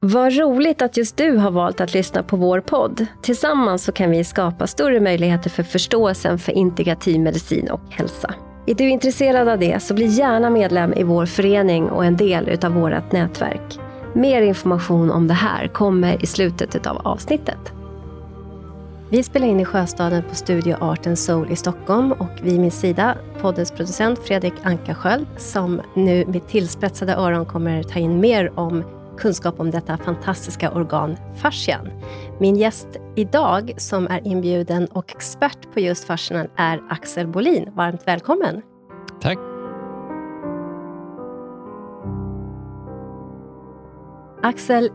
Vad 0.00 0.36
roligt 0.36 0.82
att 0.82 0.96
just 0.96 1.16
du 1.16 1.36
har 1.36 1.50
valt 1.50 1.80
att 1.80 1.94
lyssna 1.94 2.22
på 2.22 2.36
vår 2.36 2.60
podd. 2.60 3.06
Tillsammans 3.22 3.84
så 3.84 3.92
kan 3.92 4.10
vi 4.10 4.24
skapa 4.24 4.66
större 4.66 5.00
möjligheter 5.00 5.50
för 5.50 5.62
förståelsen 5.62 6.38
för 6.38 6.52
integrativ 6.52 7.20
medicin 7.20 7.70
och 7.70 7.80
hälsa. 7.90 8.34
Är 8.66 8.74
du 8.74 8.88
intresserad 8.88 9.48
av 9.48 9.58
det 9.58 9.82
så 9.82 9.94
bli 9.94 10.06
gärna 10.06 10.50
medlem 10.50 10.92
i 10.92 11.02
vår 11.02 11.26
förening 11.26 11.90
och 11.90 12.04
en 12.04 12.16
del 12.16 12.58
av 12.64 12.72
vårt 12.72 13.12
nätverk. 13.12 13.78
Mer 14.14 14.42
information 14.42 15.10
om 15.10 15.28
det 15.28 15.34
här 15.34 15.68
kommer 15.68 16.22
i 16.22 16.26
slutet 16.26 16.86
av 16.86 16.96
avsnittet. 17.06 17.72
Vi 19.10 19.22
spelar 19.22 19.46
in 19.46 19.60
i 19.60 19.64
Sjöstaden 19.64 20.22
på 20.28 20.34
Studio 20.34 20.76
Art 20.80 21.06
and 21.06 21.18
Soul 21.18 21.50
i 21.50 21.56
Stockholm 21.56 22.12
och 22.12 22.30
vid 22.42 22.60
min 22.60 22.70
sida 22.70 23.14
poddens 23.40 23.70
producent 23.70 24.18
Fredrik 24.18 24.54
Ankarsköld 24.62 25.26
som 25.36 25.80
nu 25.94 26.24
med 26.26 26.48
tillspetsade 26.48 27.14
öron 27.14 27.46
kommer 27.46 27.82
ta 27.82 27.98
in 27.98 28.20
mer 28.20 28.58
om 28.58 28.84
kunskap 29.18 29.60
om 29.60 29.70
detta 29.70 29.96
fantastiska 29.96 30.70
organ, 30.70 31.16
fascian. 31.36 31.90
Min 32.40 32.56
gäst 32.56 32.88
idag 33.16 33.74
som 33.76 34.06
är 34.06 34.26
inbjuden 34.26 34.86
och 34.86 35.10
expert 35.10 35.72
på 35.74 35.80
just 35.80 36.04
fascian 36.04 36.48
är 36.56 36.82
Axel 36.90 37.26
Bolin. 37.26 37.70
Varmt 37.74 38.02
välkommen! 38.06 38.62
Tack! 39.20 39.38
Axel, 44.42 44.90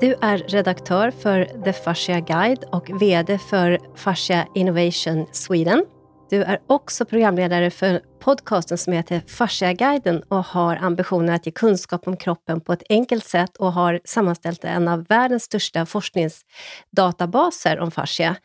du 0.00 0.14
är 0.20 0.38
redaktör 0.38 1.10
för 1.10 1.44
The 1.64 1.72
Fascia 1.72 2.20
Guide 2.20 2.64
och 2.72 2.90
VD 3.00 3.38
för 3.38 3.78
Fascia 3.94 4.46
Innovation 4.54 5.26
Sweden. 5.32 5.84
Du 6.30 6.42
är 6.42 6.58
också 6.66 7.04
programledare 7.04 7.70
för 7.70 8.00
podcasten 8.20 8.78
som 8.78 8.92
heter 8.92 9.22
Fasciaguiden 9.26 10.22
och 10.28 10.44
har 10.44 10.76
ambitionen 10.76 11.34
att 11.34 11.46
ge 11.46 11.52
kunskap 11.52 12.08
om 12.08 12.16
kroppen 12.16 12.60
på 12.60 12.72
ett 12.72 12.82
enkelt 12.88 13.24
sätt 13.24 13.56
och 13.56 13.72
har 13.72 14.00
sammanställt 14.04 14.64
en 14.64 14.88
av 14.88 15.04
världens 15.04 15.42
största 15.42 15.86
forskningsdatabaser 15.86 17.78
om 17.78 17.90
fascia 17.90 18.36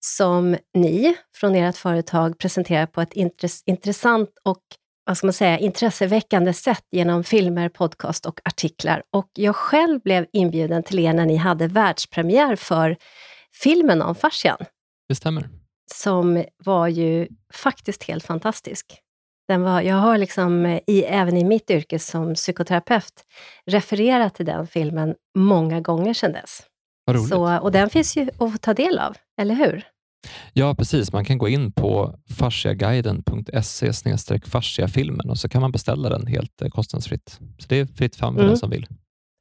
som 0.00 0.56
ni 0.74 1.16
från 1.36 1.54
ert 1.54 1.76
företag 1.76 2.38
presenterar 2.38 2.86
på 2.86 3.00
ett 3.00 3.12
intressant 3.66 4.30
och 4.44 4.62
vad 5.06 5.16
ska 5.16 5.26
man 5.26 5.32
säga, 5.32 5.58
intresseväckande 5.58 6.52
sätt 6.52 6.84
genom 6.90 7.24
filmer, 7.24 7.68
podcast 7.68 8.26
och 8.26 8.40
artiklar. 8.44 9.02
Och 9.12 9.28
jag 9.32 9.56
själv 9.56 10.00
blev 10.00 10.26
inbjuden 10.32 10.82
till 10.82 10.98
er 10.98 11.12
när 11.12 11.26
ni 11.26 11.36
hade 11.36 11.66
världspremiär 11.66 12.56
för 12.56 12.96
filmen 13.62 14.02
om 14.02 14.14
fascian. 14.14 14.58
Det 15.08 15.14
stämmer 15.14 15.63
som 15.92 16.44
var 16.64 16.88
ju 16.88 17.28
faktiskt 17.52 18.02
helt 18.02 18.24
fantastisk. 18.24 19.00
Den 19.48 19.62
var, 19.62 19.80
jag 19.80 19.96
har 19.96 20.18
liksom, 20.18 20.80
i, 20.86 21.02
även 21.02 21.36
i 21.36 21.44
mitt 21.44 21.70
yrke 21.70 21.98
som 21.98 22.34
psykoterapeut 22.34 23.24
refererat 23.66 24.34
till 24.34 24.46
den 24.46 24.66
filmen 24.66 25.14
många 25.38 25.80
gånger 25.80 26.14
sedan 26.14 26.32
dess. 26.32 26.62
Vad 27.04 27.16
roligt. 27.16 27.28
Så, 27.28 27.58
och 27.58 27.72
den 27.72 27.90
finns 27.90 28.16
ju 28.16 28.28
att 28.38 28.62
ta 28.62 28.74
del 28.74 28.98
av, 28.98 29.16
eller 29.40 29.54
hur? 29.54 29.84
Ja, 30.52 30.74
precis. 30.74 31.12
Man 31.12 31.24
kan 31.24 31.38
gå 31.38 31.48
in 31.48 31.72
på 31.72 32.14
fasciaguiden.se 32.38 33.92
fasciafilmen 34.44 35.30
och 35.30 35.38
så 35.38 35.48
kan 35.48 35.60
man 35.60 35.72
beställa 35.72 36.08
den 36.08 36.26
helt 36.26 36.62
eh, 36.62 36.68
kostnadsfritt. 36.68 37.38
Så 37.58 37.66
det 37.68 37.80
är 37.80 37.86
fritt 37.86 38.16
fram 38.16 38.34
för 38.34 38.40
mm. 38.40 38.50
den 38.50 38.58
som 38.58 38.70
vill. 38.70 38.86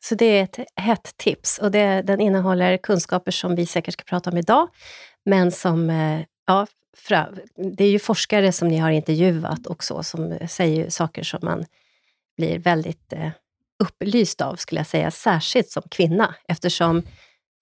Så 0.06 0.16
det 0.16 0.26
är 0.26 0.44
ett 0.44 0.60
hett 0.76 1.14
tips 1.18 1.60
och 1.60 1.72
det, 1.72 2.02
den 2.02 2.22
innehåller 2.22 2.78
kunskaper 2.78 3.32
som 3.32 3.56
vi 3.56 3.66
säkert 3.66 3.94
ska 3.94 4.04
prata 4.04 4.30
om 4.30 4.38
idag, 4.38 4.68
men 5.26 5.52
som 5.52 5.90
eh, 5.90 6.22
Ja, 6.46 6.68
det 7.78 7.84
är 7.84 7.92
ju 7.92 8.00
forskare 8.00 8.52
som 8.52 8.68
ni 8.68 8.78
har 8.78 8.92
intervjuat 8.92 9.68
också, 9.68 10.04
som 10.04 10.40
säger 10.50 10.90
saker 10.90 11.24
som 11.24 11.40
man 11.44 11.66
blir 12.38 12.60
väldigt 12.60 13.14
eh, 13.14 13.30
upplyst 13.84 14.42
av, 14.42 14.56
skulle 14.56 14.80
jag 14.80 14.88
säga, 14.88 15.12
särskilt 15.12 15.70
som 15.70 15.84
kvinna, 15.92 16.36
eftersom 16.48 17.04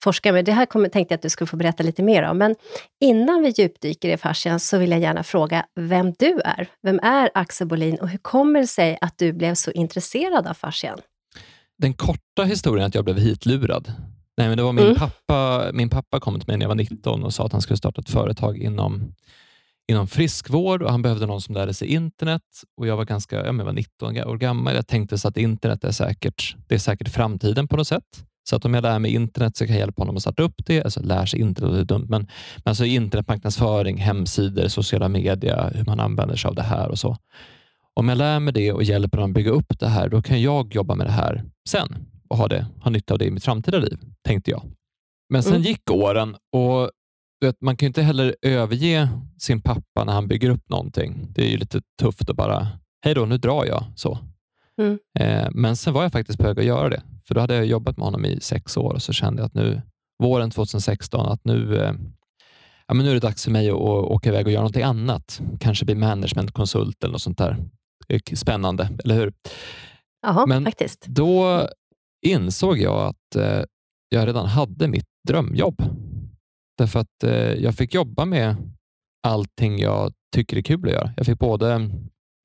forskare, 0.03 0.33
men 0.33 0.45
det 0.45 0.51
här 0.51 0.65
kommer, 0.65 0.89
tänkte 0.89 1.13
jag 1.13 1.17
att 1.17 1.21
du 1.21 1.29
skulle 1.29 1.47
få 1.47 1.57
berätta 1.57 1.83
lite 1.83 2.03
mer 2.03 2.23
om, 2.23 2.37
men 2.37 2.55
innan 3.01 3.41
vi 3.41 3.49
djupdyker 3.49 4.09
i 4.09 4.17
fascian 4.17 4.59
så 4.59 4.77
vill 4.77 4.91
jag 4.91 4.99
gärna 4.99 5.23
fråga 5.23 5.65
vem 5.75 6.13
du 6.19 6.41
är. 6.45 6.69
Vem 6.81 6.99
är 6.99 7.29
Axel 7.33 7.67
Bolin 7.67 7.95
och 7.95 8.09
hur 8.09 8.17
kommer 8.17 8.59
det 8.59 8.67
sig 8.67 8.97
att 9.01 9.17
du 9.17 9.33
blev 9.33 9.55
så 9.55 9.71
intresserad 9.71 10.47
av 10.47 10.53
fascian? 10.53 10.99
Den 11.77 11.93
korta 11.93 12.43
historien 12.43 12.83
är 12.83 12.87
att 12.87 12.95
jag 12.95 13.03
blev 13.03 13.17
hitlurad. 13.17 13.93
Nej, 14.37 14.47
men 14.47 14.57
det 14.57 14.63
var 14.63 14.73
min, 14.73 14.85
mm. 14.85 14.97
pappa, 14.97 15.69
min 15.73 15.89
pappa 15.89 16.19
kom 16.19 16.39
till 16.39 16.47
mig 16.47 16.57
när 16.57 16.63
jag 16.63 16.67
var 16.67 16.75
19 16.75 17.23
och 17.23 17.33
sa 17.33 17.45
att 17.45 17.51
han 17.51 17.61
skulle 17.61 17.77
starta 17.77 18.01
ett 18.01 18.09
företag 18.09 18.57
inom, 18.57 19.13
inom 19.87 20.07
friskvård 20.07 20.81
och 20.81 20.91
han 20.91 21.01
behövde 21.01 21.25
någon 21.25 21.41
som 21.41 21.55
lärde 21.55 21.73
sig 21.73 21.87
internet. 21.87 22.41
Och 22.77 22.87
Jag 22.87 22.97
var 22.97 23.05
ganska, 23.05 23.35
ja, 23.35 23.45
jag 23.45 23.53
var 23.53 23.73
19 23.73 24.17
år 24.17 24.37
gammal. 24.37 24.75
Jag 24.75 24.87
tänkte 24.87 25.17
så 25.17 25.27
att 25.27 25.37
internet 25.37 25.83
är 25.83 25.91
säkert, 25.91 26.55
det 26.67 26.75
är 26.75 26.79
säkert 26.79 27.09
framtiden 27.09 27.67
på 27.67 27.77
något 27.77 27.87
sätt. 27.87 28.25
Så 28.49 28.55
att 28.55 28.65
om 28.65 28.73
jag 28.73 28.81
lär 28.81 28.99
mig 28.99 29.13
internet 29.13 29.57
så 29.57 29.65
kan 29.65 29.75
jag 29.75 29.79
hjälpa 29.79 30.01
honom 30.01 30.15
att 30.15 30.21
starta 30.21 30.43
upp 30.43 30.65
det. 30.65 30.83
Alltså 30.83 31.01
lär 31.03 31.25
sig 31.25 31.39
internet, 31.39 31.73
det 31.73 31.79
är 31.79 31.85
dumt, 31.85 32.07
men, 32.09 32.21
men 32.55 32.71
alltså 32.71 32.85
internetmarknadsföring, 32.85 33.97
hemsidor, 33.97 34.67
sociala 34.67 35.07
medier, 35.07 35.71
hur 35.75 35.85
man 35.85 35.99
använder 35.99 36.35
sig 36.35 36.49
av 36.49 36.55
det 36.55 36.61
här 36.61 36.89
och 36.89 36.99
så. 36.99 37.17
Om 37.93 38.09
jag 38.09 38.17
lär 38.17 38.39
mig 38.39 38.53
det 38.53 38.73
och 38.73 38.83
hjälper 38.83 39.17
honom 39.17 39.33
bygga 39.33 39.51
upp 39.51 39.79
det 39.79 39.87
här, 39.87 40.09
då 40.09 40.21
kan 40.21 40.41
jag 40.41 40.75
jobba 40.75 40.95
med 40.95 41.07
det 41.07 41.11
här 41.11 41.43
sen 41.69 42.10
och 42.31 42.37
ha, 42.37 42.47
det, 42.47 42.65
ha 42.83 42.91
nytta 42.91 43.13
av 43.13 43.17
det 43.17 43.25
i 43.25 43.31
mitt 43.31 43.43
framtida 43.43 43.77
liv, 43.79 43.99
tänkte 44.23 44.51
jag. 44.51 44.63
Men 45.29 45.43
sen 45.43 45.53
mm. 45.53 45.63
gick 45.63 45.91
åren 45.91 46.35
och 46.51 46.91
vet, 47.41 47.61
man 47.61 47.77
kan 47.77 47.85
ju 47.85 47.87
inte 47.87 48.01
heller 48.01 48.35
överge 48.41 49.09
sin 49.37 49.61
pappa 49.61 50.03
när 50.03 50.13
han 50.13 50.27
bygger 50.27 50.49
upp 50.49 50.69
någonting. 50.69 51.27
Det 51.29 51.41
är 51.41 51.49
ju 51.49 51.57
lite 51.57 51.81
tufft 52.01 52.29
att 52.29 52.35
bara, 52.35 52.67
hej 53.05 53.13
då, 53.13 53.25
nu 53.25 53.37
drar 53.37 53.65
jag. 53.65 53.83
så. 53.95 54.19
Mm. 54.81 54.99
Eh, 55.19 55.47
men 55.51 55.75
sen 55.75 55.93
var 55.93 56.03
jag 56.03 56.11
faktiskt 56.11 56.39
på 56.39 56.45
väg 56.45 56.59
att 56.59 56.65
göra 56.65 56.89
det, 56.89 57.01
för 57.27 57.35
då 57.35 57.41
hade 57.41 57.55
jag 57.55 57.65
jobbat 57.65 57.97
med 57.97 58.05
honom 58.05 58.25
i 58.25 58.41
sex 58.41 58.77
år 58.77 58.93
och 58.93 59.01
så 59.01 59.13
kände 59.13 59.41
jag 59.41 59.47
att 59.47 59.53
nu, 59.53 59.81
våren 60.23 60.51
2016, 60.51 61.25
att 61.25 61.45
nu, 61.45 61.77
eh, 61.77 61.93
ja, 62.87 62.93
men 62.93 63.05
nu 63.05 63.09
är 63.09 63.13
det 63.13 63.19
dags 63.19 63.43
för 63.43 63.51
mig 63.51 63.69
att 63.69 63.75
åka 63.75 64.29
iväg 64.29 64.45
och 64.45 64.51
göra 64.51 64.61
någonting 64.61 64.83
annat. 64.83 65.41
Kanske 65.59 65.85
bli 65.85 65.95
managementkonsult 65.95 67.03
eller 67.03 67.11
något 67.11 67.21
sånt 67.21 67.37
där. 67.37 67.57
Spännande, 68.33 68.89
eller 69.03 69.15
hur? 69.15 69.33
Ja, 70.21 70.45
men 70.47 70.65
faktiskt. 70.65 71.05
Då 71.05 71.67
insåg 72.21 72.77
jag 72.77 73.07
att 73.07 73.35
eh, 73.35 73.63
jag 74.09 74.27
redan 74.27 74.45
hade 74.45 74.87
mitt 74.87 75.07
drömjobb. 75.27 75.83
Därför 76.77 76.99
att 76.99 77.23
eh, 77.23 77.53
jag 77.53 77.75
fick 77.75 77.93
jobba 77.93 78.25
med 78.25 78.55
allting 79.27 79.79
jag 79.79 80.13
tycker 80.35 80.57
är 80.57 80.61
kul 80.61 80.85
att 80.85 80.93
göra. 80.93 81.13
Jag 81.17 81.25
fick 81.25 81.39
både 81.39 81.89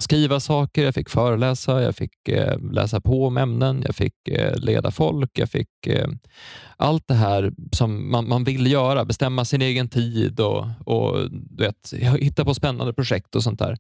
skriva 0.03 0.41
saker, 0.41 0.85
jag 0.85 0.95
fick 0.95 1.09
föreläsa, 1.09 1.83
jag 1.83 1.97
fick 1.97 2.29
eh, 2.29 2.59
läsa 2.73 3.01
på 3.01 3.27
om 3.27 3.37
ämnen, 3.37 3.83
jag 3.87 3.95
fick 3.97 4.29
eh, 4.29 4.57
leda 4.57 4.91
folk, 4.91 5.39
jag 5.39 5.51
fick 5.51 5.87
eh, 5.87 6.09
allt 6.77 7.09
det 7.09 7.15
här 7.15 7.53
som 7.73 8.11
man, 8.11 8.29
man 8.29 8.45
vill 8.45 8.73
göra, 8.73 9.05
bestämma 9.05 9.45
sin 9.45 9.63
egen 9.63 9.89
tid 9.89 10.41
och, 10.41 10.67
och 10.85 11.31
du 11.31 11.65
vet, 11.65 11.93
hitta 12.21 12.45
på 12.45 12.55
spännande 12.55 12.93
projekt 12.93 13.37
och 13.37 13.43
sånt 13.43 13.59
där. 13.59 13.77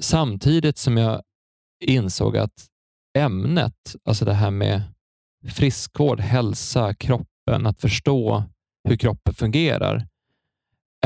Samtidigt 0.00 0.78
som 0.78 0.96
jag 0.96 1.22
insåg 1.84 2.36
att 2.36 2.66
ämnet, 3.18 3.96
alltså 4.04 4.24
det 4.24 4.34
här 4.34 4.50
med 4.50 4.82
friskvård, 5.48 6.20
hälsa, 6.20 6.94
kroppen, 6.94 7.66
att 7.66 7.80
förstå 7.80 8.44
hur 8.88 8.96
kroppen 8.96 9.34
fungerar 9.34 10.06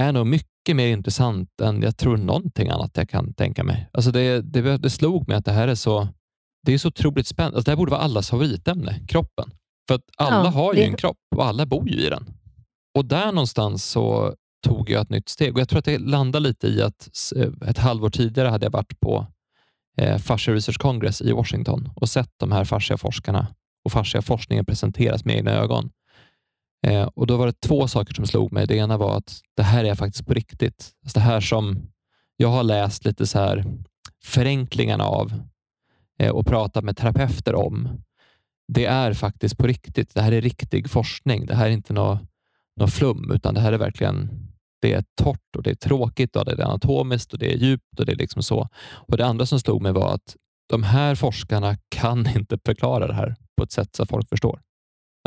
är 0.01 0.13
nog 0.13 0.27
mycket 0.27 0.77
mer 0.77 0.87
intressant 0.87 1.61
än 1.61 1.83
jag 1.83 1.97
tror 1.97 2.17
någonting 2.17 2.69
annat 2.69 2.97
jag 2.97 3.09
kan 3.09 3.35
tänka 3.35 3.65
mig. 3.65 3.89
Alltså 3.93 4.11
det, 4.11 4.41
det, 4.41 4.79
det 4.79 4.91
slog 4.91 5.29
mig 5.29 5.37
att 5.37 5.45
det 5.45 5.53
här 5.53 5.69
är 5.69 5.75
så, 5.75 6.09
det 6.67 6.73
är 6.73 6.79
så 6.79 6.89
otroligt 6.89 7.27
spännande. 7.27 7.57
Alltså 7.57 7.69
det 7.69 7.71
här 7.71 7.77
borde 7.77 7.91
vara 7.91 8.01
allas 8.01 8.31
favoritämne, 8.31 9.01
kroppen. 9.09 9.51
För 9.89 9.95
att 9.95 10.05
alla 10.17 10.45
ja, 10.45 10.51
har 10.51 10.75
ju 10.75 10.81
det... 10.81 10.87
en 10.87 10.97
kropp 10.97 11.19
och 11.37 11.45
alla 11.45 11.67
bor 11.67 11.89
ju 11.89 12.07
i 12.07 12.09
den. 12.11 12.27
Och 12.95 13.05
där 13.05 13.27
någonstans 13.27 13.85
så 13.85 14.35
tog 14.67 14.91
jag 14.91 15.03
ett 15.03 15.11
nytt 15.11 15.29
steg 15.29 15.55
och 15.55 15.61
jag 15.61 15.69
tror 15.69 15.79
att 15.79 15.85
det 15.85 15.99
landar 15.99 16.41
lite 16.41 16.67
i 16.69 16.83
att 16.83 17.09
ett 17.67 17.79
halvår 17.79 18.11
tidigare 18.11 18.49
hade 18.49 18.67
jag 18.67 18.71
varit 18.71 19.01
på 19.01 19.27
eh, 19.97 20.19
Fascia 20.19 20.55
Research 20.55 20.79
Congress 20.79 21.23
i 21.23 21.33
Washington 21.33 21.91
och 21.97 22.09
sett 22.09 22.31
de 22.37 22.53
här 22.53 22.65
fascia-forskarna 22.65 23.47
och 23.87 23.93
fasciaforskningen 23.93 24.65
presenteras 24.65 25.25
med 25.25 25.37
egna 25.37 25.51
ögon. 25.51 25.91
Eh, 26.87 27.03
och 27.03 27.27
Då 27.27 27.37
var 27.37 27.47
det 27.47 27.61
två 27.61 27.89
saker 27.89 28.15
som 28.15 28.27
slog 28.27 28.53
mig. 28.53 28.67
Det 28.67 28.77
ena 28.77 28.97
var 28.97 29.17
att 29.17 29.41
det 29.57 29.63
här 29.63 29.85
är 29.85 29.95
faktiskt 29.95 30.27
på 30.27 30.35
riktigt. 30.35 30.91
Alltså 31.05 31.19
det 31.19 31.25
här 31.25 31.41
som 31.41 31.87
jag 32.37 32.49
har 32.49 32.63
läst 32.63 33.05
lite 33.05 33.27
så 33.27 33.39
här 33.39 33.65
förenklingarna 34.25 35.05
av 35.05 35.33
eh, 36.19 36.31
och 36.31 36.47
pratat 36.47 36.85
med 36.85 36.97
terapeuter 36.97 37.55
om. 37.55 37.89
Det 38.73 38.85
är 38.85 39.13
faktiskt 39.13 39.59
på 39.59 39.67
riktigt. 39.67 40.15
Det 40.15 40.23
här 40.23 40.33
är 40.33 40.41
riktig 40.41 40.91
forskning. 40.91 41.47
Det 41.47 41.55
här 41.55 41.67
är 41.67 41.71
inte 41.71 41.93
något, 41.93 42.21
nå 42.81 42.87
flum, 42.87 43.31
utan 43.35 43.55
det 43.55 43.61
här 43.61 43.73
är 43.73 43.79
verkligen 43.79 44.31
det 44.81 44.93
är 44.93 45.05
torrt 45.23 45.57
och 45.57 45.63
det 45.63 45.71
är 45.71 45.75
tråkigt 45.75 46.37
och 46.37 46.45
det 46.45 46.53
är 46.53 46.65
anatomiskt 46.65 47.33
och 47.33 47.39
det 47.39 47.53
är 47.53 47.57
djupt 47.57 48.01
och 48.01 48.07
det 48.07 48.13
är 48.13 48.17
liksom 48.17 48.43
så. 48.43 48.69
Och 48.87 49.17
Det 49.17 49.27
andra 49.27 49.47
som 49.47 49.61
slog 49.61 49.83
mig 49.83 49.93
var 49.93 50.15
att 50.15 50.37
de 50.69 50.83
här 50.83 51.15
forskarna 51.15 51.77
kan 51.89 52.27
inte 52.37 52.59
förklara 52.67 53.07
det 53.07 53.15
här 53.15 53.37
på 53.57 53.63
ett 53.63 53.73
sätt 53.73 53.97
så 53.97 54.07
folk 54.07 54.29
förstår. 54.29 54.61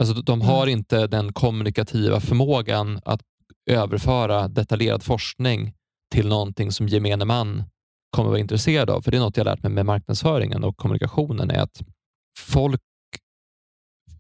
Alltså, 0.02 0.14
de 0.14 0.42
har 0.42 0.64
mm. 0.64 0.80
inte 0.80 1.08
den 1.08 1.34
kommunikativa 1.34 2.20
förmågan 2.20 3.00
att 3.06 3.22
överföra 3.70 4.48
detaljerad 4.48 5.04
forskning 5.04 5.74
till 6.14 6.28
någonting 6.28 6.72
som 6.72 6.88
gemene 6.88 7.26
man 7.26 7.64
kommer 8.10 8.30
vara 8.30 8.40
intresserad 8.40 8.90
av. 8.90 9.02
För 9.02 9.12
det 9.12 9.18
är 9.18 9.22
något 9.22 9.38
jag 9.38 9.46
lärt 9.46 9.64
mig 9.64 9.72
med 9.72 9.86
marknadsföringen 9.86 10.64
och 10.64 10.78
kommunikationen 10.78 11.52
är 11.52 11.60
att 11.60 11.82
folk 12.40 12.82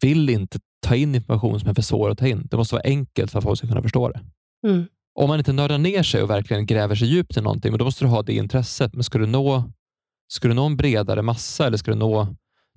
vill 0.02 0.30
inte 0.30 0.60
ta 0.82 0.96
in 0.96 1.16
information 1.16 1.60
som 1.60 1.70
är 1.70 1.74
för 1.74 1.82
svår 1.82 2.10
att 2.10 2.18
ta 2.18 2.28
in. 2.28 2.48
Det 2.52 2.58
måste 2.58 2.76
vara 2.76 2.84
enkelt 2.84 3.32
för 3.32 3.38
att 3.38 3.44
folk 3.44 3.58
ska 3.58 3.68
kunna 3.68 3.82
förstå 3.82 4.10
det. 4.10 4.22
Mm. 4.68 4.88
Om 5.20 5.28
man 5.28 5.40
inte 5.40 5.54
nördar 5.54 5.78
ner 5.78 6.04
sig 6.04 6.24
och 6.24 6.30
verkligen 6.30 6.66
gräver 6.66 6.96
sig 6.96 7.08
djupt 7.08 7.38
i 7.38 7.42
någonting, 7.42 7.72
men 7.72 7.80
då 7.80 7.86
måste 7.86 8.06
du 8.06 8.10
ha 8.10 8.22
det 8.22 8.34
intresset. 8.34 8.94
Men 8.94 9.04
ska 9.04 9.18
du 9.18 9.26
nå, 9.26 9.64
ska 10.34 10.48
du 10.48 10.54
nå 10.54 10.66
en 10.66 10.78
bredare 10.78 11.22
massa 11.22 11.68
eller 11.68 11.78
ska 11.78 11.92
du 11.92 11.98
nå 11.98 12.28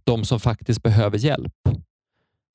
de 0.05 0.25
som 0.25 0.41
faktiskt 0.41 0.83
behöver 0.83 1.19
hjälp, 1.19 1.55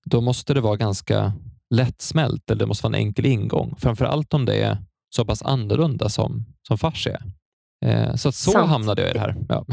då 0.06 0.22
måste 0.22 0.54
det 0.54 0.62
vara 0.62 0.76
ganska 0.76 1.34
lättsmält 1.70 2.52
eller 2.52 2.60
det 2.60 2.66
måste 2.66 2.84
vara 2.84 2.98
en 2.98 3.06
enkel 3.06 3.26
ingång. 3.26 3.76
Framför 3.80 4.06
allt 4.06 4.34
om 4.34 4.46
det 4.46 4.56
är 4.56 4.78
så 5.10 5.26
pass 5.26 5.44
annorlunda 5.44 6.10
som, 6.10 6.46
som 6.68 6.78
fars 6.78 7.08
är. 7.08 7.22
Eh, 7.86 8.16
så 8.16 8.30
att 8.30 8.36
så 8.36 8.52
Sant. 8.52 8.70
hamnade 8.70 9.02
jag 9.02 9.12
i 9.12 9.14
det 9.14 9.20
här. 9.20 9.36
Ja. 9.50 9.66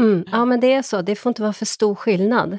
Mm. 0.00 0.24
Ja, 0.32 0.44
men 0.44 0.60
det 0.60 0.72
är 0.72 0.82
så. 0.82 1.02
Det 1.02 1.16
får 1.16 1.30
inte 1.30 1.42
vara 1.42 1.52
för 1.52 1.66
stor 1.66 1.94
skillnad. 1.94 2.58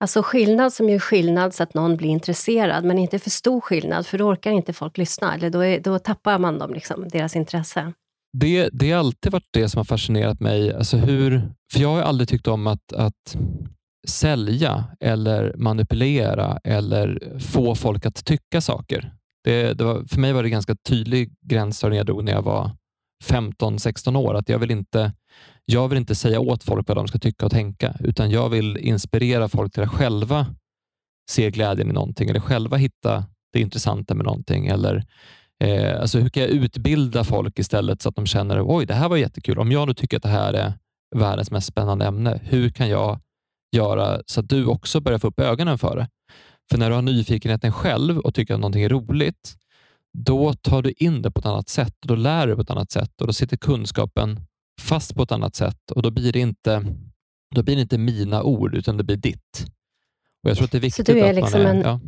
Alltså 0.00 0.22
skillnad 0.22 0.72
som 0.72 0.88
gör 0.88 0.98
skillnad 0.98 1.54
så 1.54 1.62
att 1.62 1.74
någon 1.74 1.96
blir 1.96 2.08
intresserad, 2.08 2.84
men 2.84 2.98
inte 2.98 3.18
för 3.18 3.30
stor 3.30 3.60
skillnad, 3.60 4.06
för 4.06 4.18
då 4.18 4.24
orkar 4.24 4.50
inte 4.50 4.72
folk 4.72 4.98
lyssna. 4.98 5.34
Eller 5.34 5.50
då, 5.50 5.60
är, 5.60 5.80
då 5.80 5.98
tappar 5.98 6.38
man 6.38 6.58
dem, 6.58 6.74
liksom, 6.74 7.08
deras 7.08 7.36
intresse. 7.36 7.92
Det, 8.32 8.68
det 8.72 8.90
har 8.90 8.98
alltid 8.98 9.32
varit 9.32 9.48
det 9.50 9.68
som 9.68 9.78
har 9.78 9.84
fascinerat 9.84 10.40
mig. 10.40 10.74
Alltså 10.74 10.96
hur, 10.96 11.52
för 11.72 11.80
Jag 11.80 11.88
har 11.88 12.02
aldrig 12.02 12.28
tyckt 12.28 12.46
om 12.46 12.66
att, 12.66 12.92
att 12.92 13.36
sälja 14.08 14.84
eller 15.00 15.54
manipulera 15.56 16.58
eller 16.64 17.38
få 17.40 17.74
folk 17.74 18.06
att 18.06 18.24
tycka 18.24 18.60
saker. 18.60 19.14
Det, 19.44 19.72
det 19.72 19.84
var, 19.84 20.04
för 20.04 20.20
mig 20.20 20.32
var 20.32 20.42
det 20.42 20.50
ganska 20.50 20.76
tydlig 20.88 21.32
gränsdragning 21.46 21.96
jag 21.96 22.06
drog 22.06 22.24
när 22.24 22.32
jag 22.32 22.42
var 22.42 22.70
15-16 23.24 24.16
år. 24.16 24.34
Att 24.34 24.48
jag 24.48 24.58
vill, 24.58 24.70
inte, 24.70 25.12
jag 25.64 25.88
vill 25.88 25.98
inte 25.98 26.14
säga 26.14 26.40
åt 26.40 26.64
folk 26.64 26.88
vad 26.88 26.96
de 26.96 27.08
ska 27.08 27.18
tycka 27.18 27.46
och 27.46 27.52
tänka, 27.52 27.96
utan 28.00 28.30
jag 28.30 28.48
vill 28.48 28.76
inspirera 28.76 29.48
folk 29.48 29.72
till 29.72 29.82
att 29.82 29.90
själva 29.90 30.46
se 31.30 31.50
glädjen 31.50 31.90
i 31.90 31.92
någonting 31.92 32.28
eller 32.28 32.40
själva 32.40 32.76
hitta 32.76 33.24
det 33.52 33.60
intressanta 33.60 34.14
med 34.14 34.26
någonting. 34.26 34.66
Eller, 34.66 35.04
eh, 35.64 36.00
alltså 36.00 36.18
hur 36.18 36.28
kan 36.28 36.42
jag 36.42 36.50
utbilda 36.50 37.24
folk 37.24 37.58
istället 37.58 38.02
så 38.02 38.08
att 38.08 38.16
de 38.16 38.26
känner 38.26 38.62
oj, 38.76 38.86
det 38.86 38.94
här 38.94 39.08
var 39.08 39.16
jättekul. 39.16 39.58
Om 39.58 39.72
jag 39.72 39.88
nu 39.88 39.94
tycker 39.94 40.16
att 40.16 40.22
det 40.22 40.28
här 40.28 40.52
är 40.54 40.72
världens 41.16 41.50
mest 41.50 41.66
spännande 41.66 42.04
ämne, 42.06 42.40
hur 42.44 42.70
kan 42.70 42.88
jag 42.88 43.20
göra 43.76 44.20
så 44.26 44.40
att 44.40 44.48
du 44.48 44.66
också 44.66 45.00
börjar 45.00 45.18
få 45.18 45.26
upp 45.28 45.40
ögonen 45.40 45.78
för 45.78 45.96
det? 45.96 46.08
För 46.70 46.78
när 46.78 46.88
du 46.88 46.94
har 46.94 47.02
nyfikenheten 47.02 47.72
själv 47.72 48.18
och 48.18 48.34
tycker 48.34 48.54
att 48.54 48.60
någonting 48.60 48.82
är 48.82 48.88
roligt, 48.88 49.54
då 50.18 50.52
tar 50.54 50.82
du 50.82 50.92
in 50.96 51.22
det 51.22 51.30
på 51.30 51.40
ett 51.40 51.46
annat 51.46 51.68
sätt 51.68 51.94
och 52.02 52.06
då 52.08 52.14
lär 52.14 52.46
du 52.46 52.54
på 52.54 52.60
ett 52.60 52.70
annat 52.70 52.90
sätt 52.90 53.20
och 53.20 53.26
då 53.26 53.32
sitter 53.32 53.56
kunskapen 53.56 54.40
fast 54.80 55.14
på 55.14 55.22
ett 55.22 55.32
annat 55.32 55.54
sätt 55.54 55.90
och 55.90 56.02
då 56.02 56.10
blir 56.10 56.32
det 56.32 56.38
inte, 56.40 56.84
då 57.54 57.62
blir 57.62 57.74
det 57.76 57.82
inte 57.82 57.98
mina 57.98 58.42
ord 58.42 58.74
utan 58.74 58.96
det 58.96 59.04
blir 59.04 59.16
ditt. 59.16 59.66
Och 60.44 60.50
Jag 60.50 60.56
tror 60.56 60.64
att 60.64 60.72
det 60.72 60.78
är 60.78 60.80
viktigt 60.80 61.06
du 61.06 61.18
är 61.20 61.28
att 61.30 61.34
liksom 61.34 61.62
man 61.62 61.70
är... 61.70 61.74
en- 61.74 61.80
Ja, 61.82 62.00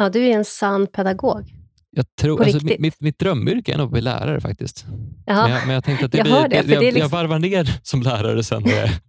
Ja, 0.00 0.08
du 0.08 0.24
är 0.26 0.32
en 0.36 0.44
sann 0.44 0.86
pedagog. 0.86 1.54
Jag 1.96 2.16
tror, 2.20 2.36
på 2.36 2.42
alltså, 2.42 2.58
riktigt. 2.58 2.80
mitt, 2.80 3.00
mitt, 3.00 3.18
drömyrke 3.18 3.72
är 3.72 3.78
nog 3.78 3.84
att 3.84 3.92
bli 3.92 4.00
lärare 4.00 4.40
faktiskt. 4.40 4.84
Ja. 5.26 5.42
Men, 5.42 5.50
jag, 5.50 5.66
men 5.66 5.74
jag 5.74 5.84
tänkte 5.84 6.06
att 6.06 6.12
det 6.12 6.18
Jag 6.18 6.26
blir, 6.26 6.48
det, 6.48 6.62
det, 6.62 6.74
jag, 6.74 6.82
liksom- 6.82 7.00
jag 7.00 7.08
varvar 7.08 7.38
ner 7.38 7.80
som 7.82 8.02
lärare 8.02 8.44
sen 8.44 8.62
när 8.62 8.72
jag 8.72 8.84
är 8.84 9.00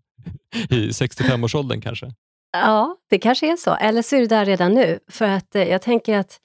i 0.70 0.90
65-årsåldern 0.90 1.82
kanske. 1.82 2.14
Ja, 2.52 2.98
det 3.10 3.20
kanske 3.20 3.52
är 3.52 3.56
så. 3.56 3.76
Eller 3.76 4.02
så 4.02 4.16
är 4.16 4.20
du 4.20 4.28
där 4.28 4.46
redan 4.46 4.74
nu. 4.74 5.00
För 5.12 5.26
att 5.26 5.56
eh, 5.56 5.64
jag 5.64 5.82
tänker 5.82 6.18
att 6.18 6.40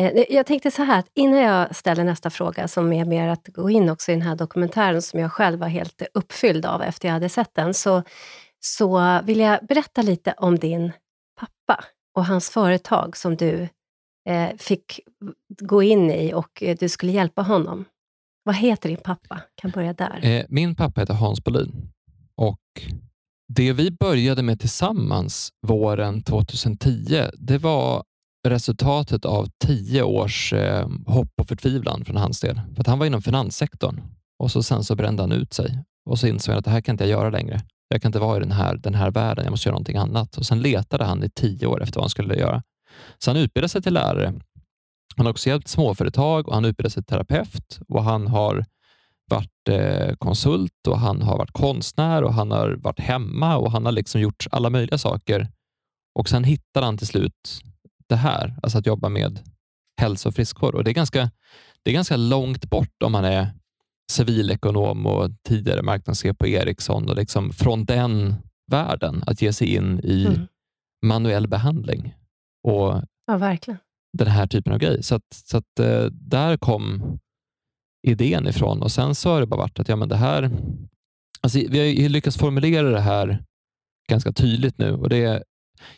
eh, 0.00 0.24
jag 0.30 0.46
tänkte 0.46 0.70
så 0.70 0.82
här, 0.82 0.98
att 0.98 1.10
innan 1.14 1.40
jag 1.40 1.76
ställer 1.76 2.04
nästa 2.04 2.30
fråga, 2.30 2.68
som 2.68 2.92
är 2.92 3.04
mer 3.04 3.28
att 3.28 3.46
gå 3.46 3.70
in 3.70 3.90
också 3.90 4.12
i 4.12 4.14
den 4.14 4.22
här 4.22 4.36
dokumentären, 4.36 5.02
som 5.02 5.20
jag 5.20 5.32
själv 5.32 5.58
var 5.58 5.68
helt 5.68 6.02
uppfylld 6.14 6.66
av 6.66 6.82
efter 6.82 7.08
jag 7.08 7.12
hade 7.12 7.28
sett 7.28 7.54
den, 7.54 7.74
så, 7.74 8.02
så 8.60 9.20
vill 9.24 9.40
jag 9.40 9.66
berätta 9.66 10.02
lite 10.02 10.34
om 10.36 10.58
din 10.58 10.92
pappa 11.40 11.84
och 12.14 12.26
hans 12.26 12.50
företag 12.50 13.16
som 13.16 13.36
du 13.36 13.68
Eh, 14.26 14.56
fick 14.58 15.00
gå 15.62 15.82
in 15.82 16.10
i 16.10 16.34
och 16.34 16.62
eh, 16.62 16.76
du 16.80 16.88
skulle 16.88 17.12
hjälpa 17.12 17.42
honom. 17.42 17.84
Vad 18.44 18.54
heter 18.54 18.88
din 18.88 18.98
pappa? 19.04 19.40
Kan 19.54 19.70
börja 19.70 19.92
där. 19.92 20.24
Eh, 20.24 20.44
min 20.48 20.74
pappa 20.74 21.00
heter 21.00 21.14
Hans 21.14 21.44
Bolin 21.44 21.92
och 22.36 22.60
det 23.48 23.72
vi 23.72 23.90
började 23.90 24.42
med 24.42 24.60
tillsammans 24.60 25.50
våren 25.66 26.22
2010, 26.22 27.22
det 27.34 27.58
var 27.58 28.02
resultatet 28.48 29.24
av 29.24 29.48
tio 29.64 30.02
års 30.02 30.52
eh, 30.52 30.88
hopp 31.06 31.30
och 31.40 31.48
förtvivlan 31.48 32.04
från 32.04 32.16
hans 32.16 32.40
del. 32.40 32.60
För 32.74 32.80
att 32.80 32.86
han 32.86 32.98
var 32.98 33.06
inom 33.06 33.22
finanssektorn 33.22 34.00
och 34.38 34.50
så 34.50 34.62
sen 34.62 34.84
så 34.84 34.96
brände 34.96 35.22
han 35.22 35.32
ut 35.32 35.52
sig 35.52 35.78
och 36.10 36.18
så 36.18 36.26
insåg 36.26 36.52
han 36.52 36.58
att 36.58 36.64
det 36.64 36.70
här 36.70 36.80
kan 36.80 36.92
inte 36.92 37.04
jag 37.04 37.10
göra 37.10 37.30
längre. 37.30 37.60
Jag 37.88 38.02
kan 38.02 38.08
inte 38.08 38.18
vara 38.18 38.36
i 38.36 38.40
den 38.40 38.52
här, 38.52 38.76
den 38.76 38.94
här 38.94 39.10
världen, 39.10 39.44
jag 39.44 39.50
måste 39.50 39.68
göra 39.68 39.74
någonting 39.74 39.96
annat. 39.96 40.36
Och 40.36 40.46
Sen 40.46 40.62
letade 40.62 41.04
han 41.04 41.24
i 41.24 41.30
tio 41.30 41.66
år 41.66 41.82
efter 41.82 41.98
vad 41.98 42.04
han 42.04 42.10
skulle 42.10 42.34
göra. 42.34 42.62
Så 43.18 43.30
han 43.30 43.36
utbildade 43.36 43.68
sig 43.68 43.82
till 43.82 43.94
lärare. 43.94 44.34
Han 45.16 45.26
har 45.26 45.30
också 45.30 45.48
hjälpt 45.48 45.68
småföretag 45.68 46.48
och 46.48 46.54
han 46.54 46.64
utbildade 46.64 46.90
sig 46.92 47.02
till 47.02 47.08
terapeut 47.14 47.80
och 47.88 48.04
han 48.04 48.26
har 48.26 48.64
varit 49.30 49.68
eh, 49.68 50.14
konsult 50.18 50.86
och 50.88 50.98
han 50.98 51.22
har 51.22 51.38
varit 51.38 51.52
konstnär 51.52 52.22
och 52.22 52.34
han 52.34 52.50
har 52.50 52.70
varit 52.70 53.00
hemma 53.00 53.56
och 53.56 53.72
han 53.72 53.84
har 53.84 53.92
liksom 53.92 54.20
gjort 54.20 54.46
alla 54.50 54.70
möjliga 54.70 54.98
saker. 54.98 55.48
Och 56.18 56.28
Sen 56.28 56.44
hittade 56.44 56.86
han 56.86 56.98
till 56.98 57.06
slut 57.06 57.60
det 58.08 58.16
här, 58.16 58.56
alltså 58.62 58.78
att 58.78 58.86
jobba 58.86 59.08
med 59.08 59.40
hälsa 60.00 60.28
och 60.28 60.34
friskvård. 60.34 60.74
Och 60.74 60.84
det, 60.84 60.90
är 60.90 60.94
ganska, 60.94 61.30
det 61.82 61.90
är 61.90 61.94
ganska 61.94 62.16
långt 62.16 62.70
bort 62.70 63.02
om 63.04 63.12
man 63.12 63.24
är 63.24 63.48
civilekonom 64.12 65.06
och 65.06 65.30
tidigare 65.48 65.82
marknadschef 65.82 66.38
på 66.38 66.46
Ericsson 66.46 67.08
och 67.10 67.16
liksom 67.16 67.52
från 67.52 67.84
den 67.84 68.34
världen 68.70 69.24
att 69.26 69.42
ge 69.42 69.52
sig 69.52 69.74
in 69.74 70.00
i 70.00 70.26
Mm. 70.26 70.46
manuell 71.06 71.48
behandling 71.48 72.14
och 72.66 73.02
Ja, 73.26 73.36
verkligen. 73.36 73.78
den 74.18 74.26
här 74.28 74.46
typen 74.46 74.72
av 74.72 74.78
grej. 74.78 75.02
Så, 75.02 75.14
att, 75.14 75.22
så 75.32 75.56
att, 75.56 75.80
eh, 75.80 76.04
där 76.10 76.56
kom 76.56 77.18
idén 78.06 78.48
ifrån 78.48 78.82
och 78.82 78.92
sen 78.92 79.14
så 79.14 79.30
har 79.30 79.40
det 79.40 79.46
bara 79.46 79.60
varit 79.60 79.80
att 79.80 79.88
ja, 79.88 79.96
men 79.96 80.08
det 80.08 80.16
här, 80.16 80.50
alltså, 81.40 81.58
vi 81.68 82.02
har 82.02 82.08
lyckats 82.08 82.36
formulera 82.36 82.90
det 82.90 83.00
här 83.00 83.44
ganska 84.10 84.32
tydligt 84.32 84.78
nu. 84.78 84.92
Och 84.92 85.08
det 85.08 85.24
är, 85.24 85.42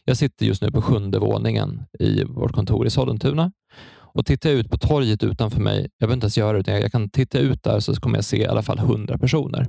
jag 0.05 0.17
sitter 0.17 0.47
just 0.47 0.62
nu 0.62 0.70
på 0.70 0.82
sjunde 0.82 1.19
våningen 1.19 1.82
i 1.99 2.25
vårt 2.25 2.53
kontor 2.53 2.87
i 2.87 2.91
Sollentuna 2.91 3.53
och 3.97 4.26
tittar 4.26 4.50
jag 4.50 4.59
ut 4.59 4.70
på 4.70 4.79
torget 4.79 5.23
utanför 5.23 5.61
mig, 5.61 5.81
jag 5.81 5.91
behöver 5.99 6.15
inte 6.15 6.25
ens 6.25 6.38
göra 6.38 6.53
det, 6.53 6.61
utan 6.61 6.75
jag 6.75 6.93
kan 6.93 7.11
titta 7.11 7.38
ut 7.38 7.62
där 7.62 7.81
så 7.81 7.94
kommer 7.94 8.17
jag 8.19 8.25
se 8.25 8.37
i 8.37 8.47
alla 8.47 8.62
fall 8.62 8.79
100 8.79 9.19
personer. 9.19 9.67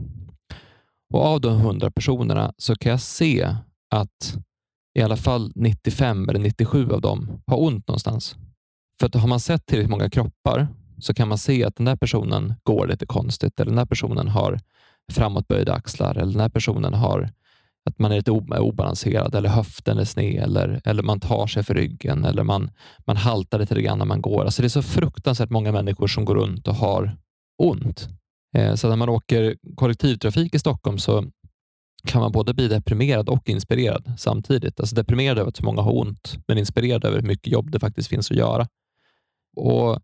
Och 1.13 1.21
Av 1.25 1.41
de 1.41 1.57
100 1.57 1.91
personerna 1.91 2.53
så 2.57 2.75
kan 2.75 2.89
jag 2.89 3.01
se 3.01 3.55
att 3.95 4.37
i 4.93 5.01
alla 5.01 5.17
fall 5.17 5.51
95 5.55 6.29
eller 6.29 6.39
97 6.39 6.91
av 6.91 7.01
dem 7.01 7.41
har 7.47 7.61
ont 7.61 7.87
någonstans. 7.87 8.35
För 8.99 9.07
att 9.07 9.15
har 9.15 9.27
man 9.27 9.39
sett 9.39 9.65
tillräckligt 9.65 9.89
många 9.91 10.09
kroppar 10.09 10.67
så 10.99 11.13
kan 11.13 11.27
man 11.27 11.37
se 11.37 11.63
att 11.63 11.75
den 11.75 11.85
där 11.85 11.95
personen 11.95 12.53
går 12.63 12.87
lite 12.87 13.05
konstigt 13.05 13.59
eller 13.59 13.69
den 13.69 13.77
där 13.77 13.85
personen 13.85 14.27
har 14.27 14.59
framåtböjda 15.11 15.73
axlar 15.73 16.15
eller 16.15 16.31
den 16.31 16.41
här 16.41 16.49
personen 16.49 16.93
har 16.93 17.29
att 17.89 17.99
man 17.99 18.11
är 18.11 18.15
lite 18.15 18.31
obalanserad 18.31 19.35
eller 19.35 19.49
höften 19.49 19.97
är 19.97 20.05
sned 20.05 20.43
eller, 20.43 20.81
eller 20.85 21.03
man 21.03 21.19
tar 21.19 21.47
sig 21.47 21.63
för 21.63 21.73
ryggen 21.73 22.25
eller 22.25 22.43
man, 22.43 22.71
man 23.07 23.17
haltar 23.17 23.59
lite 23.59 23.81
grann 23.81 23.97
när 23.97 24.05
man 24.05 24.21
går. 24.21 24.45
Alltså 24.45 24.61
det 24.61 24.67
är 24.67 24.69
så 24.69 24.81
fruktansvärt 24.81 25.49
många 25.49 25.71
människor 25.71 26.07
som 26.07 26.25
går 26.25 26.35
runt 26.35 26.67
och 26.67 26.75
har 26.75 27.17
ont. 27.63 28.07
Eh, 28.57 28.75
Så 28.75 28.89
när 28.89 28.95
man 28.95 29.09
åker 29.09 29.55
kollektivtrafik 29.75 30.55
i 30.55 30.59
Stockholm 30.59 30.97
så 30.97 31.25
kan 32.05 32.21
man 32.21 32.31
både 32.31 32.53
bli 32.53 32.67
deprimerad 32.67 33.29
och 33.29 33.49
inspirerad 33.49 34.13
samtidigt. 34.17 34.79
Alltså 34.79 34.95
deprimerad 34.95 35.39
över 35.39 35.49
att 35.49 35.57
så 35.57 35.65
många 35.65 35.81
har 35.81 35.97
ont, 35.97 36.37
men 36.47 36.57
inspirerad 36.57 37.05
över 37.05 37.15
hur 37.19 37.27
mycket 37.27 37.47
jobb 37.53 37.71
det 37.71 37.79
faktiskt 37.79 38.09
finns 38.09 38.31
att 38.31 38.37
göra. 38.37 38.67
Och 39.55 39.99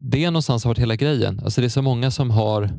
Det 0.00 0.24
är 0.24 0.30
någonstans 0.30 0.64
har 0.64 0.70
varit 0.70 0.78
hela 0.78 0.96
grejen. 0.96 1.40
Alltså 1.44 1.60
det 1.60 1.66
är 1.66 1.68
så 1.68 1.82
många 1.82 2.10
som 2.10 2.30
har 2.30 2.70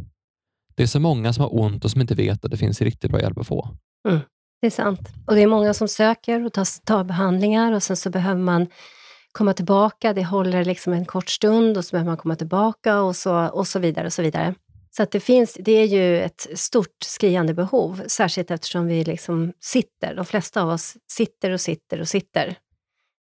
det 0.75 0.83
är 0.83 0.87
så 0.87 0.99
många 0.99 1.33
som 1.33 1.41
har 1.41 1.59
ont 1.59 1.85
och 1.85 1.91
som 1.91 2.01
inte 2.01 2.15
vet 2.15 2.45
att 2.45 2.51
det 2.51 2.57
finns 2.57 2.81
riktigt 2.81 3.11
bra 3.11 3.21
hjälp 3.21 3.37
att 3.37 3.47
få. 3.47 3.69
Det 4.61 4.67
är 4.67 4.71
sant. 4.71 4.99
Och 5.27 5.35
det 5.35 5.41
är 5.41 5.47
många 5.47 5.73
som 5.73 5.87
söker 5.87 6.45
och 6.45 6.53
tar, 6.53 6.85
tar 6.85 7.03
behandlingar 7.03 7.71
och 7.71 7.83
sen 7.83 7.97
så 7.97 8.09
behöver 8.09 8.41
man 8.41 8.67
komma 9.31 9.53
tillbaka. 9.53 10.13
Det 10.13 10.23
håller 10.23 10.65
liksom 10.65 10.93
en 10.93 11.05
kort 11.05 11.29
stund 11.29 11.77
och 11.77 11.85
så 11.85 11.91
behöver 11.91 12.11
man 12.11 12.17
komma 12.17 12.35
tillbaka 12.35 13.01
och 13.01 13.15
så, 13.15 13.47
och 13.47 13.67
så 13.67 13.79
vidare. 13.79 14.05
och 14.05 14.13
så 14.13 14.21
vidare. 14.21 14.55
Så 14.97 15.03
att 15.03 15.11
det, 15.11 15.19
finns, 15.19 15.57
det 15.59 15.71
är 15.71 15.85
ju 15.85 16.21
ett 16.21 16.47
stort 16.55 17.03
skriande 17.05 17.53
behov, 17.53 18.01
särskilt 18.07 18.51
eftersom 18.51 18.87
vi 18.87 19.03
liksom 19.03 19.53
sitter. 19.59 20.15
De 20.15 20.25
flesta 20.25 20.61
av 20.61 20.69
oss 20.69 20.97
sitter 21.11 21.51
och 21.51 21.61
sitter 21.61 21.99
och 21.99 22.07
sitter. 22.07 22.55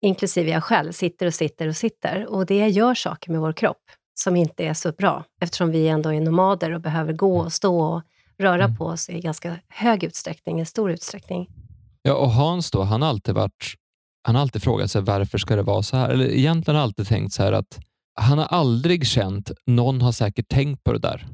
Inklusive 0.01 0.51
jag 0.51 0.63
själv, 0.63 0.91
sitter 0.91 1.25
och 1.25 1.33
sitter 1.33 1.67
och 1.67 1.75
sitter. 1.75 2.25
Och 2.27 2.45
det 2.45 2.67
gör 2.67 2.93
saker 2.93 3.31
med 3.31 3.41
vår 3.41 3.53
kropp 3.53 3.81
som 4.13 4.35
inte 4.35 4.65
är 4.65 4.73
så 4.73 4.91
bra, 4.91 5.23
eftersom 5.41 5.71
vi 5.71 5.87
ändå 5.87 6.13
är 6.13 6.21
nomader 6.21 6.71
och 6.71 6.81
behöver 6.81 7.13
gå 7.13 7.39
och 7.39 7.53
stå 7.53 7.81
och 7.81 8.01
röra 8.37 8.63
Mm. 8.63 8.77
på 8.77 8.85
oss 8.85 9.09
i 9.09 9.19
ganska 9.19 9.59
hög 9.69 10.03
utsträckning, 10.03 10.61
i 10.61 10.65
stor 10.65 10.91
utsträckning. 10.91 11.47
Ja, 12.01 12.15
och 12.15 12.29
Hans 12.29 12.71
då, 12.71 12.81
han 12.81 13.01
har 13.01 13.09
alltid 13.09 13.35
varit 13.35 13.73
han 14.23 14.35
har 14.35 14.41
alltid 14.41 14.63
frågat 14.63 14.91
sig 14.91 15.01
varför 15.01 15.37
ska 15.37 15.55
det 15.55 15.63
vara 15.63 15.83
så 15.83 15.97
här? 15.97 16.09
Eller 16.09 16.25
egentligen 16.25 16.75
har 16.75 16.81
han 16.81 16.87
alltid 16.89 17.07
tänkt 17.07 17.33
så 17.33 17.43
här 17.43 17.51
att 17.51 17.79
han 18.15 18.37
har 18.37 18.45
aldrig 18.45 19.07
känt 19.07 19.51
någon 19.65 20.01
har 20.01 20.11
säkert 20.11 20.49
tänkt 20.49 20.83
på 20.83 20.93
det 20.93 20.99
där 20.99 21.27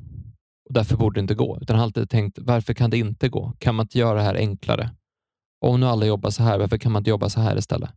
och 0.69 0.73
därför 0.73 0.97
borde 0.97 1.19
det 1.19 1.21
inte 1.21 1.35
gå. 1.35 1.57
Utan 1.61 1.75
han 1.75 1.79
har 1.79 1.85
alltid 1.85 2.09
tänkt 2.09 2.39
varför 2.41 2.73
kan 2.73 2.89
det 2.89 2.97
inte 2.97 3.29
gå? 3.29 3.53
Kan 3.59 3.75
man 3.75 3.83
inte 3.83 3.99
göra 3.99 4.17
det 4.17 4.23
här 4.23 4.35
enklare? 4.35 4.89
Om 5.65 5.79
nu 5.79 5.85
alla 5.85 6.05
jobbar 6.05 6.29
så 6.29 6.43
här, 6.43 6.59
varför 6.59 6.77
kan 6.77 6.91
man 6.91 6.99
inte 6.99 7.09
jobba 7.09 7.29
så 7.29 7.41
här 7.41 7.57
istället? 7.57 7.89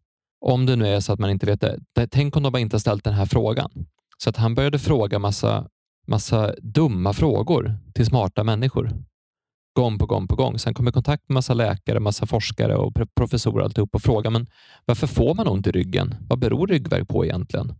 Om 0.44 0.66
det 0.66 0.76
nu 0.76 0.86
är 0.86 1.00
så 1.00 1.12
att 1.12 1.18
man 1.18 1.30
inte 1.30 1.46
vet 1.46 1.60
det. 1.60 2.06
Tänk 2.10 2.36
om 2.36 2.42
de 2.42 2.52
bara 2.52 2.58
inte 2.60 2.74
har 2.74 2.80
ställt 2.80 3.04
den 3.04 3.14
här 3.14 3.26
frågan. 3.26 3.86
Så 4.18 4.30
att 4.30 4.36
han 4.36 4.54
började 4.54 4.78
fråga 4.78 5.18
massa, 5.18 5.68
massa 6.06 6.54
dumma 6.62 7.12
frågor 7.12 7.78
till 7.94 8.06
smarta 8.06 8.44
människor. 8.44 8.90
Gång 9.74 9.98
på 9.98 10.06
gång 10.06 10.28
på 10.28 10.36
gång. 10.36 10.58
Sen 10.58 10.74
kom 10.74 10.88
i 10.88 10.92
kontakt 10.92 11.28
med 11.28 11.34
massa 11.34 11.54
läkare, 11.54 12.00
massa 12.00 12.26
forskare 12.26 12.76
och 12.76 12.94
professorer 13.16 13.64
alltihop 13.64 13.94
och 13.94 14.02
frågade 14.02 14.30
men 14.30 14.46
varför 14.84 15.06
får 15.06 15.34
man 15.34 15.48
ont 15.48 15.66
i 15.66 15.70
ryggen? 15.70 16.14
Vad 16.28 16.38
beror 16.38 16.66
ryggvärk 16.66 17.08
på 17.08 17.24
egentligen? 17.24 17.74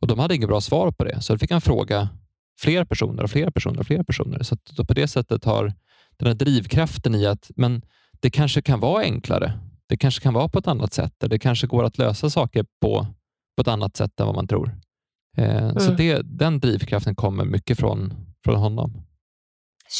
Och 0.00 0.06
De 0.06 0.18
hade 0.18 0.34
inget 0.34 0.48
bra 0.48 0.60
svar 0.60 0.90
på 0.90 1.04
det, 1.04 1.20
så 1.20 1.32
då 1.32 1.38
fick 1.38 1.50
han 1.50 1.60
fråga 1.60 2.08
fler 2.60 2.84
personer 2.84 3.22
och 3.22 3.30
fler 3.30 3.50
personer 3.50 3.80
och 3.80 3.86
fler 3.86 4.02
personer. 4.02 4.42
Så 4.42 4.84
på 4.84 4.94
det 4.94 5.08
sättet 5.08 5.44
har 5.44 5.72
den 6.16 6.26
här 6.28 6.34
drivkraften 6.34 7.14
i 7.14 7.26
att 7.26 7.50
men 7.56 7.82
det 8.20 8.30
kanske 8.30 8.62
kan 8.62 8.80
vara 8.80 9.02
enklare. 9.02 9.52
Det 9.86 9.96
kanske 9.96 10.20
kan 10.20 10.34
vara 10.34 10.48
på 10.48 10.58
ett 10.58 10.66
annat 10.66 10.92
sätt. 10.92 11.22
Eller 11.22 11.30
det 11.30 11.38
kanske 11.38 11.66
går 11.66 11.84
att 11.84 11.98
lösa 11.98 12.30
saker 12.30 12.66
på, 12.80 13.06
på 13.56 13.60
ett 13.60 13.68
annat 13.68 13.96
sätt 13.96 14.20
än 14.20 14.26
vad 14.26 14.34
man 14.34 14.48
tror. 14.48 14.76
Eh, 15.36 15.64
mm. 15.64 15.80
Så 15.80 15.90
det, 15.90 16.22
den 16.24 16.60
drivkraften 16.60 17.14
kommer 17.14 17.44
mycket 17.44 17.78
från, 17.78 18.14
från 18.44 18.56
honom. 18.56 19.02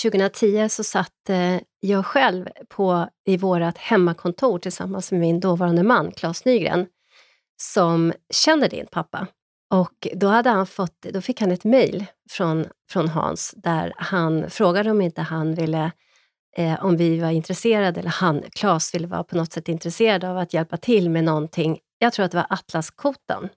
2010 0.03 0.69
så 0.71 0.85
satt 0.85 1.29
eh, 1.29 1.57
jag 1.81 2.07
själv 2.07 2.49
på, 2.69 3.09
i 3.27 3.37
vårt 3.37 3.79
hemmakontor 3.79 4.59
tillsammans 4.59 5.13
med 5.13 5.21
min 5.21 5.41
dåvarande 5.41 5.83
man 5.83 6.13
Claes 6.13 6.45
Nygren, 6.45 6.87
som 7.57 8.13
känner 8.31 8.69
din 8.69 8.87
pappa. 8.93 9.27
Och 9.71 10.09
då, 10.15 10.27
hade 10.27 10.51
han 10.51 10.67
fått, 10.67 11.03
då 11.03 11.21
fick 11.21 11.41
han 11.41 11.53
ett 11.53 11.65
mejl 11.65 12.07
från, 12.31 12.67
från 12.91 13.09
Hans 13.09 13.55
där 13.57 13.93
han 13.97 14.51
frågade 14.51 14.91
om 14.91 15.01
inte 15.01 15.23
han 15.23 15.55
ville, 15.55 15.91
eh, 16.57 16.85
om 16.85 16.97
vi 16.97 17.19
var 17.19 17.31
intresserade, 17.31 18.01
eller 18.01 18.11
han, 18.11 18.43
Claes 18.51 18.95
ville 18.95 19.07
vara 19.07 19.25
på 19.25 19.37
något 19.37 19.53
sätt 19.53 19.69
intresserad 19.69 20.25
av 20.25 20.39
att 20.39 20.55
hjälpa 20.55 20.77
till 20.77 21.11
med 21.11 21.25
någonting. 21.25 21.79
Jag 21.99 22.13
tror 22.13 22.25
att 22.25 22.33
det 22.33 22.37
var 22.37 22.47
Atlaskotan. 22.51 23.49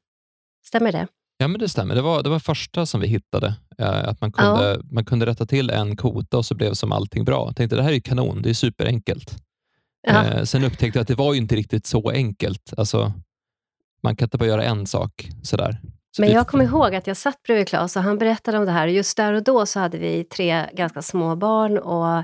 Stämmer 0.68 0.92
det? 0.92 1.08
Ja, 1.38 1.48
men 1.48 1.60
det 1.60 1.70
stämmer. 1.70 1.96
Det 1.96 2.02
var 2.02 2.24
det 2.24 2.30
var 2.30 2.40
första 2.40 2.86
som 2.86 3.02
vi 3.02 3.08
hittade. 3.08 3.54
Eh, 3.78 4.08
att 4.08 4.22
man 4.22 4.32
kunde, 4.32 4.70
ja. 4.70 4.78
man 4.92 5.06
kunde 5.06 5.26
rätta 5.26 5.46
till 5.46 5.70
en 5.70 5.98
kota 5.98 6.38
och 6.38 6.46
så 6.46 6.56
blev 6.56 6.74
som 6.74 6.92
allting 6.92 7.26
bra. 7.26 7.46
Jag 7.48 7.56
tänkte 7.56 7.76
det 7.76 7.84
här 7.84 7.92
är 7.92 8.00
kanon, 8.00 8.42
det 8.42 8.50
är 8.50 8.54
superenkelt. 8.54 9.44
Ja. 10.08 10.26
Eh, 10.26 10.44
sen 10.44 10.64
upptäckte 10.64 11.00
jag 11.00 11.02
att 11.02 11.08
det 11.08 11.16
var 11.16 11.34
inte 11.34 11.56
riktigt 11.56 11.86
så 11.86 12.10
enkelt. 12.10 12.74
Alltså, 12.78 13.14
man 14.04 14.16
kan 14.16 14.26
inte 14.26 14.38
bara 14.38 14.50
göra 14.50 14.64
en 14.64 14.88
sak 14.88 15.30
sådär. 15.44 15.82
Men 16.20 16.32
jag 16.32 16.48
kommer 16.48 16.66
ihåg 16.66 16.96
att 16.96 17.08
jag 17.08 17.18
satt 17.18 17.44
bredvid 17.44 17.68
Claes 17.68 17.96
och 17.96 18.02
han 18.02 18.18
berättade 18.18 18.58
om 18.58 18.66
det 18.66 18.72
här. 18.72 18.88
Just 18.88 19.18
där 19.18 19.34
och 19.34 19.44
då 19.44 19.66
så 19.66 19.80
hade 19.80 19.98
vi 19.98 20.24
tre 20.24 20.66
ganska 20.74 21.02
små 21.02 21.36
barn 21.36 21.78
och 21.78 22.24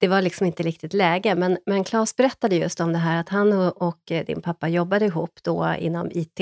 det 0.00 0.08
var 0.08 0.22
liksom 0.22 0.46
inte 0.46 0.62
riktigt 0.62 0.92
läge. 0.92 1.34
Men, 1.34 1.58
men 1.66 1.84
Claes 1.84 2.16
berättade 2.16 2.56
just 2.56 2.80
om 2.80 2.92
det 2.92 2.98
här 2.98 3.20
att 3.20 3.28
han 3.28 3.52
och, 3.52 3.82
och 3.82 4.00
din 4.06 4.42
pappa 4.42 4.68
jobbade 4.68 5.04
ihop 5.04 5.38
då 5.42 5.74
inom 5.78 6.10
IT 6.10 6.40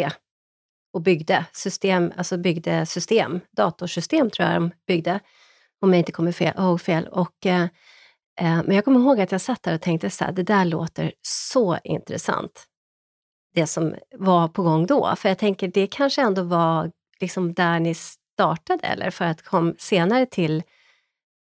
och 0.92 1.02
byggde 1.02 1.44
system, 1.52 2.12
alltså 2.16 2.36
byggde 2.36 2.86
system, 2.86 3.40
datorsystem 3.56 4.30
tror 4.30 4.48
jag 4.48 4.56
de 4.56 4.70
byggde, 4.86 5.20
om 5.80 5.92
jag 5.92 5.98
inte 5.98 6.12
kommer 6.12 6.32
fel, 6.32 6.54
ihåg 6.58 6.80
fel. 6.80 7.08
Och, 7.08 7.46
eh, 7.46 7.62
eh, 8.40 8.62
men 8.64 8.70
jag 8.70 8.84
kommer 8.84 9.00
ihåg 9.00 9.20
att 9.20 9.32
jag 9.32 9.40
satt 9.40 9.62
där 9.62 9.74
och 9.74 9.80
tänkte 9.80 10.10
så 10.10 10.24
här, 10.24 10.32
det 10.32 10.42
där 10.42 10.64
låter 10.64 11.12
så 11.22 11.78
intressant. 11.84 12.66
Det 13.56 13.66
som 13.66 13.94
var 14.18 14.48
på 14.48 14.62
gång 14.62 14.86
då. 14.86 15.16
För 15.16 15.28
jag 15.28 15.38
tänker, 15.38 15.68
det 15.68 15.86
kanske 15.86 16.22
ändå 16.22 16.42
var 16.42 16.90
liksom 17.20 17.54
där 17.54 17.80
ni 17.80 17.94
startade, 17.94 18.86
eller 18.86 19.10
för 19.10 19.24
att 19.24 19.42
kom 19.42 19.74
senare 19.78 20.26
till 20.26 20.62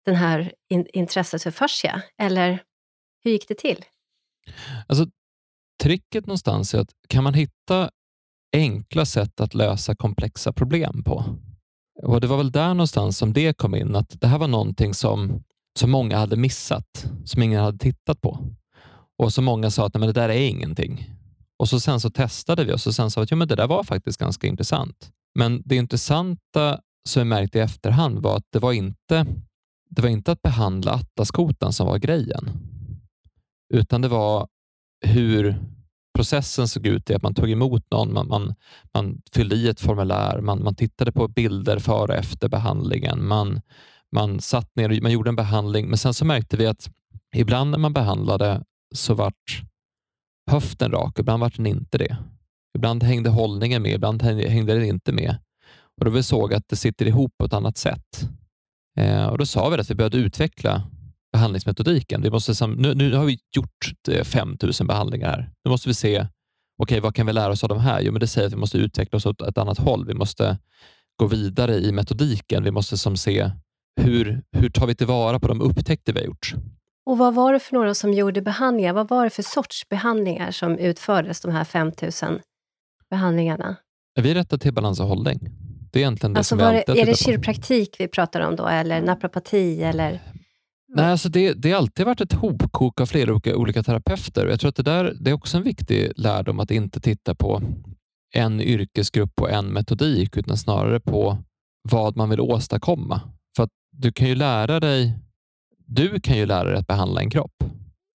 den 0.05 0.15
här 0.15 0.53
in, 0.69 0.88
intresset 0.93 1.43
för 1.43 1.51
fascia? 1.51 2.01
Eller 2.17 2.60
hur 3.24 3.31
gick 3.31 3.48
det 3.48 3.55
till? 3.55 3.86
Alltså, 4.88 5.05
tricket 5.84 6.25
någonstans 6.25 6.74
är 6.74 6.79
att 6.79 6.89
kan 7.07 7.24
man 7.24 7.34
hitta 7.34 7.89
enkla 8.53 9.05
sätt 9.05 9.41
att 9.41 9.53
lösa 9.53 9.95
komplexa 9.95 10.53
problem 10.53 11.03
på. 11.03 11.24
Och 12.03 12.22
Det 12.22 12.27
var 12.27 12.38
väl 12.38 12.51
där 12.51 12.74
någonstans 12.74 13.17
som 13.17 13.34
det 13.34 13.57
kom 13.57 13.75
in, 13.75 13.95
att 13.95 14.22
det 14.22 14.27
här 14.27 14.38
var 14.38 14.48
någonting 14.48 14.93
som, 14.93 15.43
som 15.79 15.91
många 15.91 16.17
hade 16.17 16.36
missat, 16.36 17.05
som 17.25 17.43
ingen 17.43 17.63
hade 17.63 17.77
tittat 17.77 18.22
på. 18.22 18.39
Och 19.17 19.34
så 19.34 19.41
många 19.41 19.72
sa 19.72 19.86
att 19.86 19.93
Nej, 19.93 20.00
men 20.00 20.07
det 20.07 20.22
där 20.22 20.29
är 20.29 20.48
ingenting. 20.48 21.14
Och 21.58 21.70
så 21.70 21.80
sen 21.80 22.00
så 22.00 22.10
testade 22.10 22.64
vi 22.64 22.74
och 22.74 22.82
så 22.82 22.94
sen 22.94 23.12
sa 23.12 23.22
vi 23.22 23.24
att 23.24 23.32
jo, 23.32 23.38
men 23.38 23.48
det 23.48 23.56
där 23.56 23.68
var 23.68 23.84
faktiskt 23.84 24.20
ganska 24.20 24.48
intressant. 24.48 25.12
Men 25.40 25.62
det 25.66 25.76
intressanta 25.76 26.80
som 27.10 27.20
vi 27.20 27.26
märkte 27.26 27.58
i 27.58 27.62
efterhand 27.62 28.20
var 28.20 28.38
att 28.38 28.48
det 28.52 28.60
var 28.60 28.74
inte, 28.74 29.26
det 29.90 30.02
var 30.02 30.10
inte 30.10 30.32
att 30.32 30.42
behandla 30.42 30.92
attaskotan 30.92 31.74
som 31.74 31.88
var 31.88 31.98
grejen, 31.98 32.50
utan 33.74 34.02
det 34.02 34.08
var 34.08 34.48
hur 35.06 35.56
processen 36.16 36.68
såg 36.68 36.88
ut 36.88 37.10
i 37.10 37.14
att 37.14 37.24
man 37.24 37.34
tog 37.34 37.52
emot 37.52 37.92
någon, 37.92 38.14
man, 38.14 38.28
man, 38.28 38.56
man 38.94 39.22
fyllde 39.32 39.56
i 39.56 39.68
ett 39.68 39.82
formulär, 39.82 40.42
man, 40.42 40.64
man 40.64 40.76
tittade 40.76 41.12
på 41.12 41.28
bilder 41.28 41.80
före 41.80 42.12
och 42.12 42.20
efter 42.20 42.50
behandlingen, 42.50 43.28
man, 43.28 43.62
man 44.12 44.40
satt 44.40 44.76
ner 44.76 44.90
och 44.90 45.04
man 45.04 45.12
gjorde 45.12 45.30
en 45.30 45.36
behandling, 45.36 45.88
men 45.90 45.98
sen 45.98 46.14
så 46.14 46.26
märkte 46.26 46.58
vi 46.58 46.68
att 46.68 46.90
ibland 47.36 47.72
när 47.72 47.78
man 47.78 47.94
behandlade 47.94 48.64
så 48.96 49.14
vart 49.14 49.62
höften 50.52 50.92
rak, 50.92 51.20
ibland 51.20 51.42
vart 51.42 51.56
den 51.56 51.66
inte 51.66 51.98
det. 51.98 52.18
Ibland 52.78 53.04
hängde 53.04 53.30
hållningen 53.30 53.82
med, 53.82 53.92
ibland 53.92 54.22
hängde 54.22 54.74
den 54.74 54.84
inte 54.86 55.12
med. 55.12 55.38
Och 55.98 56.06
då 56.06 56.12
vi 56.12 56.24
såg 56.24 56.54
att 56.54 56.64
det 56.68 56.75
sitter 56.75 57.06
ihop 57.06 57.32
på 57.38 57.46
ett 57.46 57.54
annat 57.54 57.78
sätt. 57.78 58.30
Eh, 59.00 59.25
och 59.25 59.38
Då 59.38 59.46
sa 59.46 59.70
vi 59.70 59.75
att 59.75 59.90
vi 59.90 59.96
behövde 59.96 60.18
utveckla 60.18 60.84
behandlingsmetodiken. 61.34 62.22
Vi 62.22 62.30
måste, 62.30 62.52
liksom, 62.52 62.74
nu, 62.74 62.96
nu 62.96 63.14
har 63.14 63.25
vi 63.25 63.40
gjort 63.56 64.10
eh, 64.10 64.24
5000 64.24 64.88
behandlingar 64.88 65.30
här. 65.30 65.52
Nu 65.64 65.72
måste 65.72 65.90
vi 65.90 65.94
se, 65.94 66.16
okej, 66.16 66.30
okay, 66.78 67.00
vad 67.00 67.16
kan 67.16 67.25
vi 67.25 67.34
lära 67.34 67.52
oss 67.52 67.64
av 67.64 67.70
de 67.70 67.80
här? 67.80 68.02
Jo, 68.02 68.12
men 68.12 68.20
det 68.20 68.28
säger 68.28 68.48
att 68.48 68.54
vi 68.54 68.58
måste 68.58 68.78
utveckla 68.78 69.18
oss 69.18 69.25
åt 69.25 69.42
ett 69.42 69.58
annat 69.58 69.78
håll. 69.78 70.06
Vi 70.08 70.14
måste 70.14 70.58
gå 71.16 71.28
vidare 71.28 71.75
i 71.75 71.92
metodiken. 71.92 72.64
Vi 72.64 72.72
måste 72.72 72.98
som 72.98 73.18
se 73.18 73.52
hur, 74.02 74.42
hur 74.52 74.70
tar 74.70 74.88
vi 74.88 74.96
tillvara 74.96 75.40
på 75.40 75.48
de 75.48 75.62
upptäckter 75.62 76.14
vi 76.14 76.20
har 76.20 76.25
gjort. 76.25 76.54
Och 77.06 77.18
Vad 77.18 77.36
var 77.36 77.54
det 77.54 77.60
för 77.60 77.74
några 77.74 77.94
som 77.94 78.14
gjorde 78.14 78.42
behandlingar? 78.42 78.94
Vad 78.94 79.10
var 79.10 79.24
det 79.24 79.30
för 79.30 79.44
sorts 79.44 79.90
behandlingar 79.90 80.52
som 80.52 80.78
utfördes, 80.78 81.42
de 81.42 81.52
här 81.52 81.64
5000 81.64 82.40
behandlingarna? 83.10 83.76
Vi 84.22 84.34
rättar 84.34 84.58
till 84.58 84.74
balans 84.74 85.00
och 85.00 85.08
hållning. 85.08 85.40
Det 85.92 86.00
är 86.00 86.02
egentligen 86.02 86.34
det 86.34 86.40
alltså 86.40 86.50
som 86.50 86.58
vi 86.58 86.64
alltid 86.64 86.98
Är 86.98 87.06
det 87.06 87.18
kiropraktik 87.18 87.96
vi 88.00 88.08
pratar 88.08 88.42
om 88.42 88.56
då, 88.56 88.68
eller 88.68 89.02
naprapati? 89.02 89.84
Eller? 89.84 90.20
Nej, 90.88 91.06
alltså 91.06 91.30
det, 91.30 91.54
det 91.54 91.72
har 91.72 91.78
alltid 91.78 92.06
varit 92.06 92.22
ett 92.22 92.34
hopkok 92.34 93.02
av 93.02 93.06
flera 93.06 93.32
olika, 93.32 93.56
olika 93.56 93.84
terapeuter. 93.84 94.48
Jag 94.48 94.60
tror 94.60 94.70
att 94.70 94.76
det, 94.76 94.84
där, 94.84 95.14
det 95.20 95.30
är 95.30 95.34
också 95.34 95.58
en 95.58 95.64
viktig 95.64 96.12
lärdom 96.16 96.60
att 96.60 96.72
inte 96.72 97.00
titta 97.00 97.36
på 97.36 97.62
en 98.34 98.62
yrkesgrupp 98.62 99.42
och 99.42 99.52
en 99.52 99.66
metodik, 99.66 100.38
utan 100.38 100.58
snarare 100.58 101.00
på 101.00 101.38
vad 101.90 102.18
man 102.18 102.30
vill 102.30 102.40
åstadkomma. 102.40 103.22
För 103.56 103.64
att 103.64 103.72
du 103.92 104.12
kan 104.12 104.28
ju 104.28 104.36
lära 104.36 104.80
dig 104.80 105.14
du 105.86 106.20
kan 106.20 106.38
ju 106.38 106.46
lära 106.46 106.70
dig 106.70 106.77
att 106.77 106.88
behandla 106.88 107.22
en 107.22 107.30
kropp 107.30 107.63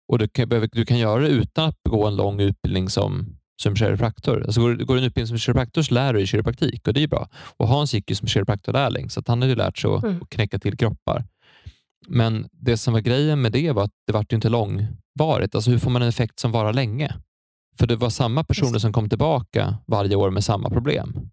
och 0.09 0.19
du 0.19 0.29
kan, 0.29 0.69
du 0.73 0.85
kan 0.85 0.99
göra 0.99 1.21
det 1.21 1.29
utan 1.29 1.69
att 1.69 1.79
gå 1.89 2.07
en 2.07 2.17
lång 2.17 2.41
utbildning 2.41 2.89
som, 2.89 3.37
som 3.62 3.77
kiropraktor. 3.77 4.43
Alltså 4.43 4.61
går, 4.61 4.75
går 4.75 4.95
du 4.95 5.00
en 5.00 5.07
utbildning 5.07 5.29
som 5.29 5.39
kiropraktor 5.39 5.83
så 5.83 5.95
lär 5.95 6.12
du 6.12 6.19
dig 6.19 6.27
kiropraktik 6.27 6.89
och 6.89 6.95
det 6.95 7.03
är 7.03 7.09
bra. 7.09 7.29
Och 7.57 7.69
Hans 7.69 7.95
gick 7.95 8.11
ju 8.11 8.17
som 8.17 8.29
kiropraktorlärling 8.29 9.11
så 9.11 9.23
han 9.27 9.43
hade 9.43 9.55
lärt 9.55 9.79
sig 9.79 9.91
att, 9.91 10.03
mm. 10.03 10.23
att 10.23 10.31
knäcka 10.31 10.59
till 10.59 10.77
kroppar. 10.77 11.25
Men 12.09 12.49
det 12.53 12.77
som 12.77 12.93
var 12.93 13.00
grejen 13.00 13.43
med 13.43 13.53
det 13.53 13.73
var 13.73 13.85
att 13.85 13.93
det 14.07 14.12
var 14.12 14.27
inte 14.33 14.49
långvarigt. 14.49 15.55
Alltså 15.55 15.71
hur 15.71 15.79
får 15.79 15.91
man 15.91 16.03
en 16.03 16.09
effekt 16.09 16.39
som 16.39 16.53
varar 16.53 16.73
länge? 16.73 17.15
För 17.79 17.87
det 17.87 17.97
var 17.97 18.11
samma 18.11 18.45
personer 18.45 18.79
som 18.79 18.93
kom 18.93 19.09
tillbaka 19.09 19.77
varje 19.87 20.17
år 20.17 20.31
med 20.31 20.45
samma 20.45 20.71
problem. 20.71 21.31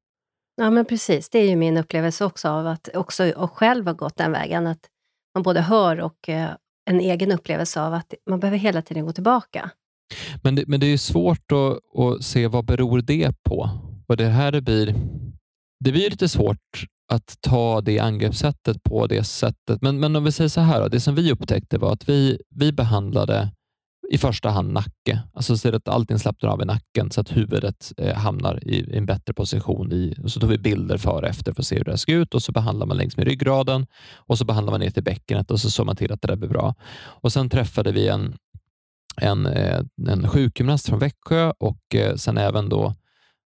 Ja, 0.56 0.70
men 0.70 0.86
precis. 0.86 1.30
Det 1.30 1.40
är 1.40 1.50
ju 1.50 1.56
min 1.56 1.78
upplevelse 1.78 2.26
också 2.26 2.50
av 2.50 2.68
att 2.68 2.90
också 2.94 3.32
och 3.32 3.52
själv 3.52 3.86
ha 3.86 3.94
gått 3.94 4.18
den 4.18 4.32
vägen. 4.32 4.68
Att 4.68 4.80
man 5.38 5.44
både 5.44 5.62
hör 5.62 6.02
och 6.02 6.30
eh, 6.30 6.50
en 6.90 7.00
egen 7.00 7.32
upplevelse 7.32 7.82
av 7.82 7.94
att 7.94 8.14
man 8.30 8.40
behöver 8.40 8.58
hela 8.58 8.82
tiden 8.82 9.06
gå 9.06 9.12
tillbaka. 9.12 9.72
Men 10.44 10.56
det, 10.56 10.68
men 10.68 10.80
det 10.80 10.86
är 10.86 10.98
svårt 10.98 11.52
att, 11.52 12.00
att 12.00 12.24
se 12.24 12.48
vad 12.48 12.66
beror 12.66 13.02
det 13.02 13.44
på? 13.44 13.70
Och 14.08 14.18
det 14.18 14.28
här 14.28 14.52
det 14.52 14.62
blir, 14.62 14.96
det 15.80 15.92
blir 15.92 16.10
lite 16.10 16.30
svårt 16.30 16.86
att 17.14 17.38
ta 17.42 17.82
det 17.82 18.00
angreppssättet 18.00 18.84
på 18.84 19.08
det 19.08 19.24
sättet. 19.24 19.82
Men, 19.82 20.00
men 20.00 20.16
om 20.16 20.24
vi 20.24 20.32
säger 20.32 20.50
så 20.50 20.62
här, 20.62 20.82
då, 20.82 20.88
det 20.88 21.00
som 21.00 21.16
vi 21.16 21.32
upptäckte 21.32 21.78
var 21.78 21.94
att 21.94 22.10
vi, 22.10 22.42
vi 22.56 22.72
behandlade 22.72 23.52
i 24.12 24.18
första 24.18 24.50
hand 24.50 24.74
nacke. 24.74 25.22
Alltså 25.34 25.58
så 25.58 25.76
att 25.76 25.88
allting 25.88 26.20
slappnar 26.20 26.50
av 26.50 26.62
i 26.62 26.66
nacken 26.66 27.12
så 27.12 27.22
att 27.22 27.38
huvudet 27.38 27.94
eh, 27.98 28.16
hamnar 28.16 28.60
i, 28.64 28.76
i, 28.76 28.98
en 28.98 29.06
bättre 29.06 29.34
position. 29.34 29.92
I, 29.92 30.16
och 30.24 30.32
så 30.32 30.40
tog 30.40 30.50
vi 30.50 30.58
bilder 30.58 30.98
före 30.98 31.22
och 31.22 31.28
efter 31.28 31.54
för 31.54 31.62
att 31.62 31.68
se 31.68 31.78
hur 31.78 31.84
det 31.84 31.98
såg 31.98 32.10
ut 32.10 32.34
och 32.34 32.44
så 32.44 32.52
behandlar 32.52 32.86
man 32.86 32.98
längs 32.98 33.18
med 33.18 33.28
ryggraden 33.28 33.88
och 34.16 34.38
så 34.38 34.46
behandlar 34.46 34.72
man 34.72 34.80
ner 34.80 34.90
till 34.90 35.04
bäckenet 35.04 35.52
och 35.52 35.60
så 35.60 35.70
såg 35.70 35.86
man 35.86 35.96
till 35.96 36.12
att 36.12 36.22
det 36.22 36.28
där 36.28 36.36
blir 36.36 36.50
bra. 36.50 36.76
Och 37.06 37.32
Sen 37.32 37.50
träffade 37.50 37.92
vi 37.92 38.08
en, 38.08 38.36
en, 39.22 39.46
eh, 39.46 39.82
en 40.08 40.30
sjukgymnast 40.30 40.90
från 40.90 41.00
Växjö 41.00 41.52
och 41.58 41.96
eh, 41.96 42.16
sen 42.16 42.38
även 42.38 42.70
då 42.70 42.94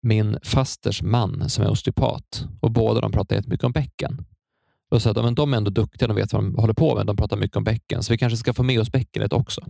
min 0.03 0.39
fasters 0.43 1.03
man 1.03 1.49
som 1.51 1.65
är 1.65 1.71
osteopat 1.71 2.47
och 2.61 2.71
båda 2.71 3.01
de 3.01 3.13
pratar 3.13 3.37
jättemycket 3.37 3.65
om 3.65 3.73
bäcken. 3.73 4.25
Och 4.91 5.03
så 5.03 5.11
att 5.11 5.17
men 5.17 5.35
de 5.35 5.53
är 5.53 5.57
ändå 5.57 5.71
duktiga, 5.71 6.09
de 6.09 6.17
vet 6.17 6.33
vad 6.33 6.43
de 6.43 6.55
håller 6.55 6.75
på 6.75 6.95
med. 6.95 7.07
De 7.07 7.17
pratar 7.17 7.37
mycket 7.37 7.57
om 7.57 7.65
bäcken, 7.65 8.03
så 8.03 8.13
vi 8.13 8.19
kanske 8.19 8.37
ska 8.37 8.55
få 8.55 8.63
med 8.63 8.81
oss 8.81 8.93
bäckenet 8.93 9.33
också. 9.33 9.61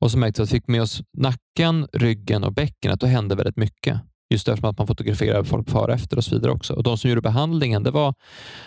Och 0.00 0.10
så 0.10 0.18
märkte 0.18 0.40
vi 0.40 0.44
att 0.44 0.52
vi 0.52 0.56
fick 0.56 0.68
med 0.68 0.82
oss 0.82 1.02
nacken, 1.18 1.86
ryggen 1.92 2.44
och 2.44 2.52
bäckenet. 2.52 3.00
Då 3.00 3.06
hände 3.06 3.34
väldigt 3.34 3.56
mycket. 3.56 4.00
Just 4.30 4.48
eftersom 4.48 4.70
att 4.70 4.78
man 4.78 4.86
fotograferade 4.86 5.44
folk 5.44 5.70
före 5.70 5.84
och 5.84 5.90
efter 5.90 6.16
och 6.16 6.24
så 6.24 6.34
vidare 6.34 6.52
också. 6.52 6.74
Och 6.74 6.82
De 6.82 6.98
som 6.98 7.10
gjorde 7.10 7.22
behandlingen 7.22 7.82
det 7.82 7.90
var 7.90 8.14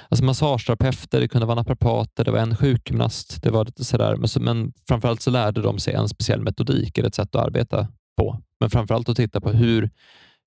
alltså 0.10 0.25
massageterapeuter, 0.25 1.19
det 1.19 1.27
kunde 1.27 1.48
vara 1.48 1.55
naprapater, 1.55 2.24
det 2.24 2.31
var 2.31 2.39
en 2.39 2.55
sjukgymnast. 2.55 3.43
Det 3.43 3.50
var 3.50 3.65
lite 3.65 3.84
sådär. 3.86 4.15
Men, 4.15 4.27
så, 4.27 4.39
men 4.39 4.74
framförallt 4.88 5.22
så 5.22 5.31
lärde 5.31 5.62
de 5.62 5.79
sig 5.79 5.93
en 5.93 6.10
speciell 6.10 6.41
metodik 6.41 6.98
eller 6.98 7.07
ett 7.07 7.15
sätt 7.15 7.36
att 7.36 7.46
arbeta 7.46 7.88
på. 8.17 8.41
Men 8.60 8.69
framförallt 8.69 9.10
att 9.10 9.17
titta 9.17 9.41
på 9.41 9.50
hur, 9.50 9.89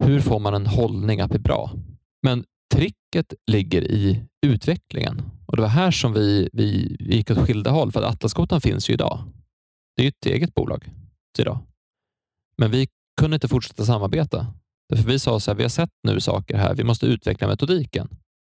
hur 0.05 0.21
får 0.21 0.39
man 0.39 0.55
en 0.55 0.67
hållning 0.67 1.21
att 1.21 1.31
bli 1.31 1.39
bra. 1.39 1.71
Men 2.23 2.45
tricket 2.75 3.35
ligger 3.47 3.83
i 3.83 4.25
utvecklingen. 4.47 5.23
Och 5.47 5.57
Det 5.57 5.63
var 5.63 5.69
här 5.69 5.91
som 5.91 6.13
vi, 6.13 6.49
vi 6.53 6.97
gick 7.01 7.31
åt 7.31 7.39
skilda 7.39 7.71
håll. 7.71 7.93
För 7.93 8.03
att 8.03 8.15
Atlasgatan 8.15 8.61
finns 8.61 8.91
ju 8.91 8.95
idag. 8.95 9.19
Det 10.01 10.07
är 10.07 10.09
ett 10.09 10.27
eget 10.27 10.55
bolag 10.55 10.91
idag. 11.39 11.59
Men 12.57 12.71
vi 12.71 12.89
kunde 13.21 13.35
inte 13.35 13.49
fortsätta 13.49 13.85
samarbeta. 13.85 14.47
Därför 14.89 15.05
vi 15.05 15.19
sa 15.19 15.41
så 15.41 15.51
här, 15.51 15.57
vi 15.57 15.63
har 15.63 15.71
sett 15.71 15.91
nu 16.03 16.21
saker 16.21 16.57
här, 16.57 16.75
vi 16.75 16.85
måste 16.85 17.07
utveckla 17.07 17.49
metodiken. 17.49 18.09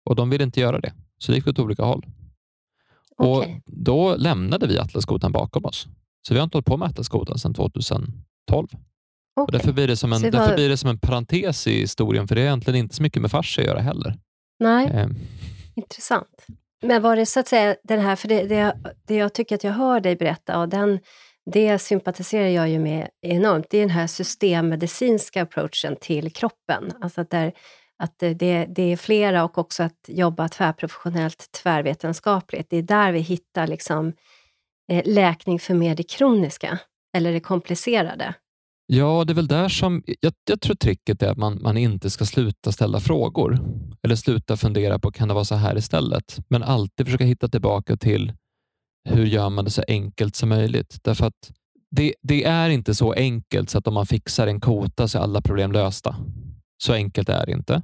Och 0.04 0.16
de 0.16 0.30
ville 0.30 0.44
inte 0.44 0.60
göra 0.60 0.80
det. 0.80 0.92
Så 1.18 1.32
det 1.32 1.36
gick 1.36 1.46
åt 1.46 1.58
olika 1.58 1.82
håll. 1.82 2.06
Okay. 3.16 3.54
Och 3.54 3.60
Då 3.66 4.16
lämnade 4.16 4.66
vi 4.66 4.78
Atlaskotan 4.78 5.32
bakom 5.32 5.64
oss. 5.64 5.86
Så 6.28 6.34
vi 6.34 6.40
har 6.40 6.44
inte 6.44 6.56
hållit 6.56 6.66
på 6.66 6.76
med 6.76 6.88
Atlaskotan 6.88 7.38
sedan 7.38 7.54
2012. 7.54 8.14
Okay. 8.50 8.78
Och 9.36 9.52
därför, 9.52 9.72
blir 9.72 9.86
det 9.86 9.96
som 9.96 10.12
en, 10.12 10.22
var... 10.22 10.30
därför 10.30 10.54
blir 10.54 10.68
det 10.68 10.76
som 10.76 10.90
en 10.90 10.98
parentes 10.98 11.66
i 11.66 11.80
historien, 11.80 12.28
för 12.28 12.34
det 12.34 12.40
är 12.40 12.46
egentligen 12.46 12.78
inte 12.78 12.94
så 12.94 13.02
mycket 13.02 13.22
med 13.22 13.30
fascia 13.30 13.62
att 13.62 13.68
göra 13.68 13.80
heller. 13.80 14.18
Nej, 14.58 14.86
eh. 14.86 15.08
intressant. 15.74 16.46
Men 16.82 17.02
var 17.02 17.16
det 17.16 17.26
så 17.26 17.40
att 17.40 17.48
säga 17.48 17.76
den 17.84 18.00
här, 18.00 18.16
för 18.16 18.28
det, 18.28 18.42
det, 18.42 18.76
det 19.06 19.14
jag 19.14 19.32
tycker 19.34 19.54
att 19.54 19.64
jag 19.64 19.72
hör 19.72 20.00
dig 20.00 20.16
berätta, 20.16 20.60
och 20.60 20.68
den, 20.68 21.00
det 21.52 21.78
sympatiserar 21.78 22.48
jag 22.48 22.68
ju 22.68 22.78
med 22.78 23.08
enormt, 23.22 23.66
det 23.70 23.78
är 23.78 23.80
den 23.80 23.90
här 23.90 24.06
systemmedicinska 24.06 25.42
approachen 25.42 25.96
till 26.00 26.32
kroppen. 26.32 26.92
Alltså 27.00 27.20
att, 27.20 27.30
där, 27.30 27.52
att 27.98 28.18
det, 28.18 28.66
det 28.66 28.82
är 28.82 28.96
flera 28.96 29.44
och 29.44 29.58
också 29.58 29.82
att 29.82 30.08
jobba 30.08 30.48
tvärprofessionellt, 30.48 31.48
tvärvetenskapligt. 31.62 32.70
Det 32.70 32.76
är 32.76 32.82
där 32.82 33.12
vi 33.12 33.20
hittar 33.20 33.66
liksom, 33.66 34.12
eh, 34.92 35.02
läkning 35.04 35.58
för 35.58 35.74
mer 35.74 35.94
det 35.94 36.02
kroniska, 36.02 36.78
eller 37.16 37.32
det 37.32 37.40
komplicerade. 37.40 38.34
Ja, 38.86 39.24
det 39.26 39.32
är 39.32 39.34
väl 39.34 39.46
där 39.46 39.68
som... 39.68 40.02
Jag, 40.20 40.32
jag 40.44 40.60
tror 40.60 40.74
tricket 40.74 41.22
är 41.22 41.28
att 41.28 41.38
man, 41.38 41.62
man 41.62 41.76
inte 41.76 42.10
ska 42.10 42.24
sluta 42.24 42.72
ställa 42.72 43.00
frågor 43.00 43.58
eller 44.02 44.16
sluta 44.16 44.56
fundera 44.56 44.98
på 44.98 45.12
kan 45.12 45.28
det 45.28 45.34
vara 45.34 45.44
så 45.44 45.54
här 45.54 45.76
istället, 45.76 46.38
men 46.48 46.62
alltid 46.62 47.06
försöka 47.06 47.24
hitta 47.24 47.48
tillbaka 47.48 47.96
till 47.96 48.32
hur 49.04 49.26
gör 49.26 49.50
man 49.50 49.64
det 49.64 49.70
så 49.70 49.82
enkelt 49.88 50.36
som 50.36 50.48
möjligt? 50.48 50.98
Därför 51.02 51.26
att 51.26 51.52
det, 51.90 52.14
det 52.22 52.44
är 52.44 52.70
inte 52.70 52.94
så 52.94 53.12
enkelt 53.12 53.70
så 53.70 53.78
att 53.78 53.86
om 53.86 53.94
man 53.94 54.06
fixar 54.06 54.46
en 54.46 54.60
kota 54.60 55.08
så 55.08 55.18
är 55.18 55.22
alla 55.22 55.40
problem 55.40 55.72
lösta. 55.72 56.16
Så 56.82 56.92
enkelt 56.92 57.28
är 57.28 57.46
det 57.46 57.52
inte. 57.52 57.82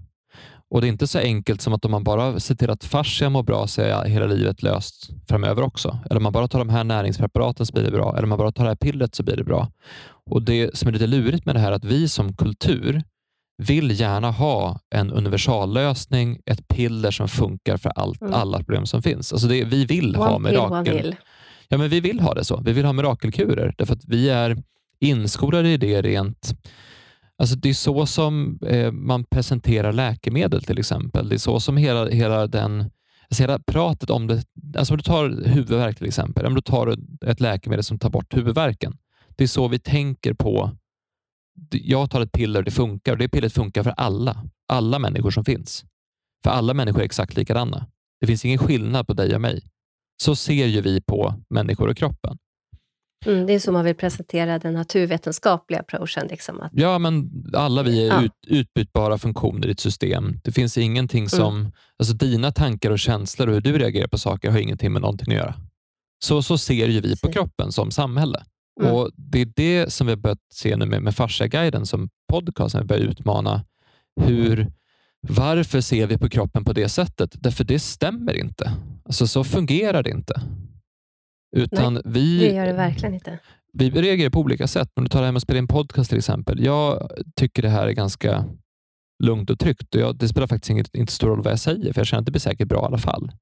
Och 0.71 0.81
det 0.81 0.87
är 0.87 0.89
inte 0.89 1.07
så 1.07 1.19
enkelt 1.19 1.61
som 1.61 1.73
att 1.73 1.85
om 1.85 1.91
man 1.91 2.05
bara 2.05 2.41
ser 2.41 2.55
till 2.55 2.71
att 2.71 2.85
fascia 2.85 3.31
mår 3.31 3.43
bra 3.43 3.67
så 3.67 3.83
är 3.83 4.05
hela 4.05 4.27
livet 4.27 4.63
löst 4.63 5.11
framöver 5.29 5.63
också. 5.63 5.99
Eller 6.05 6.17
om 6.17 6.23
man 6.23 6.33
bara 6.33 6.49
tar 6.49 6.59
de 6.59 6.69
här 6.69 6.85
näringspreparaten 6.85 7.67
så 7.67 7.73
blir 7.73 7.85
det 7.85 7.91
bra. 7.91 8.13
Eller 8.13 8.23
om 8.23 8.29
man 8.29 8.39
bara 8.39 8.53
tar 8.53 8.65
det 8.65 8.71
här 8.71 8.77
pillret 8.77 9.15
så 9.15 9.23
blir 9.23 9.37
det 9.37 9.45
bra. 9.45 9.69
Och 10.31 10.43
Det 10.43 10.77
som 10.77 10.89
är 10.89 10.93
lite 10.93 11.07
lurigt 11.07 11.47
med 11.47 11.55
det 11.55 11.59
här 11.59 11.73
är 11.73 11.77
att 11.77 11.85
vi 11.85 12.09
som 12.09 12.37
kultur 12.37 13.03
vill 13.61 14.01
gärna 14.01 14.31
ha 14.31 14.81
en 14.95 15.13
universallösning, 15.13 16.41
ett 16.47 16.69
piller 16.69 17.11
som 17.11 17.29
funkar 17.29 17.77
för 17.77 17.93
allt, 17.95 18.21
mm. 18.21 18.35
alla 18.35 18.59
problem 18.59 18.87
som 18.87 19.03
finns. 19.03 19.33
Alltså 19.33 19.49
det, 19.49 19.65
vi 19.65 19.85
vill 19.85 20.17
one 20.17 20.27
ha 20.27 20.39
mirakel. 20.39 21.17
Ja, 21.69 21.79
men 21.79 21.89
vi 21.89 22.01
vill 22.01 22.21
ha 22.21 22.35
det 22.35 22.45
så. 22.45 22.61
Vi 22.65 22.73
vill 22.73 22.85
ha 22.85 22.93
mirakelkurer 22.93 23.75
därför 23.79 23.95
att 23.95 24.05
vi 24.05 24.29
är 24.29 24.63
inskolade 25.01 25.69
i 25.69 25.77
det 25.77 26.03
rent 26.03 26.55
Alltså 27.41 27.57
det 27.57 27.69
är 27.69 27.75
så 27.75 28.07
som 28.07 28.59
eh, 28.67 28.93
man 28.93 29.25
presenterar 29.25 29.93
läkemedel 29.93 30.63
till 30.63 30.79
exempel. 30.79 31.29
Det 31.29 31.37
är 31.37 31.39
så 31.39 31.61
som 31.61 31.77
hela, 31.77 32.09
hela 32.09 32.47
den 32.47 32.81
alltså 32.81 33.43
hela 33.43 33.59
pratet 33.59 34.11
om 34.11 34.27
det. 34.27 34.45
Alltså 34.77 34.95
om 34.95 34.97
du 34.97 35.03
tar 35.03 35.45
huvudvärk 35.45 35.97
till 35.97 36.07
exempel. 36.07 36.47
Om 36.47 36.55
du 36.55 36.61
tar 36.61 36.97
ett 37.27 37.41
läkemedel 37.41 37.85
som 37.85 37.99
tar 37.99 38.11
bort 38.11 38.37
huvudvärken. 38.37 38.97
Det 39.37 39.45
är 39.45 39.49
så 39.49 39.69
vi 39.69 39.79
tänker 39.79 40.35
på. 40.35 40.71
Jag 41.71 42.11
tar 42.11 42.21
ett 42.21 42.33
piller, 42.33 42.63
det 42.63 42.71
funkar 42.71 43.13
och 43.13 43.19
det 43.19 43.29
pillret 43.29 43.53
funkar 43.53 43.83
för 43.83 43.95
alla. 43.97 44.45
Alla 44.69 44.99
människor 44.99 45.31
som 45.31 45.45
finns. 45.45 45.85
För 46.43 46.51
alla 46.51 46.75
människor 46.75 47.01
är 47.01 47.05
exakt 47.05 47.37
likadana. 47.37 47.87
Det 48.21 48.27
finns 48.27 48.45
ingen 48.45 48.59
skillnad 48.59 49.07
på 49.07 49.15
dig 49.15 49.35
och 49.35 49.41
mig. 49.41 49.63
Så 50.23 50.37
ser 50.37 50.67
ju 50.67 50.81
vi 50.81 51.01
på 51.01 51.35
människor 51.51 51.89
och 51.89 51.97
kroppen. 51.97 52.39
Mm, 53.27 53.47
det 53.47 53.53
är 53.53 53.59
så 53.59 53.73
man 53.73 53.85
vill 53.85 53.95
presentera 53.95 54.59
den 54.59 54.75
naturvetenskapliga 54.75 55.81
approachen. 55.81 56.27
Liksom, 56.27 56.61
att... 56.61 56.71
Ja, 56.75 56.99
men 56.99 57.31
alla 57.55 57.83
vi 57.83 58.07
är 58.07 58.09
ja. 58.09 58.23
ut, 58.25 58.33
utbytbara 58.47 59.19
funktioner 59.19 59.69
i 59.69 59.71
ett 59.71 59.81
system. 59.81 60.41
Det 60.45 60.53
finns 60.53 60.79
ingenting 60.79 61.21
mm. 61.21 61.29
som... 61.29 61.57
Mm. 61.57 61.73
Alltså 61.99 62.15
dina 62.15 62.53
tankar 62.53 62.91
och 62.91 62.99
känslor 62.99 63.49
och 63.49 63.55
hur 63.55 63.61
du 63.61 63.79
reagerar 63.79 64.09
på 64.09 64.19
saker 64.19 64.51
har 64.51 64.59
ingenting 64.59 64.93
med 64.93 65.03
någonting 65.03 65.33
att 65.33 65.39
göra. 65.39 65.55
Så, 66.25 66.43
så 66.43 66.59
ser 66.59 66.89
ju 66.89 67.01
vi 67.01 67.17
på 67.17 67.33
kroppen 67.33 67.73
som 67.73 67.91
samhälle. 67.91 68.45
Mm. 68.81 68.95
Och 68.95 69.11
Det 69.17 69.41
är 69.41 69.49
det 69.57 69.93
som 69.93 70.07
vi 70.07 70.13
har 70.13 70.17
börjat 70.17 70.39
se 70.53 70.77
nu 70.77 70.87
med, 70.87 71.03
med 71.03 71.15
Fascia-guiden 71.15 71.87
som 71.87 72.09
podcast, 72.33 72.75
när 72.75 72.83
vi 72.83 72.87
börjar 72.87 73.03
utmana 73.03 73.65
hur, 74.21 74.73
varför 75.21 75.81
ser 75.81 76.07
vi 76.07 76.19
på 76.19 76.29
kroppen 76.29 76.65
på 76.65 76.73
det 76.73 76.89
sättet? 76.89 77.31
Därför 77.41 77.65
det 77.65 77.79
stämmer 77.79 78.37
inte. 78.37 78.73
Alltså 79.05 79.27
Så 79.27 79.45
fungerar 79.45 80.03
det 80.03 80.11
inte. 80.11 80.43
Utan 81.57 81.95
Nej, 81.95 82.03
vi, 82.07 82.39
det 82.39 82.55
gör 82.55 82.67
det 82.67 82.73
verkligen 82.73 83.15
inte. 83.15 83.39
Vi 83.73 83.91
reagerar 83.91 84.31
på 84.31 84.41
olika 84.41 84.67
sätt. 84.67 84.89
Om 84.95 85.05
du 85.05 85.09
tar 85.09 85.21
det 85.21 85.25
här 85.27 85.33
med 85.33 85.37
att 85.37 85.43
spela 85.43 85.59
in 85.59 85.69
podcast 85.69 86.11
till 86.11 86.19
exempel. 86.19 86.65
Jag 86.65 87.11
tycker 87.37 87.63
det 87.63 87.69
här 87.69 87.87
är 87.87 87.93
ganska 87.93 88.45
lugnt 89.23 89.51
och 89.51 89.59
tryggt. 89.59 89.95
Och 89.95 90.01
jag, 90.01 90.17
det 90.17 90.29
spelar 90.29 90.47
faktiskt 90.47 90.71
inte, 90.71 90.99
inte 90.99 91.13
stor 91.13 91.29
roll 91.29 91.43
vad 91.43 91.53
jag 91.53 91.59
säger, 91.61 91.93
för 91.93 92.01
jag 92.01 92.07
känner 92.07 92.21
att 92.21 92.27
det 92.27 92.33
blir 92.33 92.41
säkert 92.41 92.69
bra 92.69 92.83
i 92.83 92.85
alla 92.85 92.99
fall. 92.99 93.33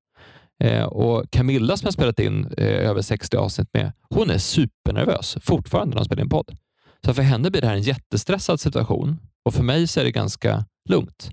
Eh, 0.64 0.84
och 0.84 1.30
Camilla 1.30 1.76
som 1.76 1.86
jag 1.86 1.94
spelat 1.94 2.20
in 2.20 2.44
eh, 2.56 2.88
över 2.88 3.02
60 3.02 3.36
avsnitt 3.36 3.68
med, 3.72 3.92
hon 4.10 4.30
är 4.30 4.38
supernervös 4.38 5.36
fortfarande 5.42 5.90
när 5.90 5.98
hon 5.98 6.04
spelar 6.04 6.22
in 6.22 6.28
podd. 6.28 6.56
Så 7.04 7.14
för 7.14 7.22
henne 7.22 7.50
blir 7.50 7.60
det 7.60 7.66
här 7.66 7.74
en 7.74 7.82
jättestressad 7.82 8.60
situation 8.60 9.18
och 9.44 9.54
för 9.54 9.62
mig 9.62 9.86
så 9.86 10.00
är 10.00 10.04
det 10.04 10.10
ganska 10.10 10.64
lugnt. 10.88 11.30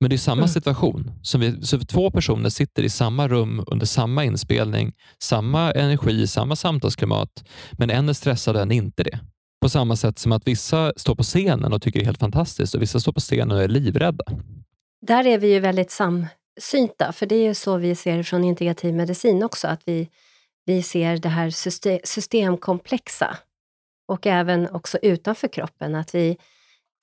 Men 0.00 0.10
det 0.10 0.16
är 0.16 0.18
samma 0.18 0.42
mm. 0.42 0.48
situation. 0.48 1.10
Som 1.22 1.40
vi, 1.40 1.62
så 1.62 1.78
två 1.78 2.10
personer 2.10 2.50
sitter 2.50 2.82
i 2.82 2.88
samma 2.88 3.28
rum 3.28 3.64
under 3.66 3.86
samma 3.86 4.24
inspelning, 4.24 4.92
samma 5.22 5.72
energi, 5.72 6.26
samma 6.26 6.56
samtalsklimat, 6.56 7.44
men 7.72 7.90
en 7.90 8.08
är 8.08 8.12
stressad 8.12 8.56
och 8.56 8.62
en 8.62 8.72
är 8.72 8.76
inte 8.76 9.02
det. 9.02 9.20
På 9.60 9.68
samma 9.68 9.96
sätt 9.96 10.18
som 10.18 10.32
att 10.32 10.46
vissa 10.46 10.92
står 10.96 11.14
på 11.14 11.22
scenen 11.22 11.72
och 11.72 11.82
tycker 11.82 11.98
det 11.98 12.04
är 12.04 12.06
helt 12.06 12.18
fantastiskt 12.18 12.74
och 12.74 12.82
vissa 12.82 13.00
står 13.00 13.12
på 13.12 13.20
scenen 13.20 13.50
och 13.50 13.62
är 13.62 13.68
livrädda. 13.68 14.24
Där 15.06 15.26
är 15.26 15.38
vi 15.38 15.52
ju 15.52 15.60
väldigt 15.60 15.90
synta, 16.58 17.12
för 17.12 17.26
det 17.26 17.34
är 17.34 17.44
ju 17.44 17.54
så 17.54 17.76
vi 17.76 17.94
ser 17.94 18.22
från 18.22 18.44
integrativ 18.44 18.94
medicin 18.94 19.42
också, 19.42 19.68
att 19.68 19.82
vi, 19.84 20.08
vi 20.64 20.82
ser 20.82 21.16
det 21.16 21.28
här 21.28 21.50
system, 21.50 21.98
systemkomplexa 22.04 23.38
och 24.08 24.26
även 24.26 24.70
också 24.70 24.98
utanför 25.02 25.48
kroppen, 25.48 25.94
att 25.94 26.14
vi 26.14 26.36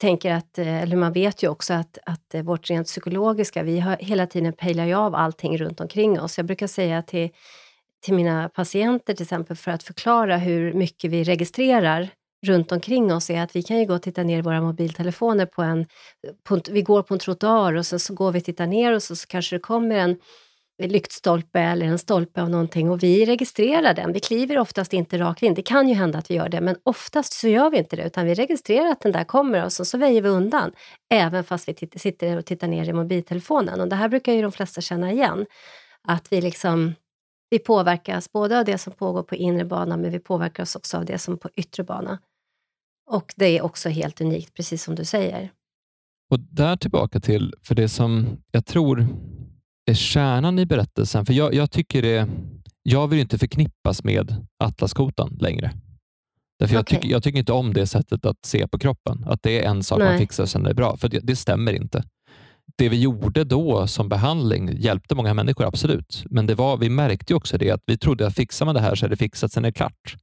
tänker 0.01 0.33
att, 0.33 0.57
eh, 0.57 0.83
eller 0.83 0.95
man 0.95 1.13
vet 1.13 1.43
ju 1.43 1.47
också 1.47 1.73
att, 1.73 1.97
att 2.05 2.33
eh, 2.33 2.43
vårt 2.43 2.69
rent 2.69 2.87
psykologiska, 2.87 3.63
vi 3.63 3.79
har 3.79 3.97
hela 3.97 4.27
tiden 4.27 4.53
pejlar 4.53 4.85
ju 4.85 4.93
av 4.93 5.15
allting 5.15 5.57
runt 5.57 5.79
omkring 5.79 6.19
oss. 6.19 6.37
Jag 6.37 6.45
brukar 6.45 6.67
säga 6.67 7.01
till, 7.01 7.29
till 8.01 8.13
mina 8.13 8.49
patienter 8.49 9.13
till 9.13 9.23
exempel, 9.23 9.57
för 9.57 9.71
att 9.71 9.83
förklara 9.83 10.37
hur 10.37 10.73
mycket 10.73 11.11
vi 11.11 11.23
registrerar 11.23 12.09
runt 12.45 12.71
omkring 12.71 13.13
oss, 13.13 13.29
är 13.29 13.41
att 13.41 13.55
vi 13.55 13.63
kan 13.63 13.79
ju 13.79 13.85
gå 13.85 13.93
och 13.93 14.01
titta 14.01 14.23
ner 14.23 14.37
i 14.37 14.41
våra 14.41 14.61
mobiltelefoner 14.61 15.45
på 15.45 15.61
en... 15.61 15.85
På, 16.43 16.59
vi 16.69 16.81
går 16.81 17.03
på 17.03 17.13
en 17.13 17.19
trottoar 17.19 17.73
och 17.73 17.85
så, 17.85 17.99
så 17.99 18.13
går 18.13 18.31
vi 18.31 18.39
och 18.39 18.43
tittar 18.43 18.67
ner 18.67 18.93
och 18.93 19.03
så, 19.03 19.15
så 19.15 19.27
kanske 19.27 19.55
det 19.55 19.59
kommer 19.59 19.95
en 19.95 20.17
lyktstolpe 20.83 21.59
eller 21.59 21.85
en 21.85 21.99
stolpe 21.99 22.41
av 22.41 22.49
någonting 22.49 22.89
och 22.89 23.03
vi 23.03 23.25
registrerar 23.25 23.93
den. 23.93 24.13
Vi 24.13 24.19
kliver 24.19 24.57
oftast 24.57 24.93
inte 24.93 25.17
rakt 25.17 25.43
in. 25.43 25.53
Det 25.53 25.61
kan 25.61 25.89
ju 25.89 25.95
hända 25.95 26.19
att 26.19 26.31
vi 26.31 26.35
gör 26.35 26.49
det, 26.49 26.61
men 26.61 26.75
oftast 26.83 27.33
så 27.33 27.47
gör 27.47 27.69
vi 27.69 27.77
inte 27.77 27.95
det, 27.95 28.03
utan 28.03 28.25
vi 28.25 28.33
registrerar 28.33 28.91
att 28.91 29.01
den 29.01 29.11
där 29.11 29.23
kommer 29.23 29.65
och 29.65 29.73
så, 29.73 29.85
så 29.85 29.97
väjer 29.97 30.21
vi 30.21 30.29
undan, 30.29 30.71
även 31.13 31.43
fast 31.43 31.69
vi 31.69 31.89
sitter 31.95 32.37
och 32.37 32.45
tittar 32.45 32.67
ner 32.67 32.89
i 32.89 32.93
mobiltelefonen. 32.93 33.81
Och 33.81 33.87
det 33.87 33.95
här 33.95 34.09
brukar 34.09 34.33
ju 34.33 34.41
de 34.41 34.51
flesta 34.51 34.81
känna 34.81 35.11
igen, 35.11 35.45
att 36.07 36.31
vi 36.31 36.41
liksom 36.41 36.93
vi 37.49 37.59
påverkas 37.59 38.31
både 38.31 38.59
av 38.59 38.65
det 38.65 38.77
som 38.77 38.93
pågår 38.93 39.23
på 39.23 39.35
inre 39.35 39.65
bana, 39.65 39.97
men 39.97 40.11
vi 40.11 40.19
påverkas 40.19 40.75
också 40.75 40.97
av 40.97 41.05
det 41.05 41.17
som 41.17 41.37
på 41.37 41.49
yttre 41.55 41.83
bana. 41.83 42.19
Och 43.07 43.33
det 43.35 43.57
är 43.57 43.61
också 43.61 43.89
helt 43.89 44.21
unikt, 44.21 44.53
precis 44.53 44.83
som 44.83 44.95
du 44.95 45.05
säger. 45.05 45.51
Och 46.31 46.39
där 46.39 46.75
tillbaka 46.75 47.19
till, 47.19 47.53
för 47.61 47.75
det 47.75 47.89
som 47.89 48.37
jag 48.51 48.65
tror 48.65 49.07
är 49.85 49.93
kärnan 49.93 50.59
i 50.59 50.65
berättelsen. 50.65 51.25
För 51.25 51.33
jag, 51.33 51.53
jag 51.53 51.71
tycker 51.71 52.01
det, 52.01 52.29
jag 52.83 53.07
vill 53.07 53.19
inte 53.19 53.37
förknippas 53.37 54.03
med 54.03 54.45
Atlaskotan 54.63 55.37
längre. 55.39 55.71
Därför 56.59 56.73
okay. 56.73 56.77
jag, 56.77 56.87
tycker, 56.87 57.09
jag 57.09 57.23
tycker 57.23 57.39
inte 57.39 57.53
om 57.53 57.73
det 57.73 57.87
sättet 57.87 58.25
att 58.25 58.45
se 58.45 58.67
på 58.67 58.79
kroppen. 58.79 59.25
Att 59.27 59.43
det 59.43 59.63
är 59.63 59.69
en 59.69 59.83
sak 59.83 59.99
Nej. 59.99 60.09
man 60.09 60.17
fixar 60.17 60.43
och 60.43 60.49
sen 60.49 60.65
är 60.65 60.69
det 60.69 60.75
bra. 60.75 60.97
För 60.97 61.09
det, 61.09 61.19
det, 61.19 61.35
stämmer 61.35 61.73
inte. 61.73 62.03
Det 62.77 62.89
vi 62.89 63.01
gjorde 63.01 63.43
då 63.43 63.87
som 63.87 64.09
behandling 64.09 64.77
hjälpte 64.77 65.15
många 65.15 65.33
människor, 65.33 65.65
absolut. 65.65 66.23
Men 66.29 66.45
det 66.45 66.55
var, 66.55 66.77
vi 66.77 66.89
märkte 66.89 67.35
också 67.35 67.57
det 67.57 67.71
att 67.71 67.83
vi 67.85 67.97
trodde 67.97 68.27
att 68.27 68.35
fixar 68.35 68.65
man 68.65 68.75
det 68.75 68.81
här 68.81 68.95
så 68.95 69.05
är 69.05 69.09
det 69.09 69.17
fixat, 69.17 69.51
sen 69.51 69.65
är 69.65 69.69
det 69.69 69.73
klart. 69.73 70.15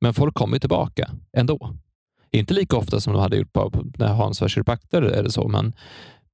Men 0.00 0.14
folk 0.14 0.34
kommer 0.34 0.58
tillbaka 0.58 1.10
ändå. 1.32 1.74
Inte 2.30 2.54
lika 2.54 2.76
ofta 2.76 3.00
som 3.00 3.12
de 3.12 3.22
hade 3.22 3.36
gjort 3.36 3.52
på, 3.52 3.72
när 3.98 4.14
Hans 4.14 4.40
var 4.40 4.48
kiropraktor 4.48 5.04
eller 5.04 5.30
så, 5.30 5.48
men, 5.48 5.72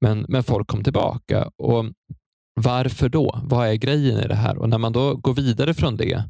men, 0.01 0.27
men 0.29 0.43
folk 0.43 0.69
kom 0.69 0.85
tillbaka. 0.85 1.51
Och 1.57 1.85
Varför 2.61 3.09
då? 3.09 3.41
Vad 3.43 3.69
är 3.69 3.75
grejen 3.75 4.21
i 4.21 4.29
det 4.29 4.35
här? 4.35 4.59
Och 4.59 4.69
När 4.69 4.79
man 4.79 4.93
då 4.93 5.17
går 5.17 5.35
vidare 5.35 5.75
från 5.75 5.97
det 5.97 6.23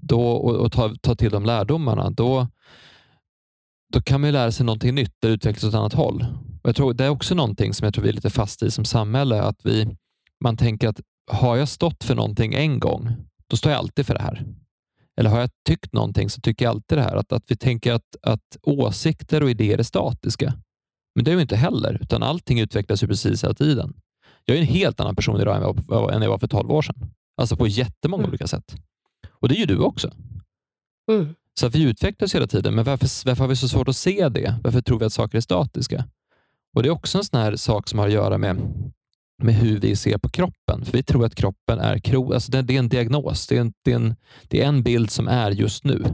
då, 0.00 0.30
och, 0.30 0.56
och 0.56 0.72
tar, 0.72 0.94
tar 0.94 1.14
till 1.14 1.30
de 1.30 1.44
lärdomarna, 1.44 2.10
då, 2.10 2.46
då 3.92 4.02
kan 4.02 4.20
man 4.20 4.32
lära 4.32 4.52
sig 4.52 4.66
någonting 4.66 4.94
nytt 4.94 5.14
Det 5.22 5.28
utvecklas 5.28 5.64
åt 5.64 5.68
ett 5.68 5.78
annat 5.78 5.92
håll. 5.92 6.26
Och 6.62 6.68
jag 6.68 6.76
tror 6.76 6.94
Det 6.94 7.04
är 7.04 7.08
också 7.08 7.34
någonting 7.34 7.74
som 7.74 7.84
jag 7.84 7.94
tror 7.94 8.04
vi 8.04 8.08
är 8.08 8.14
lite 8.14 8.30
fast 8.30 8.62
i 8.62 8.70
som 8.70 8.84
samhälle. 8.84 9.42
Att 9.42 9.60
vi, 9.64 9.96
man 10.44 10.56
tänker 10.56 10.88
att 10.88 11.00
har 11.30 11.56
jag 11.56 11.68
stått 11.68 12.04
för 12.04 12.14
någonting 12.14 12.54
en 12.54 12.80
gång, 12.80 13.12
då 13.46 13.56
står 13.56 13.72
jag 13.72 13.78
alltid 13.78 14.06
för 14.06 14.14
det 14.14 14.22
här. 14.22 14.46
Eller 15.20 15.30
har 15.30 15.40
jag 15.40 15.50
tyckt 15.66 15.92
någonting 15.92 16.30
så 16.30 16.40
tycker 16.40 16.64
jag 16.64 16.70
alltid 16.70 16.98
det 16.98 17.02
här. 17.02 17.16
Att, 17.16 17.32
att 17.32 17.44
vi 17.46 17.56
tänker 17.56 17.92
att, 17.92 18.16
att 18.22 18.56
åsikter 18.62 19.42
och 19.42 19.50
idéer 19.50 19.78
är 19.78 19.82
statiska. 19.82 20.54
Men 21.14 21.24
det 21.24 21.30
är 21.30 21.34
ju 21.34 21.40
inte 21.40 21.56
heller, 21.56 21.98
utan 22.00 22.22
allting 22.22 22.60
utvecklas 22.60 23.02
ju 23.02 23.06
precis 23.06 23.44
hela 23.44 23.54
tiden. 23.54 23.94
Jag 24.44 24.56
är 24.56 24.60
en 24.60 24.66
helt 24.66 25.00
annan 25.00 25.16
person 25.16 25.40
idag 25.40 25.56
än 25.56 25.62
jag 25.88 26.14
än 26.14 26.22
jag 26.22 26.30
var 26.30 26.38
för 26.38 26.48
12 26.48 26.70
år 26.70 26.82
sedan. 26.82 27.10
Alltså 27.36 27.56
på 27.56 27.66
jättemånga 27.66 28.22
mm. 28.22 28.30
olika 28.30 28.46
sätt. 28.46 28.74
Och 29.30 29.48
det 29.48 29.54
är 29.54 29.58
ju 29.58 29.66
du 29.66 29.78
också. 29.78 30.12
Mm. 31.12 31.34
Så 31.60 31.68
vi 31.68 31.82
utvecklas 31.82 32.34
hela 32.34 32.46
tiden, 32.46 32.74
men 32.74 32.84
varför, 32.84 33.26
varför 33.26 33.44
har 33.44 33.48
vi 33.48 33.56
så 33.56 33.68
svårt 33.68 33.88
att 33.88 33.96
se 33.96 34.28
det? 34.28 34.54
Varför 34.62 34.80
tror 34.80 34.98
vi 34.98 35.04
att 35.04 35.12
saker 35.12 35.36
är 35.36 35.42
statiska? 35.42 36.04
Och 36.76 36.82
Det 36.82 36.88
är 36.88 36.90
också 36.90 37.18
en 37.18 37.24
sån 37.24 37.40
här 37.40 37.56
sak 37.56 37.88
som 37.88 37.98
har 37.98 38.06
att 38.06 38.12
göra 38.12 38.38
med, 38.38 38.56
med 39.42 39.54
hur 39.54 39.80
vi 39.80 39.96
ser 39.96 40.18
på 40.18 40.28
kroppen. 40.28 40.84
För 40.84 40.92
Vi 40.92 41.02
tror 41.02 41.24
att 41.24 41.34
kroppen 41.34 41.80
är 41.80 41.98
kro, 41.98 42.32
alltså 42.32 42.52
det, 42.52 42.62
det 42.62 42.74
är 42.74 42.78
en 42.78 42.88
diagnos. 42.88 43.46
Det 43.46 43.56
är 43.56 43.60
en, 43.60 43.72
det, 43.84 43.92
är 43.92 43.96
en, 43.96 44.16
det 44.48 44.62
är 44.62 44.68
en 44.68 44.82
bild 44.82 45.10
som 45.10 45.28
är 45.28 45.50
just 45.50 45.84
nu. 45.84 46.04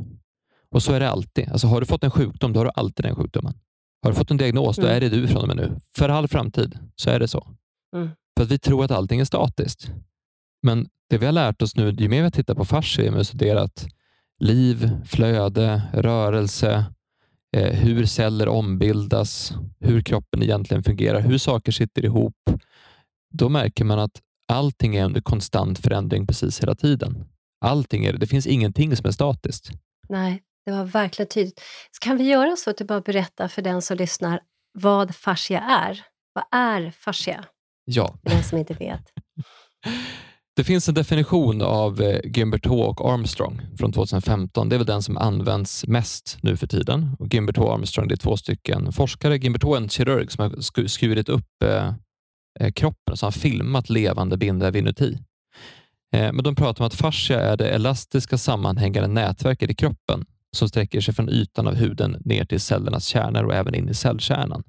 Och 0.71 0.83
så 0.83 0.93
är 0.93 1.01
det 1.01 1.11
alltid. 1.11 1.49
Alltså 1.49 1.67
har 1.67 1.81
du 1.81 1.87
fått 1.87 2.05
en 2.05 2.11
sjukdom, 2.11 2.53
då 2.53 2.61
har 2.61 2.65
du 2.65 2.71
alltid 2.75 3.05
den 3.05 3.15
sjukdomen. 3.15 3.55
Har 4.03 4.11
du 4.11 4.17
fått 4.17 4.31
en 4.31 4.37
diagnos, 4.37 4.79
mm. 4.79 4.89
då 4.89 4.97
är 4.97 5.01
det 5.01 5.09
du 5.09 5.29
från 5.29 5.43
och 5.43 5.49
med 5.49 5.57
nu. 5.57 5.77
För 5.97 6.09
all 6.09 6.29
framtid 6.29 6.79
så 6.97 7.11
är 7.11 7.21
det 7.21 7.29
så. 7.29 7.49
Mm. 7.97 8.11
För 8.37 8.45
att 8.45 8.51
vi 8.51 8.59
tror 8.59 8.85
att 8.85 8.91
allting 8.91 9.21
är 9.21 9.25
statiskt. 9.25 9.91
Men 10.63 10.89
det 11.11 11.19
vi 11.19 11.27
har 11.27 11.33
lärt 11.33 11.63
oss 11.63 11.77
nu, 11.77 11.91
ju 11.91 12.09
mer 12.09 12.23
vi 12.23 12.31
tittar 12.31 12.55
på 12.55 12.65
fascia, 12.65 13.19
och 13.19 13.27
studerat 13.27 13.87
liv, 14.39 14.91
flöde, 15.05 15.83
rörelse, 15.93 16.85
eh, 17.57 17.75
hur 17.75 18.07
celler 18.07 18.49
ombildas, 18.49 19.53
hur 19.81 20.03
kroppen 20.03 20.43
egentligen 20.43 20.83
fungerar, 20.83 21.21
hur 21.21 21.39
saker 21.39 21.73
sitter 21.73 22.05
ihop. 22.05 22.51
Då 23.35 23.49
märker 23.49 23.85
man 23.85 23.99
att 23.99 24.21
allting 24.53 24.97
är 24.97 25.05
under 25.05 25.21
konstant 25.21 25.79
förändring 25.79 26.27
precis 26.27 26.63
hela 26.63 26.75
tiden. 26.75 27.25
Allting 27.61 28.05
är 28.05 28.13
det. 28.13 28.27
finns 28.27 28.47
ingenting 28.47 28.97
som 28.97 29.07
är 29.07 29.13
statiskt. 29.13 29.71
Nej, 30.09 30.43
det 30.67 30.73
var 30.73 30.85
verkligen 30.85 31.29
tydligt. 31.29 31.61
Så 31.91 31.99
kan 32.01 32.17
vi 32.17 32.25
göra 32.25 32.57
så 32.57 32.71
att 32.71 32.77
du 32.77 32.85
bara 32.85 33.01
berättar 33.01 33.49
för 33.49 33.63
den 33.63 33.83
som 33.83 33.97
lyssnar 33.97 34.41
vad 34.79 35.15
fascia 35.15 35.61
är? 35.61 36.03
Vad 36.33 36.45
är 36.53 36.91
fascia? 36.91 37.45
Ja. 37.85 38.19
För 38.23 38.31
den 38.31 38.45
som 38.45 38.59
inte 38.59 38.75
vet. 38.75 39.03
Det 40.57 40.65
finns 40.65 40.89
en 40.89 40.95
definition 40.95 41.63
av 41.63 42.03
eh, 42.03 42.21
Gimbert 42.25 42.67
H 42.67 42.85
och 42.85 43.13
Armstrong 43.13 43.61
från 43.79 43.93
2015. 43.93 44.69
Det 44.69 44.77
är 44.77 44.79
väl 44.79 44.87
den 44.87 45.03
som 45.03 45.17
används 45.17 45.87
mest 45.87 46.39
nu 46.43 46.57
för 46.57 46.67
tiden. 46.67 47.17
Och 47.19 47.35
Gimbert 47.35 47.57
H 47.57 47.65
och 47.65 47.75
Armstrong 47.75 48.09
det 48.09 48.15
är 48.15 48.17
två 48.17 48.37
stycken 48.37 48.93
forskare. 48.93 49.37
Gimbert 49.37 49.63
H 49.63 49.75
är 49.75 49.81
en 49.81 49.89
kirurg 49.89 50.33
som 50.33 50.43
har 50.43 50.87
skurit 50.89 51.29
upp 51.29 51.63
eh 51.65 51.93
kroppen 52.75 53.13
och 53.13 53.19
så 53.19 53.27
har 53.27 53.31
filmat 53.31 53.91
levande 53.91 54.37
bindväv 54.37 54.77
inuti. 54.77 55.19
Eh, 56.13 56.33
men 56.33 56.45
de 56.45 56.55
pratar 56.55 56.85
om 56.85 56.87
att 56.87 56.95
fascia 56.95 57.41
är 57.41 57.57
det 57.57 57.69
elastiska 57.69 58.39
sammanhängande 58.39 59.09
nätverket 59.09 59.71
i 59.71 59.75
kroppen 59.75 60.25
som 60.57 60.69
sträcker 60.69 61.01
sig 61.01 61.15
från 61.15 61.29
ytan 61.29 61.67
av 61.67 61.75
huden 61.75 62.17
ner 62.25 62.45
till 62.45 62.61
cellernas 62.61 63.07
kärnor 63.07 63.43
och 63.45 63.55
även 63.55 63.75
in 63.75 63.89
i 63.89 63.95
cellkärnan. 63.95 64.63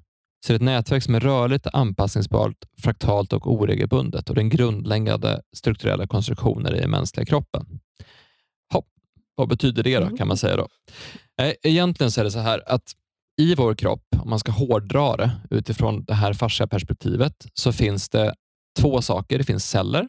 Så 0.46 0.52
det 0.52 0.54
är 0.54 0.56
ett 0.56 0.62
nätverk 0.62 1.02
som 1.02 1.14
är 1.14 1.20
rörligt, 1.20 1.66
anpassningsbart, 1.72 2.56
fraktalt 2.82 3.32
och 3.32 3.52
oregelbundet 3.52 4.28
och 4.28 4.34
den 4.34 4.48
grundläggande 4.48 5.42
strukturella 5.56 6.06
konstruktioner 6.06 6.74
i 6.74 6.80
den 6.80 6.90
mänskliga 6.90 7.26
kroppen. 7.26 7.66
Hopp. 8.72 8.86
Vad 9.34 9.48
betyder 9.48 9.82
det 9.82 9.98
då, 9.98 10.04
mm. 10.04 10.16
kan 10.16 10.28
man 10.28 10.36
säga? 10.36 10.56
då? 10.56 10.68
Egentligen 11.62 12.10
så 12.10 12.20
är 12.20 12.24
det 12.24 12.30
så 12.30 12.38
här 12.38 12.62
att 12.66 12.92
i 13.38 13.54
vår 13.54 13.74
kropp, 13.74 14.04
om 14.22 14.30
man 14.30 14.38
ska 14.38 14.52
hårdra 14.52 15.16
det 15.16 15.30
utifrån 15.50 16.04
det 16.04 16.14
här 16.14 16.32
fascia 16.32 16.66
perspektivet, 16.66 17.46
så 17.54 17.72
finns 17.72 18.08
det 18.08 18.34
två 18.78 19.02
saker. 19.02 19.38
Det 19.38 19.44
finns 19.44 19.70
celler 19.70 20.08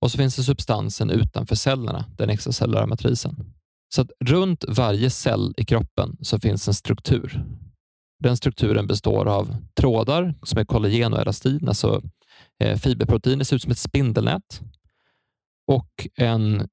och 0.00 0.10
så 0.10 0.18
finns 0.18 0.36
det 0.36 0.42
substansen 0.42 1.10
utanför 1.10 1.56
cellerna, 1.56 2.04
den 2.16 2.30
extracellulära 2.30 2.86
matrisen. 2.86 3.54
Så 3.94 4.02
att 4.02 4.10
runt 4.24 4.64
varje 4.68 5.10
cell 5.10 5.54
i 5.56 5.64
kroppen 5.64 6.16
så 6.20 6.40
finns 6.40 6.68
en 6.68 6.74
struktur. 6.74 7.44
Den 8.22 8.36
strukturen 8.36 8.86
består 8.86 9.26
av 9.28 9.56
trådar 9.74 10.34
som 10.42 10.58
är 10.58 10.64
kollagen 10.64 11.12
och 11.12 11.20
elastin, 11.20 11.68
alltså 11.68 12.02
eh, 12.60 12.78
fiberproteiner, 12.78 13.44
ser 13.44 13.56
ut 13.56 13.62
som 13.62 13.72
ett 13.72 13.78
spindelnät 13.78 14.60
och 15.66 16.08
en 16.16 16.68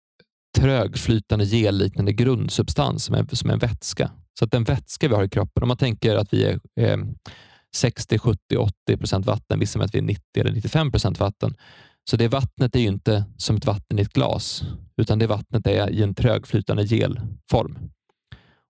trögflytande 0.57 1.45
gelliknande 1.45 2.13
grundsubstans 2.13 3.03
som 3.03 3.15
är, 3.15 3.35
som 3.35 3.49
är 3.49 3.53
en 3.53 3.59
vätska. 3.59 4.11
Så 4.39 4.45
att 4.45 4.51
den 4.51 4.63
vätska 4.63 5.07
vi 5.07 5.15
har 5.15 5.23
i 5.23 5.29
kroppen, 5.29 5.63
om 5.63 5.67
man 5.67 5.77
tänker 5.77 6.15
att 6.15 6.33
vi 6.33 6.45
är 6.45 6.59
eh, 6.79 6.97
60, 7.75 8.17
70, 8.19 8.57
80 8.57 8.97
procent 8.97 9.25
vatten, 9.25 9.59
vissa 9.59 9.79
med 9.79 9.85
att 9.85 9.95
vi 9.95 9.99
är 9.99 10.03
90 10.03 10.23
eller 10.37 10.51
95 10.51 10.91
procent 10.91 11.19
vatten. 11.19 11.55
Så 12.09 12.17
det 12.17 12.27
vattnet 12.27 12.75
är 12.75 12.79
ju 12.79 12.87
inte 12.87 13.25
som 13.37 13.55
ett 13.55 13.65
vatten 13.65 13.99
i 13.99 14.01
ett 14.01 14.13
glas, 14.13 14.63
utan 15.01 15.19
det 15.19 15.27
vattnet 15.27 15.67
är 15.67 15.89
i 15.89 16.03
en 16.03 16.15
trögflytande 16.15 16.83
gelform. 16.83 17.77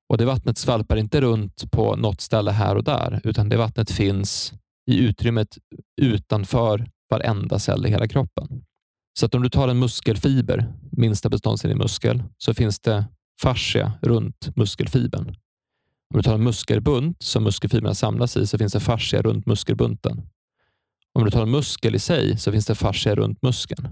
Och 0.10 0.18
Det 0.18 0.26
vattnet 0.26 0.58
svalpar 0.58 0.96
inte 0.96 1.22
runt 1.22 1.72
på 1.72 1.96
något 1.96 2.22
ställe 2.22 2.52
här 2.52 2.76
och 2.76 2.84
där, 2.84 3.22
utan 3.24 3.50
det 3.50 3.58
vattnet 3.58 3.92
finns 3.92 4.54
i 4.92 4.98
utrymmet 5.00 5.58
utanför 6.02 6.90
varenda 7.10 7.60
cell 7.60 7.86
i 7.86 7.90
hela 7.90 8.08
kroppen. 8.08 8.64
Så 9.20 9.26
att 9.26 9.36
om 9.36 9.42
du 9.42 9.50
tar 9.50 9.68
en 9.68 9.80
muskelfiber, 9.80 10.74
minsta 10.92 11.30
beståndsdel 11.30 11.72
i 11.72 11.76
muskel, 11.76 12.24
så 12.38 12.54
finns 12.54 12.80
det 12.80 13.06
fascia 13.42 13.92
runt 14.02 14.56
muskelfibern. 14.56 15.36
Om 16.14 16.18
du 16.18 16.24
tar 16.24 16.34
en 16.34 16.44
muskelbunt 16.44 17.24
som 17.24 17.44
muskelfibrerna 17.44 17.94
samlas 17.94 18.38
i 18.38 18.48
så 18.48 18.58
finns 18.58 18.74
det 18.74 18.80
fascia 18.80 19.22
runt 19.22 19.46
muskelbunten. 19.46 20.22
Om 21.14 21.26
du 21.26 21.32
tar 21.32 21.42
en 21.42 21.52
muskel 21.52 21.96
i 21.96 22.00
sig 22.00 22.38
så 22.38 22.52
finns 22.52 22.66
det 22.66 22.76
fascia 22.76 23.16
runt 23.16 23.42
muskeln. 23.42 23.88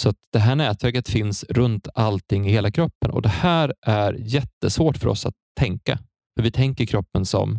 Så 0.00 0.08
att 0.08 0.16
det 0.32 0.38
här 0.38 0.56
nätverket 0.56 1.08
finns 1.08 1.44
runt 1.44 1.88
allting 1.94 2.46
i 2.48 2.52
hela 2.52 2.70
kroppen 2.70 3.10
och 3.10 3.22
det 3.22 3.28
här 3.28 3.74
är 3.86 4.12
jättesvårt 4.12 4.96
för 4.96 5.08
oss 5.08 5.26
att 5.26 5.34
tänka. 5.58 5.98
För 6.36 6.42
Vi 6.42 6.50
tänker 6.50 6.86
kroppen 6.86 7.26
som 7.26 7.58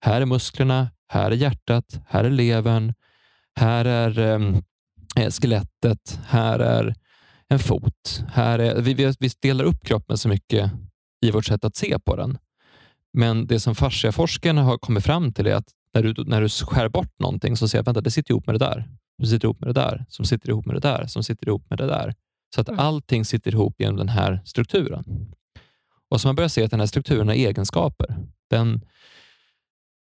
här 0.00 0.20
är 0.20 0.26
musklerna, 0.26 0.88
här 1.08 1.30
är 1.30 1.36
hjärtat, 1.36 2.00
här 2.06 2.24
är 2.24 2.30
levern, 2.30 2.94
här 3.56 3.84
är 3.84 4.18
ehm, 4.18 4.62
eh, 5.16 5.30
skelettet, 5.30 6.20
här 6.26 6.58
är 6.58 6.94
en 7.48 7.58
fot. 7.58 8.24
Här 8.28 8.58
är, 8.58 8.82
vi, 8.82 8.94
vi 9.20 9.30
delar 9.40 9.64
upp 9.64 9.84
kroppen 9.84 10.18
så 10.18 10.28
mycket 10.28 10.70
i 11.26 11.30
vårt 11.30 11.44
sätt 11.44 11.64
att 11.64 11.76
se 11.76 11.98
på 11.98 12.16
den. 12.16 12.38
Men 13.16 13.46
det 13.46 13.60
som 13.60 13.74
fasciaforskarna 13.74 14.62
har 14.62 14.78
kommit 14.78 15.04
fram 15.04 15.32
till 15.32 15.46
är 15.46 15.54
att 15.54 15.68
när 15.94 16.02
du, 16.02 16.24
när 16.24 16.40
du 16.40 16.48
skär 16.48 16.88
bort 16.88 17.18
någonting 17.18 17.56
så 17.56 17.68
ser 17.68 17.78
jag 17.78 17.98
att 17.98 18.04
det 18.04 18.10
sitter 18.10 18.32
ihop 18.32 18.46
med 18.46 18.54
det 18.54 18.58
där, 18.58 18.88
som 19.18 19.26
sitter 19.26 19.46
ihop 19.46 19.60
med 19.60 19.68
det 19.68 19.80
där, 19.80 20.04
som 20.08 20.24
sitter 20.24 20.48
ihop 20.48 20.66
med 20.66 20.76
det 20.76 20.80
där, 20.80 21.06
som 21.06 21.22
sitter 21.22 21.48
ihop 21.48 21.70
med 21.70 21.78
det 21.78 21.86
där. 21.86 22.14
Så 22.54 22.60
att 22.60 22.68
mm. 22.68 22.80
allting 22.80 23.24
sitter 23.24 23.52
ihop 23.54 23.74
genom 23.78 23.96
den 23.96 24.08
här 24.08 24.42
strukturen. 24.44 25.04
Och 26.10 26.20
så 26.20 26.28
man 26.28 26.34
börjar 26.34 26.48
se 26.48 26.64
att 26.64 26.70
den 26.70 26.80
här 26.80 26.86
strukturen 26.86 27.28
har 27.28 27.34
egenskaper. 27.34 28.16
Den, 28.50 28.80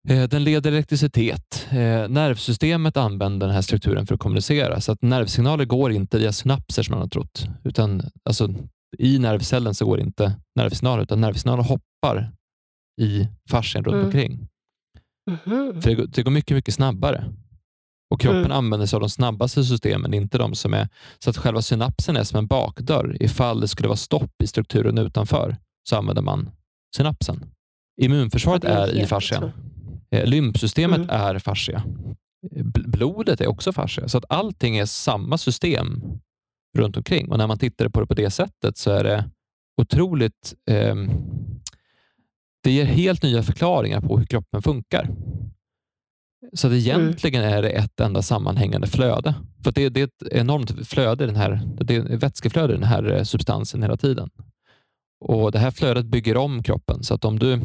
eh, 0.08 0.22
den 0.22 0.44
leder 0.44 0.72
elektricitet. 0.72 1.66
Eh, 1.70 2.08
nervsystemet 2.08 2.96
använder 2.96 3.46
den 3.46 3.54
här 3.54 3.62
strukturen 3.62 4.06
för 4.06 4.14
att 4.14 4.20
kommunicera. 4.20 4.80
Så 4.80 4.92
att 4.92 5.02
nervsignaler 5.02 5.64
går 5.64 5.92
inte 5.92 6.18
via 6.18 6.32
synapser 6.32 6.82
som 6.82 6.92
man 6.92 7.00
har 7.00 7.08
trott. 7.08 7.46
Utan, 7.64 8.02
alltså, 8.24 8.54
I 8.98 9.18
nervcellen 9.18 9.74
så 9.74 9.86
går 9.86 10.00
inte 10.00 10.40
nervsignaler, 10.54 11.02
utan 11.02 11.20
nervsignaler 11.20 11.62
hoppar 11.62 12.32
i 13.00 13.28
fascian 13.50 13.84
runt 13.84 13.94
mm. 13.94 14.06
omkring. 14.06 14.48
Mm. 15.46 15.82
För 15.82 15.90
det 15.90 15.94
går, 15.94 16.06
det 16.06 16.22
går, 16.22 16.30
mycket, 16.30 16.54
mycket 16.54 16.74
snabbare. 16.74 17.32
Och 18.10 18.20
Kroppen 18.20 18.44
mm. 18.44 18.52
använder 18.52 18.86
sig 18.86 18.96
av 18.96 19.00
de 19.00 19.10
snabbaste 19.10 19.64
systemen, 19.64 20.14
inte 20.14 20.38
de 20.38 20.54
som 20.54 20.74
är... 20.74 20.88
Så 21.18 21.30
att 21.30 21.36
själva 21.36 21.62
synapsen 21.62 22.16
är 22.16 22.24
som 22.24 22.38
en 22.38 22.46
bakdörr 22.46 23.16
ifall 23.20 23.60
det 23.60 23.68
skulle 23.68 23.88
vara 23.88 23.96
stopp 23.96 24.42
i 24.42 24.46
strukturen 24.46 24.98
utanför 24.98 25.56
så 25.88 25.96
använder 25.96 26.22
man 26.22 26.50
synapsen. 26.96 27.44
Immunförsvaret 28.00 28.64
är, 28.64 28.88
är 28.88 29.02
i 29.02 29.06
fascian. 29.06 29.52
Eh, 30.10 30.26
lymfsystemet 30.26 30.98
mm. 30.98 31.10
är 31.10 31.38
fascia. 31.38 31.82
Blodet 32.74 33.40
är 33.40 33.46
också 33.46 33.72
fascia. 33.72 34.08
Så 34.08 34.18
att 34.18 34.24
allting 34.28 34.76
är 34.76 34.86
samma 34.86 35.38
system 35.38 36.02
runt 36.78 36.96
omkring. 36.96 37.30
Och 37.30 37.38
när 37.38 37.46
man 37.46 37.58
tittar 37.58 37.88
på 37.88 38.00
det 38.00 38.06
på 38.06 38.14
det 38.14 38.30
sättet 38.30 38.76
så 38.76 38.90
är 38.90 39.04
det 39.04 39.30
otroligt... 39.80 40.54
Eh, 40.70 40.94
det 42.64 42.70
ger 42.70 42.84
helt 42.84 43.22
nya 43.22 43.42
förklaringar 43.42 44.00
på 44.00 44.18
hur 44.18 44.26
kroppen 44.26 44.62
funkar. 44.62 45.10
Så 46.52 46.66
att 46.66 46.72
egentligen 46.72 47.42
mm. 47.42 47.58
är 47.58 47.62
det 47.62 47.68
ett 47.68 48.00
enda 48.00 48.22
sammanhängande 48.22 48.86
flöde. 48.86 49.34
För 49.64 49.72
det, 49.72 49.88
det, 49.88 50.00
är 50.00 50.04
ett 50.04 50.32
enormt 50.32 50.88
flöde, 50.88 51.26
den 51.26 51.36
här, 51.36 51.60
det 51.80 51.96
är 51.96 52.16
vätskeflöde, 52.16 52.72
den 52.72 52.82
här 52.82 53.24
substansen 53.24 53.82
hela 53.82 53.96
tiden. 53.96 54.30
Och 55.24 55.52
Det 55.52 55.58
här 55.58 55.70
flödet 55.70 56.06
bygger 56.06 56.36
om 56.36 56.62
kroppen. 56.62 57.02
Så 57.02 57.14
att 57.14 57.24
om 57.24 57.38
du, 57.38 57.60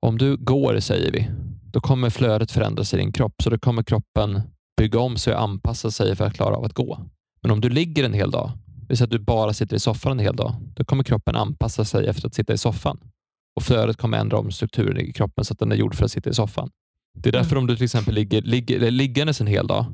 om 0.00 0.18
du 0.18 0.36
går, 0.36 0.80
säger 0.80 1.12
vi, 1.12 1.28
då 1.72 1.80
kommer 1.80 2.10
flödet 2.10 2.52
förändras 2.52 2.94
i 2.94 2.96
din 2.96 3.12
kropp. 3.12 3.42
Så 3.42 3.50
då 3.50 3.58
kommer 3.58 3.82
kroppen 3.82 4.40
bygga 4.76 4.98
om 4.98 5.16
sig 5.16 5.34
och 5.34 5.42
anpassa 5.42 5.90
sig 5.90 6.16
för 6.16 6.24
att 6.24 6.34
klara 6.34 6.56
av 6.56 6.64
att 6.64 6.74
gå. 6.74 6.98
Men 7.42 7.50
om 7.50 7.60
du 7.60 7.68
ligger 7.68 8.04
en 8.04 8.12
hel 8.12 8.30
dag, 8.30 8.50
vill 8.88 8.96
säga 8.98 9.04
att 9.04 9.10
du 9.10 9.18
bara 9.18 9.52
sitter 9.52 9.76
i 9.76 9.80
soffan 9.80 10.12
en 10.12 10.18
hel 10.18 10.36
dag, 10.36 10.54
då 10.74 10.84
kommer 10.84 11.04
kroppen 11.04 11.36
anpassa 11.36 11.84
sig 11.84 12.06
efter 12.06 12.26
att 12.26 12.34
sitta 12.34 12.52
i 12.52 12.58
soffan. 12.58 12.98
Och 13.56 13.62
flödet 13.62 13.96
kommer 13.96 14.18
ändra 14.18 14.38
om 14.38 14.50
strukturen 14.50 15.00
i 15.00 15.12
kroppen 15.12 15.44
så 15.44 15.52
att 15.52 15.58
den 15.58 15.72
är 15.72 15.76
gjord 15.76 15.94
för 15.94 16.04
att 16.04 16.10
sitta 16.10 16.30
i 16.30 16.34
soffan. 16.34 16.70
Det 17.14 17.28
är 17.28 17.32
därför 17.32 17.52
mm. 17.52 17.58
om 17.58 17.66
du 17.66 17.76
till 17.76 17.84
exempel 17.84 18.14
ligger, 18.14 18.42
ligger 18.42 18.90
liggandes 18.90 19.40
en 19.40 19.46
hel 19.46 19.66
dag 19.66 19.84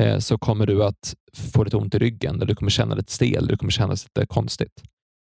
eh, 0.00 0.18
så 0.18 0.38
kommer 0.38 0.66
du 0.66 0.84
att 0.84 1.14
få 1.52 1.64
lite 1.64 1.76
ont 1.76 1.94
i 1.94 1.98
ryggen, 1.98 2.36
eller 2.36 2.46
du 2.46 2.54
kommer 2.54 2.70
känna 2.70 2.94
dig 2.94 3.04
stel, 3.08 3.46
du 3.46 3.56
kommer 3.56 3.70
känna 3.70 3.88
dig 3.88 3.98
lite 4.14 4.26
konstigt. 4.26 4.82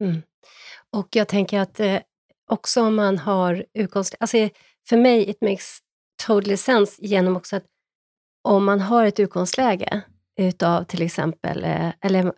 Mm. 0.04 0.22
Och 0.92 1.08
jag 1.12 1.28
tänker 1.28 1.60
att 1.60 1.80
eh, 1.80 2.00
också 2.52 2.82
om 2.82 2.96
man 2.96 3.18
har 3.18 3.66
utgångsläge, 3.74 4.18
alltså 4.20 4.50
för 4.90 4.98
mig 4.98 5.30
it 5.30 5.42
makes 5.42 5.80
totally 6.26 6.58
sense 6.58 7.06
genom 7.06 7.36
också 7.36 7.56
att 7.56 7.66
om 8.44 8.66
man 8.66 8.82
har 8.82 9.06
ett 9.06 9.20
utgångsläge 9.20 10.02
utav 10.40 10.84
till 10.84 11.02
exempel, 11.02 11.64
eh, 11.64 11.92
eller 12.02 12.34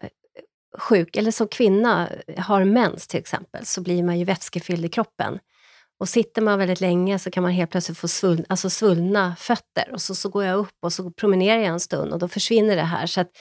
sjuk, 0.77 1.15
eller 1.15 1.31
som 1.31 1.47
kvinna 1.47 2.09
har 2.37 2.63
mens 2.63 3.07
till 3.07 3.19
exempel, 3.19 3.65
så 3.65 3.81
blir 3.81 4.03
man 4.03 4.19
ju 4.19 4.25
vätskefylld 4.25 4.85
i 4.85 4.89
kroppen. 4.89 5.39
Och 5.99 6.09
sitter 6.09 6.41
man 6.41 6.59
väldigt 6.59 6.81
länge 6.81 7.19
så 7.19 7.31
kan 7.31 7.43
man 7.43 7.51
helt 7.51 7.71
plötsligt 7.71 7.97
få 7.97 8.07
svullna, 8.07 8.45
alltså 8.49 8.69
svullna 8.69 9.35
fötter. 9.35 9.89
Och 9.91 10.01
så, 10.01 10.15
så 10.15 10.29
går 10.29 10.43
jag 10.45 10.59
upp 10.59 10.75
och 10.81 10.93
så 10.93 11.11
promenerar 11.11 11.57
jag 11.57 11.67
en 11.67 11.79
stund 11.79 12.13
och 12.13 12.19
då 12.19 12.27
försvinner 12.27 12.75
det 12.75 12.81
här. 12.81 13.05
Så 13.07 13.21
att 13.21 13.31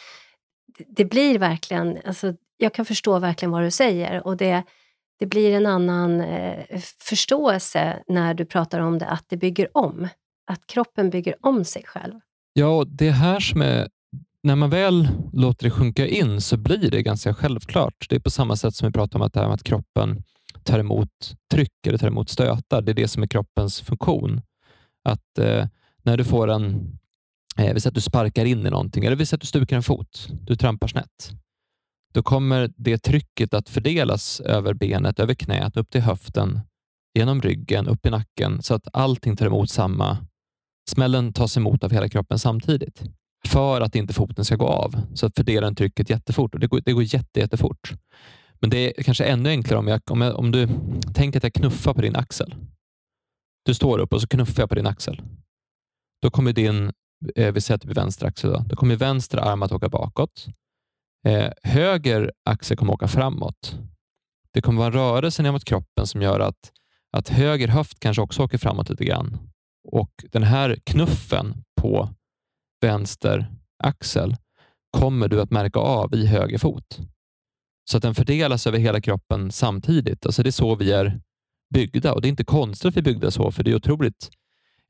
det 0.86 1.04
blir 1.04 1.38
verkligen, 1.38 1.98
alltså, 2.04 2.34
jag 2.56 2.74
kan 2.74 2.84
förstå 2.84 3.18
verkligen 3.18 3.52
vad 3.52 3.62
du 3.62 3.70
säger. 3.70 4.26
Och 4.26 4.36
det, 4.36 4.62
det 5.18 5.26
blir 5.26 5.56
en 5.56 5.66
annan 5.66 6.20
eh, 6.20 6.80
förståelse 7.00 8.02
när 8.08 8.34
du 8.34 8.44
pratar 8.44 8.80
om 8.80 8.98
det, 8.98 9.06
att 9.06 9.24
det 9.28 9.36
bygger 9.36 9.76
om. 9.76 10.08
Att 10.50 10.66
kroppen 10.66 11.10
bygger 11.10 11.34
om 11.40 11.64
sig 11.64 11.84
själv. 11.86 12.20
Ja, 12.52 12.84
det 12.88 13.10
här 13.10 13.40
som 13.40 13.62
är 13.62 13.88
när 14.48 14.56
man 14.56 14.70
väl 14.70 15.08
låter 15.32 15.64
det 15.64 15.70
sjunka 15.70 16.06
in 16.06 16.40
så 16.40 16.56
blir 16.56 16.90
det 16.90 17.02
ganska 17.02 17.34
självklart. 17.34 18.06
Det 18.08 18.16
är 18.16 18.20
på 18.20 18.30
samma 18.30 18.56
sätt 18.56 18.74
som 18.74 18.88
vi 18.88 18.92
pratar 18.92 19.18
om 19.18 19.22
att, 19.22 19.32
det 19.32 19.40
här 19.40 19.46
med 19.46 19.54
att 19.54 19.62
kroppen 19.62 20.22
tar 20.64 20.78
emot 20.78 21.34
tryck 21.50 21.86
eller 21.86 21.98
tar 21.98 22.06
emot 22.06 22.28
stötar. 22.28 22.82
Det 22.82 22.92
är 22.92 22.94
det 22.94 23.08
som 23.08 23.22
är 23.22 23.26
kroppens 23.26 23.80
funktion. 23.80 24.40
Att 25.04 25.38
eh, 25.38 25.66
när 26.02 26.16
du 26.16 26.24
får 26.24 26.48
en, 26.48 26.64
eh, 27.58 27.74
vi 27.74 27.80
säger 27.80 27.88
att 27.88 27.94
du 27.94 28.00
sparkar 28.00 28.44
in 28.44 28.66
i 28.66 28.70
någonting 28.70 29.04
eller 29.04 29.16
vi 29.16 29.26
säger 29.26 29.36
att 29.36 29.40
du 29.40 29.46
stukar 29.46 29.76
en 29.76 29.82
fot, 29.82 30.28
du 30.42 30.56
trampar 30.56 30.88
snett. 30.88 31.30
Då 32.14 32.22
kommer 32.22 32.70
det 32.76 32.98
trycket 32.98 33.54
att 33.54 33.68
fördelas 33.68 34.40
över 34.40 34.74
benet, 34.74 35.20
över 35.20 35.34
knät, 35.34 35.76
upp 35.76 35.90
till 35.90 36.00
höften, 36.00 36.60
genom 37.14 37.42
ryggen, 37.42 37.88
upp 37.88 38.06
i 38.06 38.10
nacken 38.10 38.62
så 38.62 38.74
att 38.74 38.88
allting 38.92 39.36
tar 39.36 39.46
emot 39.46 39.70
samma 39.70 40.18
Smällen 40.90 41.32
tas 41.32 41.56
emot 41.56 41.84
av 41.84 41.90
hela 41.90 42.08
kroppen 42.08 42.38
samtidigt 42.38 43.02
för 43.46 43.80
att 43.80 43.94
inte 43.94 44.14
foten 44.14 44.44
ska 44.44 44.56
gå 44.56 44.66
av. 44.66 45.00
Så 45.14 45.30
fördelar 45.36 45.62
den 45.62 45.74
trycket 45.74 46.10
jättefort 46.10 46.54
och 46.54 46.60
det 46.60 46.66
går, 46.66 46.80
det 46.84 46.92
går 46.92 47.02
jätte, 47.02 47.40
jättefort. 47.40 47.92
Men 48.60 48.70
det 48.70 48.98
är 48.98 49.02
kanske 49.02 49.24
ännu 49.24 49.48
enklare 49.48 49.78
om, 49.78 49.88
jag, 49.88 50.00
om, 50.10 50.20
jag, 50.20 50.36
om 50.36 50.52
du 50.52 50.68
tänker 51.14 51.38
att 51.38 51.42
jag 51.42 51.54
knuffar 51.54 51.94
på 51.94 52.00
din 52.00 52.16
axel. 52.16 52.54
Du 53.64 53.74
står 53.74 53.98
upp 53.98 54.12
och 54.12 54.20
så 54.20 54.28
knuffar 54.28 54.62
jag 54.62 54.68
på 54.68 54.74
din 54.74 54.86
axel. 54.86 55.22
Då 56.22 56.30
kommer 56.30 56.52
din, 56.52 56.92
eh, 57.36 57.52
vi 57.52 57.60
säger 57.60 57.74
att 57.74 57.80
det 57.80 57.86
blir 57.86 57.94
vänster 57.94 58.26
axel, 58.26 58.50
då, 58.50 58.64
då 58.68 58.76
kommer 58.76 58.96
vänster 58.96 59.38
arm 59.38 59.62
att 59.62 59.72
åka 59.72 59.88
bakåt. 59.88 60.46
Eh, 61.26 61.50
höger 61.62 62.32
axel 62.44 62.76
kommer 62.76 62.92
åka 62.92 63.08
framåt. 63.08 63.78
Det 64.50 64.60
kommer 64.60 64.78
vara 64.78 64.86
en 64.86 64.92
rörelse 64.92 65.52
mot 65.52 65.64
kroppen 65.64 66.06
som 66.06 66.22
gör 66.22 66.40
att, 66.40 66.72
att 67.12 67.28
höger 67.28 67.68
höft 67.68 68.00
kanske 68.00 68.22
också 68.22 68.42
åker 68.42 68.58
framåt 68.58 68.90
lite 68.90 69.04
grann. 69.04 69.38
Och 69.88 70.10
Den 70.32 70.42
här 70.42 70.78
knuffen 70.84 71.64
på 71.80 72.08
vänster 72.80 73.46
axel 73.84 74.36
kommer 74.90 75.28
du 75.28 75.40
att 75.40 75.50
märka 75.50 75.78
av 75.78 76.14
i 76.14 76.26
höger 76.26 76.58
fot. 76.58 76.98
Så 77.90 77.96
att 77.96 78.02
den 78.02 78.14
fördelas 78.14 78.66
över 78.66 78.78
hela 78.78 79.00
kroppen 79.00 79.52
samtidigt. 79.52 80.26
Alltså 80.26 80.42
det 80.42 80.48
är 80.48 80.50
så 80.50 80.74
vi 80.74 80.92
är 80.92 81.20
byggda 81.74 82.14
och 82.14 82.22
det 82.22 82.28
är 82.28 82.30
inte 82.30 82.44
konstigt 82.44 82.86
att 82.88 82.96
vi 82.96 83.00
är 83.00 83.04
byggda 83.04 83.30
så, 83.30 83.50
för 83.50 83.64
det 83.64 83.70
är 83.70 83.74
otroligt, 83.74 84.30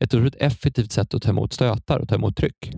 ett 0.05 0.15
otroligt 0.15 0.35
effektivt 0.35 0.93
sätt 0.93 1.15
att 1.15 1.23
ta 1.23 1.31
emot 1.31 1.53
stötar 1.53 1.99
och 1.99 2.09
ta 2.09 2.15
emot 2.15 2.37
tryck. 2.37 2.73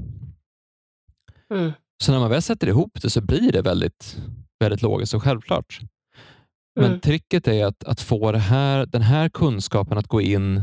Mm. 1.55 1.73
Så 2.03 2.12
när 2.12 2.18
man 2.18 2.31
väl 2.31 2.42
sätter 2.42 2.66
ihop 2.66 3.03
det 3.03 3.11
så 3.11 3.20
blir 3.20 3.53
det 3.53 3.62
väldigt, 3.62 4.16
väldigt 4.61 4.83
logiskt 4.83 5.14
och 5.14 5.23
självklart. 5.23 5.81
Men 6.77 6.85
mm. 6.85 7.01
tricket 7.01 7.49
är 7.49 7.66
att, 7.66 7.85
att 7.85 8.01
få 8.01 8.33
här, 8.33 8.87
den 8.87 9.03
här 9.03 9.29
kunskapen 9.29 9.99
att 9.99 10.07
gå 10.07 10.20
in 10.20 10.62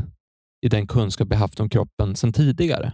i 0.60 0.68
den 0.68 0.86
kunskap 0.86 1.28
vi 1.30 1.34
haft 1.34 1.60
om 1.60 1.68
kroppen 1.68 2.16
sedan 2.16 2.32
tidigare. 2.32 2.92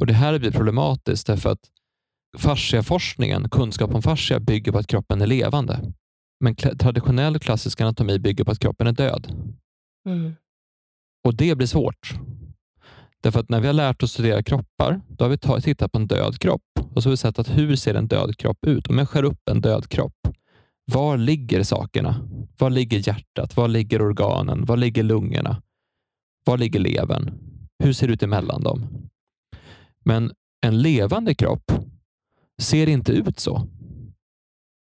Och 0.00 0.06
Det 0.06 0.12
här 0.12 0.38
blir 0.38 0.50
problematiskt 0.50 1.26
därför 1.26 1.50
att 1.50 1.70
fasciaforskningen, 2.38 3.48
kunskap 3.50 3.94
om 3.94 4.02
fascia, 4.02 4.40
bygger 4.40 4.72
på 4.72 4.78
att 4.78 4.86
kroppen 4.86 5.22
är 5.22 5.26
levande. 5.26 5.92
Men 6.40 6.54
traditionell 6.56 7.38
klassisk 7.38 7.80
anatomi 7.80 8.18
bygger 8.18 8.44
på 8.44 8.50
att 8.50 8.58
kroppen 8.58 8.86
är 8.86 8.92
död. 8.92 9.26
Mm. 10.08 10.32
Och 11.24 11.34
det 11.34 11.54
blir 11.54 11.66
svårt. 11.66 12.14
Därför 13.22 13.40
att 13.40 13.48
när 13.48 13.60
vi 13.60 13.66
har 13.66 13.74
lärt 13.74 14.02
oss 14.02 14.12
studera 14.12 14.42
kroppar, 14.42 15.00
då 15.08 15.24
har 15.24 15.56
vi 15.56 15.62
tittat 15.62 15.92
på 15.92 15.98
en 15.98 16.06
död 16.06 16.38
kropp 16.38 16.62
och 16.94 17.02
så 17.02 17.08
har 17.08 17.10
vi 17.10 17.16
sett 17.16 17.38
att 17.38 17.48
hur 17.58 17.76
ser 17.76 17.94
en 17.94 18.08
död 18.08 18.36
kropp 18.36 18.66
ut? 18.66 18.86
Om 18.86 18.98
jag 18.98 19.08
skär 19.08 19.22
upp 19.22 19.48
en 19.50 19.60
död 19.60 19.88
kropp, 19.88 20.28
var 20.84 21.16
ligger 21.16 21.62
sakerna? 21.62 22.28
Var 22.58 22.70
ligger 22.70 23.08
hjärtat? 23.08 23.56
Var 23.56 23.68
ligger 23.68 24.02
organen? 24.02 24.64
Var 24.64 24.76
ligger 24.76 25.02
lungorna? 25.02 25.62
Var 26.44 26.58
ligger 26.58 26.80
levern? 26.80 27.30
Hur 27.84 27.92
ser 27.92 28.06
det 28.06 28.12
ut 28.12 28.22
emellan 28.22 28.62
dem? 28.62 29.08
Men 30.04 30.32
en 30.66 30.82
levande 30.82 31.34
kropp 31.34 31.72
ser 32.62 32.88
inte 32.88 33.12
ut 33.12 33.40
så. 33.40 33.68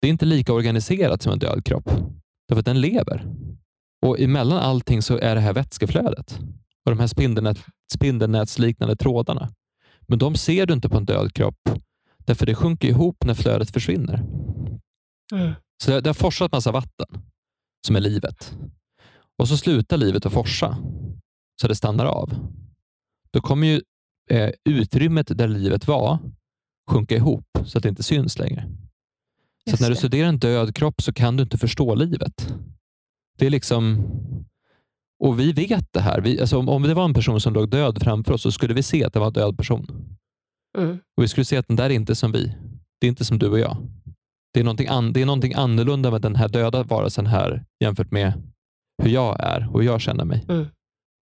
Det 0.01 0.07
är 0.07 0.11
inte 0.11 0.25
lika 0.25 0.53
organiserat 0.53 1.21
som 1.21 1.33
en 1.33 1.39
död 1.39 1.65
kropp, 1.65 1.89
därför 2.47 2.59
att 2.59 2.65
den 2.65 2.81
lever. 2.81 3.25
Och 4.05 4.19
emellan 4.19 4.57
allting 4.57 5.01
så 5.01 5.17
är 5.17 5.35
det 5.35 5.41
här 5.41 5.53
vätskeflödet 5.53 6.39
och 6.85 6.91
de 6.91 6.99
här 6.99 7.07
spindelnät, 7.07 7.57
spindelnätsliknande 7.93 8.95
trådarna. 8.95 9.53
Men 10.01 10.19
de 10.19 10.35
ser 10.35 10.65
du 10.65 10.73
inte 10.73 10.89
på 10.89 10.97
en 10.97 11.05
död 11.05 11.33
kropp, 11.33 11.69
därför 12.17 12.45
det 12.45 12.55
sjunker 12.55 12.87
ihop 12.87 13.25
när 13.25 13.33
flödet 13.33 13.71
försvinner. 13.71 14.25
Mm. 15.33 15.53
Så 15.83 15.91
det, 15.91 16.01
det 16.01 16.09
har 16.09 16.13
forsat 16.13 16.51
massa 16.51 16.71
vatten, 16.71 17.07
som 17.87 17.95
är 17.95 17.99
livet. 17.99 18.55
Och 19.37 19.47
så 19.47 19.57
slutar 19.57 19.97
livet 19.97 20.25
att 20.25 20.33
forsa, 20.33 20.77
så 21.61 21.67
det 21.67 21.75
stannar 21.75 22.05
av. 22.05 22.33
Då 23.31 23.41
kommer 23.41 23.67
ju 23.67 23.81
eh, 24.29 24.49
utrymmet 24.69 25.37
där 25.37 25.47
livet 25.47 25.87
var 25.87 26.19
sjunka 26.89 27.15
ihop 27.15 27.45
så 27.65 27.77
att 27.77 27.83
det 27.83 27.89
inte 27.89 28.03
syns 28.03 28.39
längre. 28.39 28.69
Just 29.65 29.77
så 29.77 29.83
när 29.83 29.89
du 29.89 29.95
studerar 29.95 30.29
en 30.29 30.39
död 30.39 30.75
kropp 30.75 31.01
så 31.01 31.13
kan 31.13 31.37
du 31.37 31.43
inte 31.43 31.57
förstå 31.57 31.95
livet. 31.95 32.53
Det 33.37 33.45
är 33.45 33.49
liksom... 33.49 34.03
Och 35.19 35.39
vi 35.39 35.51
vet 35.51 35.93
det 35.93 35.99
här. 35.99 36.21
Vi, 36.21 36.41
alltså 36.41 36.57
om, 36.57 36.69
om 36.69 36.83
det 36.83 36.93
var 36.93 37.05
en 37.05 37.13
person 37.13 37.41
som 37.41 37.53
låg 37.53 37.69
död 37.69 38.03
framför 38.03 38.33
oss 38.33 38.41
så 38.41 38.51
skulle 38.51 38.73
vi 38.73 38.83
se 38.83 39.03
att 39.03 39.13
det 39.13 39.19
var 39.19 39.27
en 39.27 39.33
död 39.33 39.57
person. 39.57 39.87
Mm. 40.77 40.99
Och 41.17 41.23
Vi 41.23 41.27
skulle 41.27 41.45
se 41.45 41.57
att 41.57 41.67
den 41.67 41.77
där 41.77 41.85
är 41.85 41.93
inte 41.93 42.15
som 42.15 42.31
vi. 42.31 42.55
Det 43.01 43.07
är 43.07 43.09
inte 43.09 43.25
som 43.25 43.39
du 43.39 43.49
och 43.49 43.59
jag. 43.59 43.77
Det 44.53 44.59
är 44.59 44.63
någonting, 44.63 44.87
an, 44.87 45.13
det 45.13 45.21
är 45.21 45.25
någonting 45.25 45.53
annorlunda 45.53 46.11
med 46.11 46.21
den 46.21 46.35
här 46.35 46.47
döda 46.47 46.83
varelsen 46.83 47.25
här 47.25 47.65
jämfört 47.79 48.11
med 48.11 48.33
hur 49.03 49.09
jag 49.09 49.39
är 49.39 49.69
och 49.73 49.79
hur 49.79 49.87
jag 49.87 50.01
känner 50.01 50.25
mig. 50.25 50.45
Mm. 50.49 50.67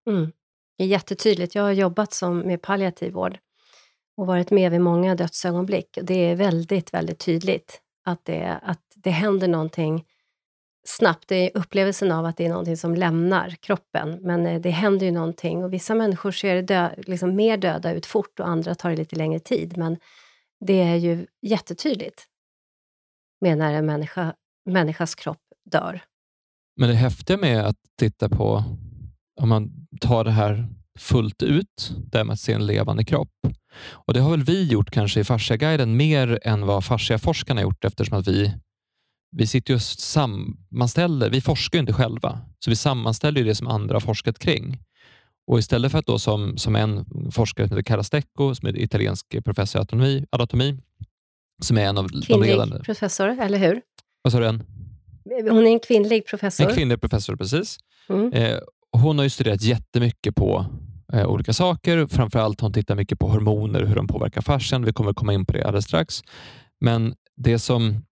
Mm. 0.10 0.32
Är 0.78 0.86
jättetydligt. 0.86 1.56
Jag 1.56 1.64
har 1.64 1.72
jobbat 1.72 2.14
som 2.14 2.40
med 2.40 2.62
palliativ 2.62 3.14
vård 3.14 3.38
och 4.18 4.28
varit 4.28 4.52
med 4.52 4.72
vid 4.72 4.82
många 4.82 5.16
dödsögonblick. 5.16 5.98
Det 6.02 6.14
är 6.14 6.36
väldigt, 6.36 6.94
väldigt 6.94 7.20
tydligt 7.20 7.82
att 8.06 8.26
det, 8.26 8.60
att 8.64 8.82
det 8.96 9.10
händer 9.10 9.48
någonting 9.48 10.06
snabbt. 10.88 11.28
Det 11.28 11.36
är 11.36 11.58
upplevelsen 11.58 12.12
av 12.12 12.26
att 12.26 12.38
det 12.38 12.46
är 12.46 12.50
någonting 12.50 12.78
som 12.78 12.96
lämnar 12.96 13.50
kroppen, 13.50 14.18
men 14.22 14.46
eh, 14.46 14.62
det 14.62 14.70
händer 14.70 15.06
ju 15.06 15.12
någonting. 15.12 15.64
Och 15.64 15.74
vissa 15.74 15.96
människor 15.96 16.32
ser 16.32 16.62
dö, 16.62 16.90
liksom 16.98 17.36
mer 17.36 17.58
döda 17.58 17.94
ut 17.94 18.06
fort 18.06 18.40
och 18.40 18.48
andra 18.48 18.76
tar 18.76 18.90
det 18.90 18.96
lite 18.96 19.16
längre 19.16 19.40
tid. 19.40 19.78
Men 19.78 19.98
det 20.66 20.82
är 20.82 20.96
ju 20.96 21.28
jättetydligt 21.42 22.28
med 23.42 23.58
när 23.58 23.74
en 23.74 23.86
människa, 23.86 24.34
människas 24.66 25.16
kropp 25.16 25.42
dör. 25.72 26.02
Men 26.76 26.90
det 26.90 26.96
häftiga 26.96 27.38
med 27.38 27.66
att 27.66 27.78
titta 28.00 28.30
på, 28.30 28.64
om 29.42 29.50
man 29.50 29.72
tar 30.02 30.24
det 30.24 30.32
här 30.32 30.68
fullt 31.00 31.44
ut, 31.44 31.94
det 32.12 32.24
med 32.24 32.34
att 32.34 32.40
se 32.40 32.54
en 32.54 32.66
levande 32.66 33.04
kropp. 33.04 33.48
Och 33.90 34.14
Det 34.14 34.20
har 34.20 34.32
väl 34.32 34.44
vi 34.44 34.68
gjort 34.68 34.92
kanske 34.92 35.20
i 35.20 35.24
Fasciaguiden 35.24 35.98
mer 35.98 36.40
än 36.44 36.66
vad 36.66 36.86
fasciaforskarna 36.86 37.62
gjort 37.62 37.86
eftersom 37.86 38.18
att 38.18 38.28
vi, 38.28 38.54
vi 39.38 39.48
sitter 39.48 39.74
och 39.74 39.82
sammanställer, 39.82 41.30
vi 41.30 41.42
forskar 41.42 41.78
ju 41.78 41.82
inte 41.82 41.94
själva, 41.94 42.40
så 42.60 42.70
vi 42.70 42.76
sammanställer 42.76 43.44
det 43.44 43.56
som 43.56 43.68
andra 43.68 43.96
har 43.96 44.00
forskat 44.00 44.40
kring. 44.40 44.80
Och 45.48 45.60
istället 45.60 45.92
för 45.92 46.00
att 46.00 46.06
då 46.06 46.20
som, 46.20 46.58
som 46.58 46.76
en 46.76 47.06
forskare 47.32 47.68
som 47.68 47.78
heter 47.78 47.88
Carastecco, 47.88 48.56
som 48.56 48.68
är 48.68 48.78
italiensk 48.80 49.44
professor 49.46 49.80
i 49.80 49.82
anatomi, 49.82 50.26
anatomi 50.32 50.78
som 51.64 51.78
är 51.78 51.86
en 51.86 51.98
av 51.98 52.08
Kvinnlig 52.08 52.30
de 52.30 52.42
ledande. 52.42 52.80
professor, 52.80 53.28
eller 53.30 53.58
hur? 53.58 53.82
Vad 54.22 54.34
sa 54.34 54.40
du? 54.40 54.46
En? 54.46 54.64
Hon 55.50 55.68
är 55.68 55.72
en 55.72 55.80
kvinnlig 55.80 56.26
professor. 56.28 56.70
En 56.70 56.76
kvinnlig 56.76 57.02
professor, 57.02 57.36
precis. 57.36 57.78
Mm. 58.10 58.34
Eh, 58.34 58.58
hon 58.92 59.18
har 59.18 59.24
ju 59.24 59.30
studerat 59.30 59.62
jättemycket 59.62 60.36
på 60.36 60.66
eh, 61.14 61.26
olika 61.26 61.54
saker. 61.54 62.08
Framförallt 62.08 62.62
har 62.62 62.66
hon 62.66 62.74
tittat 62.74 62.98
mycket 62.98 63.20
på 63.20 63.28
hormoner, 63.28 63.86
hur 63.86 63.96
de 63.96 64.08
påverkar 64.08 64.42
fascian. 64.42 64.86
Vi 64.86 64.94
kommer 64.94 65.14
komma 65.14 65.34
in 65.34 65.46
på 65.46 65.54
det 65.54 65.64
alldeles 65.64 65.86
strax. 65.86 66.24
Men 66.82 67.16
det 67.38 67.60
som, 67.60 68.06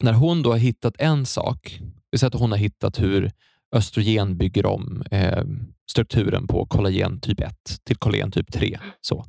när 0.00 0.12
hon 0.12 0.42
då 0.42 0.50
har 0.50 0.58
hittat 0.58 0.94
en 0.98 1.26
sak, 1.26 1.80
vi 2.10 2.18
säger 2.18 2.34
att 2.34 2.40
hon 2.40 2.50
har 2.50 2.58
hittat 2.58 3.00
hur 3.00 3.30
östrogen 3.72 4.38
bygger 4.38 4.66
om 4.66 5.02
eh, 5.10 5.44
strukturen 5.90 6.46
på 6.46 6.66
kollagen 6.66 7.20
typ 7.20 7.40
1 7.40 7.54
till 7.84 7.96
kollagen 7.96 8.30
typ 8.30 8.52
3. 8.52 8.78
Så. 9.00 9.24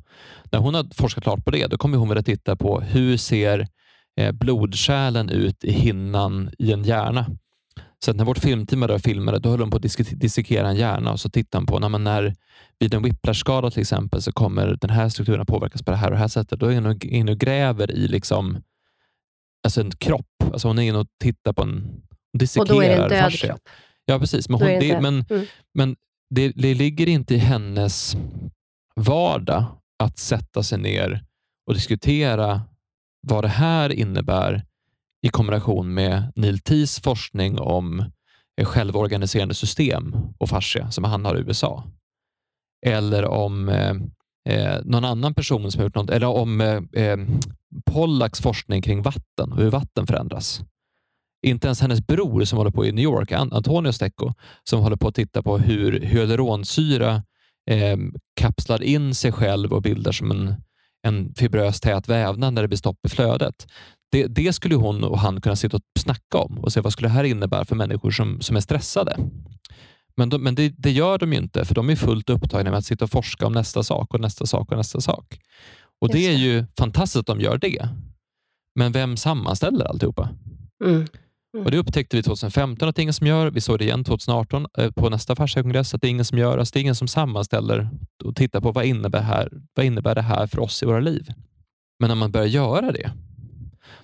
När 0.52 0.58
hon 0.58 0.74
har 0.74 0.86
forskat 0.94 1.24
klart 1.24 1.44
på 1.44 1.50
det, 1.50 1.66
då 1.66 1.78
kommer 1.78 1.98
hon 1.98 2.08
vilja 2.08 2.22
titta 2.22 2.56
på 2.56 2.80
hur 2.80 3.16
ser 3.16 3.68
eh, 4.16 4.32
blodkärlen 4.32 5.30
ut 5.30 5.64
i 5.64 5.72
hinnan 5.72 6.50
i 6.58 6.72
en 6.72 6.84
hjärna. 6.84 7.26
Så 8.04 8.12
när 8.12 8.24
vårt 8.24 8.38
filmteam 8.38 8.80
var 8.80 8.98
filmade, 8.98 9.38
då 9.38 9.50
höll 9.50 9.58
de 9.58 9.70
på 9.70 9.76
att 9.76 9.82
dissekera 10.10 10.68
en 10.68 10.76
hjärna 10.76 11.12
och 11.12 11.20
så 11.20 11.30
tittade 11.30 11.60
de 11.60 11.66
på 11.66 11.78
när, 11.78 11.98
när 11.98 12.34
vid 12.78 12.94
en 12.94 13.02
whiplash-skada 13.02 13.70
till 13.70 13.80
exempel 13.80 14.22
så 14.22 14.32
kommer 14.32 14.76
den 14.80 14.90
här 14.90 15.08
strukturen 15.08 15.46
påverkas 15.46 15.82
på 15.82 15.90
det 15.90 15.96
här 15.96 16.06
och 16.06 16.12
det 16.12 16.18
här 16.18 16.28
sättet. 16.28 16.60
Då 16.60 16.66
är 16.66 16.80
hon 16.80 16.98
inne 17.02 17.32
och 17.32 17.38
gräver 17.38 17.90
i 17.90 18.08
liksom, 18.08 18.62
alltså 19.64 19.80
en 19.80 19.90
kropp. 19.90 20.26
Alltså 20.52 20.68
hon 20.68 20.78
är 20.78 20.82
inne 20.82 20.98
och 20.98 21.06
tittar 21.20 21.52
på 21.52 21.62
en 21.62 22.02
dissekerar 22.38 22.62
Och 22.62 22.74
då 22.74 22.82
är 22.82 22.88
det 22.88 23.02
en 23.02 23.08
död 23.08 23.22
fascia. 23.22 23.48
kropp. 23.48 23.68
Ja, 24.04 24.18
precis. 24.18 24.48
Men, 24.48 24.58
hon, 24.60 24.68
det 24.68 24.78
det, 24.78 25.00
men, 25.00 25.24
mm. 25.30 25.46
men 25.74 25.96
det, 26.30 26.52
det 26.56 26.74
ligger 26.74 27.08
inte 27.08 27.34
i 27.34 27.38
hennes 27.38 28.16
vardag 28.94 29.64
att 29.98 30.18
sätta 30.18 30.62
sig 30.62 30.78
ner 30.78 31.24
och 31.66 31.74
diskutera 31.74 32.62
vad 33.26 33.44
det 33.44 33.48
här 33.48 33.92
innebär 33.92 34.64
i 35.22 35.28
kombination 35.28 35.94
med 35.94 36.32
Neil 36.36 36.58
Tees 36.58 37.00
forskning 37.00 37.58
om 37.58 38.00
eh, 38.60 38.66
självorganiserande 38.66 39.54
system 39.54 40.16
och 40.38 40.48
fascia 40.48 40.90
som 40.90 41.04
han 41.04 41.24
har 41.24 41.36
i 41.36 41.40
USA. 41.40 41.84
Eller 42.86 43.24
om 43.24 43.68
eh, 43.68 43.94
eh 44.48 44.80
någon 44.84 45.04
annan 45.04 45.34
person 45.34 45.72
som 45.72 45.78
har 45.78 45.84
gjort 45.86 45.94
något, 45.94 46.10
eller 46.10 46.26
om 46.26 46.60
eh, 46.60 47.02
eh 47.04 47.18
Pollacks 47.86 48.40
forskning 48.40 48.82
kring 48.82 49.02
vatten 49.02 49.52
och 49.52 49.58
hur 49.58 49.70
vatten 49.70 50.06
förändras. 50.06 50.62
Inte 51.46 51.66
ens 51.66 51.80
hennes 51.80 52.06
bror 52.06 52.44
som 52.44 52.58
håller 52.58 52.70
på 52.70 52.86
i 52.86 52.92
New 52.92 53.02
York, 53.02 53.32
Antonio 53.32 53.92
Stecco, 53.92 54.32
som 54.64 54.80
håller 54.80 54.96
på 54.96 55.08
att 55.08 55.14
titta 55.14 55.42
på 55.42 55.58
hur 55.58 56.00
hyaluronsyra 56.00 57.22
eh, 57.70 57.96
kapslar 58.40 58.82
in 58.82 59.14
sig 59.14 59.32
själv 59.32 59.72
och 59.72 59.82
bildar 59.82 60.12
som 60.12 60.30
en, 60.30 60.54
en 61.02 61.34
fibrös 61.34 61.80
tät 61.80 62.08
vävnad 62.08 62.54
när 62.54 62.62
det 62.62 62.68
blir 62.68 62.78
stopp 62.78 62.98
i 63.06 63.08
flödet. 63.08 63.66
Det, 64.12 64.26
det, 64.26 64.52
skulle 64.52 64.74
hon 64.74 65.04
och 65.04 65.18
han 65.18 65.40
kunna 65.40 65.56
sitta 65.56 65.76
och 65.76 65.82
snacka 65.98 66.38
om 66.38 66.58
och 66.58 66.72
se 66.72 66.80
vad 66.80 66.92
skulle 66.92 67.08
det 67.08 67.12
här 67.12 67.24
innebära 67.24 67.64
för 67.64 67.76
människor 67.76 68.10
som, 68.10 68.40
som 68.40 68.56
är 68.56 68.60
stressade. 68.60 69.16
Men, 70.16 70.28
de, 70.28 70.38
men 70.38 70.54
det, 70.54 70.74
det, 70.76 70.90
gör 70.90 71.18
de 71.18 71.32
ju 71.32 71.38
inte, 71.38 71.64
för 71.64 71.74
de 71.74 71.90
är 71.90 71.96
fullt 71.96 72.30
upptagna 72.30 72.70
med 72.70 72.78
att 72.78 72.84
sitta 72.84 73.04
och 73.04 73.10
forska 73.10 73.46
om 73.46 73.52
nästa 73.52 73.82
sak 73.82 74.14
och 74.14 74.20
nästa 74.20 74.46
sak 74.46 74.70
och 74.70 74.76
nästa 74.76 75.00
sak. 75.00 75.38
Och 76.00 76.08
Det 76.08 76.26
är 76.26 76.32
ju 76.32 76.64
fantastiskt 76.78 77.16
att 77.16 77.26
de 77.26 77.40
gör 77.40 77.58
det. 77.58 77.88
Men 78.74 78.92
vem 78.92 79.16
sammanställer 79.16 79.84
alltihopa? 79.84 80.28
Mm. 80.84 81.06
Mm. 81.54 81.64
Och 81.64 81.70
Det 81.70 81.78
upptäckte 81.78 82.16
vi 82.16 82.22
2015 82.22 82.88
att 82.88 82.96
det 82.96 83.00
är 83.00 83.02
ingen 83.02 83.14
som 83.14 83.26
gör. 83.26 83.50
Vi 83.50 83.60
såg 83.60 83.78
det 83.78 83.84
igen 83.84 84.04
2018 84.04 84.66
eh, 84.78 84.90
på 84.90 85.08
nästa 85.08 85.36
fasciakongress 85.36 85.94
att 85.94 86.00
det 86.00 86.08
är 86.08 86.10
ingen 86.10 86.24
som 86.24 86.38
gör. 86.38 86.58
Alltså 86.58 86.72
det 86.72 86.78
är 86.78 86.82
ingen 86.82 86.94
som 86.94 87.08
sammanställer 87.08 87.90
och 88.24 88.36
tittar 88.36 88.60
på 88.60 88.72
vad 88.72 88.84
innebär, 88.84 89.22
här, 89.22 89.52
vad 89.74 89.86
innebär 89.86 90.14
det 90.14 90.22
här 90.22 90.46
för 90.46 90.60
oss 90.60 90.82
i 90.82 90.86
våra 90.86 91.00
liv. 91.00 91.32
Men 91.98 92.08
när 92.08 92.14
man 92.14 92.32
börjar 92.32 92.46
göra 92.46 92.92
det, 92.92 93.12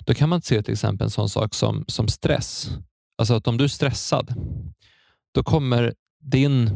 då 0.07 0.15
kan 0.15 0.29
man 0.29 0.43
se 0.43 0.63
till 0.63 0.73
exempel 0.73 1.05
en 1.05 1.11
sån 1.11 1.29
sak 1.29 1.55
som, 1.55 1.85
som 1.89 2.09
stress. 2.09 2.71
Alltså 3.19 3.35
att 3.35 3.49
om 3.49 3.57
du 3.57 3.65
är 3.65 3.69
stressad, 3.69 4.35
då 5.35 5.43
kommer 5.43 5.95
din... 6.21 6.71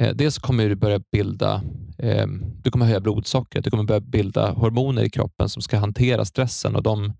Eh, 0.00 0.14
dels 0.14 0.38
kommer 0.38 0.68
du 0.68 0.74
börja 0.74 1.00
bilda... 1.12 1.62
Eh, 1.98 2.26
du 2.62 2.70
kommer 2.70 2.86
höja 2.86 3.00
blodsockret. 3.00 3.64
Du 3.64 3.70
kommer 3.70 3.84
börja 3.84 4.00
bilda 4.00 4.52
hormoner 4.52 5.02
i 5.02 5.10
kroppen 5.10 5.48
som 5.48 5.62
ska 5.62 5.78
hantera 5.78 6.24
stressen 6.24 6.76
och 6.76 6.82
de 6.82 7.12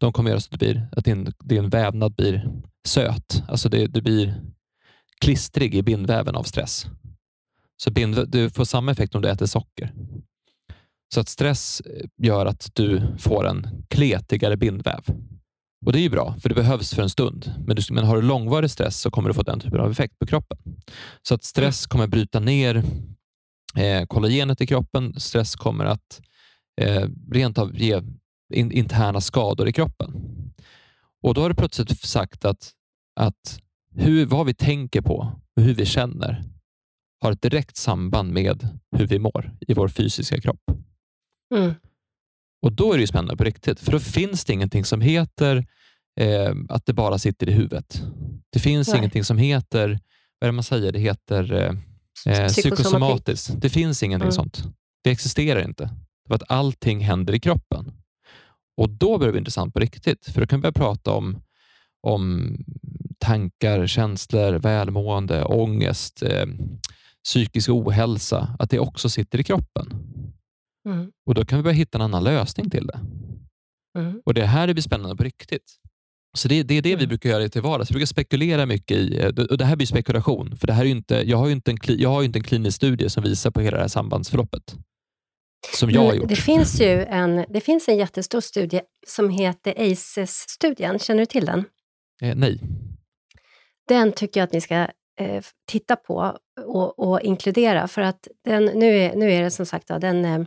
de 0.00 0.12
kommer 0.12 0.30
göra 0.30 0.40
så 0.40 0.46
att, 0.46 0.60
det 0.60 0.66
blir, 0.66 0.88
att 0.92 1.04
din, 1.04 1.32
din 1.44 1.68
vävnad 1.68 2.14
blir 2.14 2.50
söt. 2.86 3.42
Alltså 3.48 3.68
det, 3.68 3.86
du 3.86 4.02
blir 4.02 4.42
klistrig 5.20 5.74
i 5.74 5.82
bindväven 5.82 6.36
av 6.36 6.42
stress. 6.42 6.86
Så 7.76 7.90
bind, 7.90 8.28
du 8.28 8.50
får 8.50 8.64
samma 8.64 8.92
effekt 8.92 9.14
om 9.14 9.22
du 9.22 9.28
äter 9.28 9.46
socker. 9.46 9.92
Så 11.14 11.20
att 11.20 11.28
stress 11.28 11.82
gör 12.16 12.46
att 12.46 12.70
du 12.74 13.16
får 13.18 13.46
en 13.46 13.84
kletigare 13.88 14.56
bindväv. 14.56 15.00
Och 15.86 15.92
Det 15.92 15.98
är 15.98 16.02
ju 16.02 16.10
bra, 16.10 16.36
för 16.42 16.48
det 16.48 16.54
behövs 16.54 16.94
för 16.94 17.02
en 17.02 17.10
stund. 17.10 17.54
Men, 17.66 17.76
du, 17.76 17.82
men 17.90 18.04
har 18.04 18.16
du 18.16 18.22
långvarig 18.22 18.70
stress 18.70 19.00
så 19.00 19.10
kommer 19.10 19.28
du 19.28 19.34
få 19.34 19.42
den 19.42 19.60
typen 19.60 19.80
av 19.80 19.90
effekt 19.90 20.18
på 20.18 20.26
kroppen. 20.26 20.58
Så 21.22 21.34
att 21.34 21.44
stress 21.44 21.86
kommer 21.86 22.06
bryta 22.06 22.40
ner 22.40 22.84
eh, 23.76 24.06
kollagenet 24.06 24.60
i 24.60 24.66
kroppen. 24.66 25.20
Stress 25.20 25.54
kommer 25.56 25.84
att 25.84 26.20
eh, 26.80 27.08
rent 27.30 27.58
av 27.58 27.76
ge 27.76 28.02
in, 28.52 28.72
interna 28.72 29.20
skador 29.20 29.68
i 29.68 29.72
kroppen. 29.72 30.12
Och 31.22 31.34
Då 31.34 31.40
har 31.40 31.48
du 31.48 31.54
plötsligt 31.54 32.00
sagt 32.00 32.44
att, 32.44 32.72
att 33.20 33.60
hur, 33.94 34.26
vad 34.26 34.46
vi 34.46 34.54
tänker 34.54 35.00
på 35.00 35.32
och 35.56 35.62
hur 35.62 35.74
vi 35.74 35.86
känner 35.86 36.44
har 37.20 37.32
ett 37.32 37.42
direkt 37.42 37.76
samband 37.76 38.32
med 38.32 38.68
hur 38.96 39.06
vi 39.06 39.18
mår 39.18 39.52
i 39.60 39.74
vår 39.74 39.88
fysiska 39.88 40.40
kropp. 40.40 40.62
Mm. 41.54 41.74
Och 42.62 42.72
Då 42.72 42.92
är 42.92 42.96
det 42.96 43.00
ju 43.00 43.06
spännande 43.06 43.36
på 43.36 43.44
riktigt, 43.44 43.80
för 43.80 43.92
då 43.92 44.00
finns 44.00 44.44
det 44.44 44.52
ingenting 44.52 44.84
som 44.84 45.00
heter 45.00 45.66
eh, 46.20 46.54
att 46.68 46.86
det 46.86 46.92
bara 46.92 47.18
sitter 47.18 47.48
i 47.48 47.52
huvudet. 47.52 48.02
Det 48.52 48.58
finns 48.58 48.88
Nej. 48.88 48.98
ingenting 48.98 49.24
som 49.24 49.38
heter, 49.38 49.88
vad 50.38 50.46
är 50.46 50.46
det 50.46 50.52
man 50.52 50.64
säger, 50.64 50.92
det 50.92 50.98
heter 50.98 51.52
eh, 52.26 52.46
psykosomatiskt. 52.46 53.60
Det 53.60 53.70
finns 53.70 54.02
ingenting 54.02 54.26
mm. 54.26 54.32
sånt. 54.32 54.62
Det 55.04 55.10
existerar 55.10 55.62
inte. 55.64 55.90
För 56.28 56.34
att 56.34 56.42
allting 56.50 57.00
händer 57.00 57.34
i 57.34 57.40
kroppen. 57.40 57.92
Och 58.76 58.90
Då 58.90 59.18
börjar 59.18 59.28
det 59.28 59.32
bli 59.32 59.38
intressant 59.38 59.74
på 59.74 59.80
riktigt, 59.80 60.26
för 60.26 60.40
då 60.40 60.46
kan 60.46 60.58
vi 60.58 60.62
börja 60.62 60.72
prata 60.72 61.12
om, 61.12 61.42
om 62.06 62.56
tankar, 63.18 63.86
känslor, 63.86 64.52
välmående, 64.52 65.44
ångest, 65.44 66.22
eh, 66.22 66.46
psykisk 67.24 67.68
ohälsa, 67.68 68.56
att 68.58 68.70
det 68.70 68.78
också 68.78 69.08
sitter 69.08 69.40
i 69.40 69.44
kroppen. 69.44 69.92
Mm. 70.88 71.10
Och 71.26 71.34
Då 71.34 71.44
kan 71.44 71.58
vi 71.58 71.62
börja 71.62 71.74
hitta 71.74 71.98
en 71.98 72.02
annan 72.02 72.24
lösning 72.24 72.70
till 72.70 72.86
det. 72.86 73.00
Mm. 73.98 74.22
Och 74.24 74.34
Det 74.34 74.46
här 74.46 74.72
blir 74.72 74.82
spännande 74.82 75.16
på 75.16 75.22
riktigt. 75.22 75.76
Så 76.36 76.48
Det, 76.48 76.62
det 76.62 76.74
är 76.74 76.82
det 76.82 76.92
mm. 76.92 77.00
vi 77.00 77.06
brukar 77.06 77.30
göra 77.30 77.48
till 77.48 77.62
vardags. 77.62 77.90
Vi 77.90 77.92
brukar 77.92 78.06
spekulera 78.06 78.66
mycket 78.66 78.96
i, 78.96 79.18
eh, 79.18 79.28
och 79.28 79.58
det 79.58 79.64
här 79.64 79.76
blir 79.76 79.86
spekulation, 79.86 80.56
för 80.56 80.66
det 80.66 80.72
här 80.72 80.84
är 80.84 80.88
inte, 80.88 81.14
jag, 81.14 81.38
har 81.38 81.46
ju 81.46 81.52
inte 81.52 81.70
en, 81.70 81.78
jag 81.86 82.10
har 82.10 82.22
inte 82.22 82.38
en 82.38 82.42
klinisk 82.42 82.76
studie 82.76 83.10
som 83.10 83.22
visar 83.22 83.50
på 83.50 83.60
hela 83.60 83.76
det 83.76 83.82
här 83.82 83.88
sambandsförloppet 83.88 84.74
som 85.74 85.90
jag 85.90 86.00
har 86.00 86.14
gjort. 86.14 86.28
Det 86.28 86.36
finns 86.36 86.80
ju 86.80 87.04
en, 87.04 87.44
det 87.48 87.60
finns 87.60 87.88
en 87.88 87.96
jättestor 87.96 88.40
studie 88.40 88.80
som 89.06 89.30
heter 89.30 89.92
ACES-studien. 89.92 90.98
Känner 90.98 91.20
du 91.20 91.26
till 91.26 91.44
den? 91.44 91.64
Eh, 92.22 92.36
nej. 92.36 92.60
Den 93.88 94.12
tycker 94.12 94.40
jag 94.40 94.44
att 94.44 94.52
ni 94.52 94.60
ska 94.60 94.74
eh, 95.20 95.44
titta 95.68 95.96
på 95.96 96.38
och, 96.66 96.98
och, 96.98 97.20
inkludera, 97.20 97.88
för 97.88 98.02
att 98.02 98.28
den, 98.44 98.64
nu, 98.64 98.98
är, 98.98 99.14
nu 99.14 99.32
är 99.32 99.42
det 99.42 99.50
som 99.50 99.66
sagt 99.66 99.88
den, 99.88 100.24
eh, 100.24 100.44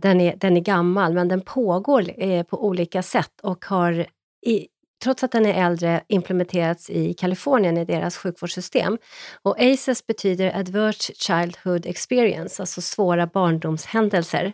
den, 0.00 0.20
är, 0.20 0.36
den 0.36 0.56
är 0.56 0.60
gammal, 0.60 1.12
men 1.12 1.28
den 1.28 1.40
pågår 1.40 2.22
eh, 2.22 2.42
på 2.42 2.66
olika 2.66 3.02
sätt 3.02 3.40
och 3.42 3.64
har 3.64 4.06
i, 4.46 4.66
trots 5.04 5.24
att 5.24 5.32
den 5.32 5.46
är 5.46 5.66
äldre, 5.66 6.02
implementerats 6.08 6.90
i 6.90 7.14
Kalifornien 7.14 7.76
i 7.76 7.84
deras 7.84 8.16
sjukvårdssystem. 8.16 8.98
Och 9.42 9.60
ACEs 9.60 10.06
betyder 10.06 10.56
Adverse 10.58 11.12
Childhood 11.14 11.86
Experience, 11.86 12.62
alltså 12.62 12.80
svåra 12.80 13.26
barndomshändelser 13.26 14.52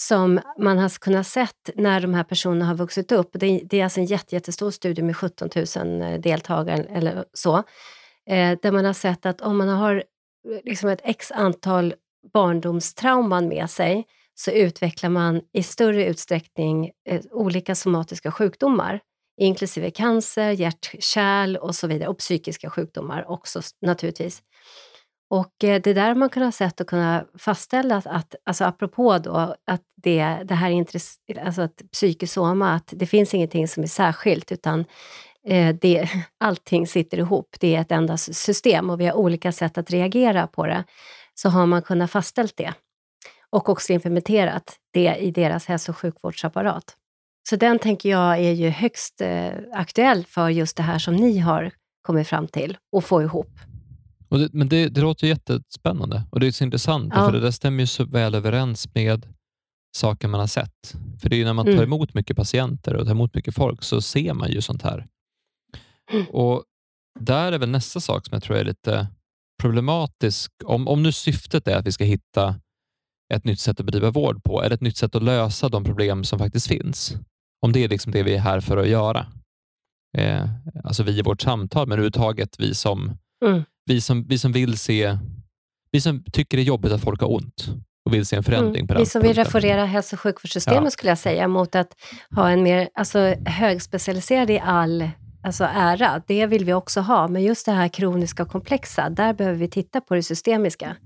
som 0.00 0.40
man 0.58 0.78
har 0.78 0.98
kunnat 0.98 1.26
se 1.26 1.46
när 1.74 2.00
de 2.00 2.14
här 2.14 2.24
personerna 2.24 2.64
har 2.64 2.74
vuxit 2.74 3.12
upp. 3.12 3.30
Det, 3.32 3.60
det 3.64 3.80
är 3.80 3.84
alltså 3.84 4.00
en 4.00 4.06
jätte, 4.06 4.34
jättestor 4.34 4.70
studie 4.70 5.02
med 5.02 5.16
17 5.16 5.48
000 5.76 6.02
eh, 6.02 6.20
deltagare 6.20 6.84
eller 6.84 7.24
så, 7.32 7.56
eh, 8.30 8.58
där 8.62 8.72
man 8.72 8.84
har 8.84 8.92
sett 8.92 9.26
att 9.26 9.40
om 9.40 9.58
man 9.58 9.68
har 9.68 9.96
eh, 9.96 10.60
liksom 10.64 10.88
ett 10.88 11.00
x 11.04 11.32
antal 11.32 11.94
barndomstrauman 12.32 13.48
med 13.48 13.70
sig 13.70 14.06
så 14.40 14.50
utvecklar 14.50 15.10
man 15.10 15.40
i 15.52 15.62
större 15.62 16.06
utsträckning 16.06 16.90
eh, 17.08 17.20
olika 17.30 17.74
somatiska 17.74 18.32
sjukdomar 18.32 19.00
inklusive 19.40 19.90
cancer, 19.90 20.50
hjärt-kärl 20.50 21.56
och 21.56 21.74
så 21.74 21.86
vidare 21.86 22.08
och 22.08 22.18
psykiska 22.18 22.70
sjukdomar 22.70 23.30
också 23.30 23.60
naturligtvis. 23.82 24.42
Och 25.30 25.64
eh, 25.64 25.80
det 25.82 25.94
där 25.94 26.08
har 26.08 26.14
man 26.14 26.28
kunnat 26.28 26.54
sett 26.54 26.80
och 26.80 26.86
kunnat 26.86 27.26
fastställa 27.38 28.02
att, 28.04 28.34
alltså 28.44 28.64
apropå 28.64 29.18
då 29.18 29.54
att 29.66 29.82
det, 30.02 30.38
det 30.44 30.54
här 30.54 30.70
är 30.70 31.40
alltså 31.44 31.62
att 31.62 31.82
psykosoma, 31.92 32.74
att 32.74 32.92
det 32.96 33.06
finns 33.06 33.34
ingenting 33.34 33.68
som 33.68 33.82
är 33.82 33.86
särskilt 33.86 34.52
utan 34.52 34.84
eh, 35.46 35.74
det, 35.80 36.10
allting 36.40 36.86
sitter 36.86 37.18
ihop. 37.18 37.56
Det 37.60 37.76
är 37.76 37.80
ett 37.80 37.92
enda 37.92 38.16
system 38.16 38.90
och 38.90 39.00
vi 39.00 39.06
har 39.06 39.14
olika 39.14 39.52
sätt 39.52 39.78
att 39.78 39.90
reagera 39.90 40.46
på 40.46 40.66
det. 40.66 40.84
Så 41.34 41.48
har 41.48 41.66
man 41.66 41.82
kunnat 41.82 42.10
fastställt 42.10 42.56
det 42.56 42.74
och 43.52 43.68
också 43.68 43.92
implementerat 43.92 44.76
det 44.92 45.16
i 45.16 45.30
deras 45.30 45.66
hälso 45.66 45.92
och 45.92 45.98
sjukvårdsapparat. 45.98 46.96
Så 47.48 47.56
den 47.56 47.78
tänker 47.78 48.08
jag 48.10 48.38
är 48.38 48.52
ju 48.52 48.68
högst 48.68 49.20
eh, 49.20 49.52
aktuell 49.72 50.24
för 50.26 50.48
just 50.48 50.76
det 50.76 50.82
här 50.82 50.98
som 50.98 51.16
ni 51.16 51.38
har 51.38 51.70
kommit 52.02 52.28
fram 52.28 52.48
till 52.48 52.76
och 52.92 53.04
få 53.04 53.22
ihop. 53.22 53.58
Och 54.28 54.38
det, 54.38 54.48
men 54.52 54.68
det, 54.68 54.88
det 54.88 55.00
låter 55.00 55.26
jättespännande 55.26 56.22
och 56.30 56.40
det 56.40 56.46
är 56.46 56.50
så 56.50 56.64
intressant, 56.64 57.12
ja. 57.16 57.26
för 57.26 57.32
det 57.32 57.40
där 57.40 57.50
stämmer 57.50 57.80
ju 57.80 57.86
så 57.86 58.04
väl 58.04 58.34
överens 58.34 58.94
med 58.94 59.26
saker 59.96 60.28
man 60.28 60.40
har 60.40 60.46
sett. 60.46 60.94
För 61.20 61.28
det 61.28 61.40
är 61.40 61.44
när 61.44 61.52
man 61.52 61.64
tar 61.64 61.72
mm. 61.72 61.84
emot 61.84 62.14
mycket 62.14 62.36
patienter 62.36 62.96
och 62.96 63.04
tar 63.04 63.12
emot 63.12 63.34
mycket 63.34 63.54
folk 63.54 63.82
så 63.82 64.00
ser 64.00 64.34
man 64.34 64.50
ju 64.50 64.60
sånt 64.60 64.82
här. 64.82 65.06
Mm. 66.12 66.26
Och 66.26 66.64
Där 67.20 67.52
är 67.52 67.58
väl 67.58 67.70
nästa 67.70 68.00
sak 68.00 68.26
som 68.26 68.34
jag 68.34 68.42
tror 68.42 68.56
är 68.56 68.64
lite 68.64 69.06
problematisk. 69.62 70.52
Om, 70.64 70.88
om 70.88 71.02
nu 71.02 71.12
syftet 71.12 71.68
är 71.68 71.76
att 71.76 71.86
vi 71.86 71.92
ska 71.92 72.04
hitta 72.04 72.54
ett 73.30 73.44
nytt 73.44 73.60
sätt 73.60 73.80
att 73.80 73.86
bedriva 73.86 74.10
vård 74.10 74.42
på, 74.42 74.62
eller 74.62 74.74
ett 74.74 74.80
nytt 74.80 74.96
sätt 74.96 75.14
att 75.14 75.22
lösa 75.22 75.68
de 75.68 75.84
problem 75.84 76.24
som 76.24 76.38
faktiskt 76.38 76.66
finns. 76.66 77.16
Om 77.62 77.72
det 77.72 77.84
är 77.84 77.88
liksom 77.88 78.12
det 78.12 78.22
vi 78.22 78.34
är 78.34 78.38
här 78.38 78.60
för 78.60 78.76
att 78.76 78.88
göra. 78.88 79.26
Eh, 80.18 80.48
alltså 80.84 81.02
vi 81.02 81.18
i 81.18 81.22
vårt 81.22 81.42
samtal, 81.42 81.88
men 81.88 81.92
överhuvudtaget 81.92 82.56
vi 82.58 82.74
som, 82.74 83.12
mm. 83.44 83.62
vi, 83.86 84.00
som, 84.00 84.26
vi 84.28 84.38
som 84.38 84.52
vill 84.52 84.78
se, 84.78 85.18
vi 85.92 86.00
som 86.00 86.24
tycker 86.32 86.56
det 86.56 86.62
är 86.62 86.64
jobbigt 86.64 86.92
att 86.92 87.00
folk 87.00 87.20
har 87.20 87.32
ont 87.32 87.70
och 88.04 88.14
vill 88.14 88.26
se 88.26 88.36
en 88.36 88.42
förändring 88.42 88.76
mm. 88.76 88.86
på 88.86 88.94
den 88.94 89.02
Vi 89.02 89.06
som 89.06 89.22
vill 89.22 89.34
reformera 89.34 89.84
hälso 89.84 90.16
och 90.16 90.20
sjukvårdssystemet 90.20 90.84
ja. 90.84 90.90
skulle 90.90 91.10
jag 91.10 91.18
säga, 91.18 91.48
mot 91.48 91.74
att 91.74 91.96
ha 92.34 92.50
en 92.50 92.62
mer 92.62 92.88
alltså, 92.94 93.18
högspecialiserad 93.46 94.50
i 94.50 94.58
all 94.58 95.10
alltså 95.42 95.64
ära, 95.64 96.22
det 96.26 96.46
vill 96.46 96.64
vi 96.64 96.72
också 96.72 97.00
ha. 97.00 97.28
Men 97.28 97.42
just 97.42 97.66
det 97.66 97.72
här 97.72 97.88
kroniska 97.88 98.42
och 98.42 98.48
komplexa, 98.48 99.10
där 99.10 99.32
behöver 99.32 99.58
vi 99.58 99.68
titta 99.68 100.00
på 100.00 100.14
det 100.14 100.22
systemiska. 100.22 100.96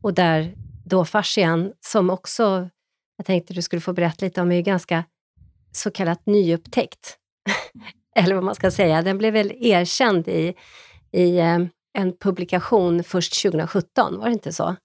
Och 0.00 0.14
där 0.14 0.54
då 0.90 1.04
fascian, 1.04 1.72
som 1.80 2.10
också, 2.10 2.68
jag 3.16 3.26
tänkte 3.26 3.54
du 3.54 3.62
skulle 3.62 3.80
få 3.80 3.92
berätta 3.92 4.24
lite 4.24 4.40
om, 4.40 4.52
är 4.52 4.60
ganska 4.60 5.04
så 5.72 5.90
kallat 5.90 6.26
nyupptäckt. 6.26 7.16
Eller 8.16 8.34
vad 8.34 8.44
man 8.44 8.54
ska 8.54 8.70
säga. 8.70 9.02
Den 9.02 9.18
blev 9.18 9.32
väl 9.32 9.52
erkänd 9.60 10.28
i, 10.28 10.54
i 11.12 11.38
eh, 11.38 11.58
en 11.98 12.16
publikation 12.20 13.04
först 13.04 13.42
2017, 13.42 14.18
var 14.18 14.26
det 14.26 14.32
inte 14.32 14.52
så? 14.52 14.76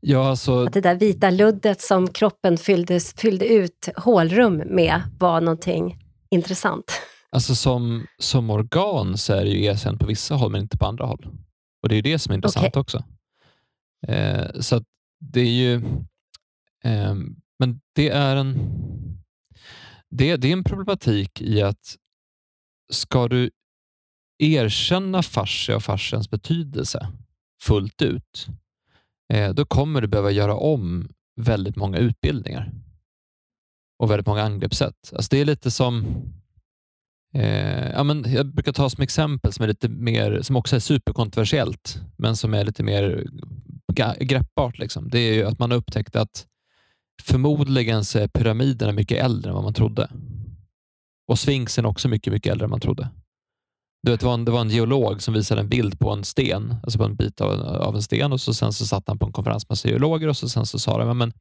Ja, 0.00 0.28
alltså... 0.28 0.66
Att 0.66 0.72
det 0.72 0.80
där 0.80 0.94
vita 0.94 1.30
luddet 1.30 1.80
som 1.80 2.08
kroppen 2.08 2.58
fyllde, 2.58 3.00
fyllde 3.00 3.46
ut 3.46 3.88
hålrum 3.96 4.62
med 4.66 5.02
var 5.18 5.40
någonting 5.40 5.98
intressant. 6.30 6.92
Alltså 7.30 7.54
som, 7.54 8.06
som 8.18 8.50
organ 8.50 9.18
så 9.18 9.32
är 9.32 9.44
det 9.44 9.50
ju 9.50 9.64
erkänt 9.64 10.00
på 10.00 10.06
vissa 10.06 10.34
håll, 10.34 10.50
men 10.50 10.60
inte 10.60 10.78
på 10.78 10.86
andra 10.86 11.04
håll. 11.04 11.26
Och 11.82 11.88
Det 11.88 11.96
är 11.96 12.02
det 12.02 12.18
som 12.18 12.32
är 12.32 12.34
intressant 12.34 12.66
okay. 12.66 12.80
också. 12.80 13.04
Eh, 14.08 14.60
så 14.60 14.80
det 15.22 15.40
är 15.40 15.52
ju... 15.52 15.74
Eh, 16.84 17.14
men 17.58 17.80
det 17.94 18.08
är 18.08 18.36
en... 18.36 18.56
Det, 20.10 20.36
det 20.36 20.48
är 20.48 20.52
en 20.52 20.64
problematik 20.64 21.40
i 21.40 21.62
att 21.62 21.96
ska 22.92 23.28
du 23.28 23.50
erkänna 24.38 25.22
fascia 25.22 25.76
och 25.76 25.82
fascians 25.82 26.30
betydelse 26.30 27.08
fullt 27.62 28.02
ut, 28.02 28.46
eh, 29.32 29.54
då 29.54 29.64
kommer 29.64 30.00
du 30.00 30.06
behöva 30.06 30.30
göra 30.30 30.56
om 30.56 31.08
väldigt 31.40 31.76
många 31.76 31.98
utbildningar 31.98 32.72
och 33.98 34.10
väldigt 34.10 34.26
många 34.26 34.42
angreppssätt. 34.42 35.12
Alltså 35.12 35.28
det 35.30 35.40
är 35.40 35.44
lite 35.44 35.70
som 35.70 36.06
Eh, 37.34 37.90
ja, 37.90 38.04
men 38.04 38.24
jag 38.32 38.46
brukar 38.46 38.72
ta 38.72 38.90
som 38.90 39.02
exempel 39.02 39.52
som 39.52 39.62
är 39.62 39.68
lite 39.68 39.88
mer, 39.88 40.42
som 40.42 40.56
också 40.56 40.76
är 40.76 40.80
superkontroversiellt, 40.80 42.00
men 42.16 42.36
som 42.36 42.54
är 42.54 42.64
lite 42.64 42.82
mer 42.82 43.26
greppbart. 44.20 44.78
Liksom. 44.78 45.08
Det 45.08 45.18
är 45.18 45.34
ju 45.34 45.46
att 45.46 45.58
man 45.58 45.72
upptäckte 45.72 46.20
att 46.20 46.46
förmodligen 47.22 48.04
så 48.04 48.18
är 48.18 48.28
pyramiderna 48.28 48.92
mycket 48.92 49.24
äldre 49.24 49.50
än 49.50 49.54
vad 49.54 49.64
man 49.64 49.74
trodde. 49.74 50.10
Och 51.28 51.38
sfinxen 51.38 51.86
också 51.86 52.08
mycket, 52.08 52.32
mycket 52.32 52.52
äldre 52.52 52.64
än 52.64 52.70
man 52.70 52.80
trodde. 52.80 53.08
Du 54.02 54.10
vet, 54.10 54.20
det, 54.20 54.26
var 54.26 54.34
en, 54.34 54.44
det 54.44 54.50
var 54.50 54.60
en 54.60 54.70
geolog 54.70 55.22
som 55.22 55.34
visade 55.34 55.60
en 55.60 55.68
bild 55.68 55.98
på 55.98 56.10
en 56.10 56.24
sten, 56.24 56.76
alltså 56.82 56.98
på 56.98 57.04
en 57.04 57.16
bit 57.16 57.40
av, 57.40 57.50
av 57.62 57.94
en 57.94 58.02
sten 58.02 58.32
och 58.32 58.40
så 58.40 58.54
sen 58.54 58.72
så 58.72 58.86
satt 58.86 59.08
han 59.08 59.18
på 59.18 59.26
en 59.26 59.32
konferens 59.32 59.68
med 59.68 59.78
geologer 59.84 60.28
och 60.28 60.36
så 60.36 60.48
sen 60.48 60.66
så 60.66 60.78
sa 60.78 60.98
de, 60.98 61.18
men 61.18 61.32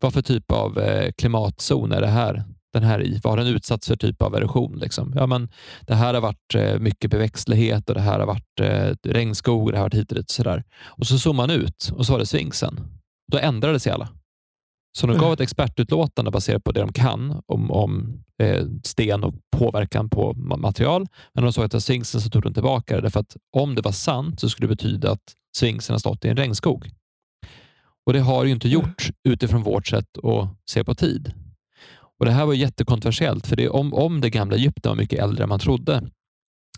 vad 0.00 0.12
för 0.12 0.22
typ 0.22 0.52
av 0.52 0.78
eh, 0.78 1.12
klimatzon 1.12 1.92
är 1.92 2.00
det 2.00 2.06
här? 2.06 2.44
Den 2.72 2.82
här 2.82 3.02
i? 3.02 3.20
Vad 3.22 3.32
har 3.32 3.44
den 3.44 3.54
utsatts 3.54 3.88
för 3.88 3.96
typ 3.96 4.22
av 4.22 4.34
erosion? 4.34 4.78
Liksom? 4.78 5.12
Ja, 5.16 5.26
men 5.26 5.48
det 5.80 5.94
här 5.94 6.14
har 6.14 6.20
varit 6.20 6.54
eh, 6.54 6.78
mycket 6.78 7.10
beväxtlighet 7.10 7.88
och 7.88 7.94
det 7.94 8.00
här 8.00 8.18
har 8.18 8.26
varit 8.26 8.60
eh, 8.60 9.10
regnskog 9.12 9.64
och 9.64 9.72
det 9.72 9.78
har 9.78 9.84
varit 9.84 9.94
hit 9.94 10.12
och 10.12 10.16
dit. 10.16 10.30
Och, 10.30 10.34
så 10.34 10.62
och 10.84 11.06
så 11.06 11.18
zoomade 11.18 11.52
man 11.52 11.62
ut 11.64 11.92
och 11.92 12.06
så 12.06 12.12
var 12.12 12.18
det 12.18 12.26
Sfinxen. 12.26 12.80
Då 13.32 13.38
ändrade 13.38 13.80
sig 13.80 13.92
alla. 13.92 14.08
Så 14.98 15.06
de 15.06 15.12
gav 15.12 15.22
mm. 15.22 15.32
ett 15.32 15.40
expertutlåtande 15.40 16.30
baserat 16.30 16.64
på 16.64 16.72
det 16.72 16.80
de 16.80 16.92
kan 16.92 17.42
om, 17.46 17.70
om 17.70 18.22
eh, 18.42 18.66
sten 18.84 19.24
och 19.24 19.34
påverkan 19.56 20.08
på 20.08 20.32
material. 20.34 21.06
Men 21.34 21.44
de 21.44 21.52
såg 21.52 21.64
att 21.64 21.70
det 21.70 21.74
var 21.74 21.80
Sfinxen 21.80 22.20
så 22.20 22.30
tog 22.30 22.42
de 22.42 22.54
tillbaka 22.54 22.96
det. 22.96 23.02
Därför 23.02 23.20
att 23.20 23.36
om 23.56 23.74
det 23.74 23.82
var 23.82 23.92
sant 23.92 24.40
så 24.40 24.48
skulle 24.48 24.68
det 24.68 24.76
betyda 24.76 25.10
att 25.10 25.34
Sfinxen 25.56 25.94
har 25.94 25.98
stått 25.98 26.24
i 26.24 26.28
en 26.28 26.36
regnskog. 26.36 26.90
Och 28.06 28.12
det 28.12 28.20
har 28.20 28.44
ju 28.44 28.50
inte 28.50 28.68
mm. 28.68 28.80
gjort 28.80 29.10
utifrån 29.28 29.62
vårt 29.62 29.86
sätt 29.86 30.18
att 30.18 30.48
se 30.70 30.84
på 30.84 30.94
tid. 30.94 31.32
Och 32.22 32.26
Det 32.26 32.32
här 32.32 32.46
var 32.46 32.54
jättekontroversiellt, 32.54 33.46
för 33.46 33.56
det, 33.56 33.68
om, 33.68 33.94
om 33.94 34.20
det 34.20 34.30
gamla 34.30 34.56
Egypten 34.56 34.90
var 34.90 34.96
mycket 34.96 35.18
äldre 35.18 35.42
än 35.42 35.48
man 35.48 35.58
trodde, 35.58 36.10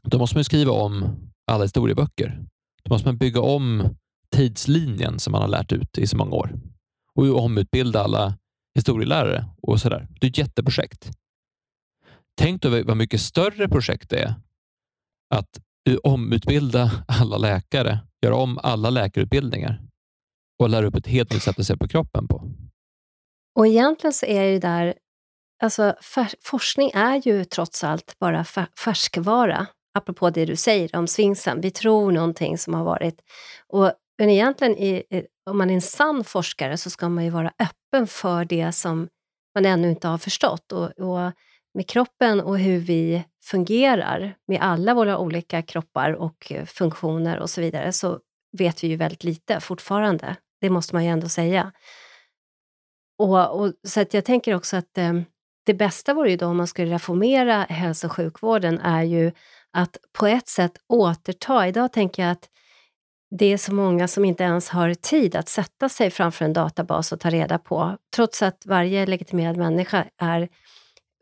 då 0.02 0.18
måste 0.18 0.36
man 0.36 0.44
skriva 0.44 0.72
om 0.72 1.16
alla 1.46 1.64
historieböcker. 1.64 2.44
Då 2.84 2.94
måste 2.94 3.08
man 3.08 3.18
bygga 3.18 3.40
om 3.40 3.96
tidslinjen 4.30 5.18
som 5.18 5.32
man 5.32 5.42
har 5.42 5.48
lärt 5.48 5.72
ut 5.72 5.98
i 5.98 6.06
så 6.06 6.16
många 6.16 6.36
år 6.36 6.52
och 7.14 7.38
omutbilda 7.38 8.02
alla 8.02 8.38
historielärare 8.74 9.46
och 9.62 9.80
sådär. 9.80 10.08
Det 10.20 10.26
är 10.26 10.30
ett 10.30 10.38
jätteprojekt. 10.38 11.10
Tänk 12.36 12.62
då 12.62 12.82
vad 12.82 12.96
mycket 12.96 13.20
större 13.20 13.68
projekt 13.68 14.10
det 14.10 14.22
är 14.22 14.34
att 15.34 15.60
omutbilda 16.02 17.04
alla 17.08 17.36
läkare, 17.36 17.98
göra 18.22 18.36
om 18.36 18.58
alla 18.62 18.90
läkarutbildningar 18.90 19.82
och 20.58 20.68
lära 20.68 20.86
upp 20.86 20.96
ett 20.96 21.06
helt 21.06 21.32
nytt 21.32 21.42
sätt 21.42 21.58
att 21.58 21.66
se 21.66 21.76
på 21.76 21.88
kroppen 21.88 22.28
på. 22.28 22.50
Och 23.54 23.66
egentligen 23.66 24.12
så 24.12 24.26
är 24.26 24.52
det 24.52 24.58
där 24.58 24.94
Alltså, 25.64 25.94
forskning 26.42 26.90
är 26.94 27.26
ju 27.26 27.44
trots 27.44 27.84
allt 27.84 28.18
bara 28.18 28.44
färskvara, 28.84 29.66
apropå 29.98 30.30
det 30.30 30.44
du 30.44 30.56
säger 30.56 30.96
om 30.96 31.06
sfinxen. 31.06 31.60
Vi 31.60 31.70
tror 31.70 32.12
någonting 32.12 32.58
som 32.58 32.74
har 32.74 32.84
varit... 32.84 33.20
Och, 33.68 33.92
men 34.18 34.30
egentligen, 34.30 34.78
i, 34.78 35.02
om 35.50 35.58
man 35.58 35.70
är 35.70 35.74
en 35.74 35.80
sann 35.80 36.24
forskare 36.24 36.76
så 36.76 36.90
ska 36.90 37.08
man 37.08 37.24
ju 37.24 37.30
vara 37.30 37.52
öppen 37.58 38.06
för 38.06 38.44
det 38.44 38.72
som 38.72 39.08
man 39.54 39.66
ännu 39.66 39.90
inte 39.90 40.08
har 40.08 40.18
förstått. 40.18 40.72
Och, 40.72 40.90
och 40.90 41.32
med 41.74 41.88
kroppen 41.88 42.40
och 42.40 42.58
hur 42.58 42.78
vi 42.78 43.24
fungerar 43.44 44.34
med 44.48 44.58
alla 44.60 44.94
våra 44.94 45.18
olika 45.18 45.62
kroppar 45.62 46.12
och 46.12 46.52
eh, 46.52 46.64
funktioner 46.64 47.38
och 47.38 47.50
så 47.50 47.60
vidare, 47.60 47.92
så 47.92 48.20
vet 48.58 48.84
vi 48.84 48.88
ju 48.88 48.96
väldigt 48.96 49.24
lite 49.24 49.60
fortfarande. 49.60 50.36
Det 50.60 50.70
måste 50.70 50.94
man 50.94 51.04
ju 51.04 51.10
ändå 51.10 51.28
säga. 51.28 51.72
Och, 53.18 53.60
och 53.60 53.72
så 53.86 54.00
att 54.00 54.14
jag 54.14 54.24
tänker 54.24 54.54
också 54.54 54.76
att 54.76 54.98
eh, 54.98 55.12
det 55.64 55.74
bästa 55.74 56.14
vore 56.14 56.30
ju 56.30 56.36
då 56.36 56.46
om 56.46 56.56
man 56.56 56.66
skulle 56.66 56.94
reformera 56.94 57.66
hälso 57.68 58.06
och 58.06 58.12
sjukvården 58.12 58.80
är 58.80 59.02
ju 59.02 59.32
att 59.72 59.96
på 60.12 60.26
ett 60.26 60.48
sätt 60.48 60.72
återta, 60.88 61.68
idag 61.68 61.92
tänker 61.92 62.22
jag 62.22 62.32
att 62.32 62.48
det 63.38 63.52
är 63.52 63.56
så 63.56 63.74
många 63.74 64.08
som 64.08 64.24
inte 64.24 64.44
ens 64.44 64.68
har 64.68 64.94
tid 64.94 65.36
att 65.36 65.48
sätta 65.48 65.88
sig 65.88 66.10
framför 66.10 66.44
en 66.44 66.52
databas 66.52 67.12
och 67.12 67.20
ta 67.20 67.30
reda 67.30 67.58
på, 67.58 67.98
trots 68.16 68.42
att 68.42 68.66
varje 68.66 69.06
legitimerad 69.06 69.56
människa 69.56 70.06
är 70.18 70.48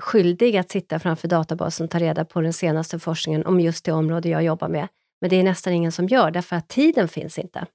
skyldig 0.03 0.57
att 0.57 0.70
sitta 0.70 0.99
framför 0.99 1.28
databasen 1.28 1.84
och 1.84 1.90
ta 1.90 1.99
reda 1.99 2.24
på 2.24 2.40
den 2.40 2.53
senaste 2.53 2.99
forskningen 2.99 3.47
om 3.47 3.61
just 3.61 3.84
det 3.84 3.93
område 3.93 4.28
jag 4.28 4.43
jobbar 4.43 4.68
med. 4.68 4.88
Men 5.20 5.30
det 5.30 5.36
är 5.36 5.43
nästan 5.43 5.72
ingen 5.72 5.93
som 5.93 6.09
gör, 6.09 6.30
därför 6.30 6.57
att 6.57 6.68
tiden 6.68 7.09
finns 7.09 7.38
inte. 7.38 7.66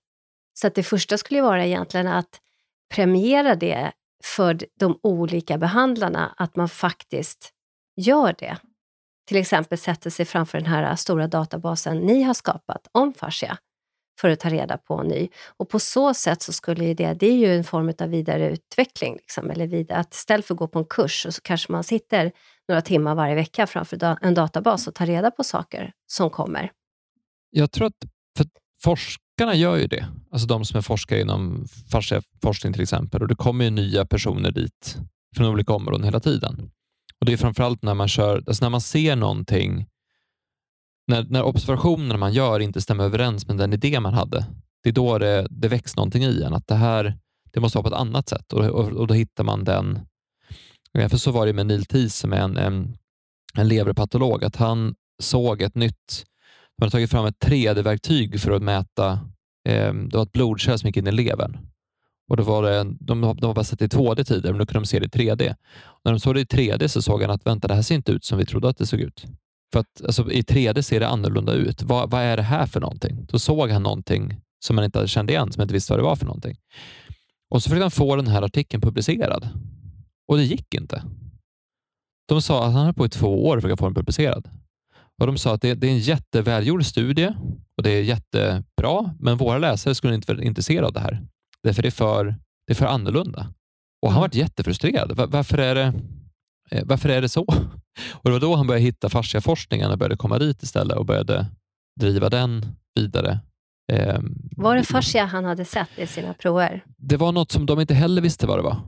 Så 0.53 0.67
att 0.67 0.75
det 0.75 0.83
första 0.83 1.17
skulle 1.17 1.41
vara 1.41 1.65
egentligen 1.65 2.07
att 2.07 2.41
premiera 2.95 3.55
det 3.55 3.91
för 4.23 4.57
de 4.79 4.99
olika 5.03 5.57
behandlarna 5.57 6.33
att 6.37 6.55
man 6.55 6.69
faktiskt 6.69 7.53
gör 7.95 8.35
det. 8.39 8.57
Till 9.27 9.37
exempel 9.37 9.77
sätter 9.77 10.09
sig 10.09 10.25
framför 10.25 10.57
den 10.57 10.67
här 10.67 10.83
äh, 10.83 10.95
stora 10.95 11.27
databasen 11.27 11.97
ni 11.97 12.23
har 12.23 12.33
skapat 12.33 12.87
om 12.91 13.13
fascia 13.13 13.57
för 14.19 14.29
att 14.29 14.39
ta 14.39 14.49
reda 14.49 14.77
på 14.77 14.93
en 14.93 15.07
ny. 15.07 15.29
Och 15.57 15.69
på 15.69 15.79
så 15.79 16.13
sätt 16.13 16.41
så 16.41 16.53
skulle 16.53 16.93
det, 16.93 17.13
det 17.13 17.27
är 17.27 17.35
ju 17.35 17.55
en 17.55 17.63
form 17.63 17.93
av 17.99 18.09
vidareutveckling. 18.09 19.15
Liksom, 19.15 19.51
eller 19.51 19.67
vidare, 19.67 19.99
att 19.99 20.13
istället 20.13 20.45
för 20.45 20.53
att 20.53 20.59
gå 20.59 20.67
på 20.67 20.79
en 20.79 20.85
kurs 20.85 21.27
så 21.29 21.41
kanske 21.41 21.71
man 21.71 21.83
sitter 21.83 22.31
några 22.67 22.81
timmar 22.81 23.15
varje 23.15 23.35
vecka 23.35 23.67
framför 23.67 24.17
en 24.21 24.33
databas 24.33 24.87
och 24.87 24.95
tar 24.95 25.05
reda 25.05 25.31
på 25.31 25.43
saker 25.43 25.91
som 26.07 26.29
kommer. 26.29 26.71
Jag 27.49 27.71
tror 27.71 27.87
att 27.87 27.93
för 28.37 28.45
forsk 28.83 29.21
forskarna 29.37 29.55
gör 29.55 29.77
ju 29.77 29.87
det. 29.87 30.07
Alltså 30.31 30.47
de 30.47 30.65
som 30.65 30.77
är 30.77 30.81
forskare 30.81 31.21
inom 31.21 31.67
forskning 32.41 32.73
till 32.73 32.81
exempel. 32.81 33.21
Och 33.21 33.27
Det 33.27 33.35
kommer 33.35 33.65
ju 33.65 33.71
nya 33.71 34.05
personer 34.05 34.51
dit 34.51 34.97
från 35.35 35.47
olika 35.47 35.73
områden 35.73 36.03
hela 36.03 36.19
tiden. 36.19 36.71
Och 37.19 37.25
Det 37.25 37.33
är 37.33 37.37
framförallt 37.37 37.83
när 37.83 37.93
man 37.93 38.07
kör, 38.07 38.43
alltså 38.47 38.65
när 38.65 38.69
man 38.69 38.81
ser 38.81 39.15
någonting, 39.15 39.85
när, 41.07 41.23
när 41.23 41.43
observationerna 41.43 42.17
man 42.17 42.33
gör 42.33 42.59
inte 42.59 42.81
stämmer 42.81 43.03
överens 43.03 43.47
med 43.47 43.57
den 43.57 43.73
idé 43.73 43.99
man 43.99 44.13
hade. 44.13 44.45
Det 44.83 44.89
är 44.89 44.93
då 44.93 45.17
det, 45.17 45.47
det 45.49 45.67
väcks 45.67 45.95
någonting 45.95 46.23
i 46.23 46.43
en. 46.43 46.53
Att 46.53 46.67
det 46.67 46.75
här 46.75 47.17
det 47.53 47.59
måste 47.59 47.77
vara 47.77 47.89
på 47.89 47.95
ett 47.95 48.01
annat 48.01 48.29
sätt 48.29 48.53
och, 48.53 48.65
och, 48.65 48.91
och 48.91 49.07
då 49.07 49.13
hittar 49.13 49.43
man 49.43 49.63
den 49.63 49.99
För 51.09 51.17
så 51.17 51.31
var 51.31 51.45
det 51.45 51.53
med 51.53 51.65
Neil 51.65 51.85
Thies 51.85 52.15
som 52.15 52.33
är 52.33 52.41
en, 52.41 52.57
en, 52.57 52.97
en 53.53 53.67
leverpatolog, 53.67 54.43
att 54.43 54.55
han 54.55 54.95
såg 55.23 55.61
ett 55.61 55.75
nytt, 55.75 56.25
man 56.79 56.85
har 56.85 56.89
tagit 56.89 57.11
fram 57.11 57.25
ett 57.25 57.39
3D-verktyg 57.39 58.39
för 58.39 58.51
att 58.51 58.63
mäta, 58.63 59.11
eh, 59.69 59.93
det 59.93 60.17
var 60.17 60.23
ett 60.23 60.31
blodkärl 60.31 60.77
som 60.77 60.87
gick 60.87 60.97
in 60.97 61.07
i 61.07 61.11
levern. 61.11 61.57
Och 62.29 62.37
då 62.37 62.43
var 62.43 62.63
det, 62.63 62.83
de, 62.83 63.21
de 63.21 63.21
var 63.21 63.53
bara 63.53 63.63
sett 63.63 63.81
i 63.81 63.87
2D 63.87 64.23
tidigare, 64.23 64.53
men 64.53 64.59
nu 64.59 64.65
kunde 64.65 64.79
de 64.79 64.85
se 64.85 64.99
det 64.99 65.05
i 65.05 65.09
3D. 65.09 65.55
Och 65.83 66.01
när 66.05 66.11
de 66.11 66.19
såg 66.19 66.35
det 66.35 66.41
i 66.41 66.43
3D 66.43 66.87
så 66.87 67.01
såg 67.01 67.21
han 67.21 67.31
att 67.31 67.45
vänta, 67.45 67.67
det 67.67 67.75
här 67.75 67.81
ser 67.81 67.95
inte 67.95 68.11
ut 68.11 68.25
som 68.25 68.37
vi 68.37 68.45
trodde 68.45 68.69
att 68.69 68.77
det 68.77 68.85
såg 68.85 68.99
ut. 68.99 69.25
För 69.73 69.79
att 69.79 70.05
alltså, 70.05 70.31
i 70.31 70.41
3D 70.41 70.81
ser 70.81 70.99
det 70.99 71.07
annorlunda 71.07 71.53
ut. 71.53 71.83
Vad, 71.83 72.11
vad 72.11 72.21
är 72.21 72.37
det 72.37 72.43
här 72.43 72.65
för 72.65 72.79
någonting? 72.79 73.25
Då 73.29 73.39
såg 73.39 73.69
han 73.69 73.83
någonting 73.83 74.41
som 74.59 74.77
han 74.77 74.85
inte 74.85 75.07
kände 75.07 75.33
igen, 75.33 75.51
som 75.51 75.59
han 75.59 75.65
inte 75.65 75.73
visste 75.73 75.93
vad 75.93 75.99
det 75.99 76.03
var 76.03 76.15
för 76.15 76.25
någonting. 76.25 76.57
Och 77.49 77.63
så 77.63 77.69
försökte 77.69 77.83
han 77.83 77.91
få 77.91 78.15
den 78.15 78.27
här 78.27 78.41
artikeln 78.41 78.81
publicerad 78.81 79.49
och 80.27 80.37
det 80.37 80.43
gick 80.43 80.73
inte. 80.73 81.03
De 82.27 82.41
sa 82.41 82.65
att 82.65 82.73
han 82.73 82.85
höll 82.85 82.93
på 82.93 83.05
i 83.05 83.09
två 83.09 83.47
år 83.47 83.59
för 83.59 83.69
att 83.69 83.79
få 83.79 83.85
den 83.85 83.95
publicerad. 83.95 84.49
Och 85.21 85.27
De 85.27 85.37
sa 85.37 85.53
att 85.53 85.61
det, 85.61 85.73
det, 85.73 85.87
är 85.87 85.91
en 85.91 85.99
jättevälgjord 85.99 86.85
studie 86.85 87.33
och 87.77 87.83
det 87.83 87.89
är 87.89 88.01
jättebra, 88.01 89.15
men 89.19 89.37
våra 89.37 89.57
läsare 89.57 89.95
skulle 89.95 90.15
inte 90.15 90.33
vara 90.33 90.43
intresserade 90.43 90.87
av 90.87 90.93
det 90.93 90.99
här. 90.99 91.27
Därför 91.63 91.81
det 91.81 91.89
är 91.89 91.91
för, 91.91 92.25
det 92.67 92.73
är 92.73 92.75
för 92.75 92.85
annorlunda. 92.85 93.53
Och 94.01 94.11
Han 94.11 94.17
mm. 94.17 94.29
var 94.29 94.37
jättefrustrerad. 94.37 95.11
Var, 95.11 95.27
varför, 95.27 95.57
är 95.57 95.75
det, 95.75 95.93
eh, 96.71 96.83
varför 96.85 97.09
är 97.09 97.21
det 97.21 97.29
så? 97.29 97.43
Och 98.11 98.23
Det 98.23 98.31
var 98.31 98.39
då 98.39 98.55
han 98.55 98.67
började 98.67 98.83
hitta 98.85 99.09
fasciaforskningen 99.09 99.91
och 99.91 99.97
började 99.97 100.17
komma 100.17 100.39
dit 100.39 100.63
istället 100.63 100.97
och 100.97 101.05
började 101.05 101.45
driva 101.99 102.29
den 102.29 102.65
vidare. 102.95 103.39
Ehm, 103.91 104.35
var 104.57 104.75
det 104.75 104.83
fascia 104.83 105.25
han 105.25 105.45
hade 105.45 105.65
sett 105.65 105.89
i 105.95 106.07
sina 106.07 106.33
prover? 106.33 106.83
Det 106.97 107.17
var 107.17 107.31
något 107.31 107.51
som 107.51 107.65
de 107.65 107.79
inte 107.79 107.93
heller 107.93 108.21
visste 108.21 108.47
vad 108.47 108.59
det 108.59 108.63
var. 108.63 108.81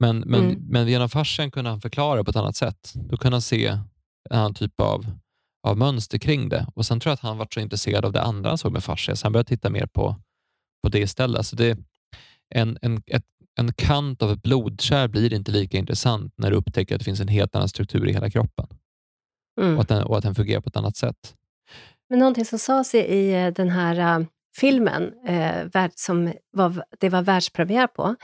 Men, 0.00 0.18
men, 0.18 0.44
mm. 0.44 0.62
men 0.68 0.88
genom 0.88 1.08
fascian 1.08 1.50
kunde 1.50 1.70
han 1.70 1.80
förklara 1.80 2.24
på 2.24 2.30
ett 2.30 2.36
annat 2.36 2.56
sätt. 2.56 2.92
Då 2.94 3.16
kunde 3.16 3.34
han 3.34 3.42
se 3.42 3.66
en 3.66 3.80
annan 4.30 4.54
typ 4.54 4.80
av, 4.80 5.06
av 5.62 5.78
mönster 5.78 6.18
kring 6.18 6.48
det. 6.48 6.66
Och 6.74 6.86
Sen 6.86 7.00
tror 7.00 7.10
jag 7.10 7.14
att 7.14 7.20
han 7.20 7.38
var 7.38 7.48
så 7.50 7.60
intresserad 7.60 8.04
av 8.04 8.12
det 8.12 8.22
andra 8.22 8.48
han 8.48 8.58
såg 8.58 8.72
med 8.72 8.84
fascia, 8.84 9.16
så 9.16 9.26
han 9.26 9.32
började 9.32 9.48
titta 9.48 9.70
mer 9.70 9.86
på, 9.86 10.16
på 10.82 10.88
det 10.88 10.98
istället. 10.98 11.38
Alltså 11.38 11.56
det, 11.56 11.78
en, 12.54 12.78
en, 12.82 13.02
ett, 13.06 13.24
en 13.58 13.72
kant 13.72 14.22
av 14.22 14.30
ett 14.30 14.42
blodkärl 14.42 15.08
blir 15.08 15.32
inte 15.32 15.50
lika 15.50 15.78
intressant 15.78 16.34
när 16.36 16.50
du 16.50 16.56
upptäcker 16.56 16.94
att 16.94 16.98
det 16.98 17.04
finns 17.04 17.20
en 17.20 17.28
helt 17.28 17.54
annan 17.54 17.68
struktur 17.68 18.08
i 18.08 18.12
hela 18.12 18.30
kroppen 18.30 18.66
mm. 19.60 19.74
och, 19.74 19.80
att 19.82 19.88
den, 19.88 20.02
och 20.02 20.18
att 20.18 20.22
den 20.22 20.34
fungerar 20.34 20.60
på 20.60 20.68
ett 20.68 20.76
annat 20.76 20.96
sätt. 20.96 21.34
Men 22.08 22.18
någonting 22.18 22.44
som 22.44 22.58
sades 22.58 22.94
i 22.94 23.34
eh, 23.34 23.52
den 23.52 23.68
här 23.68 24.20
uh, 24.20 24.26
filmen, 24.56 25.12
uh, 25.74 25.88
som 25.94 26.32
var, 26.50 26.84
det 26.98 27.08
var 27.08 27.22
världspremiär 27.22 27.86
på, 27.86 28.16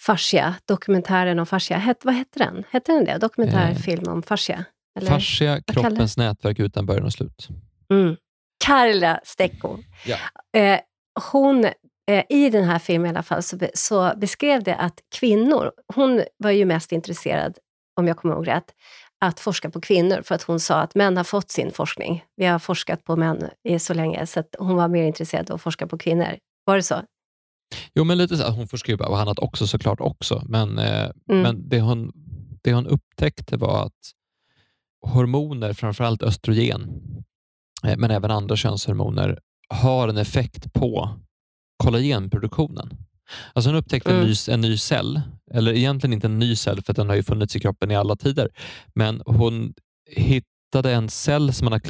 Fascia, 0.00 0.54
dokumentären 0.64 1.38
om 1.38 1.46
fascia. 1.46 1.76
Het, 1.78 2.04
vad 2.04 2.14
hette 2.14 2.38
den? 2.38 2.64
Hette 2.70 2.92
den 2.92 3.04
det? 3.04 3.18
Dokumentärfilm 3.18 4.08
om 4.08 4.22
fascia? 4.22 4.64
Eller? 5.00 5.10
Fascia, 5.10 5.62
kroppens 5.62 6.16
nätverk 6.16 6.58
utan 6.58 6.86
början 6.86 7.04
och 7.04 7.12
slut. 7.12 7.48
Mm. 7.92 8.16
Carla 8.64 9.20
Stecco. 9.24 9.78
Ja. 10.06 10.16
Eh, 10.60 10.80
hon, 11.32 11.64
eh, 12.10 12.24
I 12.28 12.50
den 12.50 12.64
här 12.64 12.78
filmen 12.78 13.06
i 13.06 13.10
alla 13.10 13.22
fall 13.22 13.42
så, 13.42 13.56
be, 13.56 13.70
så, 13.74 14.12
beskrev 14.16 14.62
det 14.62 14.74
att 14.74 15.00
kvinnor, 15.14 15.72
hon 15.94 16.22
var 16.36 16.50
ju 16.50 16.64
mest 16.64 16.92
intresserad, 16.92 17.58
om 17.96 18.08
jag 18.08 18.16
kommer 18.16 18.34
ihåg 18.34 18.48
rätt, 18.48 18.74
att 19.24 19.40
forska 19.40 19.70
på 19.70 19.80
kvinnor, 19.80 20.22
för 20.22 20.34
att 20.34 20.42
hon 20.42 20.60
sa 20.60 20.80
att 20.80 20.94
män 20.94 21.16
har 21.16 21.24
fått 21.24 21.50
sin 21.50 21.72
forskning. 21.72 22.24
Vi 22.36 22.46
har 22.46 22.58
forskat 22.58 23.04
på 23.04 23.16
män 23.16 23.50
i 23.68 23.78
så 23.78 23.94
länge, 23.94 24.26
så 24.26 24.42
hon 24.58 24.76
var 24.76 24.88
mer 24.88 25.04
intresserad 25.04 25.50
av 25.50 25.54
att 25.54 25.62
forska 25.62 25.86
på 25.86 25.98
kvinnor. 25.98 26.38
Var 26.64 26.76
det 26.76 26.82
så? 26.82 27.02
Jo, 27.94 28.04
men 28.04 28.18
lite 28.18 28.36
så. 28.36 28.50
Hon 28.50 28.68
forskar 28.68 28.92
ju 28.92 28.98
och 28.98 29.20
annat 29.20 29.38
också 29.38 29.66
såklart 29.66 30.00
också, 30.00 30.42
men, 30.48 30.78
eh, 30.78 31.10
mm. 31.30 31.42
men 31.42 31.68
det, 31.68 31.80
hon, 31.80 32.12
det 32.62 32.72
hon 32.72 32.86
upptäckte 32.86 33.56
var 33.56 33.86
att 33.86 34.12
hormoner, 35.06 35.72
framförallt 35.72 36.22
östrogen, 36.22 37.00
eh, 37.84 37.96
men 37.96 38.10
även 38.10 38.30
andra 38.30 38.56
könshormoner, 38.56 39.38
har 39.68 40.08
en 40.08 40.16
effekt 40.16 40.72
på 40.72 41.20
kollagenproduktionen. 41.84 42.90
Alltså 43.52 43.70
hon 43.70 43.78
upptäckte 43.78 44.10
mm. 44.10 44.22
en, 44.22 44.28
ny, 44.28 44.34
en 44.48 44.60
ny 44.60 44.78
cell, 44.78 45.20
eller 45.50 45.72
egentligen 45.72 46.14
inte 46.14 46.26
en 46.26 46.38
ny 46.38 46.56
cell 46.56 46.82
för 46.82 46.92
den 46.92 47.08
har 47.08 47.16
ju 47.16 47.22
funnits 47.22 47.56
i 47.56 47.60
kroppen 47.60 47.90
i 47.90 47.96
alla 47.96 48.16
tider, 48.16 48.48
men 48.94 49.22
hon 49.26 49.74
hittade 50.10 50.92
en 50.92 51.08
cell 51.08 51.52
som 51.52 51.64
man 51.64 51.72
har 51.72 51.80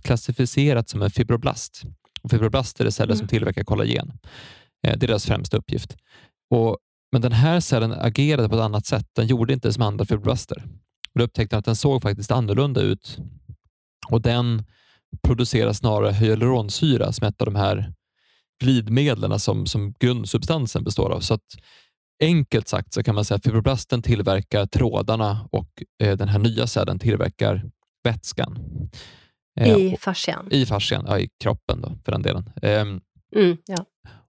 klassificerat 0.00 0.88
som 0.88 1.02
en 1.02 1.10
fibroblast. 1.10 1.82
Och 2.22 2.30
fibroblaster 2.30 2.84
är 2.84 2.90
celler 2.90 3.12
mm. 3.12 3.18
som 3.18 3.28
tillverkar 3.28 3.64
kollagen. 3.64 4.12
Eh, 4.86 4.98
det 4.98 5.06
är 5.06 5.08
deras 5.08 5.26
främsta 5.26 5.56
uppgift. 5.56 5.96
Och, 6.50 6.78
men 7.12 7.22
den 7.22 7.32
här 7.32 7.60
cellen 7.60 7.92
agerade 7.92 8.48
på 8.48 8.54
ett 8.54 8.60
annat 8.60 8.86
sätt. 8.86 9.06
Den 9.16 9.26
gjorde 9.26 9.52
inte 9.52 9.72
som 9.72 9.82
andra 9.82 10.04
fibroblaster. 10.04 10.64
Och 11.14 11.18
då 11.18 11.24
upptäckte 11.24 11.56
att 11.56 11.64
den 11.64 11.76
såg 11.76 12.02
faktiskt 12.02 12.30
annorlunda 12.30 12.80
ut 12.80 13.18
och 14.08 14.22
den 14.22 14.64
producerar 15.22 15.72
snarare 15.72 16.12
hyaluronsyra 16.12 17.12
som 17.12 17.24
är 17.24 17.28
ett 17.28 17.40
av 17.40 17.44
de 17.44 17.54
här 17.54 17.92
glidmedlen 18.62 19.40
som, 19.40 19.66
som 19.66 19.92
grundsubstansen 19.92 20.84
består 20.84 21.10
av. 21.10 21.20
Så 21.20 21.34
att 21.34 21.56
Enkelt 22.20 22.68
sagt 22.68 22.94
så 22.94 23.02
kan 23.02 23.14
man 23.14 23.24
säga 23.24 23.36
att 23.36 23.44
fibroblasten 23.44 24.02
tillverkar 24.02 24.66
trådarna 24.66 25.48
och 25.52 25.82
eh, 26.02 26.16
den 26.16 26.28
här 26.28 26.38
nya 26.38 26.66
cellen 26.66 26.98
tillverkar 26.98 27.70
vätskan. 28.04 28.58
Eh, 29.60 29.76
I 29.76 29.96
fascian? 30.00 30.48
I 30.50 30.66
fascian, 30.66 31.04
ja, 31.08 31.18
i 31.18 31.28
kroppen 31.42 31.80
då, 31.80 31.98
för 32.04 32.12
den 32.12 32.22
delen. 32.22 32.50
Eh, 32.62 32.80
mm, 32.80 33.00
ja. 33.66 33.86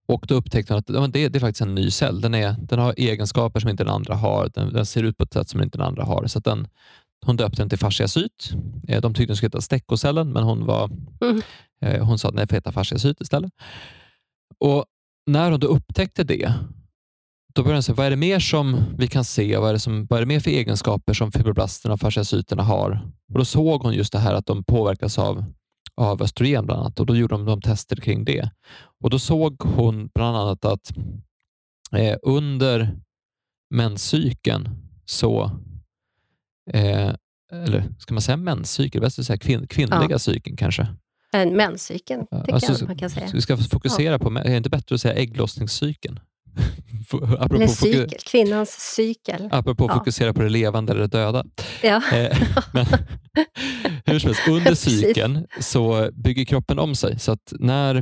Och 0.07 0.25
Då 0.27 0.35
upptäckte 0.35 0.73
hon 0.73 0.79
att 0.79 1.13
det, 1.13 1.29
det 1.29 1.37
är 1.37 1.39
faktiskt 1.39 1.61
en 1.61 1.75
ny 1.75 1.91
cell. 1.91 2.21
Den, 2.21 2.33
är, 2.33 2.55
den 2.59 2.79
har 2.79 2.93
egenskaper 2.97 3.59
som 3.59 3.69
inte 3.69 3.83
den 3.83 3.93
andra 3.93 4.15
har. 4.15 4.49
Den, 4.53 4.73
den 4.73 4.85
ser 4.85 5.03
ut 5.03 5.17
på 5.17 5.23
ett 5.23 5.33
sätt 5.33 5.49
som 5.49 5.61
inte 5.61 5.77
den 5.77 5.87
andra 5.87 6.03
har. 6.03 6.27
Så 6.27 6.39
den, 6.39 6.67
hon 7.25 7.37
döpte 7.37 7.61
den 7.61 7.69
till 7.69 7.79
fasciacyt. 7.79 8.51
Eh, 8.87 9.01
de 9.01 9.13
tyckte 9.13 9.29
den 9.29 9.35
skulle 9.35 9.47
heta 9.47 9.61
steckocellen, 9.61 10.31
men 10.31 10.43
hon, 10.43 10.65
var, 10.65 10.89
mm. 11.21 11.41
eh, 11.81 12.05
hon 12.05 12.19
sa 12.19 12.29
att 12.29 12.35
den 12.35 12.47
får 12.47 12.55
heta 12.55 12.71
fasciacyt 12.71 13.21
istället. 13.21 13.51
Och 14.59 14.85
när 15.25 15.51
hon 15.51 15.59
då 15.59 15.67
upptäckte 15.67 16.23
det, 16.23 16.53
då 17.53 17.63
började 17.63 17.75
hon 17.75 17.83
säga, 17.83 17.95
vad 17.95 18.05
är 18.05 18.09
det 18.09 18.15
mer 18.15 18.39
som 18.39 18.83
vi 18.97 19.07
kan 19.07 19.23
se? 19.23 19.57
Vad 19.57 19.69
är 19.69 19.73
det, 19.73 19.79
som, 19.79 20.05
vad 20.09 20.17
är 20.17 20.21
det 20.21 20.27
mer 20.27 20.39
för 20.39 20.51
egenskaper 20.51 21.13
som 21.13 21.31
fibroblasterna 21.31 21.93
och 21.93 21.99
fasciacyterna 21.99 22.63
har? 22.63 23.11
Och 23.33 23.39
Då 23.39 23.45
såg 23.45 23.81
hon 23.81 23.93
just 23.93 24.13
det 24.13 24.19
här 24.19 24.33
att 24.33 24.45
de 24.45 24.63
påverkas 24.63 25.19
av 25.19 25.45
av 25.97 26.21
östrogen 26.21 26.65
bland 26.65 26.81
annat 26.81 26.99
och 26.99 27.05
då 27.05 27.15
gjorde 27.15 27.35
de, 27.35 27.45
de 27.45 27.61
tester 27.61 27.95
kring 27.95 28.25
det. 28.25 28.49
Och 29.03 29.09
Då 29.09 29.19
såg 29.19 29.61
hon 29.61 30.09
bland 30.13 30.37
annat 30.37 30.65
att 30.65 30.91
eh, 31.91 32.17
under 32.21 32.99
menscykeln 33.69 34.69
så, 35.05 35.43
eh, 36.71 37.13
eller 37.51 37.93
ska 37.99 38.13
man 38.13 38.21
säga 38.21 38.37
menscykel? 38.37 39.01
Bäst 39.01 39.19
att 39.19 39.25
säga 39.25 39.37
kvin, 39.37 39.67
kvinnliga 39.67 40.07
ja. 40.09 40.19
cykeln 40.19 40.57
kanske? 40.57 40.87
Menscykeln, 41.51 42.27
tycker 42.27 42.53
alltså, 42.53 42.71
jag 42.73 42.87
man 42.87 42.97
kan 42.97 43.09
säga. 43.09 43.29
Vi 43.33 43.41
ska 43.41 43.57
fokusera 43.57 44.11
ja. 44.11 44.19
på, 44.19 44.29
är 44.29 44.43
det 44.43 44.57
inte 44.57 44.69
bättre 44.69 44.95
att 44.95 45.01
säga 45.01 45.13
ägglossningscykeln? 45.13 46.19
Apropå 47.39 47.67
cykel, 47.67 48.19
kvinnans 48.25 48.69
cykel. 48.95 49.49
Apropå 49.51 49.85
ja. 49.89 49.93
fokusera 49.93 50.33
på 50.33 50.41
det 50.41 50.49
levande 50.49 50.91
eller 50.91 51.01
det 51.01 51.07
döda. 51.07 51.45
Ja. 51.83 52.01
Eh, 52.13 52.37
men, 52.73 52.85
hur 54.05 54.19
som 54.19 54.27
helst, 54.27 54.47
under 54.47 54.75
cykeln 54.75 55.47
så 55.59 56.09
bygger 56.13 56.45
kroppen 56.45 56.79
om 56.79 56.95
sig. 56.95 57.19
Så 57.19 57.31
att 57.31 57.53
när, 57.59 57.95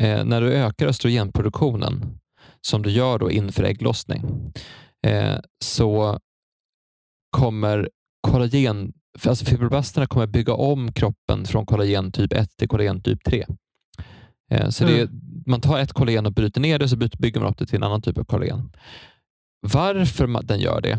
eh, 0.00 0.24
när 0.24 0.40
du 0.40 0.52
ökar 0.52 0.86
östrogenproduktionen, 0.86 2.18
som 2.60 2.82
du 2.82 2.90
gör 2.90 3.18
då 3.18 3.30
inför 3.30 3.62
ägglossning, 3.62 4.52
eh, 5.06 5.38
så 5.64 6.18
kommer 7.30 7.88
kollagen, 8.28 8.92
alltså 9.26 9.44
fibroblasterna 9.44 10.06
kommer 10.06 10.26
bygga 10.26 10.54
om 10.54 10.92
kroppen 10.92 11.44
från 11.44 11.66
kollagen 11.66 12.12
typ 12.12 12.32
1 12.32 12.56
till 12.56 12.68
kollagen 12.68 13.02
typ 13.02 13.24
3. 13.24 13.46
Eh, 14.50 14.68
så 14.68 14.84
mm 14.84 15.08
man 15.46 15.60
tar 15.60 15.78
ett 15.78 15.92
kollagen 15.92 16.26
och 16.26 16.32
bryter 16.32 16.60
ner 16.60 16.78
det, 16.78 16.88
så 16.88 16.96
bygger 16.96 17.40
man 17.40 17.50
upp 17.50 17.58
det 17.58 17.66
till 17.66 17.76
en 17.76 17.82
annan 17.82 18.02
typ 18.02 18.18
av 18.18 18.24
kollagen. 18.24 18.72
Varför 19.60 20.42
den 20.42 20.60
gör 20.60 20.80
det, 20.80 20.98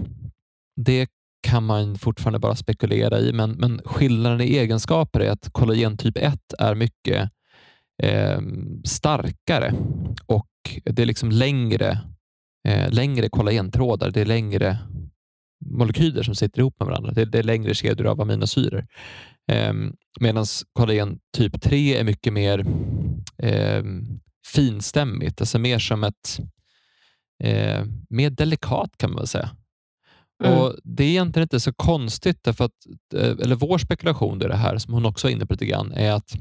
det 0.75 1.07
kan 1.47 1.63
man 1.63 1.97
fortfarande 1.97 2.39
bara 2.39 2.55
spekulera 2.55 3.19
i, 3.19 3.33
men, 3.33 3.51
men 3.51 3.81
skillnaden 3.85 4.41
i 4.41 4.57
egenskaper 4.57 5.19
är 5.19 5.31
att 5.31 5.49
kollagen 5.51 5.97
typ 5.97 6.17
1 6.17 6.39
är 6.59 6.75
mycket 6.75 7.31
eh, 8.03 8.41
starkare 8.83 9.73
och 10.25 10.47
det 10.83 11.01
är 11.01 11.05
liksom 11.05 11.31
längre, 11.31 11.99
eh, 12.67 12.91
längre 12.91 13.29
kollagentrådar. 13.29 14.11
Det 14.11 14.21
är 14.21 14.25
längre 14.25 14.77
molekyler 15.65 16.23
som 16.23 16.35
sitter 16.35 16.59
ihop 16.59 16.79
med 16.79 16.87
varandra. 16.87 17.11
Det, 17.11 17.25
det 17.25 17.39
är 17.39 17.43
längre 17.43 17.73
kedjor 17.73 18.07
av 18.07 18.21
aminosyror. 18.21 18.87
Eh, 19.51 19.73
Medan 20.19 20.45
kollagen 20.73 21.19
typ 21.37 21.61
3 21.61 21.97
är 21.97 22.03
mycket 22.03 22.33
mer 22.33 22.65
eh, 23.37 23.83
finstämmigt, 24.45 25.41
alltså 25.41 25.59
mer 25.59 25.79
som 25.79 26.03
ett 26.03 26.39
eh, 27.43 27.85
mer 28.09 28.29
delikat 28.29 28.97
kan 28.97 29.09
man 29.09 29.17
väl 29.17 29.27
säga. 29.27 29.49
Mm. 30.43 30.57
Och 30.57 30.75
Det 30.83 31.03
är 31.03 31.09
egentligen 31.09 31.43
inte 31.43 31.59
så 31.59 31.73
konstigt, 31.73 32.43
därför 32.43 32.65
att, 32.65 32.85
eh, 33.15 33.29
eller 33.29 33.55
vår 33.55 33.77
spekulation 33.77 34.41
i 34.41 34.47
det 34.47 34.55
här, 34.55 34.77
som 34.77 34.93
hon 34.93 35.05
också 35.05 35.27
är 35.27 35.31
inne 35.31 35.45
på 35.45 35.53
lite 35.53 35.65
grann, 35.65 35.91
är 35.91 36.11
att 36.11 36.31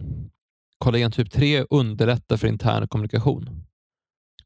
kollagen 0.78 1.12
typ 1.12 1.32
3 1.32 1.64
underlättar 1.70 2.36
för 2.36 2.48
intern 2.48 2.88
kommunikation, 2.88 3.64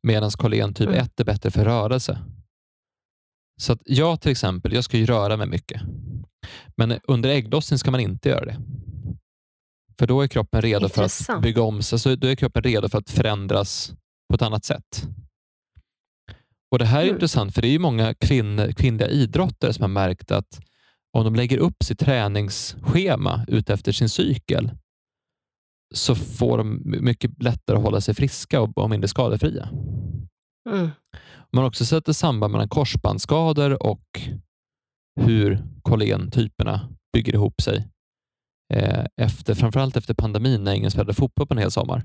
medan 0.03 0.31
kollagen 0.31 0.75
typ 0.75 0.89
mm. 0.89 1.01
1 1.01 1.21
är 1.21 1.25
bättre 1.25 1.51
för 1.51 1.65
rörelse. 1.65 2.19
Så 3.61 3.73
att 3.73 3.83
jag 3.85 4.21
till 4.21 4.31
exempel, 4.31 4.73
jag 4.73 4.85
ska 4.85 4.97
ju 4.97 5.07
röra 5.07 5.37
mig 5.37 5.47
mycket. 5.47 5.83
Men 6.77 7.01
under 7.05 7.29
ägglossning 7.31 7.79
ska 7.79 7.91
man 7.91 8.01
inte 8.01 8.29
göra 8.29 8.45
det. 8.45 8.57
För 9.99 10.07
då 10.07 10.21
är 10.21 10.29
kroppen 10.29 10.63
redo 10.63 10.85
Intressant. 10.85 11.27
för 11.27 11.35
att 11.35 11.43
bygga 11.43 11.63
om 11.63 11.83
sig. 11.83 11.99
Så 11.99 12.15
då 12.15 12.29
är 12.29 12.35
kroppen 12.35 12.63
redo 12.63 12.89
för 12.89 12.99
att 12.99 13.11
förändras 13.11 13.93
på 14.29 14.35
ett 14.35 14.43
annat 14.43 14.65
sätt. 14.65 15.09
Och 16.71 16.79
Det 16.79 16.85
här 16.85 16.99
är 16.99 17.03
mm. 17.03 17.15
intressant, 17.15 17.55
för 17.55 17.63
det 17.63 17.69
är 17.69 17.79
många 17.79 18.15
kvinn, 18.15 18.75
kvinnliga 18.75 19.09
idrottare 19.09 19.73
som 19.73 19.83
har 19.83 19.89
märkt 19.89 20.31
att 20.31 20.61
om 21.13 21.25
de 21.25 21.35
lägger 21.35 21.59
upp 21.59 21.83
sitt 21.85 21.99
träningsschema 21.99 23.45
utefter 23.49 23.93
sin 23.93 24.09
cykel 24.09 24.71
så 25.95 26.15
får 26.15 26.59
de 26.59 26.83
mycket 26.85 27.43
lättare 27.43 27.77
att 27.77 27.83
hålla 27.83 28.01
sig 28.01 28.15
friska 28.15 28.61
och 28.61 28.91
mindre 28.91 29.09
skadefria. 29.09 29.69
Mm. 30.71 30.91
Man 31.53 31.63
har 31.63 31.69
också 31.69 31.85
sett 31.85 32.09
ett 32.09 32.17
samband 32.17 32.53
mellan 32.53 32.69
korsbandsskador 32.69 33.83
och 33.83 34.21
hur 35.21 35.65
kollagentyperna 35.83 36.89
bygger 37.13 37.35
ihop 37.35 37.61
sig. 37.63 37.89
Eh, 38.75 39.05
efter, 39.17 39.55
framförallt 39.55 39.97
efter 39.97 40.15
pandemin 40.15 40.65
när 40.65 40.73
ingen 40.75 40.91
spelade 40.91 41.15
fotboll 41.15 41.47
på 41.47 41.55
en 41.55 41.59
hel 41.59 41.71
sommar. 41.71 42.03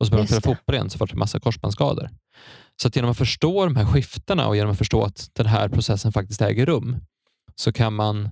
Och 0.00 0.06
så 0.06 0.10
började 0.10 0.28
de 0.28 0.40
spela 0.40 0.56
fotboll 0.56 0.74
igen 0.74 0.90
så 0.90 0.98
var 0.98 1.06
det 1.06 1.12
en 1.12 1.18
massa 1.18 1.40
korsbandsskador. 1.40 2.10
Så 2.82 2.90
genom 2.94 3.10
att 3.10 3.18
förstå 3.18 3.64
de 3.64 3.76
här 3.76 3.84
skiftena 3.84 4.48
och 4.48 4.56
genom 4.56 4.72
att 4.72 4.78
förstå 4.78 5.02
att 5.02 5.30
den 5.32 5.46
här 5.46 5.68
processen 5.68 6.12
faktiskt 6.12 6.42
äger 6.42 6.66
rum 6.66 6.96
så 7.54 7.72
kan 7.72 7.92
man 7.92 8.30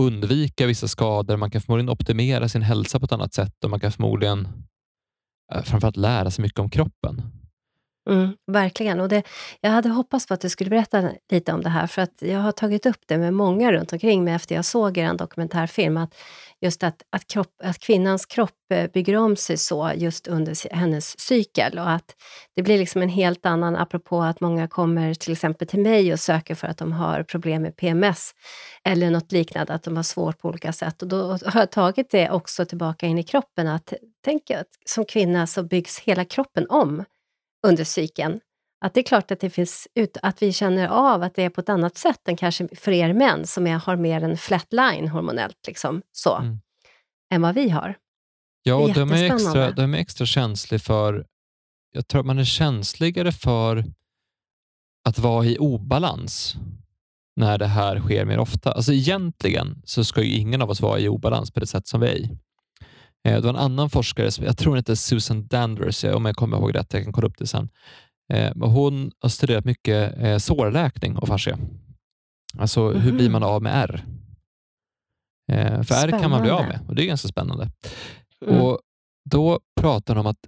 undvika 0.00 0.66
vissa 0.66 0.88
skador. 0.88 1.36
Man 1.36 1.50
kan 1.50 1.60
förmodligen 1.60 1.90
optimera 1.90 2.48
sin 2.48 2.62
hälsa 2.62 2.98
på 2.98 3.04
ett 3.04 3.12
annat 3.12 3.34
sätt 3.34 3.64
och 3.64 3.70
man 3.70 3.80
kan 3.80 3.92
förmodligen 3.92 4.48
eh, 5.52 5.62
framförallt 5.62 5.96
lära 5.96 6.30
sig 6.30 6.42
mycket 6.42 6.58
om 6.58 6.70
kroppen. 6.70 7.22
Mm, 8.10 8.36
verkligen. 8.46 9.00
Och 9.00 9.08
det, 9.08 9.22
jag 9.60 9.70
hade 9.70 9.88
hoppats 9.88 10.26
på 10.26 10.34
att 10.34 10.40
du 10.40 10.48
skulle 10.48 10.70
berätta 10.70 11.10
lite 11.32 11.52
om 11.52 11.62
det 11.62 11.68
här, 11.68 11.86
för 11.86 12.02
att 12.02 12.22
jag 12.22 12.40
har 12.40 12.52
tagit 12.52 12.86
upp 12.86 13.00
det 13.06 13.18
med 13.18 13.34
många 13.34 13.72
runt 13.72 13.92
omkring 13.92 14.24
mig 14.24 14.34
efter 14.34 14.54
jag 14.54 14.64
såg 14.64 14.98
er 14.98 15.14
dokumentärfilm, 15.14 15.96
att 15.96 16.14
just 16.60 16.82
att, 16.82 17.02
att, 17.10 17.26
kropp, 17.26 17.52
att 17.62 17.78
kvinnans 17.78 18.26
kropp 18.26 18.72
eh, 18.72 18.90
bygger 18.90 19.16
om 19.16 19.36
sig 19.36 19.56
så 19.56 19.92
just 19.94 20.26
under 20.26 20.74
hennes 20.74 21.20
cykel 21.20 21.78
och 21.78 21.90
att 21.90 22.14
det 22.56 22.62
blir 22.62 22.78
liksom 22.78 23.02
en 23.02 23.08
helt 23.08 23.46
annan, 23.46 23.76
apropå 23.76 24.22
att 24.22 24.40
många 24.40 24.68
kommer 24.68 25.14
till 25.14 25.32
exempel 25.32 25.68
till 25.68 25.80
mig 25.80 26.12
och 26.12 26.20
söker 26.20 26.54
för 26.54 26.66
att 26.66 26.78
de 26.78 26.92
har 26.92 27.22
problem 27.22 27.62
med 27.62 27.76
PMS 27.76 28.30
eller 28.84 29.10
något 29.10 29.32
liknande, 29.32 29.72
att 29.72 29.82
de 29.82 29.96
har 29.96 30.02
svårt 30.02 30.38
på 30.38 30.48
olika 30.48 30.72
sätt. 30.72 31.02
Och 31.02 31.08
då 31.08 31.32
har 31.32 31.60
jag 31.60 31.70
tagit 31.70 32.10
det 32.10 32.30
också 32.30 32.64
tillbaka 32.64 33.06
in 33.06 33.18
i 33.18 33.22
kroppen, 33.22 33.66
att 33.66 33.92
tänk 34.24 34.50
att 34.50 34.68
som 34.84 35.04
kvinna 35.04 35.46
så 35.46 35.62
byggs 35.62 35.98
hela 35.98 36.24
kroppen 36.24 36.66
om 36.68 37.04
under 37.66 37.84
cykeln. 37.84 38.40
Att 38.80 38.94
det 38.94 39.00
är 39.00 39.04
klart 39.04 39.30
att 39.30 39.40
det 39.40 39.50
finns 39.50 39.88
ut, 39.94 40.16
att 40.22 40.42
vi 40.42 40.52
känner 40.52 40.88
av 40.88 41.22
att 41.22 41.34
det 41.34 41.42
är 41.42 41.50
på 41.50 41.60
ett 41.60 41.68
annat 41.68 41.96
sätt 41.96 42.28
än 42.28 42.36
kanske 42.36 42.68
för 42.76 42.92
er 42.92 43.12
män 43.12 43.46
som 43.46 43.66
är, 43.66 43.78
har 43.78 43.96
mer 43.96 44.24
en 44.24 44.36
flat 44.36 44.72
line 44.72 45.08
hormonellt, 45.08 45.66
liksom, 45.66 46.02
så, 46.12 46.36
mm. 46.36 46.60
än 47.34 47.42
vad 47.42 47.54
vi 47.54 47.68
har. 47.68 47.94
Ja, 48.62 48.74
och 48.74 48.92
de 48.92 49.12
är, 49.12 49.34
extra, 49.34 49.70
de 49.70 49.94
är 49.94 49.98
extra 49.98 50.26
känslig 50.26 50.82
för, 50.82 51.26
jag 51.92 52.08
tror 52.08 52.20
att 52.20 52.26
man 52.26 52.38
är 52.38 52.44
känsligare 52.44 53.32
för 53.32 53.84
att 55.08 55.18
vara 55.18 55.44
i 55.44 55.58
obalans 55.58 56.56
när 57.36 57.58
det 57.58 57.66
här 57.66 58.00
sker 58.00 58.24
mer 58.24 58.38
ofta. 58.38 58.72
Alltså 58.72 58.92
egentligen 58.92 59.82
så 59.84 60.04
ska 60.04 60.22
ju 60.22 60.36
ingen 60.36 60.62
av 60.62 60.70
oss 60.70 60.80
vara 60.80 60.98
i 60.98 61.08
obalans 61.08 61.50
på 61.50 61.60
det 61.60 61.66
sätt 61.66 61.86
som 61.86 62.00
vi 62.00 62.06
är 62.06 62.14
i. 62.14 62.30
Eh, 63.24 63.34
det 63.34 63.40
var 63.40 63.50
en 63.50 63.56
annan 63.56 63.90
forskare, 63.90 64.30
jag 64.44 64.58
tror 64.58 64.78
inte 64.78 64.96
Susan 64.96 65.46
Danders, 65.46 66.04
om 66.04 66.24
jag 66.24 66.36
kommer 66.36 66.56
ihåg 66.56 66.74
rätt, 66.74 66.92
jag 66.92 67.04
kan 67.04 67.12
kolla 67.12 67.26
upp 67.26 67.38
det 67.38 67.46
sen. 67.46 67.68
Eh, 68.32 68.52
hon 68.56 69.12
har 69.20 69.28
studerat 69.28 69.64
mycket 69.64 70.18
eh, 70.18 70.38
sårläkning 70.38 71.16
och 71.16 71.28
fascia. 71.28 71.58
Alltså 72.58 72.80
mm 72.80 72.96
-hmm. 72.96 73.00
hur 73.00 73.12
blir 73.12 73.30
man 73.30 73.42
mhm. 73.42 73.50
av 73.50 73.62
med 73.62 73.84
R? 73.84 74.04
För 75.48 75.84
spännande. 75.84 76.16
R 76.16 76.20
kan 76.20 76.30
man 76.30 76.42
bli 76.42 76.50
av 76.50 76.66
med 76.66 76.80
och 76.88 76.94
det 76.94 77.04
är 77.04 77.06
ganska 77.06 77.28
spännande. 77.28 77.70
Mm. 78.46 78.60
Och 78.60 78.80
Då 79.30 79.60
pratar 79.80 80.14
hon 80.14 80.26
om 80.26 80.30
att 80.30 80.46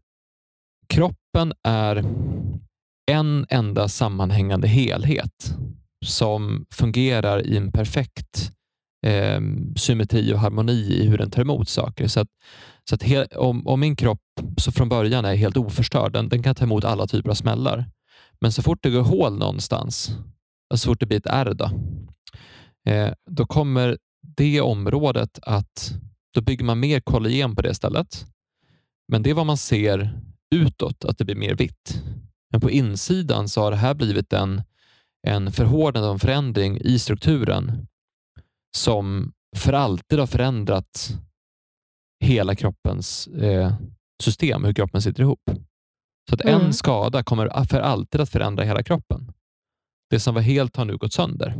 kroppen 0.88 1.52
är 1.62 2.04
en 3.10 3.46
enda 3.48 3.88
sammanhängande 3.88 4.68
helhet 4.68 5.56
som 6.06 6.66
fungerar 6.70 7.46
i 7.46 7.56
en 7.56 7.72
perfekt 7.72 8.52
eh, 9.06 9.40
symmetri 9.76 10.34
och 10.34 10.38
harmoni 10.38 10.72
i 10.72 11.08
hur 11.08 11.18
den 11.18 11.30
tar 11.30 11.42
emot 11.42 11.68
saker. 11.68 12.08
Så 12.08 12.20
att, 12.20 12.28
så 12.88 12.94
att 12.94 13.02
he, 13.02 13.24
om, 13.24 13.66
om, 13.66 13.80
min 13.80 13.96
kropp 13.96 14.22
så 14.56 14.72
från 14.72 14.88
början 14.88 15.24
är 15.24 15.34
helt 15.34 15.56
oförstörd, 15.56 16.12
den, 16.12 16.28
den 16.28 16.42
kan 16.42 16.54
ta 16.54 16.64
emot 16.64 16.84
alla 16.84 17.06
typer 17.06 17.30
av 17.30 17.34
smällar. 17.34 17.90
Men 18.40 18.52
så 18.52 18.62
fort 18.62 18.82
det 18.82 18.90
går 18.90 19.02
hål 19.02 19.38
någonstans, 19.38 20.10
så 20.74 20.88
fort 20.90 21.00
det 21.00 21.06
blir 21.06 21.18
ett 21.18 21.26
ärr, 21.26 21.54
då, 21.54 21.70
eh, 22.92 23.12
då 23.30 23.46
kommer 23.46 23.98
det 24.36 24.60
området 24.60 25.38
att 25.42 25.92
då 26.34 26.40
bygger 26.40 26.64
man 26.64 26.80
mer 26.80 27.00
kollagen 27.00 27.56
på 27.56 27.62
det 27.62 27.74
stället. 27.74 28.26
Men 29.08 29.22
det 29.22 29.30
är 29.30 29.34
vad 29.34 29.46
man 29.46 29.56
ser 29.56 30.20
utåt, 30.54 31.04
att 31.04 31.18
det 31.18 31.24
blir 31.24 31.36
mer 31.36 31.54
vitt. 31.54 32.02
Men 32.50 32.60
på 32.60 32.70
insidan 32.70 33.48
så 33.48 33.60
har 33.60 33.70
det 33.70 33.76
här 33.76 33.94
blivit 33.94 34.32
en, 34.32 34.62
en 35.26 35.52
förhårdnad 35.52 36.04
och 36.04 36.12
en 36.12 36.18
förändring 36.18 36.80
i 36.80 36.98
strukturen 36.98 37.86
som 38.76 39.32
för 39.56 39.72
alltid 39.72 40.18
har 40.18 40.26
förändrat 40.26 41.18
hela 42.20 42.54
kroppens 42.54 43.26
eh, 43.26 43.74
system, 44.22 44.64
hur 44.64 44.74
kroppen 44.74 45.02
sitter 45.02 45.22
ihop. 45.22 45.50
Så 46.28 46.34
att 46.34 46.40
mm. 46.40 46.60
en 46.60 46.72
skada 46.72 47.22
kommer 47.22 47.64
för 47.64 47.80
alltid 47.80 48.20
att 48.20 48.30
förändra 48.30 48.64
hela 48.64 48.82
kroppen. 48.82 49.32
Det 50.10 50.20
som 50.20 50.34
var 50.34 50.42
helt 50.42 50.76
har 50.76 50.84
nu 50.84 50.96
gått 50.96 51.12
sönder. 51.12 51.54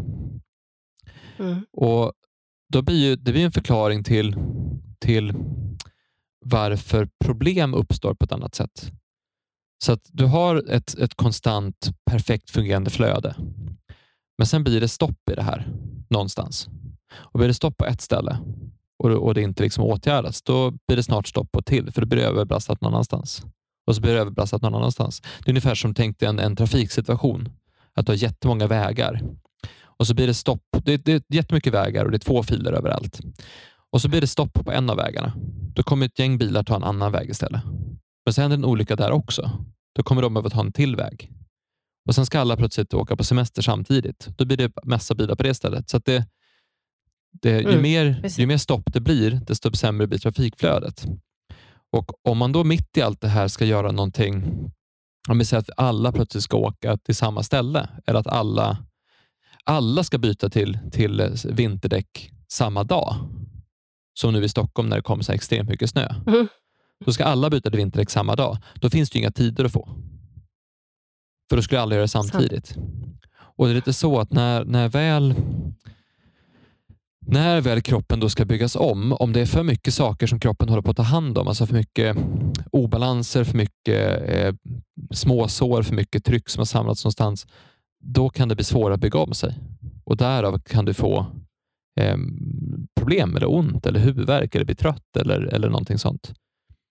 Mm. 1.39 1.67
Och 1.73 2.13
då 2.73 2.83
blir 2.83 3.09
ju, 3.09 3.17
Det 3.17 3.33
blir 3.33 3.45
en 3.45 3.53
förklaring 3.53 4.05
till, 4.05 4.37
till 4.99 5.33
varför 6.45 7.09
problem 7.25 7.75
uppstår 7.75 8.15
på 8.15 8.25
ett 8.25 8.33
annat 8.33 8.55
sätt. 8.55 8.93
Så 9.85 9.93
att 9.93 10.09
du 10.13 10.25
har 10.25 10.71
ett, 10.71 10.95
ett 10.99 11.15
konstant 11.15 11.91
perfekt 12.11 12.51
fungerande 12.51 12.91
flöde. 12.91 13.37
Men 14.39 14.47
sen 14.47 14.65
blir 14.65 14.81
det 14.81 14.89
stopp 14.89 15.31
i 15.31 15.35
det 15.35 15.43
här 15.43 15.73
någonstans. 16.11 16.69
Och 17.11 17.39
blir 17.39 17.49
det 17.49 17.55
stopp 17.55 17.77
på 17.77 17.85
ett 17.85 18.01
ställe 18.01 18.39
och, 18.99 19.11
och 19.11 19.35
det 19.35 19.43
inte 19.43 19.63
liksom 19.63 19.85
åtgärdas, 19.85 20.43
då 20.43 20.71
blir 20.71 20.97
det 20.97 21.03
snart 21.03 21.29
stopp 21.29 21.53
på 21.53 21.63
till, 21.63 21.93
för 21.93 22.01
då 22.01 22.07
blir 22.07 22.19
det 22.19 22.27
överbelastat 22.27 22.81
någon 22.81 22.93
annanstans. 22.93 23.43
Och 23.87 23.95
så 23.95 24.01
blir 24.01 24.15
det 24.15 24.21
överbelastat 24.21 24.63
någon 24.63 24.75
annanstans. 24.75 25.21
Det 25.21 25.47
är 25.47 25.51
ungefär 25.51 25.75
som 25.75 25.95
tänk 25.95 26.19
dig 26.19 26.29
en, 26.29 26.39
en 26.39 26.57
trafiksituation. 26.57 27.49
Att 27.95 28.07
du 28.07 28.13
har 28.13 28.17
jättemånga 28.17 28.67
vägar 28.67 29.23
och 29.99 30.07
så 30.07 30.15
blir 30.15 30.27
det 30.27 30.35
stopp. 30.35 30.63
Det, 30.85 30.97
det 30.97 31.13
är 31.13 31.23
jättemycket 31.29 31.73
vägar 31.73 32.05
och 32.05 32.11
det 32.11 32.17
är 32.17 32.19
två 32.19 32.43
filer 32.43 32.73
överallt. 32.73 33.21
Och 33.91 34.03
så 34.03 34.09
blir 34.09 34.21
det 34.21 34.27
stopp 34.27 34.53
på 34.53 34.73
en 34.73 34.91
av 34.91 34.97
vägarna. 34.97 35.33
Då 35.75 35.83
kommer 35.83 36.07
ett 36.07 36.19
gäng 36.19 36.39
bilar 36.39 36.63
ta 36.63 36.77
en 36.77 36.85
annan 36.85 37.13
väg 37.13 37.31
istället. 37.31 37.63
Men 38.25 38.33
så 38.35 38.41
händer 38.41 38.57
en 38.57 38.65
olycka 38.65 38.97
där 38.97 39.11
också. 39.11 39.51
Då 39.95 40.03
kommer 40.03 40.23
de 40.23 40.35
behöva 40.35 40.51
ta 40.51 40.61
en 40.61 40.73
till 40.73 40.97
väg. 40.97 41.31
Och 42.09 42.15
Sen 42.15 42.27
ska 42.27 42.41
alla 42.41 42.57
plötsligt 42.57 42.95
åka 42.95 43.17
på 43.17 43.25
semester 43.25 43.63
samtidigt. 43.63 44.29
Då 44.37 44.45
blir 44.45 44.57
det 44.57 44.73
massa 44.85 45.15
bilar 45.15 45.35
på 45.35 45.43
det 45.43 45.55
stället. 45.55 45.89
Så 45.89 45.99
det, 45.99 46.27
det, 47.43 47.61
ju, 47.61 47.69
mm, 47.69 47.83
mer, 47.83 48.23
ju 48.39 48.47
mer 48.47 48.57
stopp 48.57 48.93
det 48.93 49.01
blir, 49.01 49.31
desto 49.31 49.73
sämre 49.73 50.07
blir 50.07 50.19
trafikflödet. 50.19 51.07
Och 51.93 52.29
Om 52.29 52.39
man 52.39 52.53
då 52.53 52.65
mitt 52.65 52.97
i 52.97 53.03
allt 53.03 53.21
det 53.21 53.29
här 53.29 53.49
ska 53.49 53.65
göra 53.65 53.93
någonting, 53.93 54.45
om 55.29 55.39
vi 55.39 55.45
säger 55.45 55.61
att 55.61 55.71
alla 55.77 56.13
plötsligt 56.13 56.45
ska 56.45 56.57
åka 56.57 56.97
till 56.97 57.15
samma 57.15 57.43
ställe, 57.43 57.89
eller 58.07 58.21
att 58.21 58.27
alla, 58.27 58.79
alla 59.65 60.05
ska 60.05 60.19
byta 60.19 60.51
till, 60.51 60.79
till 60.93 61.37
vinterdäck 61.45 62.31
samma 62.49 62.85
dag, 62.85 63.15
som 64.21 64.33
nu 64.33 64.45
i 64.45 64.49
Stockholm 64.49 64.89
när 64.89 64.97
det 64.97 65.03
kommer 65.03 65.23
så 65.23 65.33
extremt 65.33 65.69
mycket 65.69 65.91
snö. 65.91 66.15
Mm. 66.27 66.49
Då 67.05 67.13
ska 67.13 67.25
alla 67.25 67.51
byta 67.51 67.71
till 67.71 67.77
vinterdäck 67.77 68.11
samma 68.11 68.37
dag. 68.37 68.59
Då 68.75 68.91
finns 68.91 69.11
det 69.11 69.19
inga 69.19 69.31
tider 69.31 69.65
att 69.65 69.73
få. 69.73 69.89
För 71.49 71.57
då 71.57 71.63
skulle 71.63 71.81
alla 71.81 71.95
göra 71.95 72.03
det 72.03 72.09
samtidigt. 72.09 72.77
Och 73.31 73.67
Det 73.67 73.73
är 73.73 73.75
lite 73.75 73.93
så 73.93 74.21
att 74.21 74.33
när, 74.33 74.65
när 74.65 74.89
väl 74.89 75.35
när 77.31 77.61
väl 77.61 77.83
kroppen 77.83 78.21
då 78.21 78.29
ska 78.29 78.45
byggas 78.45 78.77
om, 78.77 79.13
om 79.13 79.33
det 79.33 79.41
är 79.41 79.47
för 79.47 79.63
mycket 79.63 79.95
saker 79.95 80.27
som 80.27 80.41
kroppen 80.41 80.69
håller 80.69 80.83
på 80.83 80.91
att 80.91 80.97
ta 80.97 81.03
hand 81.03 81.39
om, 81.39 81.49
alltså 81.49 81.67
för 81.67 81.75
mycket 81.75 82.17
obalanser, 82.73 83.45
för 83.45 83.57
mycket 83.57 84.29
eh, 84.29 84.55
småsår, 85.11 85.83
för 85.83 85.95
mycket 85.95 86.25
tryck 86.25 86.49
som 86.49 86.61
har 86.61 86.65
samlats 86.65 87.05
någonstans, 87.05 87.47
då 88.05 88.31
kan 88.31 88.49
det 88.49 88.55
bli 88.55 88.65
svårare 88.65 88.95
att 88.95 89.01
bygga 89.01 89.19
om 89.19 89.35
sig. 89.35 89.55
Och 90.05 90.17
därav 90.17 90.59
kan 90.59 90.85
du 90.85 90.95
få 90.95 91.27
eh, 92.01 92.17
problem 93.01 93.37
eller 93.37 93.51
ont 93.51 93.87
eller 93.87 94.01
huvudvärk 94.01 94.55
eller 94.55 94.65
bli 94.65 94.75
trött 94.75 95.17
eller, 95.17 95.41
eller 95.41 95.69
någonting 95.69 95.99
sånt. 95.99 96.33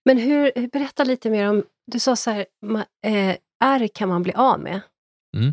Men 0.04 0.18
hur, 0.18 0.68
berätta 0.72 1.04
lite 1.04 1.30
mer 1.30 1.48
om, 1.48 1.64
du 1.86 1.98
sa 1.98 2.16
så 2.16 2.30
här, 2.30 2.46
eh, 3.06 3.36
ärr 3.64 3.88
kan 3.94 4.08
man 4.08 4.22
bli 4.22 4.32
av 4.32 4.60
med. 4.60 4.80
Mm. 5.36 5.52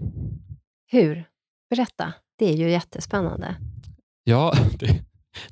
Hur? 0.91 1.25
Berätta. 1.69 2.13
Det 2.37 2.45
är 2.45 2.55
ju 2.55 2.69
jättespännande. 2.69 3.55
Ja, 4.27 4.53
det, 4.79 5.03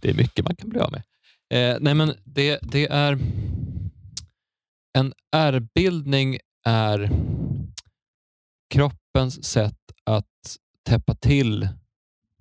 det, 0.01 0.09
är 0.09 0.13
mycket 0.13 0.45
man 0.45 0.55
kan 0.55 0.69
bli 0.69 0.79
av 0.79 0.91
med. 0.91 1.03
Eh, 1.49 1.77
nej, 1.81 1.93
men 1.93 2.13
det, 2.23 2.59
det 2.61 2.87
är 2.87 3.19
En 4.97 5.13
ärrbildning 5.31 6.37
är 6.65 7.09
kroppens 8.69 9.45
sätt 9.45 9.79
att 10.03 10.57
täppa 10.85 11.15
till 11.15 11.67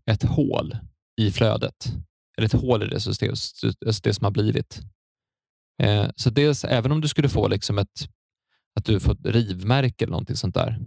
ett 0.07 0.22
hål 0.22 0.76
i 1.16 1.30
flödet. 1.30 1.93
Eller 2.37 2.47
ett 2.47 2.61
hål 2.61 2.83
i 2.83 2.87
det, 2.87 3.01
system, 3.01 3.30
alltså 3.87 4.03
det 4.03 4.14
som 4.14 4.24
har 4.24 4.30
blivit. 4.30 4.80
Eh, 5.83 6.11
så 6.16 6.30
dels, 6.30 6.64
även 6.64 6.93
om 6.93 7.01
du 7.01 7.09
skulle 7.09 7.28
få 7.28 7.49
liksom 7.49 7.78
ett, 7.78 8.09
att 8.74 8.85
du 8.85 9.01
får 9.01 9.12
ett 9.12 9.26
rivmärke 9.26 10.05
eller 10.05 10.12
någonting 10.12 10.37
sånt 10.37 10.55
där. 10.55 10.78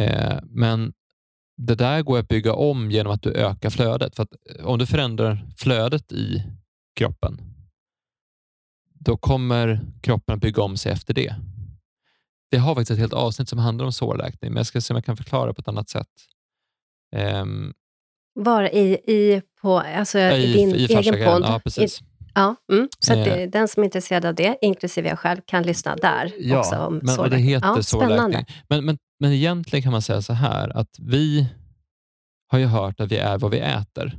Eh, 0.00 0.38
men 0.44 0.92
det 1.56 1.74
där 1.74 2.02
går 2.02 2.18
att 2.18 2.28
bygga 2.28 2.52
om 2.52 2.90
genom 2.90 3.12
att 3.12 3.22
du 3.22 3.32
ökar 3.32 3.70
flödet. 3.70 4.16
För 4.16 4.22
att 4.22 4.32
om 4.64 4.78
du 4.78 4.86
förändrar 4.86 5.46
flödet 5.56 6.12
i 6.12 6.42
kroppen, 6.96 7.40
då 8.98 9.16
kommer 9.16 9.80
kroppen 10.02 10.34
att 10.34 10.40
bygga 10.40 10.62
om 10.62 10.76
sig 10.76 10.92
efter 10.92 11.14
det. 11.14 11.34
Det 12.50 12.56
har 12.56 12.74
faktiskt 12.74 12.90
ett 12.90 12.98
helt 12.98 13.12
avsnitt 13.12 13.48
som 13.48 13.58
handlar 13.58 13.86
om 13.86 13.92
sårläkning, 13.92 14.52
men 14.52 14.56
jag 14.56 14.66
ska 14.66 14.80
se 14.80 14.94
om 14.94 14.96
jag 14.96 15.04
kan 15.04 15.16
förklara 15.16 15.54
på 15.54 15.60
ett 15.60 15.68
annat 15.68 15.88
sätt. 15.88 16.08
Um, 17.16 17.74
Var 18.34 18.74
i, 18.74 18.92
i, 18.92 19.42
på, 19.62 19.78
alltså, 19.78 20.18
i, 20.18 20.44
i 20.44 20.52
din 20.52 20.74
i 20.74 20.84
egen 20.84 21.24
podd? 21.24 21.42
Ja, 21.42 21.60
precis. 21.64 22.00
I, 22.00 22.04
ja, 22.34 22.56
mm. 22.72 22.88
Så 22.98 23.12
att 23.12 23.24
det, 23.24 23.46
den 23.46 23.68
som 23.68 23.82
är 23.82 23.84
intresserad 23.84 24.24
av 24.24 24.34
det, 24.34 24.58
inklusive 24.60 25.08
jag 25.08 25.18
själv, 25.18 25.40
kan 25.46 25.62
lyssna 25.62 25.96
där 25.96 26.32
ja, 26.38 26.58
också 26.58 26.76
om 26.76 26.96
men, 26.96 27.14
sårläkning. 27.14 27.46
Det 27.46 27.50
heter 27.52 27.66
ja, 27.66 27.82
sårläkning. 27.82 28.46
Men, 28.68 28.84
men, 28.84 28.98
men 29.20 29.32
egentligen 29.32 29.82
kan 29.82 29.92
man 29.92 30.02
säga 30.02 30.22
så 30.22 30.32
här, 30.32 30.76
att 30.76 30.96
vi 30.98 31.46
har 32.48 32.58
ju 32.58 32.66
hört 32.66 33.00
att 33.00 33.12
vi 33.12 33.16
är 33.16 33.38
vad 33.38 33.50
vi 33.50 33.58
äter. 33.58 34.16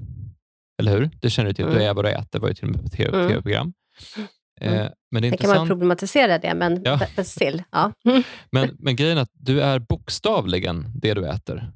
Eller 0.80 0.91
hur? 0.91 1.10
Det 1.22 1.30
känner 1.30 1.50
du 1.50 1.54
till. 1.54 1.66
Mm. 1.66 1.78
Du 1.78 1.84
är 1.84 1.93
vad 1.93 2.06
du 2.06 2.10
äter, 2.10 2.39
var 2.39 2.48
ju 2.48 2.54
till 2.54 2.66
och 2.66 2.76
med 2.76 2.84
på 2.84 2.89
tv-program. 2.89 3.74
Mm. 4.18 4.28
Mm. 4.62 4.91
men 5.12 5.22
det 5.22 5.28
är 5.28 5.38
kan 5.38 5.50
man 5.50 5.68
problematisera 5.68 6.39
det, 6.39 6.54
men 6.54 6.82
ja. 6.84 7.00
still. 7.24 7.64
Ja. 7.72 7.91
men, 8.52 8.78
men 8.80 8.95
grejen 8.95 9.18
är 9.18 9.22
att 9.22 9.32
du 9.34 9.62
är 9.62 9.80
bokstavligen 9.80 10.91
det 10.95 11.14
du 11.14 11.28
äter. 11.28 11.72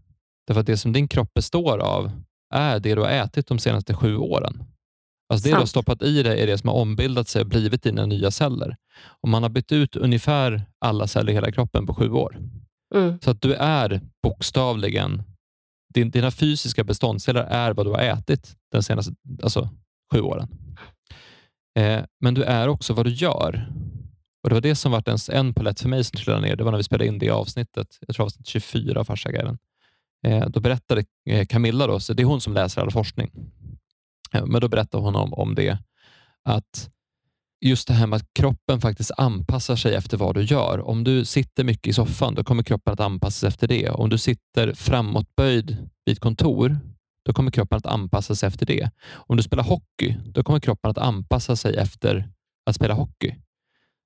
Därför 0.47 0.61
att 0.61 0.67
det 0.67 0.77
som 0.77 0.93
din 0.93 1.07
kropp 1.07 1.33
består 1.33 1.77
av 1.77 2.11
är 2.53 2.79
det 2.79 2.95
du 2.95 3.01
har 3.01 3.09
ätit 3.09 3.47
de 3.47 3.59
senaste 3.59 3.93
sju 3.93 4.17
åren. 4.17 4.63
Alltså 5.29 5.43
det 5.43 5.49
Sant. 5.49 5.59
du 5.59 5.61
har 5.61 5.65
stoppat 5.65 6.01
i 6.01 6.23
dig 6.23 6.41
är 6.41 6.47
det 6.47 6.57
som 6.57 6.69
har 6.69 6.75
ombildat 6.75 7.27
sig 7.27 7.41
och 7.41 7.47
blivit 7.47 7.83
dina 7.83 8.05
nya 8.05 8.31
celler. 8.31 8.75
Och 9.21 9.29
Man 9.29 9.43
har 9.43 9.49
bytt 9.49 9.71
ut 9.71 9.95
ungefär 9.95 10.61
alla 10.79 11.07
celler 11.07 11.31
i 11.31 11.35
hela 11.35 11.51
kroppen 11.51 11.87
på 11.87 11.93
sju 11.93 12.09
år. 12.09 12.37
Mm. 12.95 13.19
Så 13.21 13.31
att 13.31 13.41
du 13.41 13.53
är 13.53 14.01
bokstavligen, 14.23 15.23
din, 15.93 16.11
dina 16.11 16.31
fysiska 16.31 16.83
beståndsdelar 16.83 17.43
är 17.43 17.73
vad 17.73 17.85
du 17.85 17.89
har 17.89 17.99
ätit 17.99 18.55
de 18.71 18.83
senaste 18.83 19.13
alltså, 19.43 19.69
sju 20.13 20.21
åren. 20.21 20.47
Eh, 21.79 22.03
men 22.19 22.33
du 22.33 22.43
är 22.43 22.67
också 22.67 22.93
vad 22.93 23.05
du 23.05 23.11
gör. 23.11 23.71
Och 24.43 24.49
Det 24.49 24.55
var 24.55 24.61
det 24.61 24.75
som 24.75 24.91
var 24.91 25.09
en, 25.09 25.17
en 25.31 25.53
palett 25.53 25.79
för 25.79 25.89
mig 25.89 26.03
som 26.03 26.17
trillade 26.17 26.41
ner. 26.41 26.55
Det 26.55 26.63
var 26.63 26.71
när 26.71 26.77
vi 26.77 26.83
spelade 26.83 27.07
in 27.07 27.19
det 27.19 27.29
avsnittet. 27.29 27.87
Jag 28.07 28.15
tror 28.15 28.25
avsnitt 28.25 28.47
24 28.47 28.99
av 28.99 29.03
Farsaguiden. 29.03 29.57
Eh, 30.27 30.49
då 30.49 30.59
berättade 30.59 31.03
eh, 31.25 31.45
Camilla, 31.45 31.87
då, 31.87 31.99
så 31.99 32.13
det 32.13 32.23
är 32.23 32.25
hon 32.25 32.41
som 32.41 32.53
läser 32.53 32.81
all 32.81 32.91
forskning, 32.91 33.31
eh, 34.33 34.45
men 34.45 34.61
då 34.61 34.67
berättade 34.67 35.03
hon 35.03 35.15
om, 35.15 35.33
om 35.33 35.55
det, 35.55 35.77
att 36.43 36.89
just 37.61 37.87
det 37.87 37.93
här 37.93 38.07
med 38.07 38.17
att 38.17 38.33
kroppen 38.33 38.81
faktiskt 38.81 39.11
anpassar 39.17 39.75
sig 39.75 39.95
efter 39.95 40.17
vad 40.17 40.35
du 40.35 40.43
gör. 40.43 40.79
Om 40.79 41.03
du 41.03 41.25
sitter 41.25 41.63
mycket 41.63 41.87
i 41.87 41.93
soffan, 41.93 42.35
då 42.35 42.43
kommer 42.43 42.63
kroppen 42.63 42.93
att 42.93 42.99
anpassa 42.99 43.39
sig 43.39 43.47
efter 43.47 43.67
det. 43.67 43.89
Om 43.89 44.09
du 44.09 44.17
sitter 44.17 44.73
framåtböjd 44.73 45.77
vid 46.05 46.13
ett 46.13 46.19
kontor, 46.19 46.79
då 47.25 47.33
kommer 47.33 47.51
kroppen 47.51 47.77
att 47.77 47.85
anpassa 47.85 48.35
sig 48.35 48.47
efter 48.47 48.65
det. 48.65 48.89
Om 49.11 49.37
du 49.37 49.43
spelar 49.43 49.63
hockey, 49.63 50.17
då 50.25 50.43
kommer 50.43 50.59
kroppen 50.59 50.91
att 50.91 50.97
anpassa 50.97 51.55
sig 51.55 51.75
efter 51.75 52.29
att 52.65 52.75
spela 52.75 52.93
hockey. 52.93 53.35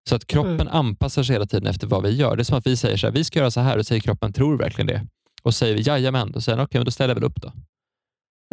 Så 0.10 0.16
att 0.16 0.28
kroppen 0.28 0.54
mm. 0.54 0.68
anpassar 0.68 1.24
sig 1.24 1.34
hela 1.34 1.46
tiden 1.46 1.68
efter 1.68 1.88
vad 1.88 2.04
vi 2.04 2.10
gör. 2.10 2.36
Det 2.36 2.42
är 2.42 2.44
som 2.44 2.58
att 2.58 2.68
vi 2.68 2.78
säger 2.78 2.98
så 2.98 3.08
här, 3.08 3.14
vi 3.14 3.24
ska 3.24 3.40
göra 3.40 3.52
så 3.52 3.62
här 3.62 3.78
och 3.78 3.86
säger 3.86 4.02
kroppen, 4.02 4.34
tror 4.34 4.52
du 4.52 4.58
verkligen 4.58 4.88
det? 4.88 5.08
Och 5.44 5.56
säger 5.56 5.76
vi 5.76 5.82
jajamän, 5.82 6.32
då 6.32 6.42
säger 6.42 6.58
den 6.58 6.66
okej, 6.66 6.80
okay, 6.80 6.86
då 6.86 6.92
ställer 6.92 7.10
jag 7.10 7.16
väl 7.16 7.24
upp 7.24 7.42
då. 7.42 7.54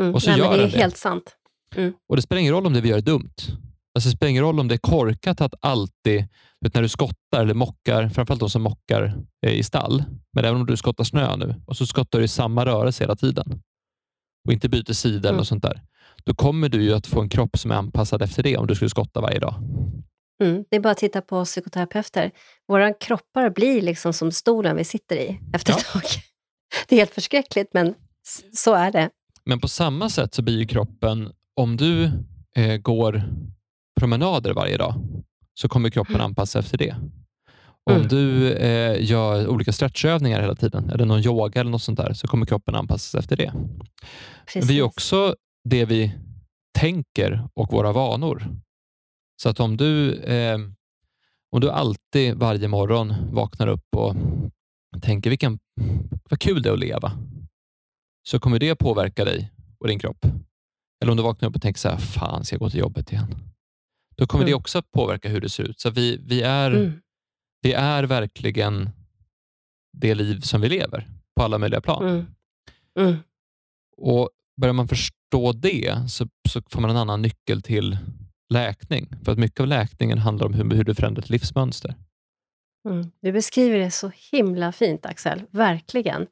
Mm. 0.03 0.15
Och 0.15 0.23
så 0.23 0.31
Nej, 0.31 0.39
gör 0.39 0.57
det 0.57 0.63
är 0.63 0.71
det. 0.71 0.79
helt 0.79 0.97
sant. 0.97 1.37
Mm. 1.77 1.93
Och 2.09 2.17
Det 2.17 2.23
spelar 2.23 2.41
ingen 2.41 2.53
roll 2.53 2.67
om 2.67 2.73
det 2.73 2.81
vi 2.81 2.89
gör 2.89 2.97
är 2.97 3.03
dumt. 3.03 3.35
Alltså, 3.95 4.11
det 4.11 4.17
spelar 4.17 4.31
ingen 4.31 4.43
roll 4.43 4.61
om 4.61 4.69
det 4.69 4.75
är 4.75 4.79
korkat 4.79 5.41
att 5.41 5.55
alltid, 5.61 6.25
vet, 6.61 6.75
när 6.75 6.83
du 6.83 6.89
skottar 6.89 7.43
eller 7.43 7.55
mockar, 7.55 8.09
framförallt 8.09 8.41
de 8.41 8.51
som 8.51 8.63
mockar 8.63 9.15
eh, 9.47 9.53
i 9.53 9.63
stall, 9.63 10.05
men 10.33 10.45
även 10.45 10.61
om 10.61 10.67
du 10.67 10.77
skottar 10.77 11.05
snö 11.05 11.37
nu 11.37 11.55
och 11.67 11.77
så 11.77 11.87
skottar 11.87 12.19
du 12.19 12.25
i 12.25 12.29
samma 12.29 12.67
rörelse 12.67 13.05
hela 13.05 13.17
tiden 13.17 13.63
och 14.47 14.53
inte 14.53 14.69
byter 14.69 14.93
sida 14.93 15.29
mm. 15.29 15.41
och 15.41 15.47
sånt 15.47 15.63
där, 15.63 15.83
då 16.25 16.35
kommer 16.35 16.69
du 16.69 16.83
ju 16.83 16.95
att 16.95 17.07
få 17.07 17.21
en 17.21 17.29
kropp 17.29 17.59
som 17.59 17.71
är 17.71 17.75
anpassad 17.75 18.23
efter 18.23 18.43
det 18.43 18.57
om 18.57 18.67
du 18.67 18.75
skulle 18.75 18.91
skotta 18.91 19.21
varje 19.21 19.39
dag. 19.39 19.55
Mm, 20.43 20.65
det 20.71 20.77
är 20.77 20.81
bara 20.81 20.91
att 20.91 20.99
titta 20.99 21.21
på 21.21 21.45
psykoterapeuter. 21.45 22.31
Våra 22.69 22.93
kroppar 22.93 23.51
blir 23.51 23.83
liksom 23.83 24.13
som 24.13 24.33
stolen 24.33 24.77
vi 24.77 24.85
sitter 24.85 25.17
i 25.17 25.41
efter 25.55 25.73
ett 25.73 25.85
ja. 25.95 26.01
tag. 26.01 26.03
Det 26.89 26.95
är 26.95 26.99
helt 26.99 27.15
förskräckligt, 27.15 27.75
men 27.75 27.95
så 28.57 28.75
är 28.75 28.93
det. 28.93 29.11
Men 29.45 29.61
på 29.61 29.69
samma 29.69 30.11
sätt 30.11 30.35
så 30.35 30.43
blir 30.43 30.67
kroppen, 30.67 31.33
om 31.57 31.77
du 31.77 32.05
eh, 32.57 32.77
går 32.77 33.23
promenader 34.01 34.55
varje 34.55 34.77
dag, 34.77 34.95
så 35.55 35.69
kommer 35.69 35.91
kroppen 35.91 36.15
mm. 36.15 36.25
anpassa 36.25 36.59
efter 36.59 36.79
det. 36.79 36.97
Om 37.91 37.97
mm. 37.97 38.09
du 38.09 38.53
eh, 38.53 39.05
gör 39.05 39.49
olika 39.49 39.73
stretchövningar 39.73 40.41
hela 40.41 40.55
tiden, 40.55 40.91
eller 40.91 41.05
någon 41.05 41.21
yoga 41.21 41.61
eller 41.61 41.71
något 41.71 41.83
sånt 41.83 41.99
där, 41.99 42.13
så 42.13 42.27
kommer 42.27 42.47
kroppen 42.47 42.75
anpassas 42.75 43.15
efter 43.15 43.37
det. 43.37 43.53
Precis. 44.47 44.71
Vi 44.71 44.79
är 44.79 44.83
också 44.83 45.37
det 45.65 45.85
vi 45.85 46.13
tänker 46.79 47.49
och 47.55 47.73
våra 47.73 47.93
vanor. 47.93 48.47
Så 49.43 49.49
att 49.49 49.61
om 49.61 49.77
du, 49.77 50.15
eh, 50.15 50.59
om 51.51 51.61
du 51.61 51.71
alltid 51.71 52.35
varje 52.35 52.69
morgon 52.69 53.15
vaknar 53.33 53.67
upp 53.67 53.87
och 53.97 54.15
tänker 55.03 55.31
vilken, 55.31 55.59
vad 56.31 56.41
kul 56.41 56.63
det 56.63 56.69
är 56.69 56.73
att 56.73 56.79
leva, 56.79 57.13
så 58.29 58.41
kommer 58.41 58.59
det 58.59 58.75
påverka 58.75 59.25
dig 59.25 59.53
och 59.81 59.89
din 59.89 59.99
kropp. 59.99 60.27
Eller 61.03 61.11
om 61.11 61.17
du 61.17 61.23
vaknar 61.23 61.49
upp 61.49 61.57
och 61.57 61.63
tänker 61.63 61.81
så 61.81 61.89
här, 61.89 61.97
fan 61.97 62.45
ska 62.45 62.55
jag 62.55 62.61
gå 62.61 62.71
till 62.71 62.81
jobbet 62.81 63.13
igen? 63.13 63.52
Då 64.23 64.27
kommer 64.27 64.45
mm. 64.45 64.51
det 64.51 64.55
också 64.55 64.83
påverka 64.83 65.29
hur 65.29 65.41
det 65.41 65.49
ser 65.49 65.65
ut. 65.65 65.81
Så 65.81 65.91
vi, 65.91 66.21
vi 66.27 66.43
är 66.43 66.71
mm 66.71 67.03
det 67.63 67.73
är 67.73 68.03
verkligen 68.03 68.91
det 69.93 70.15
liv 70.15 70.41
som 70.41 70.61
vi 70.61 70.69
lever 70.69 71.09
på 71.37 71.43
alla 71.43 71.59
möjliga 71.59 71.81
plan. 71.81 72.09
Mm. 72.09 72.27
Mm. 72.99 73.17
Och 73.97 74.31
Börjar 74.61 74.73
man 74.73 74.89
förstå 74.89 75.53
det 75.53 76.11
så, 76.11 76.29
så, 76.49 76.63
får 76.71 76.81
man 76.81 76.91
en 76.91 76.97
annan 76.97 77.23
nyckel 77.23 77.63
till 77.63 77.99
läkning. 78.55 79.09
För 79.25 79.33
att 79.33 79.39
mycket 79.39 79.61
av 79.61 79.67
läkningen 79.67 80.19
handlar 80.19 80.47
om 80.47 80.55
hur, 80.55 80.71
hur 80.71 80.85
du 80.85 80.95
förändrar 80.95 81.23
ett 81.23 81.31
livsmönster. 81.31 81.95
Mm. 82.89 83.11
Du 83.23 83.33
beskriver 83.33 83.79
det 83.79 83.91
så 83.91 84.13
himla 84.33 84.73
fint, 84.73 85.07
Axel. 85.07 85.43
Verkligen. 85.51 86.27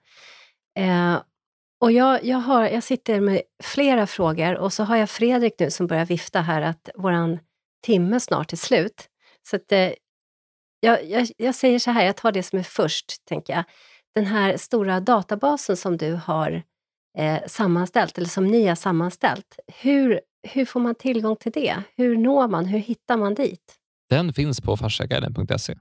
Eh, 0.79 1.23
och 1.81 1.93
jag, 1.93 2.25
jag, 2.25 2.39
har, 2.39 2.69
jag 2.69 2.83
sitter 2.83 3.21
med 3.21 3.43
flera 3.63 4.07
frågor 4.07 4.57
och 4.57 4.73
så 4.73 4.85
har 4.85 4.97
jag 4.97 5.11
Fredrik 5.11 5.55
nu 5.59 5.71
som 5.71 5.87
börjar 5.87 6.07
vifta 6.07 6.41
här 6.41 6.63
att 6.63 6.89
vår 6.95 7.39
timme 7.81 8.21
snart 8.21 8.53
är 8.53 8.57
slut. 8.57 9.09
Så 9.51 9.57
att, 9.57 9.73
eh, 9.73 9.91
jag, 10.81 11.05
jag, 11.05 11.29
jag, 11.37 11.55
säger 11.55 11.79
så 11.79 11.91
här, 11.91 12.05
jag 12.05 12.17
tar 12.17 12.33
det 12.33 12.43
som 12.43 12.59
är 12.59 12.63
först, 12.63 13.25
tänker 13.25 13.53
jag. 13.53 13.65
Den 14.15 14.27
här 14.27 14.57
stora 14.57 15.01
databasen 15.01 15.77
som 15.77 15.97
du 15.97 16.13
har 16.25 16.63
eh, 17.19 17.39
sammanställt, 17.47 18.19
eller 18.19 18.29
som 18.29 18.47
ni 18.47 18.67
har 18.67 18.75
sammanställt, 18.75 19.59
hur, 19.83 20.21
hur 20.49 20.65
får 20.65 20.81
man 20.81 20.95
tillgång 20.95 21.37
till 21.37 21.53
det? 21.53 21.83
Hur 21.97 22.17
når 22.17 22.49
man? 22.49 22.67
Hur 22.67 22.79
hittar 22.79 23.17
man 23.17 23.35
dit? 23.35 23.77
Den 24.09 24.33
finns 24.33 24.61
på 24.61 24.77
farsaguiden.se. 24.77 25.75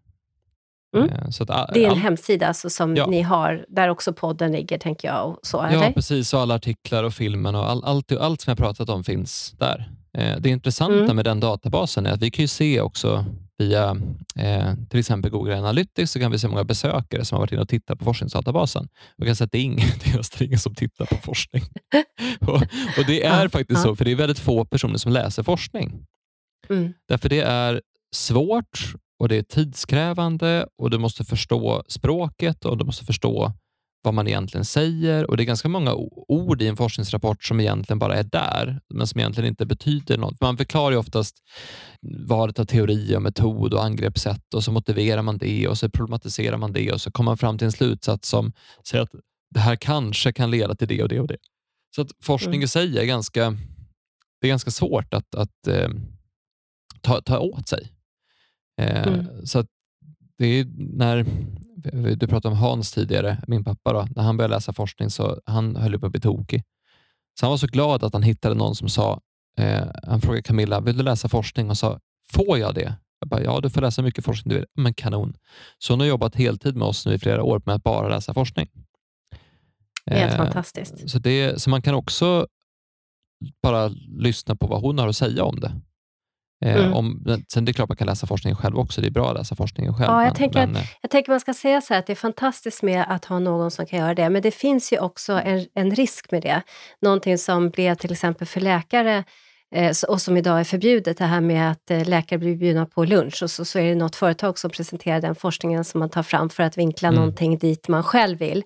Mm. 0.97 1.09
Eh, 1.09 1.29
så 1.29 1.43
all, 1.43 1.69
det 1.73 1.79
är 1.79 1.85
en 1.85 1.91
all... 1.91 1.97
hemsida 1.97 2.47
alltså 2.47 2.69
som 2.69 2.95
ja. 2.95 3.07
ni 3.07 3.21
har, 3.21 3.65
där 3.67 3.89
också 3.89 4.13
podden 4.13 4.51
ligger, 4.51 4.77
tänker 4.77 5.07
jag. 5.07 5.29
Och 5.29 5.39
så, 5.41 5.57
ja, 5.57 5.67
eller? 5.69 5.91
precis. 5.91 6.33
Och 6.33 6.39
alla 6.39 6.55
artiklar 6.55 7.03
och 7.03 7.13
filmen 7.13 7.55
och 7.55 7.69
all, 7.69 7.83
allt, 7.83 8.11
allt 8.11 8.41
som 8.41 8.51
jag 8.51 8.57
pratat 8.57 8.89
om 8.89 9.03
finns 9.03 9.55
där. 9.59 9.91
Eh, 10.17 10.37
det 10.39 10.49
intressanta 10.49 11.03
mm. 11.03 11.15
med 11.15 11.25
den 11.25 11.39
databasen 11.39 12.05
är 12.05 12.11
att 12.11 12.21
vi 12.21 12.31
kan 12.31 12.43
ju 12.43 12.47
se 12.47 12.81
också 12.81 13.25
via 13.57 13.97
eh, 14.35 14.73
till 14.89 14.99
exempel 14.99 15.31
Google 15.31 15.57
Analytics 15.57 16.11
så 16.11 16.19
kan 16.19 16.31
vi 16.31 16.39
se 16.39 16.47
många 16.47 16.63
besökare 16.63 17.25
som 17.25 17.35
har 17.35 17.39
varit 17.39 17.51
inne 17.51 17.61
och 17.61 17.69
tittat 17.69 17.99
på 17.99 18.05
forskningsdatabasen. 18.05 18.87
Vi 19.17 19.25
kan 19.25 19.35
säga 19.35 19.45
att 19.45 19.51
det 19.51 19.57
är 19.57 19.63
ingen, 19.63 19.89
det 20.03 20.41
är 20.41 20.43
ingen 20.43 20.59
som 20.59 20.75
tittar 20.75 21.05
på 21.05 21.15
forskning. 21.15 21.63
och, 22.41 22.55
och, 22.97 23.05
Det 23.07 23.25
är 23.25 23.43
ja, 23.43 23.49
faktiskt 23.49 23.79
ja. 23.79 23.83
så, 23.83 23.95
för 23.95 24.05
det 24.05 24.11
är 24.11 24.15
väldigt 24.15 24.39
få 24.39 24.65
personer 24.65 24.97
som 24.97 25.11
läser 25.11 25.43
forskning. 25.43 26.05
Mm. 26.69 26.93
Därför 27.07 27.29
det 27.29 27.41
är 27.41 27.81
svårt 28.15 28.93
och 29.19 29.29
det 29.29 29.35
är 29.35 29.43
tidskrävande 29.43 30.67
och 30.77 30.89
du 30.89 30.97
måste 30.97 31.23
förstå 31.23 31.83
språket 31.87 32.65
och 32.65 32.77
du 32.77 32.85
måste 32.85 33.05
förstå 33.05 33.53
vad 34.01 34.13
man 34.13 34.27
egentligen 34.27 34.65
säger 34.65 35.29
och 35.29 35.37
det 35.37 35.43
är 35.43 35.45
ganska 35.45 35.69
många 35.69 35.93
ord 36.27 36.61
i 36.61 36.67
en 36.67 36.77
forskningsrapport 36.77 37.43
som 37.43 37.59
egentligen 37.59 37.99
bara 37.99 38.15
är 38.15 38.23
där, 38.23 38.81
men 38.93 39.07
som 39.07 39.19
egentligen 39.19 39.49
inte 39.49 39.65
betyder 39.65 40.17
något. 40.17 40.41
Man 40.41 40.57
förklarar 40.57 40.91
ju 40.91 40.97
oftast 40.97 41.35
valet 42.27 42.59
av 42.59 42.65
teori 42.65 43.15
och 43.15 43.21
metod 43.21 43.73
och 43.73 43.83
angreppssätt 43.83 44.53
och 44.53 44.63
så 44.63 44.71
motiverar 44.71 45.21
man 45.21 45.37
det 45.37 45.67
och 45.67 45.77
så 45.77 45.89
problematiserar 45.89 46.57
man 46.57 46.73
det 46.73 46.91
och 46.91 47.01
så 47.01 47.11
kommer 47.11 47.31
man 47.31 47.37
fram 47.37 47.57
till 47.57 47.65
en 47.65 47.71
slutsats 47.71 48.29
som 48.29 48.53
säger 48.89 49.03
att 49.03 49.11
det 49.53 49.59
här 49.59 49.75
kanske 49.75 50.31
kan 50.31 50.51
leda 50.51 50.75
till 50.75 50.87
det 50.87 51.03
och 51.03 51.09
det 51.09 51.19
och 51.19 51.27
det. 51.27 51.37
Så 51.95 52.01
att 52.01 52.11
forskning 52.23 52.55
mm. 52.55 52.63
i 52.63 52.67
sig 52.67 52.99
är 52.99 53.05
ganska, 53.05 53.57
det 54.41 54.47
är 54.47 54.49
ganska 54.49 54.71
svårt 54.71 55.13
att, 55.13 55.35
att 55.35 55.67
eh, 55.67 55.89
ta, 57.01 57.21
ta 57.21 57.39
åt 57.39 57.67
sig. 57.67 57.91
Eh, 58.79 59.07
mm. 59.07 59.45
Så 59.45 59.65
det 60.37 60.45
är 60.45 60.65
när 60.77 61.25
du 62.15 62.27
pratade 62.27 62.53
om 62.53 62.59
Hans 62.59 62.91
tidigare, 62.91 63.37
min 63.47 63.63
pappa. 63.63 63.93
Då, 63.93 64.07
när 64.15 64.23
han 64.23 64.37
började 64.37 64.53
läsa 64.53 64.73
forskning 64.73 65.09
så 65.09 65.41
han 65.45 65.75
höll 65.75 65.99
på 65.99 66.05
att 66.05 66.11
bli 66.11 66.21
tokig. 66.21 66.63
Så 67.39 67.45
han 67.45 67.51
var 67.51 67.57
så 67.57 67.67
glad 67.67 68.03
att 68.03 68.13
han 68.13 68.23
hittade 68.23 68.55
någon 68.55 68.75
som 68.75 68.89
sa, 68.89 69.21
eh, 69.57 69.87
han 70.03 70.21
frågade 70.21 70.41
Camilla, 70.41 70.79
vill 70.79 70.97
du 70.97 71.03
läsa 71.03 71.29
forskning? 71.29 71.69
Och 71.69 71.77
sa, 71.77 71.99
får 72.31 72.57
jag 72.57 72.75
det? 72.75 72.95
Jag 73.19 73.29
bara, 73.29 73.43
ja, 73.43 73.59
du 73.59 73.69
får 73.69 73.81
läsa 73.81 74.01
mycket 74.01 74.25
forskning 74.25 74.49
du 74.49 74.55
vill. 74.55 74.67
Men 74.75 74.93
kanon. 74.93 75.33
Så 75.77 75.93
hon 75.93 75.99
har 75.99 76.07
jobbat 76.07 76.35
heltid 76.35 76.75
med 76.75 76.87
oss 76.87 77.05
nu 77.05 77.13
i 77.13 77.19
flera 77.19 77.43
år 77.43 77.61
med 77.65 77.75
att 77.75 77.83
bara 77.83 78.09
läsa 78.09 78.33
forskning. 78.33 78.67
Helt 80.05 80.31
eh, 80.31 80.37
fantastiskt. 80.37 81.09
Så, 81.09 81.19
det, 81.19 81.61
så 81.61 81.69
man 81.69 81.81
kan 81.81 81.95
också 81.95 82.47
bara 83.63 83.87
lyssna 84.07 84.55
på 84.55 84.67
vad 84.67 84.81
hon 84.81 84.97
har 84.99 85.07
att 85.07 85.15
säga 85.15 85.43
om 85.43 85.59
det. 85.59 85.81
Eh, 86.65 86.75
mm. 86.75 86.93
Om, 86.93 87.23
sen 87.53 87.65
det 87.65 87.71
är 87.71 87.73
klart 87.73 87.89
man 87.89 87.97
kan 87.97 88.07
läsa 88.07 88.27
forskningen 88.27 88.57
själv 88.57 88.77
också. 88.77 89.01
Det 89.01 89.07
är 89.07 89.11
bra 89.11 89.29
att 89.29 89.37
läsa 89.37 89.55
forskningen 89.55 89.93
själv. 89.93 90.11
Ja, 90.11 90.23
jag, 90.23 90.25
men, 90.25 90.35
tänker 90.35 90.67
men, 90.67 90.75
att, 90.75 90.85
jag 91.01 91.11
tänker 91.11 91.31
man 91.31 91.39
ska 91.39 91.53
säga 91.53 91.81
så 91.81 91.93
här 91.93 91.99
att 91.99 92.07
det 92.07 92.13
är 92.13 92.15
fantastiskt 92.15 92.83
med 92.83 93.05
att 93.07 93.25
ha 93.25 93.39
någon 93.39 93.71
som 93.71 93.85
kan 93.85 93.99
göra 93.99 94.13
det. 94.13 94.29
Men 94.29 94.41
det 94.41 94.51
finns 94.51 94.93
ju 94.93 94.99
också 94.99 95.33
en, 95.33 95.65
en 95.73 95.95
risk 95.95 96.31
med 96.31 96.41
det. 96.41 96.61
Någonting 97.01 97.37
som 97.37 97.69
blev 97.69 97.95
till 97.95 98.11
exempel 98.11 98.47
för 98.47 98.61
läkare 98.61 99.23
eh, 99.75 99.93
och 100.07 100.21
som 100.21 100.37
idag 100.37 100.59
är 100.59 100.63
förbjudet, 100.63 101.17
det 101.17 101.25
här 101.25 101.41
med 101.41 101.71
att 101.71 101.91
eh, 101.91 102.07
läkare 102.07 102.39
blir 102.39 102.55
bjudna 102.55 102.85
på 102.85 103.05
lunch 103.05 103.43
och 103.43 103.51
så, 103.51 103.65
så 103.65 103.79
är 103.79 103.89
det 103.89 103.95
något 103.95 104.15
företag 104.15 104.59
som 104.59 104.71
presenterar 104.71 105.21
den 105.21 105.35
forskningen 105.35 105.83
som 105.83 105.99
man 105.99 106.09
tar 106.09 106.23
fram 106.23 106.49
för 106.49 106.63
att 106.63 106.77
vinkla 106.77 107.07
mm. 107.07 107.19
någonting 107.19 107.57
dit 107.57 107.87
man 107.87 108.03
själv 108.03 108.39
vill. 108.39 108.63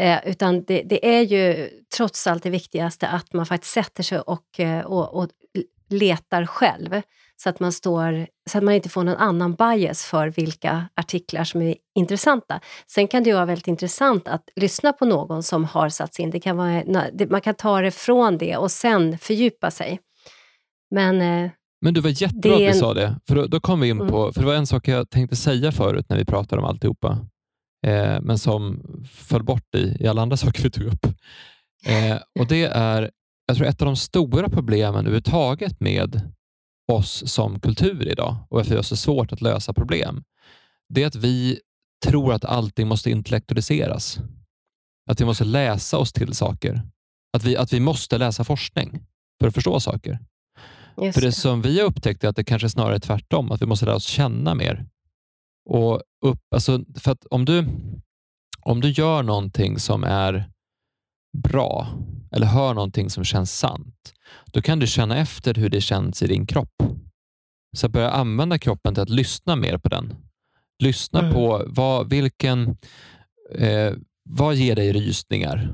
Eh, 0.00 0.18
utan 0.26 0.64
det, 0.64 0.82
det, 0.82 1.16
är 1.16 1.20
ju 1.20 1.68
trots 1.96 2.26
allt 2.26 2.42
det 2.42 2.50
viktigaste 2.50 3.08
att 3.08 3.32
man 3.32 3.46
faktiskt 3.46 3.72
sätter 3.72 4.02
sig 4.02 4.20
och, 4.20 4.60
eh, 4.60 4.80
och, 4.80 5.14
och 5.14 5.28
letar 5.90 6.46
själv 6.46 7.02
så 7.42 7.48
att, 7.48 7.60
man 7.60 7.72
står, 7.72 8.26
så 8.50 8.58
att 8.58 8.64
man 8.64 8.74
inte 8.74 8.88
får 8.88 9.04
någon 9.04 9.16
annan 9.16 9.54
bias 9.54 10.04
för 10.04 10.28
vilka 10.28 10.88
artiklar 10.94 11.44
som 11.44 11.62
är 11.62 11.74
intressanta. 11.94 12.60
Sen 12.86 13.08
kan 13.08 13.22
det 13.22 13.30
ju 13.30 13.34
vara 13.34 13.46
väldigt 13.46 13.66
intressant 13.66 14.28
att 14.28 14.48
lyssna 14.56 14.92
på 14.92 15.04
någon 15.04 15.42
som 15.42 15.64
har 15.64 15.88
satt 15.88 16.14
sig 16.14 16.22
in. 16.22 16.30
Det 16.30 16.40
kan 16.40 16.56
vara, 16.56 16.82
man 17.30 17.40
kan 17.40 17.54
ta 17.54 17.80
det 17.80 17.90
från 17.90 18.38
det 18.38 18.56
och 18.56 18.70
sen 18.70 19.18
fördjupa 19.18 19.70
sig. 19.70 20.00
Men, 20.90 21.20
eh, 21.20 21.50
men 21.82 21.94
du 21.94 22.00
var 22.00 22.22
jättebra 22.22 22.54
att 22.54 22.60
vi 22.60 22.72
sa 22.74 22.94
det, 22.94 23.20
för 23.28 23.34
då, 23.34 23.46
då 23.46 23.60
kom 23.60 23.80
vi 23.80 23.88
in 23.88 23.96
mm. 23.96 24.08
på, 24.08 24.32
för 24.32 24.40
det 24.40 24.46
var 24.46 24.54
en 24.54 24.66
sak 24.66 24.88
jag 24.88 25.10
tänkte 25.10 25.36
säga 25.36 25.72
förut 25.72 26.06
när 26.08 26.16
vi 26.16 26.24
pratade 26.24 26.62
om 26.62 26.68
alltihopa, 26.68 27.18
eh, 27.86 28.20
men 28.20 28.38
som 28.38 28.82
föll 29.12 29.42
bort 29.42 29.74
i, 29.74 29.96
i 30.00 30.06
alla 30.06 30.22
andra 30.22 30.36
saker 30.44 30.62
vi 30.62 30.70
tog 30.70 30.86
upp. 30.86 31.06
Eh, 31.86 32.16
och 32.40 32.46
det 32.48 32.64
är, 32.64 33.10
jag 33.46 33.56
tror 33.56 33.66
ett 33.66 33.82
av 33.82 33.86
de 33.86 33.96
stora 33.96 34.48
problemen 34.48 35.00
överhuvudtaget 35.00 35.80
med 35.80 36.32
oss 36.90 37.32
som 37.32 37.60
kultur 37.60 38.08
idag 38.08 38.36
och 38.48 38.56
varför 38.56 38.70
vi 38.70 38.76
har 38.76 38.82
så 38.82 38.96
svårt 38.96 39.32
att 39.32 39.40
lösa 39.40 39.72
problem, 39.72 40.24
det 40.88 41.02
är 41.02 41.06
att 41.06 41.16
vi 41.16 41.60
tror 42.04 42.32
att 42.32 42.44
allting 42.44 42.88
måste 42.88 43.10
intellektualiseras. 43.10 44.18
Att 45.10 45.20
vi 45.20 45.24
måste 45.24 45.44
läsa 45.44 45.98
oss 45.98 46.12
till 46.12 46.34
saker. 46.34 46.82
Att 47.32 47.44
vi, 47.44 47.56
att 47.56 47.72
vi 47.72 47.80
måste 47.80 48.18
läsa 48.18 48.44
forskning 48.44 49.00
för 49.40 49.48
att 49.48 49.54
förstå 49.54 49.80
saker. 49.80 50.18
Just 51.02 51.14
för 51.14 51.20
det, 51.20 51.28
det 51.28 51.32
som 51.32 51.62
vi 51.62 51.80
har 51.80 51.86
upptäckt 51.86 52.24
är 52.24 52.28
att 52.28 52.36
det 52.36 52.44
kanske 52.44 52.68
snarare 52.68 52.94
är 52.94 52.98
tvärtom, 52.98 53.52
att 53.52 53.62
vi 53.62 53.66
måste 53.66 53.86
lära 53.86 53.96
oss 53.96 54.04
känna 54.04 54.54
mer. 54.54 54.86
Och 55.70 56.02
upp, 56.24 56.40
alltså, 56.54 56.84
för 56.96 57.12
att 57.12 57.26
om 57.26 57.44
du, 57.44 57.66
om 58.60 58.80
du 58.80 58.90
gör 58.90 59.22
någonting 59.22 59.78
som 59.78 60.04
är 60.04 60.50
bra 61.38 61.88
eller 62.30 62.46
hör 62.46 62.74
någonting 62.74 63.10
som 63.10 63.24
känns 63.24 63.58
sant, 63.58 64.14
då 64.46 64.62
kan 64.62 64.78
du 64.78 64.86
känna 64.86 65.16
efter 65.16 65.54
hur 65.54 65.68
det 65.68 65.80
känns 65.80 66.22
i 66.22 66.26
din 66.26 66.46
kropp. 66.46 66.82
Så 67.76 67.88
börja 67.88 68.10
använda 68.10 68.58
kroppen 68.58 68.94
till 68.94 69.02
att 69.02 69.10
lyssna 69.10 69.56
mer 69.56 69.78
på 69.78 69.88
den. 69.88 70.14
Lyssna 70.82 71.20
mm. 71.20 71.32
på 71.32 71.64
vad, 71.66 72.10
vilken, 72.10 72.76
eh, 73.54 73.92
vad 74.28 74.54
ger 74.54 74.76
dig 74.76 74.92
rysningar? 74.92 75.72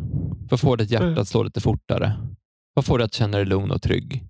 Vad 0.50 0.60
får 0.60 0.76
ditt 0.76 0.90
hjärta 0.90 1.06
mm. 1.06 1.18
att 1.18 1.28
slå 1.28 1.42
lite 1.42 1.60
fortare? 1.60 2.12
Vad 2.74 2.84
får 2.84 2.98
dig 2.98 3.04
att 3.04 3.14
känna 3.14 3.36
dig 3.36 3.46
lugn 3.46 3.70
och 3.70 3.82
trygg? 3.82 4.24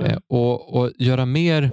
Mm. 0.00 0.10
Eh, 0.10 0.18
och, 0.28 0.76
och 0.76 0.92
göra 0.98 1.26
mer 1.26 1.70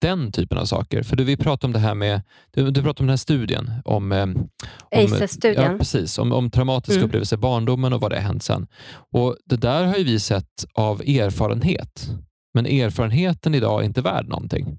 den 0.00 0.32
typen 0.32 0.58
av 0.58 0.64
saker. 0.64 1.02
För 1.02 1.16
du, 1.16 1.24
vi 1.24 1.36
pratade 1.36 1.66
om 1.66 1.72
det 1.72 1.78
här 1.78 1.94
med, 1.94 2.22
du, 2.50 2.70
du 2.70 2.82
pratade 2.82 3.02
om 3.02 3.06
den 3.06 3.12
här 3.12 3.16
studien 3.16 3.70
om, 3.84 4.12
eh, 4.12 4.22
om 4.22 4.48
ACES-studien. 4.90 5.72
Ja, 5.72 5.78
precis, 5.78 6.18
om, 6.18 6.32
om 6.32 6.50
traumatiska 6.50 6.98
mm. 6.98 7.06
upplevelser 7.06 7.36
i 7.36 7.40
barndomen 7.40 7.92
och 7.92 8.00
vad 8.00 8.12
det 8.12 8.16
har 8.16 8.22
hänt 8.22 8.42
sen. 8.42 8.66
Och 9.12 9.36
det 9.44 9.56
där 9.56 9.84
har 9.84 9.96
ju 9.96 10.04
vi 10.04 10.20
sett 10.20 10.64
av 10.74 11.00
erfarenhet. 11.00 12.10
Men 12.54 12.66
erfarenheten 12.66 13.54
idag 13.54 13.80
är 13.80 13.84
inte 13.86 14.02
värd 14.02 14.28
någonting. 14.28 14.78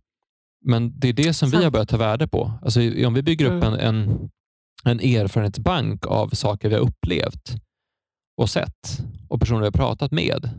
Men 0.66 1.00
det 1.00 1.10
är 1.10 1.14
det 1.14 1.34
som 1.34 1.50
Sant. 1.50 1.62
vi 1.62 1.64
har 1.64 1.72
börjat 1.72 1.90
ta 1.90 1.98
värde 1.98 2.28
på. 2.28 2.52
Alltså, 2.62 2.80
om 2.80 3.14
vi 3.14 3.22
bygger 3.22 3.46
upp 3.46 3.64
mm. 3.64 3.74
en, 3.74 3.80
en, 3.80 4.30
en 4.86 5.00
erfarenhetsbank 5.00 6.06
av 6.06 6.30
saker 6.30 6.70
vi 6.70 6.76
har 6.76 6.82
upplevt 6.82 7.56
och 8.38 8.50
sett 8.50 9.00
och 9.30 9.40
personer 9.40 9.60
vi 9.60 9.66
har 9.66 9.72
pratat 9.72 10.12
med, 10.12 10.50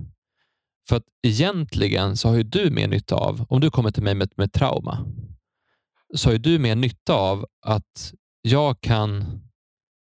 för 0.88 0.96
att 0.96 1.04
egentligen 1.22 2.16
så 2.16 2.28
har 2.28 2.36
ju 2.36 2.42
du 2.42 2.70
mer 2.70 2.88
nytta 2.88 3.14
av, 3.14 3.46
om 3.48 3.60
du 3.60 3.70
kommer 3.70 3.90
till 3.90 4.02
mig 4.02 4.14
med, 4.14 4.32
med 4.36 4.52
trauma, 4.52 5.06
så 6.14 6.28
har 6.28 6.32
ju 6.32 6.38
du 6.38 6.58
mer 6.58 6.76
nytta 6.76 7.14
av 7.14 7.46
att 7.66 8.12
jag 8.42 8.80
kan 8.80 9.40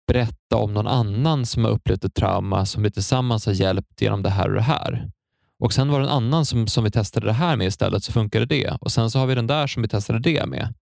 berätta 0.06 0.56
om 0.56 0.74
någon 0.74 0.86
annan 0.86 1.46
som 1.46 1.64
har 1.64 1.70
upplevt 1.70 2.04
ett 2.04 2.14
trauma 2.14 2.66
som 2.66 2.82
vi 2.82 2.90
tillsammans 2.90 3.46
har 3.46 3.52
hjälpt 3.52 4.02
genom 4.02 4.22
det 4.22 4.30
här 4.30 4.48
och 4.48 4.54
det 4.54 4.60
här. 4.60 5.10
Och 5.58 5.72
Sen 5.72 5.88
var 5.88 6.00
det 6.00 6.06
en 6.06 6.12
annan 6.12 6.46
som, 6.46 6.66
som 6.66 6.84
vi 6.84 6.90
testade 6.90 7.26
det 7.26 7.32
här 7.32 7.56
med 7.56 7.66
istället, 7.66 8.04
så 8.04 8.12
funkade 8.12 8.46
det. 8.46 8.70
Och 8.80 8.92
Sen 8.92 9.10
så 9.10 9.18
har 9.18 9.26
vi 9.26 9.34
den 9.34 9.46
där 9.46 9.66
som 9.66 9.82
vi 9.82 9.88
testade 9.88 10.18
det 10.18 10.46
med. 10.46 10.74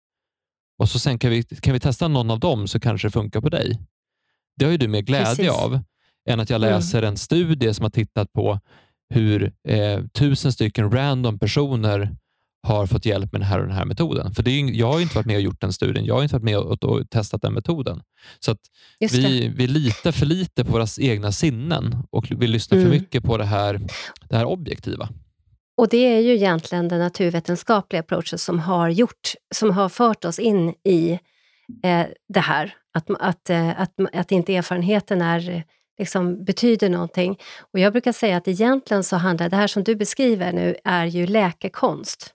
Och 0.78 0.88
så 0.88 0.98
sen 0.98 1.18
kan 1.18 1.30
vi, 1.30 1.42
kan 1.42 1.72
vi 1.72 1.80
testa 1.80 2.08
någon 2.08 2.30
av 2.30 2.40
dem 2.40 2.68
så 2.68 2.80
kanske 2.80 3.08
det 3.08 3.12
funkar 3.12 3.40
på 3.40 3.48
dig. 3.48 3.80
Det 4.56 4.64
har 4.64 4.72
ju 4.72 4.78
du 4.78 4.88
mer 4.88 5.00
glädje 5.00 5.26
Precis. 5.26 5.50
av 5.50 5.80
än 6.28 6.40
att 6.40 6.50
jag 6.50 6.62
mm. 6.62 6.70
läser 6.70 6.98
mm. 6.98 7.08
en 7.08 7.16
studie 7.16 7.74
som 7.74 7.82
har 7.82 7.90
tittat 7.90 8.32
på 8.32 8.60
hur 9.14 9.52
eh, 9.68 10.00
tusen 10.18 10.52
stycken 10.52 10.90
random 10.90 11.38
personer 11.38 12.16
har 12.66 12.86
fått 12.86 13.06
hjälp 13.06 13.32
med 13.32 13.40
den 13.40 13.48
här 13.48 13.60
och 13.60 13.66
den 13.66 13.76
här 13.76 13.84
metoden. 13.84 14.34
För 14.34 14.42
det 14.42 14.50
är, 14.50 14.70
jag 14.70 14.92
har 14.92 15.00
inte 15.00 15.14
varit 15.14 15.26
med 15.26 15.36
och 15.36 15.42
gjort 15.42 15.60
den 15.60 15.72
studien. 15.72 16.04
Jag 16.04 16.14
har 16.14 16.22
inte 16.22 16.34
varit 16.34 16.44
med 16.44 16.58
och, 16.58 16.84
och 16.84 17.10
testat 17.10 17.42
den 17.42 17.52
metoden. 17.52 18.02
Så 18.40 18.50
att 18.50 18.60
vi, 19.00 19.48
vi 19.56 19.66
litar 19.66 20.12
för 20.12 20.26
lite 20.26 20.64
på 20.64 20.72
våra 20.72 20.86
egna 21.00 21.32
sinnen 21.32 21.96
och 22.10 22.26
vi 22.30 22.46
lyssnar 22.46 22.78
mm. 22.78 22.90
för 22.90 22.98
mycket 22.98 23.24
på 23.24 23.36
det 23.36 23.44
här, 23.44 23.80
det 24.28 24.36
här 24.36 24.44
objektiva. 24.44 25.08
Och 25.76 25.88
Det 25.88 25.96
är 25.96 26.20
ju 26.20 26.34
egentligen 26.34 26.88
den 26.88 26.98
naturvetenskapliga 26.98 28.00
approachen 28.00 28.38
som 28.38 28.58
har, 28.58 28.88
gjort, 28.88 29.34
som 29.54 29.70
har 29.70 29.88
fört 29.88 30.24
oss 30.24 30.38
in 30.38 30.74
i 30.84 31.18
eh, 31.84 32.06
det 32.28 32.40
här. 32.40 32.74
Att, 32.94 33.10
att, 33.20 33.50
eh, 33.50 33.80
att, 33.80 33.92
att 34.12 34.32
inte 34.32 34.56
erfarenheten 34.56 35.22
är 35.22 35.64
liksom 35.98 36.44
betyder 36.44 36.88
någonting. 36.88 37.38
Och 37.72 37.78
jag 37.78 37.92
brukar 37.92 38.12
säga 38.12 38.36
att 38.36 38.48
egentligen 38.48 39.04
så 39.04 39.16
handlar 39.16 39.48
det 39.48 39.56
här 39.56 39.66
som 39.66 39.84
du 39.84 39.94
beskriver 39.94 40.52
nu 40.52 40.76
är 40.84 41.06
ju 41.06 41.26
läkekonst. 41.26 42.34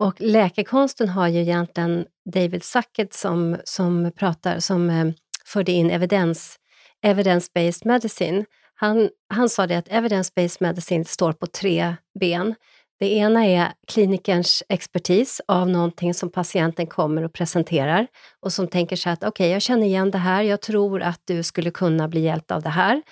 Och 0.00 0.14
läkekonsten 0.20 1.08
har 1.08 1.28
ju 1.28 1.40
egentligen 1.40 2.06
David 2.34 2.64
Sackett 2.64 3.14
som, 3.14 3.56
som 3.64 4.12
pratar, 4.16 4.58
som 4.58 4.90
eh, 4.90 5.06
förde 5.44 5.72
in 5.72 5.90
evidens, 5.90 6.58
evidence-based 7.06 7.86
medicine. 7.86 8.44
Han, 8.74 9.08
han 9.28 9.48
sa 9.48 9.66
det 9.66 9.76
att 9.76 9.88
evidence-based 9.88 10.56
medicine 10.60 11.04
står 11.04 11.32
på 11.32 11.46
tre 11.46 11.96
ben. 12.20 12.54
Det 12.98 13.14
ena 13.14 13.46
är 13.46 13.72
klinikerns 13.86 14.62
expertis 14.68 15.40
av 15.48 15.68
någonting 15.68 16.14
som 16.14 16.30
patienten 16.30 16.86
kommer 16.86 17.22
och 17.22 17.32
presenterar 17.32 18.06
och 18.40 18.52
som 18.52 18.68
tänker 18.68 18.96
så 18.96 19.10
att 19.10 19.18
okej, 19.18 19.28
okay, 19.28 19.48
jag 19.48 19.62
känner 19.62 19.86
igen 19.86 20.10
det 20.10 20.18
här, 20.18 20.42
jag 20.42 20.60
tror 20.60 21.02
att 21.02 21.20
du 21.24 21.42
skulle 21.42 21.70
kunna 21.70 22.08
bli 22.08 22.20
hjälpt 22.20 22.50
av 22.50 22.62
det 22.62 22.68
här. 22.68 23.02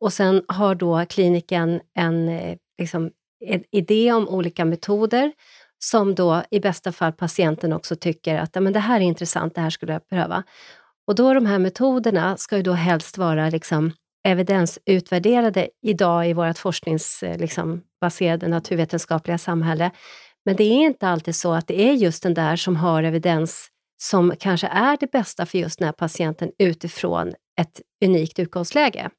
Och 0.00 0.12
sen 0.12 0.42
har 0.48 0.74
då 0.74 1.04
kliniken 1.08 1.80
en, 1.94 2.28
eh, 2.28 2.56
liksom, 2.78 3.10
en 3.46 3.64
idé 3.70 4.12
om 4.12 4.28
olika 4.28 4.64
metoder 4.64 5.32
som 5.78 6.14
då 6.14 6.42
i 6.50 6.60
bästa 6.60 6.92
fall 6.92 7.12
patienten 7.12 7.72
också 7.72 7.96
tycker 7.96 8.38
att 8.38 8.54
men 8.54 8.72
det 8.72 8.80
här 8.80 9.00
är 9.00 9.04
intressant, 9.04 9.54
det 9.54 9.60
här 9.60 9.70
skulle 9.70 9.92
jag 9.92 10.02
behöva. 10.10 10.42
Och 11.06 11.14
då 11.14 11.34
de 11.34 11.46
här 11.46 11.58
metoderna 11.58 12.36
ska 12.36 12.56
ju 12.56 12.62
då 12.62 12.72
helst 12.72 13.18
vara 13.18 13.50
liksom 13.50 13.92
evidensutvärderade 14.24 15.68
idag 15.82 16.28
i 16.28 16.32
vårt 16.32 16.58
forskningsbaserade 16.58 17.34
eh, 17.34 17.40
liksom, 17.40 18.50
naturvetenskapliga 18.50 19.38
samhälle. 19.38 19.90
Men 20.44 20.56
det 20.56 20.64
är 20.64 20.86
inte 20.86 21.08
alltid 21.08 21.36
så 21.36 21.52
att 21.52 21.66
det 21.66 21.80
är 21.80 21.92
just 21.92 22.22
den 22.22 22.34
där 22.34 22.56
som 22.56 22.76
har 22.76 23.02
evidens 23.02 23.68
som 24.02 24.34
kanske 24.38 24.66
är 24.66 24.96
det 25.00 25.10
bästa 25.10 25.46
för 25.46 25.58
just 25.58 25.78
den 25.78 25.86
här 25.86 25.92
patienten 25.92 26.52
utifrån 26.58 27.34
ett 27.60 27.80
unikt 28.04 28.38
utgångsläge. 28.38 29.10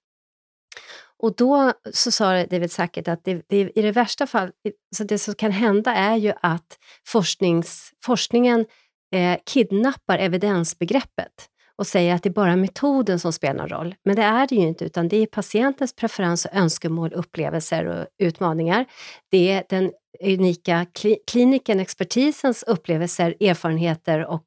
Och 1.18 1.36
då 1.36 1.74
så 1.94 2.12
sa 2.12 2.46
David 2.46 2.72
Sackett 2.72 3.08
att 3.08 3.24
det, 3.24 3.46
det, 3.50 3.72
i 3.76 3.82
det 3.82 3.92
värsta 3.92 4.28
fall, 4.28 4.52
så 4.96 5.04
det 5.04 5.20
som 5.20 5.36
kan 5.36 5.52
hända 5.52 5.96
är 5.96 6.16
ju 6.16 6.34
att 6.42 6.78
forsknings, 7.08 7.92
forskningen 8.06 8.66
eh, 9.14 9.38
kidnappar 9.46 10.18
evidensbegreppet 10.18 11.50
och 11.78 11.88
säger 11.88 12.16
att 12.16 12.24
det 12.24 12.30
är 12.30 12.34
bara 12.34 12.56
metoden 12.56 13.20
som 13.20 13.34
spelar 13.34 13.68
roll. 13.68 13.96
Men 14.06 14.16
det 14.16 14.22
är 14.22 14.48
det 14.48 14.56
ju 14.56 14.62
inte, 14.62 14.86
utan 14.86 15.08
det 15.08 15.18
är 15.18 15.26
patientens 15.26 15.96
preferens, 15.96 16.48
önskemål, 16.54 17.14
upplevelser 17.14 17.86
och 17.86 18.06
utmaningar. 18.18 18.86
Det 19.32 19.52
är 19.52 19.64
den 19.70 19.92
unika 20.24 20.86
kli 20.94 21.18
kliniken, 21.28 21.80
expertisens 21.80 22.64
upplevelser, 22.64 23.36
erfarenheter 23.40 24.26
och 24.26 24.46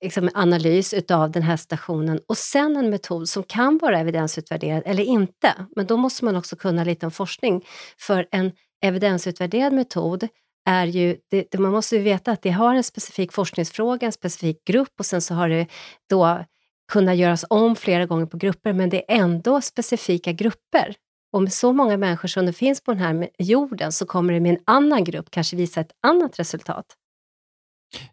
liksom 0.00 0.30
analys 0.34 0.94
utav 0.94 1.30
den 1.30 1.42
här 1.42 1.56
stationen 1.56 2.20
och 2.28 2.36
sen 2.36 2.76
en 2.76 2.90
metod 2.90 3.28
som 3.28 3.42
kan 3.42 3.78
vara 3.78 3.98
evidensutvärderad 4.00 4.82
eller 4.86 5.02
inte. 5.02 5.54
Men 5.76 5.86
då 5.86 5.96
måste 5.96 6.24
man 6.24 6.36
också 6.36 6.56
kunna 6.56 6.84
lite 6.84 7.06
om 7.06 7.12
forskning. 7.12 7.64
För 7.98 8.26
en 8.30 8.52
evidensutvärderad 8.82 9.72
metod 9.72 10.28
är 10.66 10.86
ju, 10.86 11.16
det, 11.30 11.58
man 11.58 11.72
måste 11.72 11.96
ju 11.96 12.02
veta 12.02 12.32
att 12.32 12.42
det 12.42 12.50
har 12.50 12.74
en 12.74 12.84
specifik 12.84 13.32
forskningsfråga, 13.32 14.06
en 14.06 14.12
specifik 14.12 14.64
grupp 14.64 14.92
och 14.98 15.06
sen 15.06 15.22
så 15.22 15.34
har 15.34 15.48
det 15.48 15.66
då 16.10 16.44
kunnat 16.92 17.16
göras 17.16 17.44
om 17.50 17.76
flera 17.76 18.06
gånger 18.06 18.26
på 18.26 18.36
grupper, 18.36 18.72
men 18.72 18.90
det 18.90 19.12
är 19.12 19.16
ändå 19.16 19.60
specifika 19.60 20.32
grupper. 20.32 20.94
Och 21.32 21.42
med 21.42 21.52
så 21.52 21.72
många 21.72 21.96
människor 21.96 22.28
som 22.28 22.46
det 22.46 22.52
finns 22.52 22.80
på 22.80 22.92
den 22.92 23.00
här 23.00 23.28
jorden 23.38 23.92
så 23.92 24.06
kommer 24.06 24.32
det 24.32 24.40
med 24.40 24.52
en 24.52 24.62
annan 24.64 25.04
grupp 25.04 25.30
kanske 25.30 25.56
visa 25.56 25.80
ett 25.80 25.92
annat 26.02 26.38
resultat. 26.38 26.86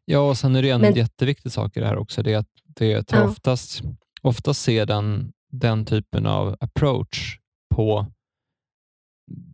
Ja, 0.06 0.30
och 0.30 0.38
sen 0.38 0.56
är 0.56 0.62
det 0.62 0.70
en 0.70 0.82
men, 0.82 0.94
jätteviktig 0.94 1.52
sak 1.52 1.78
i 1.78 1.80
det 1.80 1.88
här 1.88 1.98
också, 1.98 2.24
det 2.24 2.34
är 2.34 2.38
att 2.38 2.50
det 2.64 3.04
tar 3.04 3.18
ja. 3.18 3.24
oftast, 3.24 3.82
oftast 4.22 4.62
ser 4.62 4.86
den, 4.86 5.32
den 5.52 5.86
typen 5.86 6.26
av 6.26 6.58
approach 6.60 7.38
på 7.76 8.06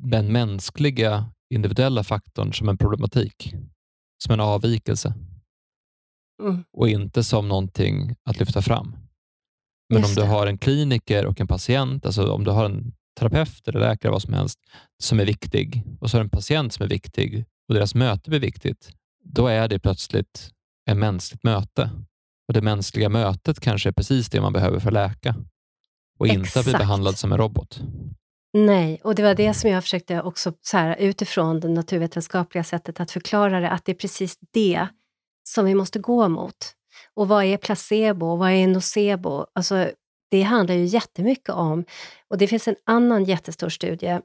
den 0.01 0.31
mänskliga 0.31 1.25
individuella 1.49 2.03
faktorn 2.03 2.53
som 2.53 2.69
en 2.69 2.77
problematik, 2.77 3.53
som 4.23 4.33
en 4.33 4.39
avvikelse 4.39 5.13
mm. 6.43 6.63
och 6.71 6.89
inte 6.89 7.23
som 7.23 7.47
någonting 7.47 8.15
att 8.23 8.39
lyfta 8.39 8.61
fram. 8.61 8.95
Men 9.89 10.01
Just 10.01 10.09
om 10.09 10.15
du 10.15 10.21
det. 10.21 10.35
har 10.35 10.47
en 10.47 10.57
kliniker 10.57 11.25
och 11.25 11.41
en 11.41 11.47
patient, 11.47 12.05
alltså 12.05 12.31
om 12.31 12.43
du 12.43 12.51
har 12.51 12.65
en 12.65 12.93
terapeut 13.19 13.67
eller 13.67 13.79
läkare, 13.79 14.11
vad 14.11 14.21
som 14.21 14.33
helst, 14.33 14.59
som 15.03 15.19
är 15.19 15.25
viktig 15.25 15.83
och 15.99 16.09
så 16.09 16.17
har 16.17 16.23
du 16.23 16.25
en 16.25 16.29
patient 16.29 16.73
som 16.73 16.85
är 16.85 16.89
viktig 16.89 17.45
och 17.67 17.73
deras 17.73 17.95
möte 17.95 18.29
blir 18.29 18.39
viktigt, 18.39 18.93
då 19.23 19.47
är 19.47 19.67
det 19.67 19.79
plötsligt 19.79 20.51
ett 20.89 20.97
mänskligt 20.97 21.43
möte. 21.43 21.89
Och 22.47 22.53
Det 22.53 22.61
mänskliga 22.61 23.09
mötet 23.09 23.59
kanske 23.59 23.89
är 23.89 23.93
precis 23.93 24.29
det 24.29 24.41
man 24.41 24.53
behöver 24.53 24.79
för 24.79 24.87
att 24.87 24.93
läka 24.93 25.35
och 26.19 26.27
Exakt. 26.27 26.55
inte 26.55 26.69
bli 26.69 26.73
behandlad 26.73 27.17
som 27.17 27.31
en 27.31 27.37
robot. 27.37 27.81
Nej, 28.53 29.01
och 29.03 29.15
det 29.15 29.23
var 29.23 29.35
det 29.35 29.53
som 29.53 29.69
jag 29.69 29.83
försökte 29.83 30.21
också 30.21 30.53
så 30.61 30.77
här, 30.77 30.95
utifrån 30.99 31.59
det 31.59 31.67
naturvetenskapliga 31.67 32.63
sättet 32.63 32.99
att 32.99 33.11
förklara 33.11 33.59
det, 33.59 33.69
att 33.69 33.85
det 33.85 33.91
är 33.91 33.95
precis 33.95 34.37
det 34.51 34.87
som 35.43 35.65
vi 35.65 35.75
måste 35.75 35.99
gå 35.99 36.29
mot. 36.29 36.73
Och 37.13 37.27
vad 37.27 37.43
är 37.43 37.57
placebo? 37.57 38.35
Vad 38.35 38.51
är 38.51 38.67
nocebo? 38.67 39.45
Alltså, 39.53 39.91
det 40.31 40.41
handlar 40.41 40.75
ju 40.75 40.85
jättemycket 40.85 41.49
om, 41.49 41.85
och 42.29 42.37
det 42.37 42.47
finns 42.47 42.67
en 42.67 42.75
annan 42.85 43.23
jättestor 43.23 43.69
studie 43.69 44.19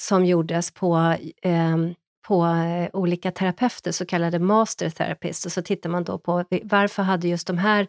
som 0.00 0.26
gjordes 0.26 0.70
på, 0.70 1.16
ehm, 1.42 1.84
eh, 1.86 1.92
på 2.28 2.46
olika 2.92 3.30
terapeuter, 3.30 3.92
så 3.92 4.06
kallade 4.06 4.38
master 4.38 4.90
therapists, 4.90 5.46
och 5.46 5.52
så 5.52 5.62
tittar 5.62 5.90
man 5.90 6.04
då 6.04 6.18
på 6.18 6.44
varför 6.62 7.02
hade 7.02 7.28
just 7.28 7.46
de 7.46 7.58
här 7.58 7.86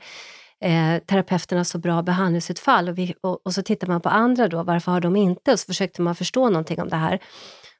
eh, 0.61 0.99
terapeuterna 1.05 1.63
så 1.63 1.77
bra 1.77 2.01
behandlingsutfall? 2.01 2.89
Och, 2.89 2.97
vi, 2.97 3.15
och, 3.21 3.45
och, 3.45 3.53
så 3.53 3.61
tittar 3.61 3.87
man 3.87 4.01
på 4.01 4.09
andra 4.09 4.47
då, 4.47 4.63
varför 4.63 4.91
har 4.91 4.99
de 5.01 5.15
inte? 5.15 5.51
Och 5.51 5.59
så 5.59 5.65
försökte 5.65 6.01
man 6.01 6.15
förstå 6.15 6.49
någonting 6.49 6.81
om 6.81 6.89
det 6.89 6.95
här. 6.95 7.19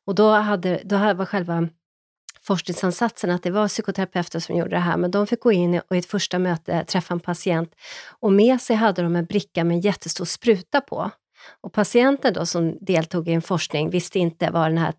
Och 0.06 0.16
då, 0.16 0.30
hade, 0.30 0.82
då 0.86 0.98
var 0.98 1.26
själva 1.26 1.68
forskningsansatsen 2.42 3.32
att 3.32 3.44
det 3.44 3.52
var 3.52 3.68
psykoterapeuter 3.68 4.40
som 4.40 4.56
gjorde 4.56 4.70
det 4.70 4.80
här, 4.80 4.98
men 4.98 5.12
de 5.12 5.28
fick 5.28 5.40
gå 5.40 5.52
in 5.52 5.82
och 5.90 5.96
i 5.96 6.00
ett 6.00 6.06
första 6.06 6.40
möte 6.40 6.84
träffa 6.84 7.14
en 7.14 7.20
patient 7.20 7.76
och 8.20 8.34
med 8.34 8.62
sig 8.62 8.76
hade 8.76 9.02
de 9.02 9.16
en 9.16 9.26
bricka 9.26 9.64
med 9.64 9.76
en 9.76 9.82
jättestor 9.82 10.26
spruta 10.26 10.82
på. 10.82 11.12
Och 11.62 11.74
patienten 11.74 12.34
då 12.34 12.46
som 12.46 12.78
deltog 12.82 13.28
i 13.28 13.34
en 13.34 13.42
forskning 13.42 13.90
visste 13.90 14.20
inte 14.20 14.52
vad, 14.52 14.72
den 14.72 14.78
här, 14.78 14.94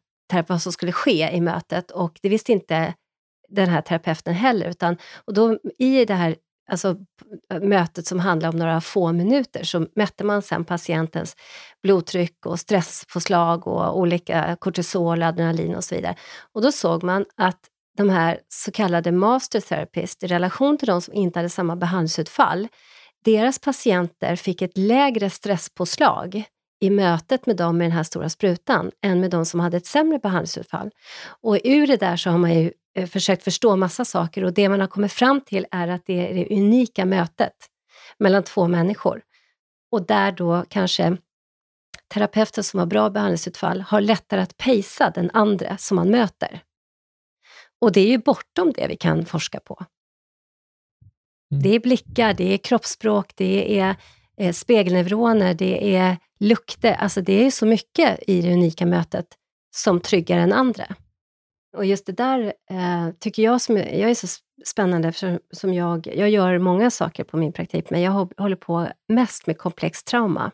vad 0.47 0.63
som 0.63 0.73
skulle 0.73 0.93
ske 0.93 1.31
i 1.33 1.41
mötet 1.41 1.91
och 1.91 2.19
det 2.23 2.29
visste 2.29 2.53
inte 2.53 2.95
den 3.49 3.69
här 3.69 3.81
terapeuten 3.81 4.35
heller. 4.35 4.69
Utan, 4.69 4.97
och 5.25 5.35
då, 5.35 5.59
I 5.79 6.05
det 6.05 6.15
här 6.15 6.37
alltså, 6.73 6.97
äh, 7.53 7.61
mötet 7.61 8.07
som 8.07 8.21
handlar 8.21 8.49
om 8.49 8.57
några 8.57 8.81
få 8.81 9.13
minuter 9.13 9.65
så 9.65 9.87
mätte 9.95 10.25
man 10.25 10.43
sen 10.43 10.65
patientens 10.65 11.37
blodtryck 11.83 12.47
och 12.47 12.61
stresspåslag 12.61 13.67
och 13.67 13.99
olika 13.99 14.57
kortisol, 14.61 15.23
adrenalin 15.23 15.75
och 15.75 15.85
så 15.85 15.95
vidare. 15.95 16.17
Och 16.53 16.63
då 16.63 16.73
såg 16.73 17.03
man 17.03 17.25
att 17.37 17.59
de 17.97 18.11
här 18.11 18.41
så 18.49 18.71
kallade 18.73 19.13
master 19.13 19.61
therapists 19.61 20.25
i 20.25 20.27
relation 20.27 20.79
till 20.79 20.89
de 20.89 21.03
som 21.03 21.15
inte 21.15 21.39
hade 21.39 21.49
samma 21.49 21.77
behandlingsutfall, 21.77 22.69
deras 23.25 23.59
patienter 23.59 24.37
fick 24.37 24.63
ett 24.63 24.79
lägre 24.79 25.31
stresspåslag 25.31 26.45
i 26.81 26.91
mötet 26.91 27.47
med 27.47 27.57
dem 27.57 27.79
med 27.79 27.85
den 27.85 27.97
här 27.97 28.03
stora 28.03 28.29
sprutan 28.29 28.91
än 29.05 29.21
med 29.21 29.31
de 29.31 29.45
som 29.45 29.61
hade 29.61 29.77
ett 29.77 29.87
sämre 29.87 30.19
behandlingsutfall. 30.19 30.91
Och 31.43 31.59
ur 31.65 31.87
det 31.87 31.97
där 31.97 32.17
så 32.17 32.31
har 32.31 32.39
man 32.39 32.55
ju 32.55 32.73
försökt 33.07 33.45
förstå 33.45 33.77
massa 33.77 34.05
saker 34.05 34.45
och 34.45 34.53
det 34.53 34.69
man 34.69 34.81
har 34.81 34.87
kommit 34.87 35.13
fram 35.13 35.41
till 35.41 35.67
är 35.71 35.89
att 35.89 36.07
det 36.07 36.31
är 36.31 36.35
det 36.35 36.57
unika 36.57 37.05
mötet 37.05 37.55
mellan 38.19 38.43
två 38.43 38.69
människor. 38.69 39.23
Och 39.93 40.07
där 40.07 40.33
då 40.33 40.65
kanske 40.69 41.17
terapeuten 42.09 42.65
som 42.65 42.79
har 42.79 42.87
bra 42.87 43.11
behandlingsutfall 43.11 43.81
har 43.81 44.01
lättare 44.01 44.41
att 44.41 44.57
pejsa 44.57 45.11
den 45.11 45.31
andra 45.35 45.77
som 45.77 45.95
man 45.95 46.11
möter. 46.11 46.63
Och 47.81 47.93
det 47.93 48.01
är 48.01 48.09
ju 48.09 48.19
bortom 48.19 48.73
det 48.73 48.87
vi 48.87 48.97
kan 48.97 49.27
forska 49.27 49.61
på. 49.61 49.85
Mm. 51.53 51.63
Det 51.63 51.75
är 51.75 51.81
blickar, 51.81 52.35
det 52.35 52.55
är 52.55 52.59
kroppsspråk, 52.59 53.33
det 53.37 53.79
är 53.79 53.97
eh, 54.37 54.53
spegelneuroner, 54.53 55.55
det 55.55 55.97
är 55.97 56.17
lukter. 56.41 56.93
Alltså 56.93 57.21
det 57.21 57.47
är 57.47 57.51
så 57.51 57.67
mycket 57.67 58.21
i 58.27 58.43
det 58.43 58.53
unika 58.53 58.87
mötet 58.87 59.27
som 59.75 60.01
tryggar 60.01 60.39
den 60.39 60.53
andra. 60.53 60.97
Och 61.77 61.85
just 61.85 62.07
det 62.07 62.13
där 62.13 62.53
eh, 62.71 63.11
tycker 63.21 63.43
jag, 63.43 63.61
som, 63.61 63.77
jag 63.77 64.11
är 64.11 64.15
så 64.15 64.27
spännande, 64.65 65.09
eftersom 65.09 65.39
som 65.51 65.75
jag, 65.75 66.07
jag 66.07 66.31
gör 66.31 66.59
många 66.59 66.91
saker 66.91 67.25
på 67.25 67.37
min 67.37 67.53
praktik, 67.53 67.91
men 67.91 68.01
jag 68.01 68.33
håller 68.39 68.57
på 68.57 68.89
mest 69.09 69.47
med 69.47 69.59
komplext 69.59 70.07
trauma. 70.07 70.51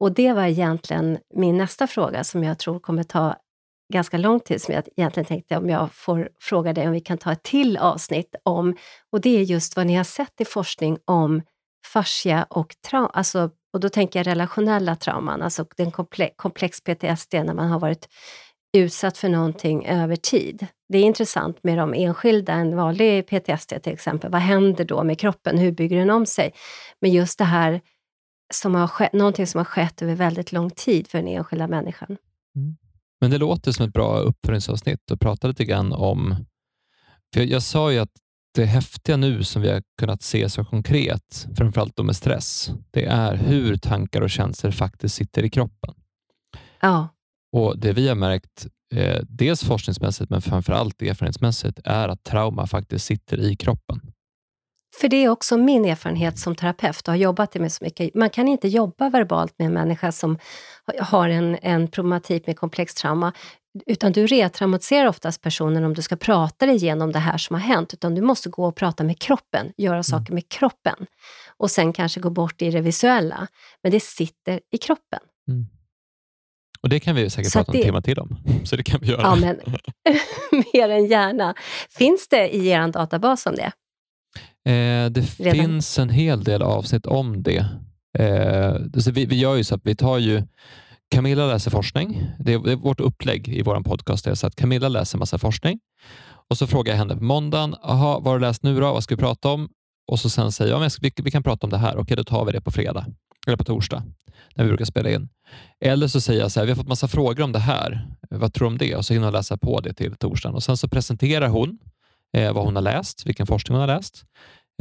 Och 0.00 0.12
det 0.12 0.32
var 0.32 0.44
egentligen 0.44 1.18
min 1.34 1.56
nästa 1.56 1.86
fråga, 1.86 2.24
som 2.24 2.44
jag 2.44 2.58
tror 2.58 2.80
kommer 2.80 3.02
ta 3.02 3.36
ganska 3.92 4.18
lång 4.18 4.40
tid, 4.40 4.62
som 4.62 4.74
jag 4.74 4.84
egentligen 4.96 5.26
tänkte 5.26 5.56
om 5.56 5.70
jag 5.70 5.92
får 5.92 6.28
fråga 6.40 6.72
dig 6.72 6.86
om 6.86 6.92
vi 6.92 7.00
kan 7.00 7.18
ta 7.18 7.32
ett 7.32 7.42
till 7.42 7.76
avsnitt 7.76 8.34
om, 8.42 8.76
och 9.12 9.20
det 9.20 9.38
är 9.38 9.42
just 9.42 9.76
vad 9.76 9.86
ni 9.86 9.94
har 9.94 10.04
sett 10.04 10.40
i 10.40 10.44
forskning 10.44 10.98
om 11.04 11.42
fascia 11.86 12.46
och 12.50 12.74
trauma, 12.88 13.10
alltså, 13.12 13.50
och 13.72 13.80
då 13.80 13.88
tänker 13.88 14.18
jag 14.18 14.26
relationella 14.26 14.96
trauman, 14.96 15.42
alltså 15.42 15.66
den 15.76 15.90
komplex, 15.90 16.34
komplex 16.36 16.80
PTSD 16.80 17.34
när 17.34 17.54
man 17.54 17.70
har 17.70 17.80
varit 17.80 18.08
utsatt 18.74 19.18
för 19.18 19.28
någonting 19.28 19.86
över 19.86 20.16
tid. 20.16 20.66
Det 20.88 20.98
är 20.98 21.02
intressant 21.02 21.64
med 21.64 21.78
de 21.78 21.94
enskilda, 21.94 22.52
en 22.52 22.76
vanlig 22.76 23.26
PTSD 23.26 23.82
till 23.82 23.92
exempel. 23.92 24.30
Vad 24.30 24.40
händer 24.40 24.84
då 24.84 25.02
med 25.02 25.18
kroppen? 25.18 25.58
Hur 25.58 25.72
bygger 25.72 25.98
den 25.98 26.10
om 26.10 26.26
sig? 26.26 26.52
Men 27.00 27.12
just 27.12 27.38
det 27.38 27.44
här, 27.44 27.80
som 28.54 28.74
har 28.74 28.86
skett, 28.86 29.12
någonting 29.12 29.46
som 29.46 29.58
har 29.58 29.64
skett 29.64 30.02
över 30.02 30.14
väldigt 30.14 30.52
lång 30.52 30.70
tid 30.70 31.08
för 31.08 31.18
den 31.18 31.28
enskilda 31.28 31.66
människan. 31.66 32.16
Mm. 32.56 32.76
Men 33.20 33.30
det 33.30 33.38
låter 33.38 33.72
som 33.72 33.86
ett 33.86 33.92
bra 33.92 34.18
uppföljningsavsnitt 34.18 35.10
att 35.10 35.20
prata 35.20 35.48
lite 35.48 35.64
grann 35.64 35.92
om... 35.92 36.36
För 37.34 37.40
jag, 37.40 37.50
jag 37.50 37.62
sa 37.62 37.92
ju 37.92 37.98
att 37.98 38.12
det 38.54 38.64
häftiga 38.64 39.16
nu 39.16 39.44
som 39.44 39.62
vi 39.62 39.70
har 39.70 39.82
kunnat 39.98 40.22
se 40.22 40.48
så 40.48 40.64
konkret, 40.64 41.46
framförallt 41.56 41.96
då 41.96 42.02
med 42.02 42.16
stress, 42.16 42.70
det 42.90 43.04
är 43.04 43.36
hur 43.36 43.76
tankar 43.76 44.20
och 44.20 44.30
känslor 44.30 44.70
faktiskt 44.70 45.14
sitter 45.14 45.42
i 45.42 45.50
kroppen. 45.50 45.94
Ja. 46.80 47.08
Och 47.54 47.78
Det 47.78 47.92
vi 47.92 48.08
har 48.08 48.14
märkt, 48.14 48.66
eh, 48.94 49.20
dels 49.28 49.64
forskningsmässigt 49.64 50.30
men 50.30 50.42
framför 50.42 50.72
allt 50.72 51.02
erfarenhetsmässigt, 51.02 51.80
är 51.84 52.08
att 52.08 52.24
trauma 52.24 52.66
faktiskt 52.66 53.04
sitter 53.04 53.40
i 53.40 53.56
kroppen. 53.56 54.00
För 55.00 55.08
det 55.08 55.24
är 55.24 55.28
också 55.28 55.56
min 55.56 55.84
erfarenhet 55.84 56.38
som 56.38 56.54
terapeut 56.54 57.08
och 57.08 57.12
har 57.12 57.16
jobbat 57.16 57.54
med 57.54 57.72
så 57.72 57.84
mycket. 57.84 58.14
Man 58.14 58.30
kan 58.30 58.48
inte 58.48 58.68
jobba 58.68 59.10
verbalt 59.10 59.54
med 59.58 59.66
en 59.66 59.72
människa 59.72 60.12
som 60.12 60.38
har 60.98 61.28
en, 61.28 61.58
en 61.62 61.88
problematik 61.88 62.46
med 62.46 62.56
komplex 62.56 62.94
trauma, 62.94 63.32
utan 63.86 64.12
du 64.12 64.26
retraumatiserar 64.26 65.06
oftast 65.06 65.42
personen 65.42 65.84
om 65.84 65.94
du 65.94 66.02
ska 66.02 66.16
prata 66.16 66.66
dig 66.66 66.74
igenom 66.74 67.12
det 67.12 67.18
här 67.18 67.38
som 67.38 67.54
har 67.54 67.60
hänt, 67.60 67.94
utan 67.94 68.14
du 68.14 68.22
måste 68.22 68.48
gå 68.48 68.66
och 68.66 68.76
prata 68.76 69.04
med 69.04 69.18
kroppen, 69.18 69.72
göra 69.76 69.94
mm. 69.94 70.04
saker 70.04 70.32
med 70.32 70.48
kroppen 70.48 71.06
och 71.56 71.70
sen 71.70 71.92
kanske 71.92 72.20
gå 72.20 72.30
bort 72.30 72.62
i 72.62 72.70
det 72.70 72.80
visuella. 72.80 73.48
Men 73.82 73.92
det 73.92 74.02
sitter 74.02 74.60
i 74.72 74.78
kroppen. 74.78 75.20
Mm. 75.48 75.66
Och 76.84 76.90
Det 76.90 77.00
kan 77.00 77.16
vi 77.16 77.30
säkert 77.30 77.52
så 77.52 77.58
prata 77.58 77.72
det... 77.72 77.78
en 77.78 77.84
timme 77.84 78.02
till 78.02 78.18
om. 78.18 78.36
Så 78.64 78.76
det 78.76 78.82
kan 78.82 79.00
vi 79.00 79.08
göra. 79.08 79.20
Ja, 79.22 79.34
men 79.34 79.56
mer 80.72 80.88
än 80.88 81.06
gärna. 81.06 81.54
Finns 81.90 82.28
det 82.28 82.54
i 82.54 82.68
er 82.68 82.88
databas 82.88 83.46
om 83.46 83.54
det? 83.54 83.72
Eh, 84.70 85.10
det 85.10 85.40
Redan? 85.40 85.54
finns 85.54 85.98
en 85.98 86.08
hel 86.08 86.44
del 86.44 86.62
avsnitt 86.62 87.06
om 87.06 87.42
det. 87.42 87.66
Eh, 88.18 89.00
så 89.00 89.10
vi, 89.10 89.26
vi 89.26 89.38
gör 89.38 89.54
ju 89.56 89.64
så 89.64 89.74
att 89.74 89.80
vi 89.84 89.96
tar 89.96 90.18
ju 90.18 90.42
Camilla 91.10 91.46
läser 91.46 91.70
forskning. 91.70 92.26
Det 92.38 92.52
är, 92.52 92.58
det 92.58 92.72
är 92.72 92.76
vårt 92.76 93.00
upplägg 93.00 93.48
i 93.48 93.62
vår 93.62 93.80
podcast. 93.80 94.26
Är 94.26 94.34
så 94.34 94.46
att 94.46 94.56
Camilla 94.56 94.88
läser 94.88 95.18
massa 95.18 95.38
forskning 95.38 95.78
och 96.50 96.58
så 96.58 96.66
frågar 96.66 96.92
jag 96.92 96.98
henne 96.98 97.16
på 97.16 97.24
måndagen. 97.24 97.74
Aha, 97.82 98.18
vad 98.18 98.26
har 98.26 98.38
du 98.38 98.46
läst 98.46 98.62
nu 98.62 98.80
då? 98.80 98.92
Vad 98.92 99.04
ska 99.04 99.14
vi 99.14 99.20
prata 99.20 99.48
om? 99.48 99.68
och 100.06 100.20
så 100.20 100.30
sen 100.30 100.52
säger 100.52 100.72
ja, 100.72 100.88
vi, 101.00 101.12
vi 101.16 101.30
kan 101.30 101.42
prata 101.42 101.66
om 101.66 101.70
det 101.70 101.78
här. 101.78 101.96
Okej, 101.96 102.16
då 102.16 102.24
tar 102.24 102.44
vi 102.44 102.52
det 102.52 102.60
på 102.60 102.70
fredag 102.70 103.06
eller 103.46 103.56
på 103.56 103.64
torsdag 103.64 104.02
när 104.54 104.64
vi 104.64 104.68
brukar 104.68 104.84
spela 104.84 105.10
in. 105.10 105.28
Eller 105.80 106.08
så 106.08 106.20
säger 106.20 106.40
jag 106.40 106.52
så 106.52 106.60
här, 106.60 106.66
vi 106.66 106.72
har 106.72 106.76
fått 106.76 106.88
massa 106.88 107.08
frågor 107.08 107.44
om 107.44 107.52
det 107.52 107.58
här. 107.58 108.08
Vad 108.30 108.54
tror 108.54 108.68
du 108.68 108.72
om 108.72 108.78
det? 108.78 108.96
Och 108.96 109.04
så 109.04 109.12
hinner 109.12 109.26
hon 109.26 109.32
läsa 109.32 109.56
på 109.56 109.80
det 109.80 109.92
till 109.92 110.16
torsdagen. 110.16 110.54
Och 110.54 110.62
Sen 110.62 110.76
så 110.76 110.88
presenterar 110.88 111.48
hon 111.48 111.78
eh, 112.36 112.52
vad 112.52 112.64
hon 112.64 112.74
har 112.74 112.82
läst, 112.82 113.26
vilken 113.26 113.46
forskning 113.46 113.78
hon 113.78 113.88
har 113.88 113.96
läst. 113.96 114.24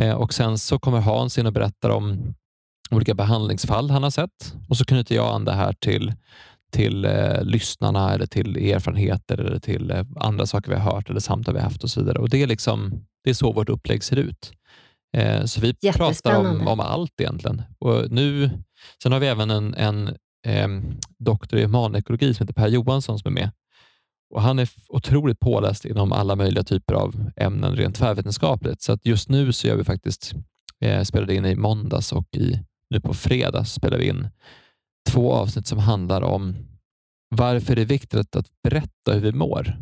Eh, 0.02 0.14
och 0.14 0.34
Sen 0.34 0.58
så 0.58 0.80
kommer 0.80 1.00
Hans 1.00 1.38
in 1.38 1.46
och 1.46 1.54
berättar 1.54 1.90
om 1.90 2.34
olika 2.92 3.14
behandlingsfall 3.14 3.90
han 3.90 4.04
har 4.04 4.10
sett. 4.10 4.56
Och 4.70 4.78
så 4.78 4.86
knyter 4.86 5.16
jag 5.16 5.36
an 5.36 5.46
det 5.46 5.54
här 5.54 5.74
till, 5.74 6.14
till 6.72 7.06
eh, 7.06 7.44
lyssnarna 7.44 8.14
eller 8.14 8.26
till 8.26 8.58
erfarenheter 8.58 9.38
eller 9.38 9.60
till 9.60 9.92
eh, 9.92 10.06
andra 10.16 10.46
saker 10.46 10.70
vi 10.72 10.78
har 10.78 10.92
hört 10.92 11.10
eller 11.10 11.20
samtal 11.20 11.54
vi 11.54 11.60
har 11.60 11.68
haft 11.68 11.84
och 11.84 11.90
så 11.90 12.00
vidare. 12.00 12.20
Och 12.20 12.30
Det 12.30 12.44
är, 12.44 12.48
liksom, 12.48 13.06
det 13.24 13.30
är 13.30 13.34
så 13.34 13.52
vårt 13.52 13.70
upplägg 13.70 14.04
ser 14.04 14.16
ut. 14.16 14.52
Eh, 15.14 15.46
så 15.46 15.62
vi 15.62 15.74
pratar 15.74 16.40
om, 16.40 16.68
om 16.68 16.80
allt 16.80 17.22
egentligen. 17.22 17.62
Och 17.80 18.12
nu, 18.12 18.50
sen 19.04 19.12
har 19.12 19.20
vi 19.20 19.28
även 19.28 19.50
en, 19.50 19.74
en 19.74 20.08
eh, 20.46 20.68
doktor 21.20 21.60
i 21.60 21.64
humanekologi 21.64 22.34
som 22.34 22.44
heter 22.44 22.62
Per 22.62 22.68
Johansson 22.68 23.20
som 23.20 23.28
är 23.32 23.42
med. 23.42 23.52
Och 24.34 24.42
Han 24.42 24.60
är 24.60 24.70
otroligt 24.90 25.40
påläst 25.40 25.86
inom 25.86 26.12
alla 26.12 26.36
möjliga 26.36 26.64
typer 26.64 26.94
av 26.94 27.32
ämnen 27.36 27.76
rent 27.76 27.96
tvärvetenskapligt. 27.96 28.82
Så 28.82 28.92
att 28.92 29.06
just 29.06 29.30
nu 29.30 29.54
så 29.54 29.68
gör 29.68 29.76
vi 29.76 29.84
faktiskt, 29.84 30.34
eh, 30.82 31.04
spelade 31.04 31.36
in 31.36 31.46
i 31.46 31.56
måndags 31.56 32.12
och 32.12 32.28
i, 32.38 32.60
nu 32.90 33.02
på 33.02 33.14
fredag 33.14 33.66
spelar 33.66 33.98
vi 33.98 34.08
in 34.08 34.28
två 35.10 35.34
avsnitt 35.34 35.68
som 35.68 35.80
handlar 35.80 36.22
om 36.22 36.56
varför 37.30 37.76
det 37.76 37.82
är 37.82 37.86
viktigt 37.86 38.36
att 38.36 38.48
berätta 38.64 39.14
hur 39.14 39.20
vi 39.20 39.32
mår. 39.32 39.78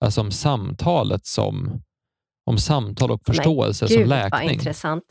Alltså 0.00 0.20
om 0.20 0.30
samtalet 0.30 1.26
som 1.26 1.82
om 2.44 2.58
samtal 2.58 3.10
och 3.10 3.20
förståelse 3.26 3.84
Men, 3.84 3.92
som 3.92 4.08
läkning. 4.08 4.46
Vad 4.46 4.52
intressant. 4.52 5.04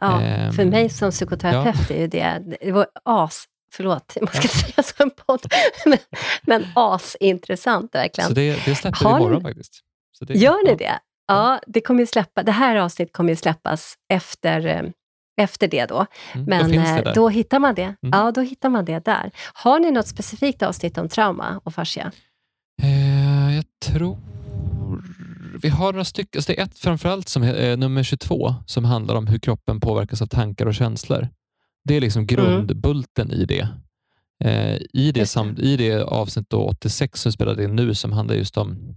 Ja, 0.00 0.46
um, 0.46 0.52
för 0.52 0.64
mig 0.64 0.88
som 0.88 1.10
psykoterapeut 1.10 1.90
ja. 1.90 1.96
är 1.96 2.00
ju 2.00 2.06
det, 2.06 2.56
det 2.60 2.72
var 2.72 2.86
as, 3.04 3.44
förlåt, 3.72 4.16
man 4.20 4.28
ska 4.28 4.42
ja. 4.42 4.48
säga 4.48 4.82
så 4.82 5.02
en 5.02 5.10
podd, 5.10 5.46
men, 5.86 5.98
men 6.42 6.66
asintressant 6.74 7.94
verkligen. 7.94 8.28
Så 8.28 8.34
det, 8.34 8.64
det 8.64 8.74
släpper 8.74 9.04
Har, 9.04 9.18
imorgon 9.18 9.42
faktiskt. 9.42 9.80
Så 10.18 10.24
det, 10.24 10.34
gör 10.34 10.64
ni 10.64 10.70
ja. 10.70 10.76
det? 10.76 10.98
Ja, 11.26 11.60
det, 11.66 11.80
kommer 11.80 12.06
släppa, 12.06 12.42
det 12.42 12.52
här 12.52 12.76
avsnittet 12.76 13.12
kommer 13.12 13.30
ju 13.30 13.36
släppas 13.36 13.94
efter, 14.08 14.66
eh, 14.66 14.82
efter 15.40 15.68
det 15.68 15.86
då. 15.86 16.06
Mm, 16.34 16.46
men 16.46 16.72
då, 16.72 16.80
eh, 16.80 17.14
då, 17.14 17.28
hittar 17.28 17.58
man 17.58 17.74
det. 17.74 17.82
Mm. 17.82 17.96
Ja, 18.12 18.30
då 18.30 18.40
hittar 18.40 18.68
man 18.68 18.84
det 18.84 19.04
där. 19.04 19.30
Har 19.54 19.78
ni 19.78 19.90
något 19.90 20.08
specifikt 20.08 20.62
avsnitt 20.62 20.98
om 20.98 21.08
trauma 21.08 21.60
och 21.64 21.74
fascia? 21.74 22.12
Eh, 22.82 23.56
jag 23.56 23.64
tror 23.84 24.18
vi 25.62 25.68
har 25.68 25.92
några 25.92 26.04
stycken. 26.04 26.38
Alltså 26.38 26.52
det 26.52 26.60
är 26.60 26.64
ett 26.64 26.78
framförallt 26.78 27.28
som 27.28 27.42
är 27.42 27.70
eh, 27.70 27.76
nummer 27.76 28.02
22 28.02 28.54
som 28.66 28.84
handlar 28.84 29.14
om 29.14 29.26
hur 29.26 29.38
kroppen 29.38 29.80
påverkas 29.80 30.22
av 30.22 30.26
tankar 30.26 30.66
och 30.66 30.74
känslor. 30.74 31.28
Det 31.84 31.94
är 31.96 32.00
liksom 32.00 32.20
mm. 32.20 32.26
grundbulten 32.26 33.30
mm. 33.30 33.40
i 33.40 33.44
det. 33.44 33.68
Eh, 34.44 34.78
i, 34.92 35.12
det 35.12 35.26
sam, 35.26 35.56
I 35.58 35.76
det 35.76 36.02
avsnitt 36.02 36.52
86 36.52 37.20
som 37.20 37.32
spelade 37.32 37.64
in 37.64 37.76
nu 37.76 37.94
som 37.94 38.12
handlar 38.12 38.34
just 38.34 38.56
om, 38.56 38.96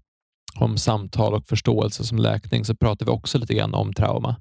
om 0.55 0.77
samtal 0.77 1.33
och 1.33 1.47
förståelse 1.47 2.03
som 2.03 2.17
läkning 2.17 2.65
så 2.65 2.75
pratar 2.75 3.05
vi 3.05 3.11
också 3.11 3.37
lite 3.37 3.53
grann 3.53 3.73
om 3.73 3.93
trauma. 3.93 4.35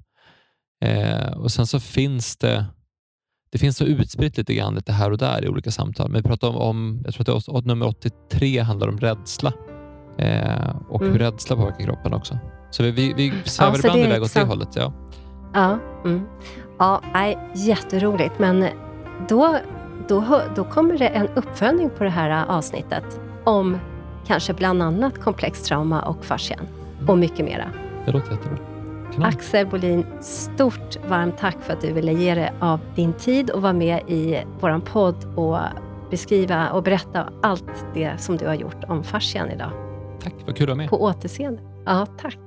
Eh, 0.85 1.31
och 1.31 1.51
Sen 1.51 1.67
så 1.67 1.79
finns 1.79 2.37
det 2.37 2.65
det 3.51 3.57
finns 3.57 3.77
så 3.77 3.83
utspritt 3.85 4.37
lite 4.37 4.53
grann 4.53 4.75
lite 4.75 4.91
här 4.93 5.11
och 5.11 5.17
där 5.17 5.45
i 5.45 5.49
olika 5.49 5.71
samtal. 5.71 6.09
Men 6.09 6.21
vi 6.21 6.27
pratar 6.27 6.47
om, 6.47 6.55
om 6.55 7.01
jag 7.05 7.13
tror 7.13 7.37
att 7.37 7.45
det 7.45 7.51
är, 7.51 7.61
nummer 7.61 7.87
83 7.87 8.59
handlar 8.59 8.87
om 8.87 8.99
rädsla. 8.99 9.53
Eh, 10.17 10.75
och 10.89 11.01
mm. 11.01 11.13
hur 11.13 11.19
rädsla 11.19 11.55
påverkar 11.55 11.85
kroppen 11.85 12.13
också. 12.13 12.37
Så 12.69 12.83
vi, 12.83 12.91
vi, 12.91 13.13
vi 13.13 13.33
svävar 13.43 13.71
ja, 13.71 13.79
ibland 13.79 13.99
iväg 13.99 14.21
åt 14.23 14.33
det 14.33 14.43
hållet. 14.43 14.69
Ja, 14.75 14.93
ja, 15.53 15.77
mm. 16.05 16.25
ja 16.79 17.01
nej, 17.13 17.37
jätteroligt. 17.55 18.39
Men 18.39 18.65
då, 19.29 19.57
då, 20.07 20.41
då 20.55 20.63
kommer 20.63 20.97
det 20.97 21.07
en 21.07 21.27
uppföljning 21.27 21.89
på 21.97 22.03
det 22.03 22.09
här 22.09 22.45
avsnittet 22.47 23.19
om 23.43 23.77
kanske 24.27 24.53
bland 24.53 24.81
annat 24.81 25.21
komplex 25.21 25.63
trauma 25.63 26.01
och 26.01 26.25
fascian 26.25 26.59
mm. 26.59 27.09
och 27.09 27.17
mycket 27.17 27.45
mera. 27.45 27.65
Det 28.05 28.11
låter 28.11 28.31
jättebra. 28.31 28.57
Kanon. 29.13 29.29
Axel 29.29 29.67
Bolin, 29.67 30.05
stort 30.21 30.97
varmt 31.09 31.37
tack 31.37 31.57
för 31.61 31.73
att 31.73 31.81
du 31.81 31.93
ville 31.93 32.13
ge 32.13 32.35
dig 32.35 32.53
av 32.59 32.79
din 32.95 33.13
tid 33.13 33.49
och 33.49 33.61
vara 33.61 33.73
med 33.73 34.01
i 34.07 34.43
vår 34.59 34.79
podd 34.79 35.25
och 35.35 35.57
beskriva 36.11 36.69
och 36.69 36.83
berätta 36.83 37.29
allt 37.41 37.85
det 37.93 38.21
som 38.21 38.37
du 38.37 38.47
har 38.47 38.53
gjort 38.53 38.83
om 38.87 39.03
fascian 39.03 39.51
idag. 39.51 39.86
Tack, 40.27 40.45
vad 40.45 40.57
kul 40.57 40.63
att 40.63 40.69
vara 40.69 40.75
med. 40.77 40.89
På 40.89 41.03
återseende. 41.03 41.61
Ja, 41.85 42.05
tack. 42.05 42.39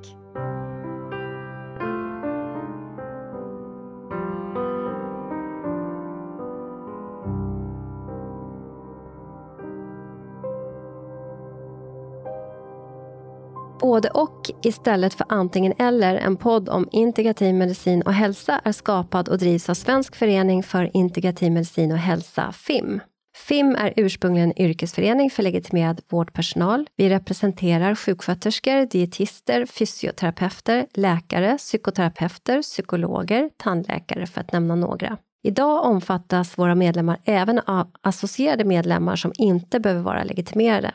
Både 13.81 14.11
och 14.11 14.51
istället 14.63 15.15
för 15.15 15.27
antingen 15.29 15.73
eller, 15.79 16.17
en 16.17 16.37
podd 16.37 16.69
om 16.69 16.89
integrativ 16.93 17.55
medicin 17.55 18.03
och 18.03 18.13
hälsa 18.13 18.61
är 18.65 18.73
skapad 18.73 19.29
och 19.29 19.39
drivs 19.39 19.69
av 19.69 19.75
Svensk 19.75 20.17
förening 20.17 20.63
för 20.63 20.97
integrativ 20.97 21.53
medicin 21.53 21.93
och 21.93 21.99
hälsa, 21.99 22.53
FIM. 22.53 23.01
FIM 23.41 23.75
är 23.75 23.93
ursprungligen 23.97 24.53
en 24.57 24.63
yrkesförening 24.63 25.31
för 25.31 25.43
legitimerad 25.43 26.01
vårdpersonal. 26.09 26.89
Vi 26.97 27.09
representerar 27.09 27.95
sjuksköterskor, 27.95 28.87
dietister, 28.87 29.67
fysioterapeuter, 29.67 30.87
läkare, 30.95 31.59
psykoterapeuter, 31.59 32.63
psykologer, 32.63 33.51
tandläkare 33.57 34.27
för 34.27 34.41
att 34.41 34.53
nämna 34.53 34.75
några. 34.75 35.17
Idag 35.43 35.85
omfattas 35.85 36.59
våra 36.59 36.75
medlemmar 36.75 37.19
även 37.25 37.59
av 37.59 37.91
associerade 38.03 38.65
medlemmar 38.65 39.17
som 39.17 39.33
inte 39.39 39.81
behöver 39.81 40.03
vara 40.03 40.25
legitimerade. 40.25 40.95